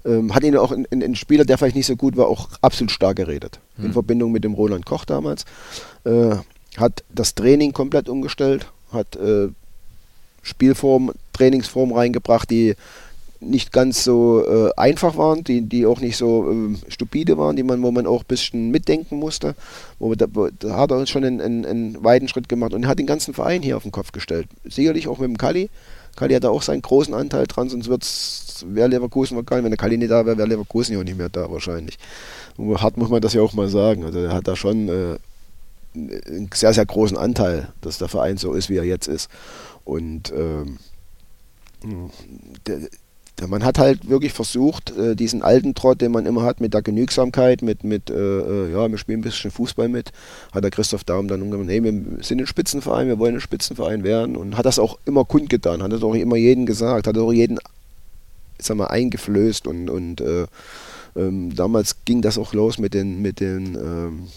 ähm, 0.04 0.34
hat 0.34 0.44
ihnen 0.44 0.56
auch 0.56 0.72
ein, 0.72 1.14
Spieler, 1.16 1.44
der 1.44 1.58
vielleicht 1.58 1.76
nicht 1.76 1.86
so 1.86 1.96
gut 1.96 2.16
war, 2.16 2.28
auch 2.28 2.48
absolut 2.62 2.92
stark 2.92 3.16
geredet. 3.16 3.58
Hm. 3.74 3.86
In 3.86 3.92
Verbindung 3.92 4.30
mit 4.30 4.44
dem 4.44 4.54
Roland 4.54 4.86
Koch 4.86 5.04
damals. 5.04 5.44
Äh, 6.04 6.36
hat 6.76 7.02
das 7.12 7.34
Training 7.34 7.72
komplett 7.72 8.08
umgestellt, 8.08 8.70
hat 8.92 9.16
äh, 9.16 9.48
Spielform, 10.42 11.12
Trainingsform 11.32 11.92
reingebracht, 11.92 12.50
die 12.50 12.74
nicht 13.40 13.72
ganz 13.72 14.04
so 14.04 14.44
äh, 14.46 14.70
einfach 14.76 15.16
waren, 15.16 15.42
die, 15.42 15.62
die 15.62 15.86
auch 15.86 16.00
nicht 16.00 16.16
so 16.16 16.50
äh, 16.50 16.90
stupide 16.90 17.38
waren, 17.38 17.56
die 17.56 17.62
man, 17.62 17.82
wo 17.82 17.90
man 17.90 18.06
auch 18.06 18.20
ein 18.20 18.28
bisschen 18.28 18.70
mitdenken 18.70 19.16
musste. 19.16 19.54
Wo 19.98 20.14
da, 20.14 20.26
da 20.26 20.76
hat 20.76 20.90
er 20.90 21.06
schon 21.06 21.24
einen, 21.24 21.40
einen, 21.40 21.64
einen, 21.64 22.04
weiten 22.04 22.28
Schritt 22.28 22.48
gemacht 22.48 22.74
und 22.74 22.86
hat 22.86 22.98
den 22.98 23.06
ganzen 23.06 23.32
Verein 23.32 23.62
hier 23.62 23.78
auf 23.78 23.82
den 23.82 23.92
Kopf 23.92 24.12
gestellt. 24.12 24.46
Sicherlich 24.64 25.08
auch 25.08 25.18
mit 25.18 25.28
dem 25.28 25.38
Kali. 25.38 25.70
Kali 26.16 26.34
hat 26.34 26.44
da 26.44 26.50
auch 26.50 26.62
seinen 26.62 26.82
großen 26.82 27.14
Anteil 27.14 27.46
dran, 27.46 27.70
sonst 27.70 28.66
wäre 28.66 28.88
Leverkusen 28.88 29.36
wahrscheinlich, 29.36 29.64
wenn 29.64 29.70
der 29.70 29.78
Kali 29.78 29.96
nicht 29.96 30.10
da 30.10 30.26
wäre, 30.26 30.36
wäre 30.36 30.48
Leverkusen 30.48 30.92
ja 30.92 31.00
auch 31.00 31.04
nicht 31.04 31.16
mehr 31.16 31.30
da 31.30 31.50
wahrscheinlich. 31.50 31.98
Und 32.58 32.82
hart 32.82 32.98
muss 32.98 33.08
man 33.08 33.22
das 33.22 33.32
ja 33.32 33.40
auch 33.40 33.54
mal 33.54 33.68
sagen. 33.68 34.04
Also 34.04 34.18
er 34.18 34.34
hat 34.34 34.48
da 34.48 34.54
schon 34.54 34.88
äh, 34.88 35.16
einen 35.94 36.50
sehr, 36.52 36.74
sehr 36.74 36.84
großen 36.84 37.16
Anteil, 37.16 37.68
dass 37.80 37.98
der 37.98 38.08
Verein 38.08 38.36
so 38.36 38.52
ist, 38.52 38.68
wie 38.68 38.76
er 38.76 38.84
jetzt 38.84 39.08
ist. 39.08 39.30
Und 39.90 40.32
ähm, 40.36 40.78
man 43.48 43.64
hat 43.64 43.80
halt 43.80 44.08
wirklich 44.08 44.32
versucht, 44.32 44.96
äh, 44.96 45.16
diesen 45.16 45.42
alten 45.42 45.74
Trott, 45.74 46.00
den 46.00 46.12
man 46.12 46.26
immer 46.26 46.42
hat, 46.42 46.60
mit 46.60 46.74
der 46.74 46.82
Genügsamkeit, 46.82 47.62
mit, 47.62 47.82
mit 47.82 48.08
äh, 48.08 48.14
äh, 48.14 48.72
ja, 48.72 48.88
wir 48.88 48.98
spielen 48.98 49.18
ein 49.18 49.22
bisschen 49.22 49.50
Fußball 49.50 49.88
mit, 49.88 50.12
hat 50.52 50.62
der 50.62 50.70
Christoph 50.70 51.02
Daum 51.02 51.26
dann 51.26 51.42
umgenommen, 51.42 51.66
nee, 51.66 51.82
wir 51.82 52.22
sind 52.22 52.40
ein 52.40 52.46
Spitzenverein, 52.46 53.08
wir 53.08 53.18
wollen 53.18 53.34
ein 53.34 53.40
Spitzenverein 53.40 54.04
werden 54.04 54.36
und 54.36 54.56
hat 54.56 54.66
das 54.66 54.78
auch 54.78 54.96
immer 55.06 55.24
kundgetan, 55.24 55.82
hat 55.82 55.90
das 55.90 56.04
auch 56.04 56.14
immer 56.14 56.36
jedem 56.36 56.66
gesagt, 56.66 57.08
hat 57.08 57.18
auch 57.18 57.32
jeden, 57.32 57.58
sag 58.58 58.76
mal, 58.76 58.86
eingeflößt 58.86 59.66
und, 59.66 59.90
und 59.90 60.20
äh, 60.20 60.46
ähm, 61.16 61.52
damals 61.56 62.04
ging 62.04 62.22
das 62.22 62.38
auch 62.38 62.52
los 62.52 62.78
mit 62.78 62.94
den, 62.94 63.22
mit 63.22 63.40
den 63.40 63.74
ähm, 63.74 64.28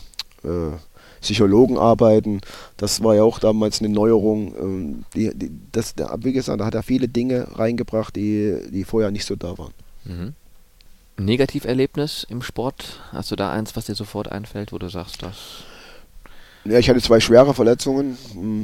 äh, 0.43 0.76
Psychologen 1.24 1.78
arbeiten. 1.78 2.41
Das 2.78 3.03
war 3.03 3.15
ja 3.15 3.24
auch 3.24 3.39
damals 3.39 3.80
eine 3.80 3.89
Neuerung. 3.89 4.53
Ähm, 4.59 5.05
die, 5.15 5.32
die, 5.34 5.51
das, 5.71 5.95
wie 6.17 6.34
gesagt, 6.34 6.59
da 6.59 6.65
hat 6.65 6.76
er 6.76 6.84
viele 6.84 7.07
Dinge 7.07 7.47
reingebracht, 7.55 8.15
die, 8.15 8.57
die 8.69 8.84
vorher 8.84 9.09
nicht 9.09 9.26
so 9.26 9.36
da 9.36 9.57
waren. 9.57 9.74
Mhm. 10.05 10.34
Negativerlebnis 11.17 12.26
im 12.30 12.41
Sport? 12.41 13.01
Hast 13.11 13.32
du 13.32 13.36
da 13.36 13.51
eins, 13.51 13.76
was 13.76 13.86
dir 13.86 13.95
sofort 13.95 14.32
einfällt, 14.32 14.71
wo 14.71 14.78
du 14.78 14.89
sagst, 14.89 15.24
das. 15.24 15.63
Ja, 16.65 16.80
ich 16.80 16.89
hatte 16.89 17.01
zwei 17.01 17.19
schwere 17.19 17.53
Verletzungen, 17.53 18.17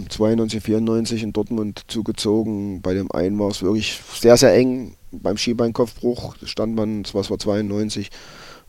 92, 0.10 0.64
94 0.64 1.24
in 1.24 1.34
Dortmund 1.34 1.84
zugezogen. 1.88 2.82
Bei 2.82 2.94
dem 2.94 3.12
einen 3.12 3.38
war 3.40 3.50
es 3.50 3.62
wirklich 3.62 4.00
sehr, 4.14 4.38
sehr 4.38 4.54
eng. 4.56 4.96
Beim 5.12 5.38
Skibeinkopfbruch 5.38 6.36
stand 6.44 6.76
man, 6.76 7.04
das 7.04 7.14
war 7.14 7.24
92. 7.24 8.10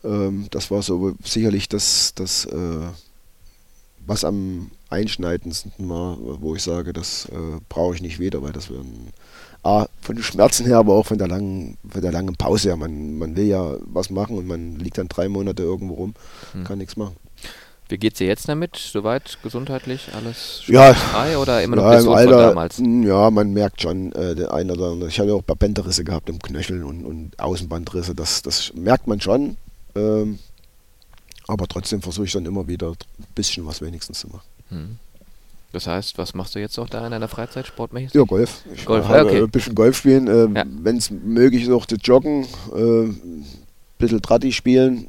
Ähm, 0.03 0.47
das 0.51 0.69
war 0.69 0.81
so 0.81 1.15
sicherlich 1.23 1.69
das, 1.69 2.13
das 2.13 2.45
äh, 2.45 2.87
was 4.05 4.23
am 4.23 4.71
einschneidendsten 4.89 5.89
war, 5.89 6.17
wo 6.19 6.55
ich 6.55 6.63
sage, 6.63 6.93
das 6.93 7.25
äh, 7.25 7.59
brauche 7.69 7.95
ich 7.95 8.01
nicht 8.01 8.19
wieder, 8.19 8.41
weil 8.41 8.51
das 8.51 8.69
werden 8.69 9.11
A, 9.63 9.85
von 10.01 10.15
den 10.15 10.23
Schmerzen 10.23 10.65
her, 10.65 10.77
aber 10.77 10.93
auch 10.93 11.05
von 11.05 11.19
der 11.19 11.27
langen, 11.27 11.77
von 11.87 12.01
der 12.01 12.11
langen 12.11 12.35
Pause 12.35 12.69
her. 12.69 12.77
Man, 12.77 13.17
man 13.19 13.35
will 13.35 13.45
ja 13.45 13.75
was 13.85 14.09
machen 14.09 14.37
und 14.37 14.47
man 14.47 14.77
liegt 14.77 14.97
dann 14.97 15.07
drei 15.07 15.29
Monate 15.29 15.61
irgendwo 15.61 15.93
rum, 15.93 16.15
hm. 16.53 16.63
kann 16.63 16.79
nichts 16.79 16.97
machen. 16.97 17.15
Wie 17.87 17.97
geht 17.97 18.13
es 18.13 18.19
dir 18.19 18.27
jetzt 18.27 18.47
damit? 18.47 18.77
Soweit 18.77 19.37
gesundheitlich 19.43 20.07
alles 20.15 20.63
ja, 20.65 20.93
frei 20.93 21.37
oder 21.37 21.61
immer 21.61 21.75
noch 21.75 21.83
ja, 21.83 21.99
im 21.99 22.09
Alter, 22.09 22.31
von 22.31 22.39
damals? 22.39 22.77
Ja, 22.79 23.29
man 23.29 23.51
merkt 23.51 23.81
schon, 23.81 24.13
äh, 24.13 24.33
der 24.33 24.53
eine 24.53 24.73
oder 24.73 24.91
andere. 24.91 25.09
Ich 25.09 25.19
habe 25.19 25.29
ja 25.29 25.35
auch 25.35 25.41
Bänderrisse 25.41 26.05
gehabt 26.05 26.29
im 26.29 26.39
Knöchel 26.39 26.85
und, 26.85 27.03
und 27.03 27.37
Außenbandrisse. 27.37 28.15
Das, 28.15 28.41
das 28.43 28.73
merkt 28.75 29.07
man 29.07 29.19
schon. 29.19 29.57
Ähm, 29.95 30.39
aber 31.51 31.67
trotzdem 31.67 32.01
versuche 32.01 32.25
ich 32.25 32.31
dann 32.31 32.45
immer 32.45 32.67
wieder 32.67 32.91
ein 32.91 33.25
bisschen 33.35 33.65
was 33.65 33.81
wenigstens 33.81 34.19
zu 34.19 34.27
machen. 34.29 34.47
Hm. 34.69 34.97
Das 35.73 35.87
heißt, 35.87 36.17
was 36.17 36.33
machst 36.33 36.55
du 36.55 36.59
jetzt 36.59 36.77
auch 36.79 36.89
da 36.89 37.05
in 37.05 37.11
deiner 37.11 37.27
Freizeit 37.27 37.67
sportmäßig? 37.67 38.13
Ja, 38.13 38.23
Golf. 38.23 38.63
Ich 38.73 38.85
Golf, 38.85 39.07
habe 39.07 39.25
okay. 39.25 39.41
ein 39.41 39.49
bisschen 39.49 39.75
Golf 39.75 39.97
spielen. 39.97 40.27
Äh, 40.27 40.59
ja. 40.59 40.65
Wenn 40.65 40.97
es 40.97 41.11
möglich 41.11 41.63
ist, 41.63 41.69
auch 41.69 41.85
zu 41.85 41.95
joggen, 41.95 42.45
äh, 42.73 43.03
ein 43.03 43.45
bisschen 43.97 44.21
Tratti 44.21 44.51
spielen. 44.51 45.07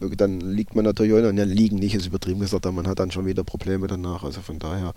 Äh, 0.00 0.16
dann 0.16 0.40
liegt 0.40 0.74
man 0.74 0.84
natürlich 0.84 1.12
auch, 1.12 1.18
ja, 1.18 1.44
liegen 1.44 1.76
nicht, 1.76 1.94
ist 1.94 2.06
übertrieben 2.06 2.40
gesagt, 2.40 2.64
aber 2.64 2.74
man 2.74 2.88
hat 2.88 2.98
dann 2.98 3.10
schon 3.10 3.26
wieder 3.26 3.44
Probleme 3.44 3.86
danach. 3.86 4.24
Also 4.24 4.40
von 4.40 4.58
daher, 4.58 4.94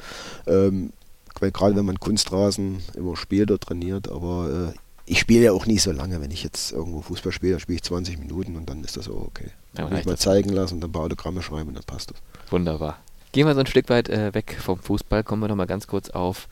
ähm, 0.47 0.93
gerade 1.35 1.75
wenn 1.75 1.85
man 1.85 1.99
Kunstrasen 1.99 2.81
immer 2.95 3.15
spielt 3.17 3.51
oder 3.51 3.59
trainiert, 3.59 4.09
aber 4.09 4.71
äh, 4.73 4.79
ich 5.05 5.19
spiele 5.19 5.45
ja 5.45 5.51
auch 5.51 5.65
nie 5.65 5.77
so 5.77 5.91
lange. 5.91 6.21
Wenn 6.21 6.31
ich 6.31 6.43
jetzt 6.43 6.71
irgendwo 6.71 7.01
Fußball 7.01 7.33
spiele, 7.33 7.53
dann 7.53 7.59
spiele 7.59 7.75
ich 7.75 7.83
20 7.83 8.17
Minuten 8.17 8.55
und 8.55 8.69
dann 8.69 8.83
ist 8.83 8.95
das 8.95 9.09
auch 9.09 9.27
okay. 9.27 9.51
Ja, 9.77 9.91
ich 9.91 10.05
mal 10.05 10.17
zeigen 10.17 10.49
lassen 10.49 10.75
und 10.75 10.81
dann 10.81 10.89
ein 10.89 10.93
paar 10.93 11.03
Autogramme 11.03 11.41
schreiben 11.41 11.69
und 11.69 11.75
dann 11.75 11.83
passt 11.83 12.11
das. 12.11 12.17
Wunderbar. 12.51 12.97
Gehen 13.31 13.47
wir 13.47 13.55
so 13.55 13.61
ein 13.61 13.65
Stück 13.65 13.89
weit 13.89 14.09
äh, 14.09 14.33
weg 14.33 14.57
vom 14.59 14.77
Fußball, 14.77 15.23
kommen 15.23 15.41
wir 15.41 15.47
nochmal 15.47 15.67
ganz 15.67 15.87
kurz 15.87 16.09
auf 16.09 16.47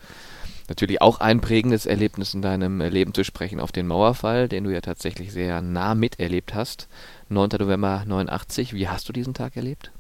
natürlich 0.72 1.02
auch 1.02 1.20
ein 1.20 1.42
prägendes 1.42 1.86
Erlebnis 1.86 2.34
in 2.34 2.42
deinem 2.42 2.80
äh, 2.80 2.90
Leben 2.90 3.14
zu 3.14 3.24
sprechen, 3.24 3.60
auf 3.60 3.74
den 3.74 3.88
Mauerfall, 3.88 4.48
den 4.48 4.64
du 4.64 4.72
ja 4.72 4.80
tatsächlich 4.80 5.32
sehr 5.34 5.62
nah 5.62 5.96
miterlebt 5.96 6.54
hast. 6.54 6.88
9. 7.30 7.50
November 7.60 8.04
89. 8.06 8.74
Wie 8.74 8.88
hast 8.88 9.08
du 9.08 9.14
diesen 9.14 9.34
Tag 9.34 9.56
erlebt? 9.58 9.92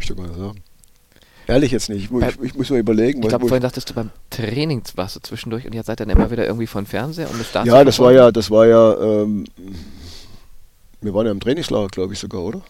Ich 0.00 0.08
würde 0.08 0.22
mal 0.22 0.32
sagen. 0.34 0.62
Ehrlich 1.48 1.70
jetzt 1.70 1.88
nicht. 1.88 2.10
Ich, 2.10 2.22
ich, 2.22 2.40
ich 2.40 2.54
muss 2.56 2.70
mal 2.70 2.78
überlegen. 2.78 3.22
Ich 3.22 3.28
glaube, 3.28 3.46
vorhin 3.46 3.62
dachtest 3.62 3.90
du 3.90 3.94
beim 3.94 4.10
Training 4.30 4.82
warst 4.96 5.16
du 5.16 5.20
zwischendurch 5.20 5.64
und 5.66 5.74
ihr 5.74 5.82
seid 5.84 6.00
dann 6.00 6.10
immer 6.10 6.30
wieder 6.30 6.44
irgendwie 6.44 6.66
von 6.66 6.86
Fernseher 6.86 7.28
das 7.38 7.52
da 7.52 7.64
Ja, 7.64 7.84
das 7.84 7.98
war 7.98 8.12
ja, 8.12 8.32
das 8.32 8.50
war 8.50 8.66
ja, 8.66 8.94
ähm, 9.00 9.44
wir 11.00 11.14
waren 11.14 11.26
ja 11.26 11.32
im 11.32 11.40
Trainingslager, 11.40 11.88
glaube 11.88 12.14
ich 12.14 12.18
sogar, 12.18 12.42
oder? 12.42 12.62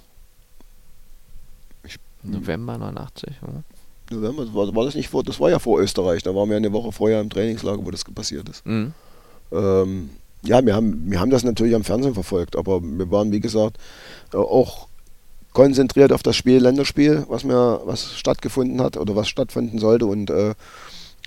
Ich, 1.85 1.97
November 2.22 2.77
89, 2.77 3.31
oder? 3.43 3.62
November, 4.11 4.55
war, 4.55 4.74
war, 4.74 4.85
das 4.85 4.95
nicht 4.95 5.09
vor, 5.09 5.24
das 5.24 5.41
war 5.41 5.51
ja 5.51 5.59
vor 5.59 5.81
Österreich, 5.81 6.22
da 6.22 6.35
waren 6.35 6.49
wir 6.51 6.57
eine 6.57 6.72
Woche 6.72 6.93
vorher 6.93 7.20
im 7.20 7.31
Trainingslager, 7.31 7.85
wo 7.85 7.91
das 7.91 8.05
passiert 8.05 8.49
ist. 8.49 8.64
Mhm. 8.66 8.93
Ähm, 9.53 10.11
ja, 10.43 10.64
wir 10.64 10.74
haben, 10.74 11.11
wir 11.11 11.18
haben 11.18 11.31
das 11.31 11.45
natürlich 11.45 11.74
am 11.74 11.83
Fernsehen 11.83 12.14
verfolgt, 12.14 12.57
aber 12.57 12.83
wir 12.83 13.11
waren, 13.11 13.33
wie 13.33 13.41
gesagt, 13.41 13.79
auch 14.33 14.89
konzentriert 15.57 16.12
auf 16.12 16.22
das 16.22 16.36
Spiel, 16.36 16.59
Länderspiel, 16.59 17.24
was 17.28 17.42
mir, 17.42 17.80
was 17.86 18.12
stattgefunden 18.12 18.78
hat 18.82 18.98
oder 18.98 19.16
was 19.16 19.26
stattfinden 19.26 19.78
sollte. 19.78 20.04
Und 20.04 20.28
äh, 20.28 20.52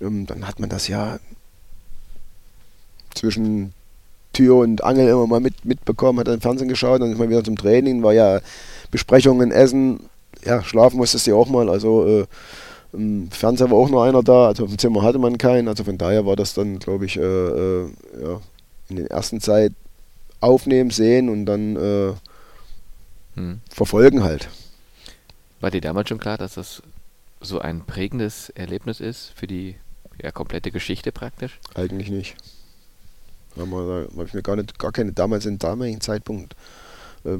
ähm, 0.01 0.27
dann 0.27 0.47
hat 0.47 0.59
man 0.59 0.69
das 0.69 0.87
ja 0.87 1.17
zwischen 3.15 3.73
Tür 4.31 4.57
und 4.57 4.83
Angel 4.83 5.07
immer 5.07 5.25
mal 5.25 5.39
mit, 5.39 5.65
mitbekommen, 5.65 6.19
hat 6.19 6.27
dann 6.27 6.41
Fernsehen 6.41 6.69
geschaut, 6.69 7.01
dann 7.01 7.11
ist 7.11 7.17
man 7.17 7.31
wieder 7.31 7.43
zum 7.43 7.57
Training, 7.57 8.03
war 8.03 8.13
ja 8.13 8.39
Besprechungen, 8.91 9.51
Essen, 9.51 10.01
ja, 10.45 10.61
schlafen 10.61 10.97
musstest 10.97 11.25
du 11.25 11.35
auch 11.35 11.49
mal, 11.49 11.67
also 11.67 12.05
äh, 12.05 12.25
im 12.93 13.31
Fernseher 13.31 13.71
war 13.71 13.79
auch 13.79 13.89
nur 13.89 14.03
einer 14.03 14.21
da, 14.21 14.45
also 14.49 14.65
im 14.65 14.77
Zimmer 14.77 15.01
hatte 15.01 15.17
man 15.17 15.39
keinen, 15.39 15.67
also 15.67 15.83
von 15.83 15.97
daher 15.97 16.27
war 16.27 16.35
das 16.35 16.53
dann, 16.53 16.77
glaube 16.77 17.05
ich, 17.05 17.17
äh, 17.17 17.21
äh, 17.21 17.89
ja, 18.21 18.41
in 18.89 18.97
der 18.97 19.09
ersten 19.09 19.41
Zeit 19.41 19.73
aufnehmen, 20.39 20.91
sehen 20.91 21.29
und 21.29 21.47
dann 21.47 21.75
äh, 21.75 22.11
hm. 23.39 23.61
verfolgen 23.69 24.23
halt. 24.23 24.49
War 25.61 25.71
dir 25.71 25.81
damals 25.81 26.09
schon 26.09 26.19
klar, 26.19 26.37
dass 26.37 26.55
das 26.55 26.81
so 27.41 27.59
ein 27.59 27.85
prägendes 27.85 28.49
Erlebnis 28.49 28.99
ist 28.99 29.31
für 29.35 29.47
die 29.47 29.75
ja, 30.21 30.31
komplette 30.31 30.71
Geschichte 30.71 31.11
praktisch? 31.11 31.59
Eigentlich 31.73 32.09
nicht. 32.09 32.35
Da 33.55 33.61
habe 33.63 34.07
ich 34.25 34.33
mir 34.33 34.41
gar, 34.41 34.55
nicht, 34.55 34.77
gar 34.77 34.91
keine, 34.91 35.11
damals 35.11 35.45
in 35.45 35.57
damaligen 35.57 36.01
Zeitpunkt, 36.01 36.55
äh, 37.25 37.37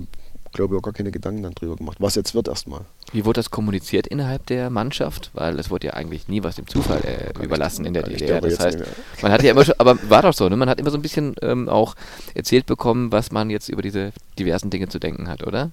glaube 0.51 0.75
ich, 0.75 0.79
auch 0.79 0.83
gar 0.83 0.93
keine 0.93 1.11
Gedanken 1.11 1.43
dann 1.43 1.53
drüber 1.53 1.75
gemacht. 1.75 1.97
Was 1.99 2.15
jetzt 2.15 2.33
wird 2.33 2.47
erstmal. 2.47 2.81
Wie 3.11 3.25
wurde 3.25 3.39
das 3.39 3.51
kommuniziert 3.51 4.07
innerhalb 4.07 4.45
der 4.47 4.69
Mannschaft? 4.69 5.31
Weil 5.33 5.59
es 5.59 5.69
wurde 5.69 5.87
ja 5.87 5.93
eigentlich 5.93 6.27
nie 6.27 6.43
was 6.43 6.55
dem 6.55 6.67
Zufall 6.67 7.01
äh, 7.05 7.43
überlassen 7.43 7.85
in 7.85 7.93
der 7.93 8.03
DDR. 8.03 8.41
Das 8.41 8.59
heißt, 8.59 8.79
man 9.21 9.31
hat 9.31 9.43
ja 9.43 9.51
immer 9.51 9.65
schon, 9.65 9.75
aber 9.77 9.97
war 10.09 10.23
doch 10.23 10.33
so, 10.33 10.49
ne? 10.49 10.57
man 10.57 10.69
hat 10.69 10.79
immer 10.79 10.91
so 10.91 10.97
ein 10.97 11.01
bisschen 11.01 11.35
ähm, 11.41 11.69
auch 11.69 11.95
erzählt 12.33 12.65
bekommen, 12.65 13.11
was 13.11 13.31
man 13.31 13.49
jetzt 13.49 13.69
über 13.69 13.81
diese 13.81 14.11
diversen 14.37 14.69
Dinge 14.69 14.89
zu 14.89 14.99
denken 14.99 15.27
hat, 15.27 15.45
oder? 15.45 15.71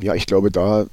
Ja, 0.00 0.14
ich 0.14 0.26
glaube, 0.26 0.50
da, 0.50 0.86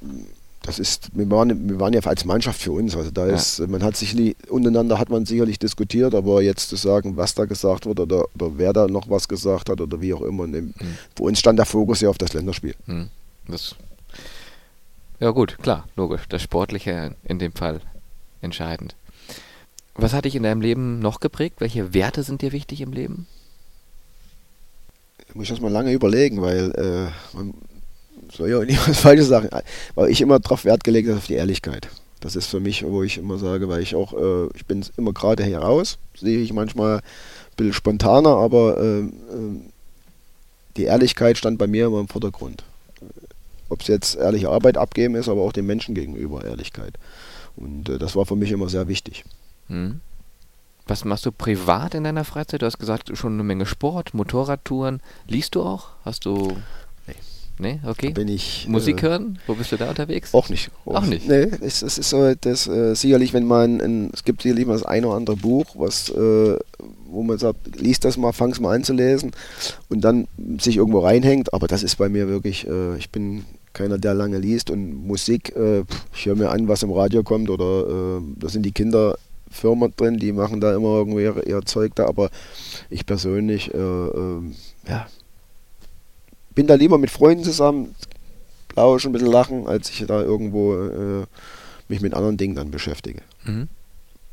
das 0.62 0.78
ist, 0.78 1.10
wir 1.16 1.30
waren, 1.30 1.68
wir 1.68 1.80
waren 1.80 1.92
ja 1.92 2.00
als 2.00 2.24
Mannschaft 2.24 2.60
für 2.60 2.72
uns. 2.72 2.96
Also 2.96 3.10
da 3.10 3.26
ja. 3.26 3.34
ist, 3.34 3.60
man 3.68 3.82
hat 3.82 3.96
sich 3.96 4.36
untereinander 4.48 4.98
hat 4.98 5.08
man 5.08 5.24
sicherlich 5.24 5.58
diskutiert, 5.58 6.14
aber 6.14 6.42
jetzt 6.42 6.68
zu 6.68 6.76
sagen, 6.76 7.16
was 7.16 7.34
da 7.34 7.44
gesagt 7.44 7.86
wurde 7.86 8.02
oder, 8.02 8.24
oder 8.34 8.58
wer 8.58 8.72
da 8.72 8.86
noch 8.86 9.08
was 9.08 9.28
gesagt 9.28 9.70
hat 9.70 9.80
oder 9.80 10.00
wie 10.00 10.12
auch 10.12 10.22
immer. 10.22 10.46
Dem, 10.46 10.66
mhm. 10.66 10.98
Für 11.16 11.24
uns 11.24 11.38
stand 11.38 11.58
der 11.58 11.66
Fokus 11.66 12.00
ja 12.00 12.10
auf 12.10 12.18
das 12.18 12.32
Länderspiel. 12.32 12.74
Mhm. 12.86 13.08
Das, 13.46 13.76
ja 15.20 15.30
gut, 15.30 15.58
klar, 15.58 15.88
logisch. 15.96 16.22
Das 16.28 16.42
Sportliche 16.42 17.14
in 17.24 17.38
dem 17.38 17.52
Fall 17.52 17.80
entscheidend. 18.40 18.94
Was 19.94 20.12
hat 20.12 20.26
dich 20.26 20.36
in 20.36 20.44
deinem 20.44 20.60
Leben 20.60 21.00
noch 21.00 21.18
geprägt? 21.18 21.56
Welche 21.58 21.92
Werte 21.92 22.22
sind 22.22 22.42
dir 22.42 22.52
wichtig 22.52 22.80
im 22.80 22.92
Leben? 22.92 23.26
Ich 25.28 25.34
muss 25.34 25.48
das 25.48 25.60
mal 25.60 25.72
lange 25.72 25.92
überlegen, 25.92 26.40
weil 26.40 26.70
äh, 26.72 27.36
man, 27.36 27.54
soll 28.32 28.50
ja 28.50 28.58
nicht 28.64 28.86
was 28.88 29.00
Falsches 29.00 29.28
sagen, 29.28 29.48
weil 29.94 30.10
ich 30.10 30.20
immer 30.20 30.38
darauf 30.38 30.64
Wert 30.64 30.84
gelegt 30.84 31.08
habe, 31.08 31.18
auf 31.18 31.26
die 31.26 31.34
Ehrlichkeit. 31.34 31.88
Das 32.20 32.34
ist 32.34 32.46
für 32.46 32.60
mich, 32.60 32.84
wo 32.84 33.02
ich 33.02 33.18
immer 33.18 33.38
sage, 33.38 33.68
weil 33.68 33.82
ich 33.82 33.94
auch, 33.94 34.12
äh, 34.12 34.48
ich 34.56 34.66
bin 34.66 34.84
immer 34.96 35.12
gerade 35.12 35.44
heraus, 35.44 35.98
sehe 36.16 36.40
ich 36.40 36.52
manchmal 36.52 36.96
ein 36.96 37.02
bisschen 37.56 37.72
spontaner, 37.72 38.36
aber 38.36 38.80
äh, 38.80 39.04
die 40.76 40.84
Ehrlichkeit 40.84 41.38
stand 41.38 41.58
bei 41.58 41.66
mir 41.66 41.86
immer 41.86 42.00
im 42.00 42.08
Vordergrund. 42.08 42.64
Ob 43.68 43.82
es 43.82 43.86
jetzt 43.88 44.16
ehrliche 44.16 44.48
Arbeit 44.48 44.78
abgeben 44.78 45.14
ist, 45.14 45.28
aber 45.28 45.42
auch 45.42 45.52
den 45.52 45.66
Menschen 45.66 45.94
gegenüber 45.94 46.44
Ehrlichkeit. 46.44 46.94
Und 47.56 47.88
äh, 47.88 47.98
das 47.98 48.16
war 48.16 48.26
für 48.26 48.36
mich 48.36 48.50
immer 48.50 48.68
sehr 48.68 48.88
wichtig. 48.88 49.24
Hm. 49.68 50.00
Was 50.86 51.04
machst 51.04 51.26
du 51.26 51.32
privat 51.32 51.94
in 51.94 52.04
deiner 52.04 52.24
Freizeit? 52.24 52.62
Du 52.62 52.66
hast 52.66 52.78
gesagt, 52.78 53.10
schon 53.16 53.34
eine 53.34 53.42
Menge 53.42 53.66
Sport, 53.66 54.14
Motorradtouren. 54.14 55.02
Liest 55.26 55.54
du 55.54 55.62
auch? 55.62 55.90
Hast 56.02 56.24
du 56.24 56.56
Nee, 57.58 57.80
okay. 57.84 58.10
Bin 58.10 58.28
ich, 58.28 58.66
Musik 58.68 59.02
äh, 59.02 59.06
hören? 59.06 59.38
Wo 59.46 59.54
bist 59.54 59.72
du 59.72 59.76
da 59.76 59.88
unterwegs? 59.88 60.32
Auch 60.32 60.48
nicht. 60.48 60.70
Auch, 60.84 61.04
nicht? 61.04 61.28
Nee, 61.28 61.48
es, 61.60 61.82
es 61.82 61.98
ist 61.98 62.10
so, 62.10 62.34
das 62.34 62.68
äh, 62.68 62.94
sicherlich, 62.94 63.32
wenn 63.32 63.46
man, 63.46 63.80
in, 63.80 64.10
es 64.12 64.24
gibt 64.24 64.42
sicherlich 64.42 64.66
mal 64.66 64.74
das 64.74 64.84
eine 64.84 65.08
oder 65.08 65.16
andere 65.16 65.36
Buch, 65.36 65.66
was, 65.74 66.08
äh, 66.10 66.58
wo 67.06 67.22
man 67.22 67.38
sagt, 67.38 67.80
liest 67.80 68.04
das 68.04 68.16
mal, 68.16 68.32
fang 68.32 68.52
es 68.52 68.60
mal 68.60 68.76
an 68.76 68.84
zu 68.84 68.92
lesen 68.92 69.32
und 69.88 70.02
dann 70.02 70.28
sich 70.58 70.76
irgendwo 70.76 71.00
reinhängt, 71.00 71.52
aber 71.52 71.66
das 71.66 71.82
ist 71.82 71.96
bei 71.96 72.08
mir 72.08 72.28
wirklich, 72.28 72.66
äh, 72.68 72.96
ich 72.96 73.10
bin 73.10 73.44
keiner, 73.72 73.98
der 73.98 74.14
lange 74.14 74.38
liest. 74.38 74.70
Und 74.70 75.06
Musik, 75.06 75.54
äh, 75.56 75.84
ich 76.14 76.26
höre 76.26 76.36
mir 76.36 76.50
an, 76.50 76.68
was 76.68 76.82
im 76.82 76.92
Radio 76.92 77.22
kommt 77.22 77.48
oder 77.48 78.18
äh, 78.18 78.22
da 78.36 78.48
sind 78.48 78.64
die 78.64 78.72
Kinderfirmen 78.72 79.92
drin, 79.96 80.18
die 80.18 80.32
machen 80.32 80.60
da 80.60 80.74
immer 80.74 80.96
irgendwie 80.96 81.22
ihr, 81.22 81.46
ihr 81.46 81.62
Zeug 81.62 81.94
da. 81.94 82.06
Aber 82.06 82.30
ich 82.90 83.06
persönlich, 83.06 83.72
äh, 83.72 83.78
ähm, 83.78 84.54
ja, 84.88 85.06
bin 86.58 86.66
da 86.66 86.74
lieber 86.74 86.98
mit 86.98 87.12
Freunden 87.12 87.44
zusammen, 87.44 87.94
lauschen, 88.74 89.10
ein 89.10 89.12
bisschen 89.12 89.30
lachen, 89.30 89.68
als 89.68 89.90
ich 89.90 90.04
da 90.08 90.20
irgendwo 90.20 90.74
äh, 90.74 91.24
mich 91.86 92.00
mit 92.00 92.14
anderen 92.14 92.36
Dingen 92.36 92.56
dann 92.56 92.72
beschäftige. 92.72 93.20
Mhm. 93.44 93.68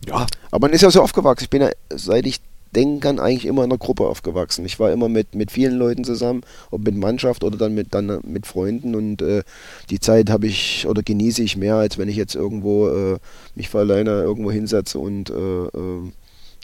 Ja, 0.08 0.26
aber 0.50 0.66
man 0.66 0.74
ist 0.74 0.82
ja 0.82 0.90
so 0.90 1.04
aufgewachsen. 1.04 1.44
Ich 1.44 1.52
bin 1.52 1.62
ja, 1.62 1.70
seit 1.94 2.26
ich 2.26 2.42
denken 2.76 3.00
kann, 3.00 3.20
eigentlich 3.20 3.46
immer 3.46 3.64
in 3.64 3.70
einer 3.70 3.78
Gruppe 3.78 4.08
aufgewachsen. 4.08 4.66
Ich 4.66 4.80
war 4.80 4.92
immer 4.92 5.08
mit, 5.08 5.36
mit 5.36 5.52
vielen 5.52 5.78
Leuten 5.78 6.04
zusammen, 6.04 6.42
ob 6.72 6.84
mit 6.84 6.96
Mannschaft 6.96 7.44
oder 7.44 7.58
dann 7.58 7.76
mit, 7.76 7.94
dann 7.94 8.20
mit 8.24 8.48
Freunden 8.48 8.96
und 8.96 9.22
äh, 9.22 9.44
die 9.92 10.00
Zeit 10.00 10.32
habe 10.32 10.48
ich 10.48 10.88
oder 10.88 11.04
genieße 11.04 11.44
ich 11.44 11.58
mehr, 11.58 11.76
als 11.76 12.00
wenn 12.00 12.10
ich 12.10 12.16
jetzt 12.16 12.34
irgendwo 12.34 12.88
äh, 12.88 13.20
mich 13.54 13.70
für 13.70 13.78
alleine 13.78 14.24
irgendwo 14.24 14.52
hinsetze 14.52 14.98
und 14.98 15.30
äh, 15.30 15.34
ähm, 15.34 16.14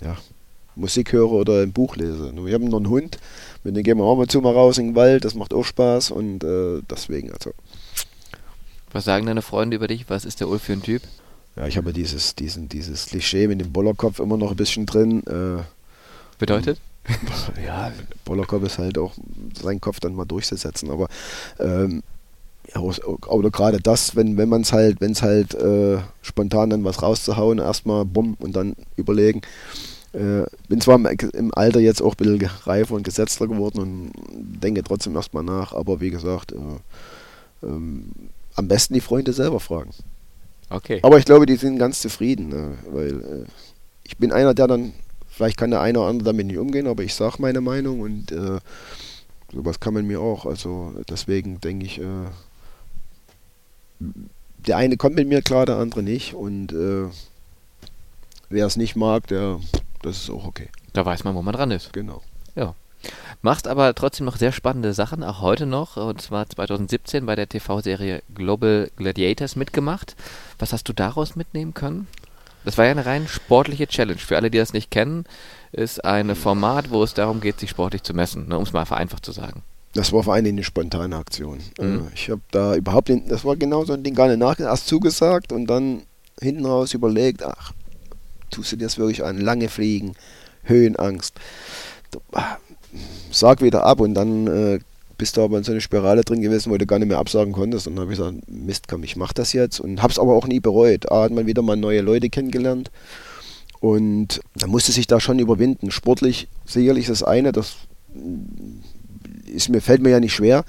ja, 0.01 0.17
Musik 0.75 1.13
höre 1.13 1.31
oder 1.31 1.61
ein 1.61 1.73
Buch 1.73 1.95
lese. 1.95 2.31
Wir 2.35 2.53
haben 2.53 2.65
noch 2.65 2.77
einen 2.77 2.89
Hund, 2.89 3.19
mit 3.63 3.75
dem 3.75 3.83
gehen 3.83 3.97
wir 3.97 4.03
auch 4.03 4.15
mal 4.15 4.27
zu 4.27 4.41
mal 4.41 4.53
raus 4.53 4.77
in 4.77 4.89
den 4.89 4.95
Wald, 4.95 5.25
das 5.25 5.35
macht 5.35 5.53
auch 5.53 5.65
Spaß 5.65 6.11
und 6.11 6.43
äh, 6.43 6.81
deswegen 6.89 7.31
also. 7.31 7.51
Was 8.91 9.05
sagen 9.05 9.25
deine 9.25 9.41
Freunde 9.41 9.77
über 9.77 9.87
dich? 9.87 10.09
Was 10.09 10.25
ist 10.25 10.39
der 10.39 10.49
Ulf 10.49 10.63
für 10.63 10.73
ein 10.73 10.83
Typ? 10.83 11.01
Ja, 11.55 11.67
ich 11.67 11.77
habe 11.77 11.93
dieses, 11.93 12.35
diesen, 12.35 12.69
dieses 12.69 13.07
Klischee 13.07 13.47
mit 13.47 13.61
dem 13.61 13.71
Bollerkopf 13.71 14.19
immer 14.19 14.37
noch 14.37 14.51
ein 14.51 14.57
bisschen 14.57 14.85
drin. 14.85 15.23
Äh, 15.27 15.63
Bedeutet? 16.39 16.79
Ja, 17.65 17.91
Bollerkopf 18.25 18.63
ist 18.63 18.77
halt 18.77 18.97
auch 18.97 19.13
seinen 19.59 19.81
Kopf 19.81 19.99
dann 19.99 20.13
mal 20.13 20.25
durchzusetzen, 20.25 20.91
aber 20.91 21.07
ähm, 21.59 22.03
ja, 22.73 22.79
oder 22.79 23.49
gerade 23.49 23.79
das, 23.79 24.15
wenn, 24.15 24.37
wenn 24.37 24.49
man 24.49 24.61
es 24.61 24.71
halt, 24.71 25.01
wenn 25.01 25.11
es 25.11 25.21
halt 25.21 25.53
äh, 25.55 25.97
spontan 26.21 26.69
dann 26.69 26.83
was 26.83 27.01
rauszuhauen, 27.01 27.59
erstmal 27.59 28.05
bumm 28.05 28.35
und 28.39 28.55
dann 28.55 28.75
überlegen. 28.95 29.41
Äh, 30.13 30.43
bin 30.67 30.81
zwar 30.81 30.99
im, 30.99 31.53
Alter 31.53 31.79
jetzt 31.79 32.01
auch 32.01 32.15
ein 32.15 32.17
bisschen 32.17 32.49
reifer 32.63 32.95
und 32.95 33.03
gesetzter 33.03 33.47
geworden 33.47 33.79
und 33.79 34.11
denke 34.61 34.83
trotzdem 34.83 35.15
erstmal 35.15 35.43
nach, 35.43 35.73
aber 35.73 36.01
wie 36.01 36.09
gesagt, 36.09 36.51
äh, 36.51 37.65
ähm, 37.65 38.11
am 38.55 38.67
besten 38.67 38.93
die 38.93 39.01
Freunde 39.01 39.31
selber 39.31 39.59
fragen. 39.59 39.91
Okay. 40.69 40.99
Aber 41.03 41.17
ich 41.17 41.25
glaube, 41.25 41.45
die 41.45 41.55
sind 41.55 41.79
ganz 41.79 42.01
zufrieden, 42.01 42.51
äh, 42.51 42.93
weil 42.93 43.45
ich 44.03 44.17
bin 44.17 44.33
einer, 44.33 44.53
der 44.53 44.67
dann 44.67 44.93
Vielleicht 45.31 45.57
kann 45.57 45.71
der 45.71 45.81
eine 45.81 45.97
oder 45.99 46.09
andere 46.09 46.25
damit 46.25 46.45
nicht 46.45 46.57
umgehen, 46.57 46.87
aber 46.87 47.03
ich 47.03 47.15
sage 47.15 47.37
meine 47.39 47.61
Meinung 47.61 48.01
und 48.01 48.33
äh, 48.33 48.59
sowas 49.51 49.79
kann 49.79 49.93
man 49.93 50.05
mir 50.05 50.19
auch. 50.19 50.45
Also 50.45 50.93
deswegen 51.09 51.61
denke 51.61 51.85
ich, 51.85 51.99
äh, 51.99 52.27
der 54.67 54.75
eine 54.75 54.97
kommt 54.97 55.15
mit 55.15 55.29
mir 55.29 55.41
klar, 55.41 55.65
der 55.65 55.77
andere 55.77 56.03
nicht. 56.03 56.33
Und 56.33 56.73
äh, 56.73 57.05
wer 58.49 58.65
es 58.65 58.75
nicht 58.75 58.97
mag, 58.97 59.25
der, 59.27 59.61
das 60.01 60.17
ist 60.17 60.29
auch 60.29 60.45
okay. 60.45 60.69
Da 60.93 61.05
weiß 61.05 61.23
man, 61.23 61.35
wo 61.35 61.41
man 61.41 61.53
dran 61.53 61.71
ist. 61.71 61.93
Genau. 61.93 62.21
Ja. 62.55 62.75
Machst 63.41 63.67
aber 63.67 63.95
trotzdem 63.95 64.25
noch 64.25 64.37
sehr 64.37 64.51
spannende 64.51 64.93
Sachen, 64.93 65.23
auch 65.23 65.41
heute 65.41 65.65
noch, 65.65 65.97
und 65.97 66.21
zwar 66.21 66.47
2017 66.47 67.25
bei 67.25 67.35
der 67.35 67.49
TV-Serie 67.49 68.21
Global 68.35 68.91
Gladiators 68.95 69.55
mitgemacht. 69.55 70.15
Was 70.59 70.73
hast 70.73 70.87
du 70.87 70.93
daraus 70.93 71.35
mitnehmen 71.35 71.73
können? 71.73 72.07
Das 72.63 72.77
war 72.77 72.85
ja 72.85 72.91
eine 72.91 73.07
rein 73.07 73.27
sportliche 73.27 73.87
Challenge. 73.87 74.19
Für 74.19 74.37
alle, 74.37 74.51
die 74.51 74.59
das 74.59 74.73
nicht 74.73 74.91
kennen, 74.91 75.25
ist 75.71 76.05
ein 76.05 76.35
Format, 76.35 76.91
wo 76.91 77.03
es 77.03 77.15
darum 77.15 77.41
geht, 77.41 77.59
sich 77.59 77.71
sportlich 77.71 78.03
zu 78.03 78.13
messen, 78.13 78.47
ne, 78.47 78.57
um 78.57 78.63
es 78.63 78.73
mal 78.73 78.85
vereinfacht 78.85 79.25
zu 79.25 79.31
sagen. 79.31 79.63
Das 79.93 80.13
war 80.13 80.23
vor 80.23 80.35
allem 80.35 80.45
eine 80.45 80.63
spontane 80.63 81.15
Aktion. 81.15 81.59
Mhm. 81.79 82.07
Äh, 82.07 82.13
ich 82.13 82.29
habe 82.29 82.41
da 82.51 82.75
überhaupt, 82.75 83.09
nicht, 83.09 83.31
das 83.31 83.43
war 83.43 83.55
genau 83.55 83.83
so 83.83 83.93
ein 83.93 84.03
Ding, 84.03 84.13
gar 84.13 84.27
nicht 84.27 84.39
nachgedacht, 84.39 84.71
erst 84.71 84.87
zugesagt 84.87 85.51
und 85.51 85.65
dann 85.65 86.03
hinten 86.39 86.65
raus 86.65 86.93
überlegt, 86.93 87.43
ach, 87.43 87.73
tust 88.51 88.71
du 88.71 88.75
dir 88.75 88.85
das 88.85 88.97
wirklich 88.97 89.23
an, 89.23 89.39
lange 89.39 89.69
fliegen, 89.69 90.13
Höhenangst. 90.63 91.33
Ah, 92.33 92.57
sag 93.31 93.61
wieder 93.61 93.83
ab 93.85 93.99
und 93.99 94.13
dann 94.13 94.47
äh, 94.47 94.79
bist 95.21 95.37
du 95.37 95.43
aber 95.43 95.57
in 95.59 95.63
so 95.63 95.71
eine 95.71 95.81
Spirale 95.81 96.23
drin 96.23 96.41
gewesen, 96.41 96.71
wo 96.71 96.77
du 96.77 96.85
gar 96.87 96.97
nicht 96.97 97.07
mehr 97.07 97.19
absagen 97.19 97.53
konntest. 97.53 97.85
Und 97.85 97.95
dann 97.95 98.05
habe 98.05 98.13
ich 98.13 98.17
gesagt, 98.17 98.39
Mist, 98.47 98.87
komm, 98.87 99.03
ich 99.03 99.15
mache 99.15 99.35
das 99.35 99.53
jetzt. 99.53 99.79
Und 99.79 100.01
habe 100.01 100.11
es 100.11 100.17
aber 100.17 100.33
auch 100.33 100.47
nie 100.47 100.59
bereut. 100.59 101.11
A, 101.11 101.23
hat 101.23 101.31
man 101.31 101.45
wieder 101.45 101.61
mal 101.61 101.77
neue 101.77 102.01
Leute 102.01 102.31
kennengelernt. 102.31 102.89
Und 103.79 104.41
da 104.55 104.65
musste 104.65 104.91
sich 104.91 105.05
da 105.05 105.19
schon 105.19 105.37
überwinden. 105.37 105.91
Sportlich 105.91 106.47
sicherlich 106.65 107.05
das 107.05 107.21
eine, 107.21 107.51
das 107.51 107.75
ist 109.45 109.69
mir, 109.69 109.81
fällt 109.81 110.01
mir 110.01 110.09
ja 110.09 110.19
nicht 110.19 110.33
schwer. 110.33 110.65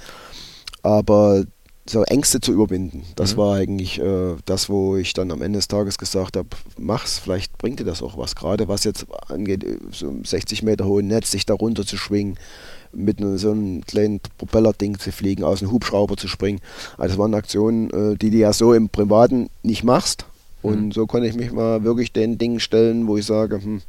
Aber 0.83 1.45
so 1.93 2.03
Ängste 2.05 2.40
zu 2.40 2.53
überwinden, 2.53 3.05
das 3.16 3.34
mhm. 3.34 3.38
war 3.38 3.57
eigentlich 3.57 4.01
äh, 4.01 4.34
das, 4.47 4.68
wo 4.68 4.97
ich 4.97 5.12
dann 5.12 5.30
am 5.30 5.43
Ende 5.43 5.59
des 5.59 5.68
Tages 5.68 5.99
gesagt 5.99 6.36
habe, 6.36 6.49
mach's, 6.78 7.18
vielleicht 7.18 7.59
bringt 7.59 7.80
dir 7.80 7.84
das 7.84 8.03
auch 8.03 8.16
was. 8.16 8.34
Gerade 8.34 8.66
was 8.66 8.84
jetzt 8.84 9.07
angeht, 9.28 9.64
so 9.90 10.12
60 10.24 10.62
Meter 10.62 10.86
hohen 10.86 11.09
Netz, 11.09 11.30
sich 11.30 11.45
da 11.45 11.55
runter 11.55 11.84
zu 11.84 11.99
schwingen, 11.99 12.38
mit 12.93 13.18
so 13.36 13.51
einem 13.51 13.82
kleinen 13.84 14.20
Propellerding 14.38 14.99
zu 14.99 15.12
fliegen, 15.12 15.45
aus 15.45 15.62
einem 15.62 15.70
Hubschrauber 15.70 16.16
zu 16.16 16.28
springen. 16.28 16.61
Also 16.97 17.12
das 17.12 17.18
waren 17.18 17.34
Aktionen, 17.34 17.90
äh, 17.90 18.16
die 18.16 18.30
du 18.30 18.38
ja 18.38 18.53
so 18.53 18.72
im 18.72 18.88
Privaten 18.88 19.51
nicht 19.62 19.84
machst. 19.84 20.24
Und 20.62 20.86
mhm. 20.86 20.93
so 20.93 21.07
konnte 21.07 21.28
ich 21.28 21.34
mich 21.34 21.53
mal 21.53 21.84
wirklich 21.84 22.12
den 22.12 22.38
Dingen 22.38 22.61
stellen, 22.61 23.07
wo 23.07 23.16
ich 23.18 23.26
sage, 23.26 23.62
hm, 23.62 23.82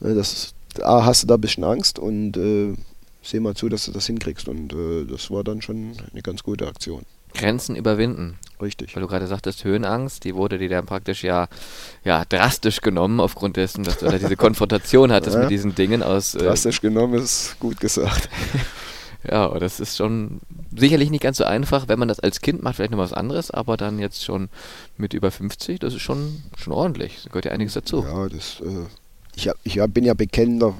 äh, 0.00 0.14
das, 0.14 0.54
A, 0.82 1.04
hast 1.04 1.22
du 1.22 1.26
da 1.26 1.34
ein 1.34 1.40
bisschen 1.40 1.64
Angst 1.64 1.98
und 1.98 2.36
äh, 2.36 2.74
seh 3.22 3.40
mal 3.40 3.54
zu, 3.54 3.68
dass 3.68 3.84
du 3.84 3.92
das 3.92 4.06
hinkriegst. 4.06 4.48
Und 4.48 4.72
äh, 4.72 5.04
das 5.04 5.30
war 5.30 5.44
dann 5.44 5.60
schon 5.60 5.92
eine 6.12 6.22
ganz 6.22 6.42
gute 6.42 6.66
Aktion. 6.66 7.04
Grenzen 7.34 7.76
überwinden. 7.76 8.38
Richtig. 8.60 8.94
Weil 8.94 9.02
du 9.02 9.08
gerade 9.08 9.26
sagtest, 9.26 9.64
Höhenangst, 9.64 10.24
die 10.24 10.34
wurde 10.34 10.58
dir 10.58 10.68
dann 10.68 10.86
praktisch 10.86 11.22
ja, 11.22 11.48
ja 12.04 12.24
drastisch 12.24 12.80
genommen, 12.80 13.20
aufgrund 13.20 13.56
dessen, 13.56 13.84
dass 13.84 13.98
du 13.98 14.06
da 14.06 14.18
diese 14.18 14.36
Konfrontation 14.36 15.12
hattest 15.12 15.36
ja, 15.36 15.42
mit 15.42 15.50
diesen 15.50 15.74
Dingen 15.74 16.02
aus. 16.02 16.34
Äh, 16.34 16.38
drastisch 16.38 16.80
genommen 16.80 17.14
ist 17.14 17.56
gut 17.60 17.78
gesagt. 17.80 18.28
ja, 19.30 19.56
das 19.58 19.78
ist 19.80 19.96
schon 19.96 20.40
sicherlich 20.74 21.10
nicht 21.10 21.22
ganz 21.22 21.38
so 21.38 21.44
einfach, 21.44 21.88
wenn 21.88 21.98
man 21.98 22.08
das 22.08 22.20
als 22.20 22.40
Kind 22.40 22.62
macht, 22.62 22.76
vielleicht 22.76 22.90
noch 22.90 22.98
was 22.98 23.12
anderes, 23.12 23.50
aber 23.50 23.76
dann 23.76 23.98
jetzt 23.98 24.24
schon 24.24 24.48
mit 24.96 25.14
über 25.14 25.30
50, 25.30 25.78
das 25.78 25.94
ist 25.94 26.02
schon, 26.02 26.42
schon 26.56 26.72
ordentlich. 26.72 27.20
Da 27.24 27.28
gehört 27.28 27.44
ja 27.44 27.52
einiges 27.52 27.74
dazu. 27.74 28.04
Ja, 28.04 28.28
das, 28.28 28.60
äh, 28.60 28.86
ich, 29.36 29.48
hab, 29.48 29.56
ich 29.62 29.80
bin 29.92 30.04
ja 30.04 30.14
bekennender 30.14 30.74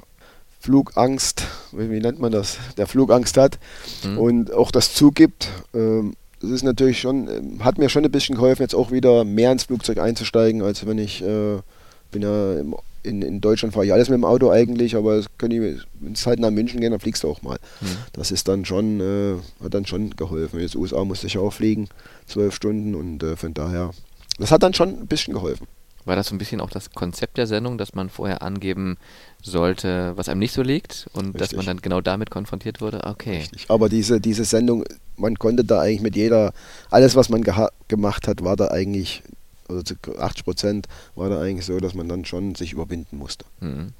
Flugangst, 0.59 1.45
wie, 1.71 1.89
wie, 1.89 1.99
nennt 2.01 2.19
man 2.19 2.33
das, 2.33 2.57
der 2.77 2.87
Flugangst 2.87 3.37
hat 3.37 3.57
mhm. 4.03 4.17
und 4.17 4.53
auch 4.53 4.71
das 4.71 4.93
zugibt. 4.93 5.49
Ähm, 5.73 6.15
das 6.41 6.49
ist 6.51 6.63
natürlich 6.63 6.99
schon, 6.99 7.27
ähm, 7.27 7.63
hat 7.63 7.77
mir 7.77 7.89
schon 7.89 8.05
ein 8.05 8.11
bisschen 8.11 8.35
geholfen, 8.35 8.61
jetzt 8.61 8.75
auch 8.75 8.91
wieder 8.91 9.23
mehr 9.23 9.51
ins 9.51 9.63
Flugzeug 9.63 9.99
einzusteigen, 9.99 10.61
als 10.61 10.85
wenn 10.85 10.97
ich, 10.97 11.21
äh, 11.21 11.57
bin 12.11 12.21
ja 12.21 12.59
im, 12.59 12.75
in, 13.03 13.21
in 13.21 13.41
Deutschland 13.41 13.73
fahre 13.73 13.85
ich 13.85 13.93
alles 13.93 14.09
mit 14.09 14.17
dem 14.17 14.25
Auto 14.25 14.49
eigentlich, 14.49 14.95
aber 14.95 15.23
wenn 15.39 16.13
es 16.13 16.25
halt 16.25 16.39
nach 16.39 16.51
München 16.51 16.81
geht, 16.81 16.91
dann 16.91 16.99
fliegst 16.99 17.23
du 17.23 17.29
auch 17.29 17.41
mal. 17.41 17.57
Mhm. 17.81 17.87
Das 18.13 18.31
ist 18.31 18.47
dann 18.47 18.65
schon, 18.65 18.99
äh, 18.99 19.63
hat 19.63 19.73
dann 19.73 19.85
schon 19.85 20.15
geholfen. 20.15 20.59
Jetzt 20.59 20.75
USA 20.75 21.03
musste 21.05 21.27
ich 21.27 21.37
auch 21.37 21.51
fliegen, 21.51 21.87
zwölf 22.25 22.53
Stunden 22.55 22.95
und 22.95 23.23
äh, 23.23 23.35
von 23.35 23.53
daher, 23.53 23.91
das 24.37 24.51
hat 24.51 24.63
dann 24.63 24.73
schon 24.73 24.89
ein 24.89 25.07
bisschen 25.07 25.33
geholfen. 25.33 25.67
War 26.05 26.15
das 26.15 26.27
so 26.27 26.35
ein 26.35 26.37
bisschen 26.37 26.61
auch 26.61 26.69
das 26.69 26.91
Konzept 26.91 27.37
der 27.37 27.45
Sendung, 27.45 27.77
dass 27.77 27.93
man 27.93 28.09
vorher 28.09 28.41
angeben 28.41 28.97
sollte, 29.41 30.13
was 30.15 30.29
einem 30.29 30.39
nicht 30.39 30.53
so 30.53 30.61
liegt 30.61 31.07
und 31.13 31.27
Richtig. 31.27 31.39
dass 31.39 31.53
man 31.53 31.65
dann 31.65 31.81
genau 31.81 32.01
damit 32.01 32.31
konfrontiert 32.31 32.81
wurde? 32.81 33.03
Okay. 33.03 33.37
Richtig. 33.37 33.65
Aber 33.69 33.89
diese, 33.89 34.19
diese 34.19 34.45
Sendung, 34.45 34.85
man 35.19 35.37
konnte 35.37 35.63
da 35.63 35.81
eigentlich 35.81 36.01
mit 36.01 36.15
jeder, 36.15 36.53
alles 36.89 37.15
was 37.15 37.29
man 37.29 37.43
gemacht 37.87 38.27
hat, 38.27 38.43
war 38.43 38.55
da 38.55 38.69
eigentlich, 38.69 39.23
also 39.67 39.83
zu 39.83 39.95
80 40.17 40.43
Prozent 40.43 40.87
war 41.15 41.29
da 41.29 41.41
eigentlich 41.41 41.65
so, 41.65 41.79
dass 41.79 41.93
man 41.93 42.07
dann 42.07 42.25
schon 42.25 42.55
sich 42.55 42.73
überwinden 42.73 43.17
musste. 43.17 43.45
Mhm. 43.59 43.93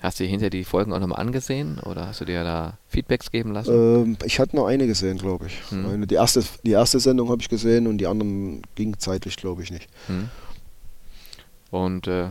Hast 0.00 0.20
du 0.20 0.24
dir 0.24 0.30
hinter 0.30 0.50
die 0.50 0.64
Folgen 0.64 0.92
auch 0.92 1.00
nochmal 1.00 1.20
angesehen 1.20 1.78
oder 1.78 2.06
hast 2.06 2.20
du 2.20 2.26
dir 2.26 2.44
da 2.44 2.78
Feedbacks 2.88 3.30
geben 3.30 3.52
lassen? 3.52 3.72
Ähm, 3.72 4.16
ich 4.24 4.38
hatte 4.38 4.54
nur 4.54 4.68
eine 4.68 4.86
gesehen, 4.86 5.16
glaube 5.16 5.46
ich. 5.46 5.72
Mhm. 5.72 6.06
Die, 6.06 6.14
erste, 6.14 6.44
die 6.64 6.72
erste 6.72 7.00
Sendung 7.00 7.30
habe 7.30 7.40
ich 7.40 7.48
gesehen 7.48 7.86
und 7.86 7.98
die 7.98 8.06
anderen 8.06 8.62
ging 8.74 8.98
zeitlich, 8.98 9.36
glaube 9.36 9.62
ich, 9.62 9.70
nicht. 9.70 9.88
Mhm. 10.08 10.28
Und 11.70 12.06
äh, 12.08 12.28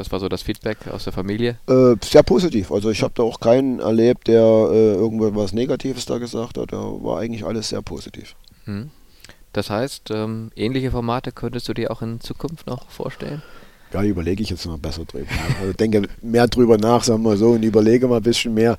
was 0.00 0.10
war 0.10 0.18
so 0.18 0.30
das 0.30 0.40
Feedback 0.40 0.88
aus 0.88 1.04
der 1.04 1.12
Familie? 1.12 1.58
Äh, 1.68 1.94
sehr 2.02 2.22
positiv. 2.22 2.72
Also 2.72 2.90
ich 2.90 3.02
habe 3.02 3.12
da 3.14 3.22
auch 3.22 3.38
keinen 3.38 3.80
erlebt, 3.80 4.28
der 4.28 4.40
äh, 4.40 4.94
irgendwas 4.94 5.52
Negatives 5.52 6.06
da 6.06 6.16
gesagt 6.16 6.56
hat. 6.56 6.72
Da 6.72 6.78
war 6.78 7.20
eigentlich 7.20 7.44
alles 7.44 7.68
sehr 7.68 7.82
positiv. 7.82 8.34
Hm. 8.64 8.90
Das 9.52 9.68
heißt, 9.68 10.10
ähm, 10.10 10.52
ähnliche 10.56 10.90
Formate 10.90 11.32
könntest 11.32 11.68
du 11.68 11.74
dir 11.74 11.90
auch 11.90 12.00
in 12.00 12.18
Zukunft 12.20 12.66
noch 12.66 12.88
vorstellen? 12.88 13.42
Ja, 13.92 14.02
überlege 14.02 14.42
ich 14.42 14.48
jetzt 14.48 14.64
mal 14.66 14.78
besser 14.78 15.04
drüber. 15.04 15.26
Also 15.60 15.74
denke 15.74 16.08
mehr 16.22 16.48
drüber 16.48 16.78
nach, 16.78 17.04
sagen 17.04 17.22
wir 17.22 17.36
so, 17.36 17.50
und 17.50 17.62
überlege 17.62 18.08
mal 18.08 18.16
ein 18.16 18.22
bisschen 18.22 18.54
mehr. 18.54 18.78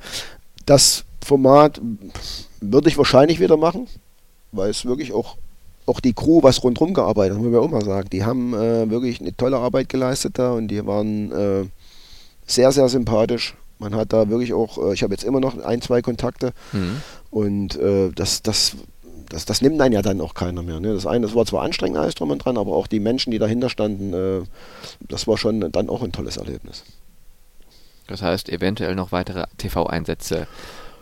Das 0.65 1.05
Format 1.23 1.79
würde 2.61 2.89
ich 2.89 2.97
wahrscheinlich 2.97 3.39
wieder 3.39 3.57
machen, 3.57 3.87
weil 4.51 4.71
es 4.71 4.85
wirklich 4.85 5.13
auch 5.13 5.37
auch 5.91 5.99
die 5.99 6.13
Crew, 6.13 6.41
was 6.41 6.63
rundherum 6.63 6.93
gearbeitet 6.93 7.35
hat, 7.35 7.43
muss 7.43 7.51
man 7.51 7.61
auch 7.61 7.69
mal 7.69 7.83
sagen. 7.83 8.09
Die 8.11 8.23
haben 8.23 8.53
äh, 8.53 8.89
wirklich 8.89 9.19
eine 9.19 9.35
tolle 9.35 9.57
Arbeit 9.57 9.89
geleistet 9.89 10.39
da 10.39 10.53
und 10.53 10.69
die 10.69 10.85
waren 10.87 11.31
äh, 11.31 11.65
sehr, 12.47 12.71
sehr 12.71 12.87
sympathisch. 12.87 13.55
Man 13.77 13.93
hat 13.93 14.13
da 14.13 14.29
wirklich 14.29 14.53
auch, 14.53 14.77
äh, 14.77 14.93
ich 14.93 15.03
habe 15.03 15.13
jetzt 15.13 15.25
immer 15.25 15.41
noch 15.41 15.61
ein, 15.61 15.81
zwei 15.81 16.01
Kontakte 16.01 16.53
mhm. 16.71 17.01
und 17.29 17.75
äh, 17.75 18.09
das, 18.15 18.41
das, 18.41 18.77
das, 19.27 19.43
das 19.45 19.61
nimmt 19.61 19.81
einen 19.81 19.93
ja 19.93 20.01
dann 20.01 20.21
auch 20.21 20.33
keiner 20.33 20.63
mehr. 20.63 20.79
Ne? 20.79 20.93
Das 20.93 21.05
eine, 21.05 21.25
das 21.25 21.35
war 21.35 21.45
zwar 21.45 21.63
anstrengend 21.63 21.97
alles 21.97 22.15
drum 22.15 22.31
und 22.31 22.39
dran, 22.39 22.57
aber 22.57 22.71
auch 22.71 22.87
die 22.87 23.01
Menschen, 23.01 23.31
die 23.31 23.39
dahinter 23.39 23.69
standen, 23.69 24.13
äh, 24.13 24.43
das 25.01 25.27
war 25.27 25.37
schon 25.37 25.71
dann 25.71 25.89
auch 25.89 26.03
ein 26.03 26.13
tolles 26.13 26.37
Erlebnis. 26.37 26.83
Das 28.07 28.21
heißt, 28.21 28.49
eventuell 28.49 28.95
noch 28.95 29.11
weitere 29.11 29.45
TV-Einsätze 29.57 30.47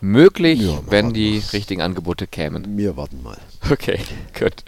möglich, 0.02 0.62
ja, 0.62 0.80
wenn 0.90 1.14
die 1.14 1.40
mal. 1.40 1.50
richtigen 1.54 1.82
Angebote 1.82 2.28
kämen. 2.28 2.78
Wir 2.78 2.98
warten 2.98 3.22
mal. 3.24 3.38
Okay, 3.72 4.00
gut. 4.38 4.64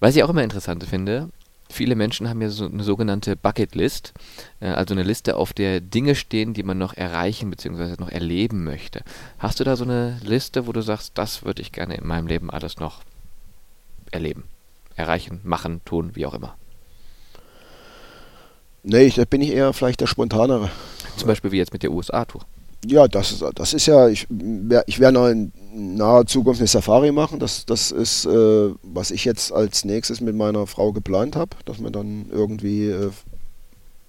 Was 0.00 0.16
ich 0.16 0.22
auch 0.22 0.30
immer 0.30 0.42
interessant 0.42 0.84
finde, 0.84 1.30
viele 1.70 1.94
Menschen 1.94 2.28
haben 2.28 2.42
ja 2.42 2.50
so 2.50 2.66
eine 2.66 2.82
sogenannte 2.82 3.36
Bucketlist, 3.36 4.12
äh, 4.60 4.68
also 4.68 4.94
eine 4.94 5.02
Liste, 5.02 5.36
auf 5.36 5.52
der 5.52 5.80
Dinge 5.80 6.14
stehen, 6.14 6.54
die 6.54 6.62
man 6.62 6.78
noch 6.78 6.94
erreichen 6.94 7.50
bzw. 7.50 7.94
noch 7.98 8.10
erleben 8.10 8.64
möchte. 8.64 9.02
Hast 9.38 9.60
du 9.60 9.64
da 9.64 9.76
so 9.76 9.84
eine 9.84 10.18
Liste, 10.22 10.66
wo 10.66 10.72
du 10.72 10.82
sagst, 10.82 11.12
das 11.14 11.44
würde 11.44 11.62
ich 11.62 11.72
gerne 11.72 11.94
in 11.94 12.06
meinem 12.06 12.26
Leben 12.26 12.50
alles 12.50 12.78
noch 12.78 13.02
erleben, 14.10 14.44
erreichen, 14.94 15.40
machen, 15.44 15.80
tun, 15.84 16.10
wie 16.14 16.26
auch 16.26 16.34
immer? 16.34 16.56
Nee, 18.82 19.10
da 19.10 19.24
bin 19.24 19.42
ich 19.42 19.50
eher 19.50 19.72
vielleicht 19.72 20.00
der 20.00 20.06
Spontanere. 20.06 20.70
Zum 21.16 21.26
Beispiel 21.26 21.50
wie 21.50 21.56
jetzt 21.56 21.72
mit 21.72 21.82
der 21.82 21.90
USA-Tour. 21.90 22.42
Ja, 22.84 23.08
das, 23.08 23.44
das 23.54 23.72
ist 23.74 23.86
ja, 23.86 24.08
ich, 24.08 24.26
ich 24.86 25.00
werde 25.00 25.14
noch 25.14 25.28
in 25.28 25.52
naher 25.74 26.26
Zukunft 26.26 26.60
eine 26.60 26.68
Safari 26.68 27.10
machen. 27.12 27.38
Das, 27.38 27.66
das 27.66 27.90
ist, 27.90 28.26
äh, 28.26 28.70
was 28.82 29.10
ich 29.10 29.24
jetzt 29.24 29.52
als 29.52 29.84
nächstes 29.84 30.20
mit 30.20 30.36
meiner 30.36 30.66
Frau 30.66 30.92
geplant 30.92 31.36
habe, 31.36 31.56
dass 31.64 31.80
wir 31.80 31.90
dann 31.90 32.26
irgendwie, 32.30 32.88
äh, 32.88 33.10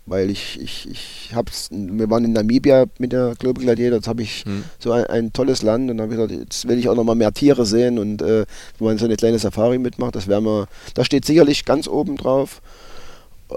weil 0.05 0.29
ich, 0.29 0.59
ich, 0.61 0.89
ich 0.89 1.31
hab's, 1.33 1.69
wir 1.71 2.09
waren 2.09 2.25
in 2.25 2.33
Namibia 2.33 2.85
mit 2.99 3.13
der 3.13 3.33
Global 3.39 3.63
Gladiator, 3.63 3.97
jetzt 3.97 4.07
habe 4.07 4.21
ich 4.21 4.45
hm. 4.45 4.63
so 4.79 4.91
ein, 4.91 5.05
ein, 5.05 5.33
tolles 5.33 5.63
Land 5.63 5.89
und 5.89 5.99
habe 5.99 6.15
gesagt, 6.15 6.31
jetzt 6.31 6.67
will 6.67 6.77
ich 6.77 6.87
auch 6.87 6.95
noch 6.95 7.03
mal 7.03 7.15
mehr 7.15 7.33
Tiere 7.33 7.65
sehen 7.65 7.97
und 7.97 8.21
äh, 8.21 8.45
wenn 8.77 8.87
man 8.87 8.97
so 8.97 9.05
eine 9.05 9.17
kleine 9.17 9.39
Safari 9.39 9.79
mitmacht, 9.79 10.15
das 10.15 10.27
wäre 10.27 10.41
wir, 10.41 10.67
da 10.93 11.03
steht 11.03 11.25
sicherlich 11.25 11.65
ganz 11.65 11.87
oben 11.87 12.15
drauf 12.15 12.61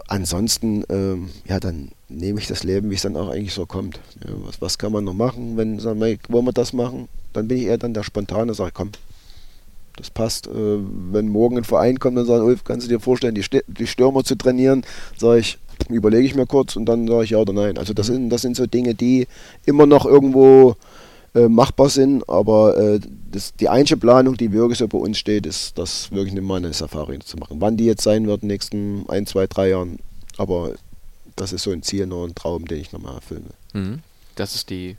ansonsten, 0.06 0.84
ähm, 0.88 1.30
ja, 1.46 1.61
dann 1.61 1.90
nehme 2.11 2.40
ich 2.40 2.46
das 2.46 2.64
Leben, 2.64 2.90
wie 2.90 2.94
es 2.94 3.02
dann 3.02 3.16
auch 3.16 3.28
eigentlich 3.28 3.54
so 3.54 3.66
kommt. 3.66 4.00
Ja, 4.24 4.32
was, 4.44 4.61
was 4.61 4.78
kann 4.78 4.92
man 4.92 5.04
noch 5.04 5.14
machen, 5.14 5.56
wenn 5.56 5.78
sagen, 5.78 6.02
hey, 6.02 6.18
wollen 6.28 6.44
wir 6.44 6.52
das 6.52 6.72
machen? 6.72 7.08
Dann 7.32 7.48
bin 7.48 7.58
ich 7.58 7.64
eher 7.64 7.78
dann 7.78 7.94
der 7.94 8.02
Spontane, 8.02 8.54
sage 8.54 8.72
komm, 8.74 8.90
das 9.96 10.11
passt. 10.11 10.46
Äh, 10.46 10.50
wenn 11.12 11.28
morgen 11.28 11.58
ein 11.58 11.64
Verein 11.64 11.98
kommt 11.98 12.18
und 12.18 12.26
sagt, 12.26 12.42
Ulf, 12.42 12.64
kannst 12.64 12.86
du 12.86 12.90
dir 12.90 13.00
vorstellen, 13.00 13.34
die, 13.34 13.44
die 13.66 13.86
Stürmer 13.86 14.24
zu 14.24 14.34
trainieren, 14.34 14.84
sage 15.16 15.40
ich, 15.40 15.58
überlege 15.88 16.26
ich 16.26 16.34
mir 16.34 16.46
kurz 16.46 16.76
und 16.76 16.86
dann 16.86 17.06
sage 17.06 17.24
ich 17.24 17.30
ja 17.30 17.38
oder 17.38 17.52
nein. 17.52 17.78
Also 17.78 17.94
das 17.94 18.06
sind, 18.06 18.30
das 18.30 18.42
sind 18.42 18.56
so 18.56 18.66
Dinge, 18.66 18.94
die 18.94 19.26
immer 19.64 19.86
noch 19.86 20.04
irgendwo 20.04 20.76
äh, 21.34 21.48
machbar 21.48 21.88
sind, 21.88 22.28
aber 22.28 22.76
äh, 22.76 23.00
das, 23.30 23.54
die 23.54 23.68
einzige 23.68 24.00
Planung, 24.00 24.36
die 24.36 24.52
wirklich 24.52 24.78
so 24.78 24.88
bei 24.88 24.98
uns 24.98 25.18
steht, 25.18 25.46
ist, 25.46 25.78
das 25.78 26.11
wirklich 26.11 26.32
eine 26.32 26.42
Mal 26.42 26.56
eine 26.56 26.72
Safari 26.72 27.20
zu 27.20 27.36
machen. 27.36 27.56
Wann 27.61 27.76
die 27.76 27.84
jetzt 27.84 28.02
sein 28.02 28.26
wird 28.26 28.42
in 28.42 28.48
den 28.48 28.54
nächsten 28.54 29.04
ein, 29.08 29.26
zwei, 29.26 29.46
drei 29.46 29.70
Jahren, 29.70 29.98
aber 30.36 30.74
das 31.41 31.53
ist 31.53 31.62
so 31.62 31.70
ein 31.70 31.82
Ziel, 31.82 32.07
nur 32.07 32.26
ein 32.26 32.34
Traum, 32.34 32.66
den 32.66 32.80
ich 32.80 32.93
nochmal 32.93 33.14
erfüllen 33.14 33.47
will. 33.47 33.80
Mhm. 33.80 33.99
Das 34.36 34.55
ist 34.55 34.70
die 34.70 34.97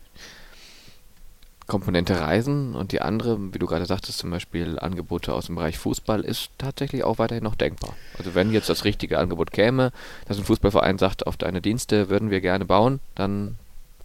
Komponente 1.67 2.19
Reisen 2.19 2.75
und 2.75 2.91
die 2.91 3.01
andere, 3.01 3.53
wie 3.53 3.59
du 3.59 3.65
gerade 3.65 3.85
sagtest, 3.85 4.17
zum 4.17 4.29
Beispiel 4.29 4.77
Angebote 4.77 5.33
aus 5.33 5.45
dem 5.45 5.55
Bereich 5.55 5.77
Fußball, 5.77 6.21
ist 6.21 6.49
tatsächlich 6.57 7.03
auch 7.03 7.17
weiterhin 7.17 7.43
noch 7.43 7.55
denkbar. 7.55 7.95
Also 8.17 8.35
wenn 8.35 8.51
jetzt 8.51 8.67
das 8.67 8.83
richtige 8.83 9.19
Angebot 9.19 9.51
käme, 9.51 9.93
dass 10.27 10.37
ein 10.37 10.43
Fußballverein 10.43 10.97
sagt, 10.97 11.27
auf 11.27 11.37
deine 11.37 11.61
Dienste 11.61 12.09
würden 12.09 12.29
wir 12.29 12.41
gerne 12.41 12.65
bauen, 12.65 12.99
dann 13.15 13.55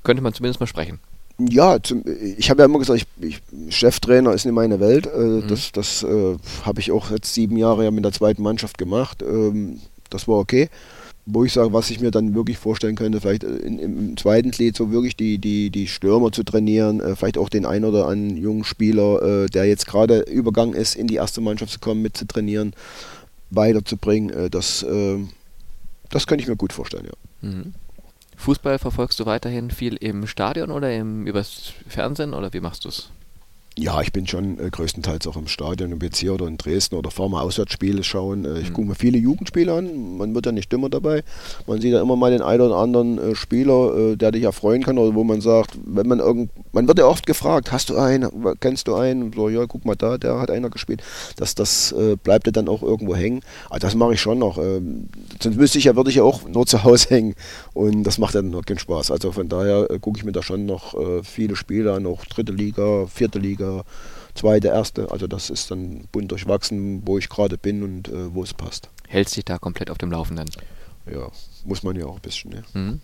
könnte 0.05 0.23
man 0.23 0.33
zumindest 0.33 0.61
mal 0.61 0.67
sprechen. 0.67 1.01
Ja, 1.39 1.83
zum, 1.83 2.05
ich 2.07 2.51
habe 2.51 2.63
ja 2.63 2.67
immer 2.67 2.79
gesagt, 2.79 3.05
ich, 3.21 3.41
ich, 3.59 3.75
Cheftrainer 3.75 4.33
ist 4.33 4.45
nicht 4.45 4.55
meine 4.55 4.79
Welt. 4.79 5.07
Äh, 5.07 5.19
mhm. 5.19 5.49
Das, 5.49 5.73
das 5.73 6.03
äh, 6.03 6.37
habe 6.65 6.81
ich 6.81 6.93
auch 6.93 7.11
jetzt 7.11 7.35
sieben 7.35 7.57
Jahre 7.57 7.85
ja 7.85 7.91
mit 7.91 8.05
der 8.05 8.13
zweiten 8.13 8.43
Mannschaft 8.43 8.79
gemacht. 8.79 9.23
Ähm, 9.23 9.81
das 10.09 10.29
war 10.29 10.37
okay. 10.37 10.71
Wo 11.29 11.43
ich 11.43 11.53
sage, 11.53 11.73
was 11.73 11.91
ich 11.91 12.01
mir 12.01 12.13
dann 12.13 12.35
wirklich 12.35 12.57
vorstellen 12.57 12.95
könnte, 12.95 13.21
vielleicht 13.21 13.43
in, 13.43 13.81
im 13.81 14.17
zweiten 14.17 14.53
Glied 14.53 14.77
so 14.77 14.93
wirklich 14.93 15.17
die, 15.17 15.39
die, 15.39 15.71
die 15.71 15.89
Stürmer 15.89 16.31
zu 16.31 16.45
trainieren, 16.45 17.01
äh, 17.01 17.17
vielleicht 17.17 17.37
auch 17.37 17.49
den 17.49 17.67
einen 17.67 17.85
oder 17.85 18.07
anderen 18.07 18.37
jungen 18.37 18.65
Spieler, 18.65 19.23
äh, 19.23 19.47
der 19.47 19.65
jetzt 19.65 19.87
gerade 19.87 20.21
übergang 20.21 20.73
ist, 20.73 20.95
in 20.95 21.09
die 21.09 21.17
erste 21.17 21.41
Mannschaft 21.41 21.73
zu 21.73 21.81
kommen, 21.81 22.01
mit 22.01 22.17
zu 22.17 22.27
trainieren, 22.27 22.75
weiterzubringen. 23.51 24.31
Äh, 24.31 24.51
das, 24.51 24.85
äh, 24.85 25.19
das 26.11 26.29
könnte 26.29 26.43
ich 26.43 26.49
mir 26.49 26.57
gut 26.57 26.73
vorstellen, 26.73 27.07
ja. 27.07 27.49
Mhm. 27.49 27.75
Fußball 28.37 28.79
verfolgst 28.79 29.19
du 29.19 29.27
weiterhin 29.27 29.71
viel 29.71 29.97
im 29.97 30.27
Stadion 30.27 30.71
oder 30.71 30.95
im, 30.95 31.27
übers 31.27 31.73
Fernsehen 31.89 32.35
oder 32.35 32.53
wie 32.53 32.61
machst 32.61 32.85
du 32.85 32.91
es? 32.91 33.11
Ja, 33.79 34.01
ich 34.01 34.11
bin 34.11 34.27
schon 34.27 34.59
äh, 34.59 34.71
größtenteils 34.71 35.27
auch 35.27 35.37
im 35.37 35.49
Stadion, 35.49 35.93
ob 35.93 36.03
jetzt 36.03 36.17
hier 36.17 36.33
oder 36.33 36.47
in 36.47 36.57
Dresden 36.57 36.95
oder 36.95 37.11
fahre 37.11 37.29
mal 37.29 37.43
Auswärtsspiele 37.43 38.05
schauen. 38.05 38.47
Äh, 38.47 38.61
ich 38.61 38.71
mhm. 38.71 38.73
gucke 38.73 38.89
mir 38.89 38.95
viele 38.95 39.19
Jugendspiele 39.19 39.71
an, 39.71 40.17
man 40.17 40.35
wird 40.35 40.47
ja 40.47 40.53
nicht 40.53 40.73
immer 40.73 40.89
dabei. 40.89 41.23
Man 41.67 41.83
sieht 41.83 41.93
ja 41.93 42.01
immer 42.01 42.17
mal 42.17 42.31
den 42.31 42.41
einen 42.41 42.63
oder 42.63 42.77
anderen 42.77 43.19
äh, 43.19 43.35
Spieler, 43.35 43.95
äh, 43.95 44.17
der 44.17 44.33
dich 44.33 44.45
erfreuen 44.45 44.83
kann 44.83 44.97
oder 44.97 45.15
wo 45.15 45.25
man 45.25 45.43
sagt, 45.43 45.77
wenn 45.85 46.09
man 46.09 46.21
irgend, 46.21 46.51
man 46.73 46.89
wird 46.89 46.99
ja 46.99 47.07
oft 47.07 47.27
gefragt, 47.27 47.71
hast 47.71 47.91
du 47.91 47.99
einen, 47.99 48.31
kennst 48.61 48.89
du 48.89 48.95
einen? 48.95 49.35
So, 49.35 49.51
ja, 49.51 49.67
guck 49.67 49.85
mal 49.85 49.95
da, 49.95 50.17
der 50.17 50.41
hat 50.41 50.51
einer 50.51 50.71
gespielt. 50.71 51.03
Das, 51.37 51.55
das 51.55 51.93
äh, 51.93 52.17
bleibt 52.17 52.47
ja 52.47 52.53
dann 52.53 52.69
auch 52.69 52.83
irgendwo 52.83 53.15
hängen. 53.15 53.43
Aber 53.69 53.79
das 53.79 53.95
mache 53.95 54.15
ich 54.15 54.23
schon 54.23 54.39
noch. 54.39 54.57
Ähm, 54.57 55.11
sonst 55.39 55.57
müsste 55.57 55.77
ich 55.77 55.85
ja, 55.85 55.97
würde 55.97 56.09
ich 56.09 56.17
ja 56.17 56.23
auch 56.23 56.49
nur 56.49 56.65
zu 56.65 56.83
Hause 56.83 57.11
hängen 57.11 57.35
und 57.75 58.05
das 58.05 58.17
macht 58.17 58.35
ja 58.35 58.41
dann 58.41 58.53
noch 58.53 58.65
keinen 58.65 58.79
Spaß. 58.79 59.11
Also 59.11 59.33
von 59.33 59.51
daher 59.51 59.91
äh, 59.91 59.99
gucke 59.99 60.19
ich 60.19 60.25
mir 60.25 60.33
da 60.33 60.43
schon 60.43 60.65
noch 60.65 60.97
viele 61.25 61.57
Spiele 61.57 61.93
an, 61.93 62.07
auch 62.07 62.25
dritte 62.25 62.53
Liga, 62.53 63.07
vierte 63.07 63.39
Liga 63.39 63.66
Bundesliga, 63.67 63.85
zweite, 64.35 64.69
erste. 64.69 65.11
Also 65.11 65.27
das 65.27 65.51
ist 65.51 65.71
dann 65.71 66.09
bunt 66.13 66.31
durchwachsen, 66.31 67.03
wo 67.07 67.19
ich 67.19 67.29
gerade 67.29 67.59
bin 67.59 67.83
und 67.83 68.09
äh, 68.09 68.35
wo 68.35 68.43
es 68.43 68.55
passt. 68.55 68.89
Hältst 69.09 69.37
dich 69.37 69.45
da 69.45 69.59
komplett 69.59 69.91
auf 69.91 69.99
dem 69.99 70.11
Laufenden? 70.11 70.51
Ja, 71.11 71.29
muss 71.65 71.83
man 71.83 71.97
ja 71.97 72.07
auch 72.07 72.17
ein 72.17 72.23
bisschen. 72.23 72.51
Ne? 72.51 72.65
Mhm. 72.75 73.01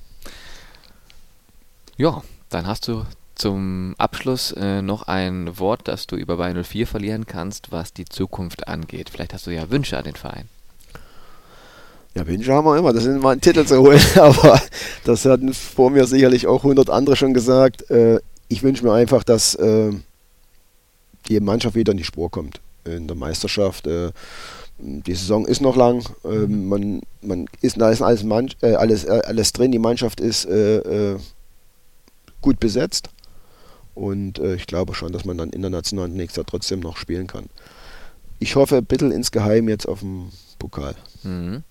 Ja, 1.97 2.23
dann 2.51 2.67
hast 2.67 2.89
du 2.89 3.05
zum 3.35 3.95
Abschluss 3.99 4.53
äh, 4.53 4.83
noch 4.83 5.05
ein 5.05 5.59
Wort, 5.59 5.89
das 5.89 6.07
du 6.07 6.17
über 6.17 6.37
Bayern 6.37 6.63
04 6.63 6.87
verlieren 6.87 7.27
kannst, 7.27 7.73
was 7.73 7.93
die 7.93 8.05
Zukunft 8.05 8.69
angeht. 8.69 9.11
Vielleicht 9.11 9.33
hast 9.33 9.47
du 9.47 9.51
ja 9.51 9.71
Wünsche 9.71 9.97
an 9.97 10.05
den 10.05 10.17
Verein. 10.17 10.49
Ja, 12.15 12.27
Wünsche 12.27 12.53
haben 12.53 12.67
wir 12.67 12.77
immer, 12.77 12.93
das 12.93 13.05
sind 13.05 13.23
mal 13.23 13.31
einen 13.31 13.41
Titel 13.41 13.65
zu 13.65 13.79
holen, 13.79 14.01
aber 14.17 14.61
das 15.05 15.25
hatten 15.25 15.55
vor 15.55 15.91
mir 15.91 16.07
sicherlich 16.07 16.47
auch 16.47 16.63
100 16.63 16.91
andere 16.91 17.17
schon 17.17 17.33
gesagt. 17.33 17.91
Äh, 17.91 18.21
ich 18.49 18.63
wünsche 18.63 18.85
mir 18.85 18.93
einfach, 18.93 19.25
dass 19.25 19.55
äh, 19.55 19.93
die 21.29 21.41
Mannschaft 21.41 21.75
wieder 21.75 21.93
in 21.93 21.99
die 21.99 22.05
Spur 22.05 22.31
kommt. 22.31 22.61
In 22.85 23.07
der 23.07 23.16
Meisterschaft. 23.16 23.87
Äh, 23.87 24.11
die 24.79 25.14
Saison 25.14 25.47
ist 25.47 25.61
noch 25.61 25.77
lang. 25.77 26.05
Äh, 26.25 26.47
man, 26.47 27.03
man 27.20 27.47
ist, 27.61 27.81
da 27.81 27.91
ist 27.91 28.03
alles, 28.03 28.25
Mann, 28.25 28.51
äh, 28.62 28.75
alles, 28.75 29.05
äh, 29.05 29.23
alles 29.25 29.53
drin. 29.53 29.73
Die 29.73 29.79
Mannschaft 29.79 30.20
ist 30.20 30.49
gut 32.41 32.59
besetzt. 32.59 33.09
Und 33.95 34.39
ich 34.39 34.66
glaube 34.66 34.95
schon, 34.95 35.12
dass 35.12 35.25
man 35.25 35.39
dann 35.39 35.51
international 35.51 36.09
nächstes 36.09 36.39
Jahr 36.39 36.47
trotzdem 36.47 36.81
noch 36.81 36.97
spielen 36.97 37.27
kann. 37.27 37.45
Ich 38.41 38.57
hoffe 38.57 38.79
ein 38.79 38.85
bisschen 38.85 39.12
insgeheim 39.12 39.68
jetzt 39.68 39.87
auf 39.87 40.01
den 40.01 40.33
Pokal. 40.59 40.97
Mhm. 41.23 41.62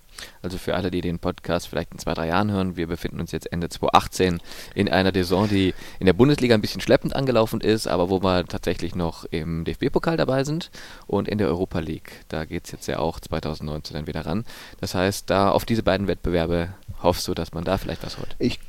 Also 0.42 0.58
für 0.58 0.76
alle, 0.76 0.92
die 0.92 1.02
den 1.02 1.20
Podcast 1.20 1.68
vielleicht 1.68 1.92
in 1.92 2.00
zwei, 2.00 2.14
drei 2.14 2.28
Jahren 2.28 2.52
hören, 2.52 2.78
wir 2.78 2.88
befinden 2.88 3.20
uns 3.20 3.32
jetzt 3.32 3.52
Ende 3.52 3.70
2018 3.70 4.40
in 4.76 4.90
einer 4.90 5.12
Saison, 5.14 5.48
die 5.48 5.74
in 6.00 6.06
der 6.06 6.14
Bundesliga 6.14 6.56
ein 6.56 6.62
bisschen 6.62 6.82
schleppend 6.82 7.16
angelaufen 7.16 7.62
ist, 7.62 7.88
aber 7.88 8.10
wo 8.10 8.22
wir 8.22 8.46
tatsächlich 8.46 8.96
noch 8.96 9.26
im 9.26 9.66
DFB-Pokal 9.66 10.18
dabei 10.18 10.44
sind 10.44 10.72
und 11.08 11.28
in 11.28 11.38
der 11.38 11.48
Europa 11.48 11.80
League. 11.80 12.12
Da 12.30 12.46
geht 12.46 12.66
es 12.66 12.72
jetzt 12.72 12.88
ja 12.88 13.00
auch 13.00 13.20
2019 13.20 13.96
dann 13.96 14.08
wieder 14.08 14.26
ran. 14.26 14.46
Das 14.80 14.96
heißt, 14.96 15.30
da 15.30 15.52
auf 15.52 15.66
diese 15.66 15.84
beiden 15.84 16.08
Wettbewerbe 16.08 16.70
hoffst 17.04 17.28
du, 17.28 17.34
dass 17.34 17.54
man 17.54 17.64
da 17.64 17.78
vielleicht 17.78 18.04
was 18.04 18.18
holt? 18.18 18.36
Ich 18.40 18.60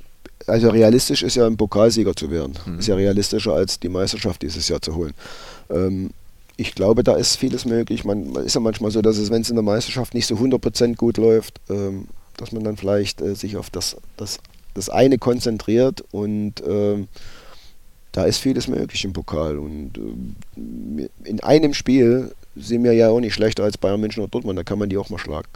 also 0.47 0.71
realistisch 0.71 1.23
ist 1.23 1.37
ja 1.37 1.47
ein 1.47 1.57
Pokalsieger 1.57 2.17
zu 2.17 2.31
werden. 2.31 2.59
Mhm. 2.67 2.79
Ist 2.79 2.89
ja 2.89 2.97
realistischer 2.97 3.53
als 3.53 3.79
die 3.79 3.89
Meisterschaft 3.89 4.43
dieses 4.43 4.69
Jahr 4.69 4.83
zu 4.83 4.95
holen. 4.95 5.15
Ähm, 5.71 6.11
ich 6.57 6.75
glaube, 6.75 7.03
da 7.03 7.15
ist 7.15 7.37
vieles 7.37 7.65
möglich. 7.65 8.05
Man, 8.05 8.35
ist 8.37 8.55
ja 8.55 8.61
manchmal 8.61 8.91
so, 8.91 9.03
dass 9.03 9.17
es, 9.17 9.31
wenn 9.31 9.43
es 9.43 9.51
in 9.51 9.57
der 9.57 9.63
Meisterschaft 9.63 10.15
nicht 10.15 10.27
so 10.27 10.35
100% 10.35 10.97
gut 10.97 11.17
läuft, 11.17 11.61
ähm, 11.71 12.09
dass 12.37 12.53
man 12.53 12.65
dann 12.65 12.77
vielleicht 12.77 13.21
äh, 13.21 13.35
sich 13.35 13.57
auf 13.57 13.71
das, 13.71 13.97
das, 14.17 14.39
das 14.75 14.89
eine 14.89 15.19
konzentriert 15.19 16.05
und 16.11 16.63
ähm, 16.67 17.09
da 18.13 18.25
ist 18.25 18.39
vieles 18.39 18.69
möglich 18.69 19.05
im 19.05 19.13
Pokal. 19.13 19.59
Und 19.59 19.99
äh, 19.99 21.09
in 21.25 21.41
einem 21.41 21.75
Spiel 21.75 22.35
sind 22.55 22.85
wir 22.85 22.93
ja 22.93 23.09
auch 23.09 23.21
nicht 23.21 23.35
schlechter 23.35 23.65
als 23.65 23.79
Bayern 23.79 24.01
München 24.01 24.23
oder 24.23 24.31
Dortmund, 24.31 24.59
da 24.59 24.65
kann 24.65 24.79
man 24.79 24.91
die 24.91 24.99
auch 24.99 25.11
mal 25.11 25.19
schlagen. 25.19 25.49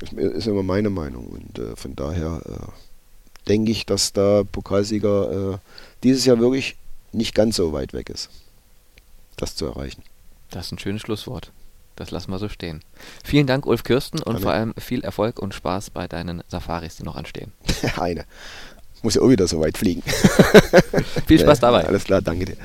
Das 0.00 0.12
ist 0.12 0.46
immer 0.46 0.62
meine 0.62 0.90
Meinung. 0.90 1.26
Und 1.26 1.58
äh, 1.58 1.74
von 1.74 1.96
daher 1.96 2.42
äh, 2.46 3.48
denke 3.48 3.72
ich, 3.72 3.86
dass 3.86 4.12
der 4.12 4.44
Pokalsieger 4.44 5.54
äh, 5.54 5.58
dieses 6.02 6.24
Jahr 6.26 6.38
wirklich 6.38 6.76
nicht 7.12 7.34
ganz 7.34 7.56
so 7.56 7.72
weit 7.72 7.94
weg 7.94 8.10
ist, 8.10 8.28
das 9.36 9.56
zu 9.56 9.66
erreichen. 9.66 10.02
Das 10.50 10.66
ist 10.66 10.72
ein 10.72 10.78
schönes 10.78 11.02
Schlusswort. 11.02 11.52
Das 11.96 12.10
lassen 12.10 12.30
wir 12.30 12.38
so 12.38 12.48
stehen. 12.48 12.80
Vielen 13.24 13.46
Dank, 13.46 13.66
Ulf 13.66 13.82
Kirsten, 13.82 14.20
und 14.22 14.36
Eine. 14.36 14.42
vor 14.42 14.52
allem 14.52 14.74
viel 14.78 15.02
Erfolg 15.02 15.40
und 15.40 15.52
Spaß 15.52 15.90
bei 15.90 16.06
deinen 16.06 16.44
Safaris, 16.48 16.96
die 16.96 17.02
noch 17.02 17.16
anstehen. 17.16 17.52
Eine. 17.96 18.24
Muss 19.02 19.14
ja 19.14 19.22
auch 19.22 19.28
wieder 19.28 19.46
so 19.46 19.60
weit 19.60 19.78
fliegen. 19.78 20.02
viel 21.26 21.38
Spaß 21.40 21.60
dabei. 21.60 21.84
Alles 21.86 22.04
klar, 22.04 22.22
danke 22.22 22.44
dir. 22.44 22.56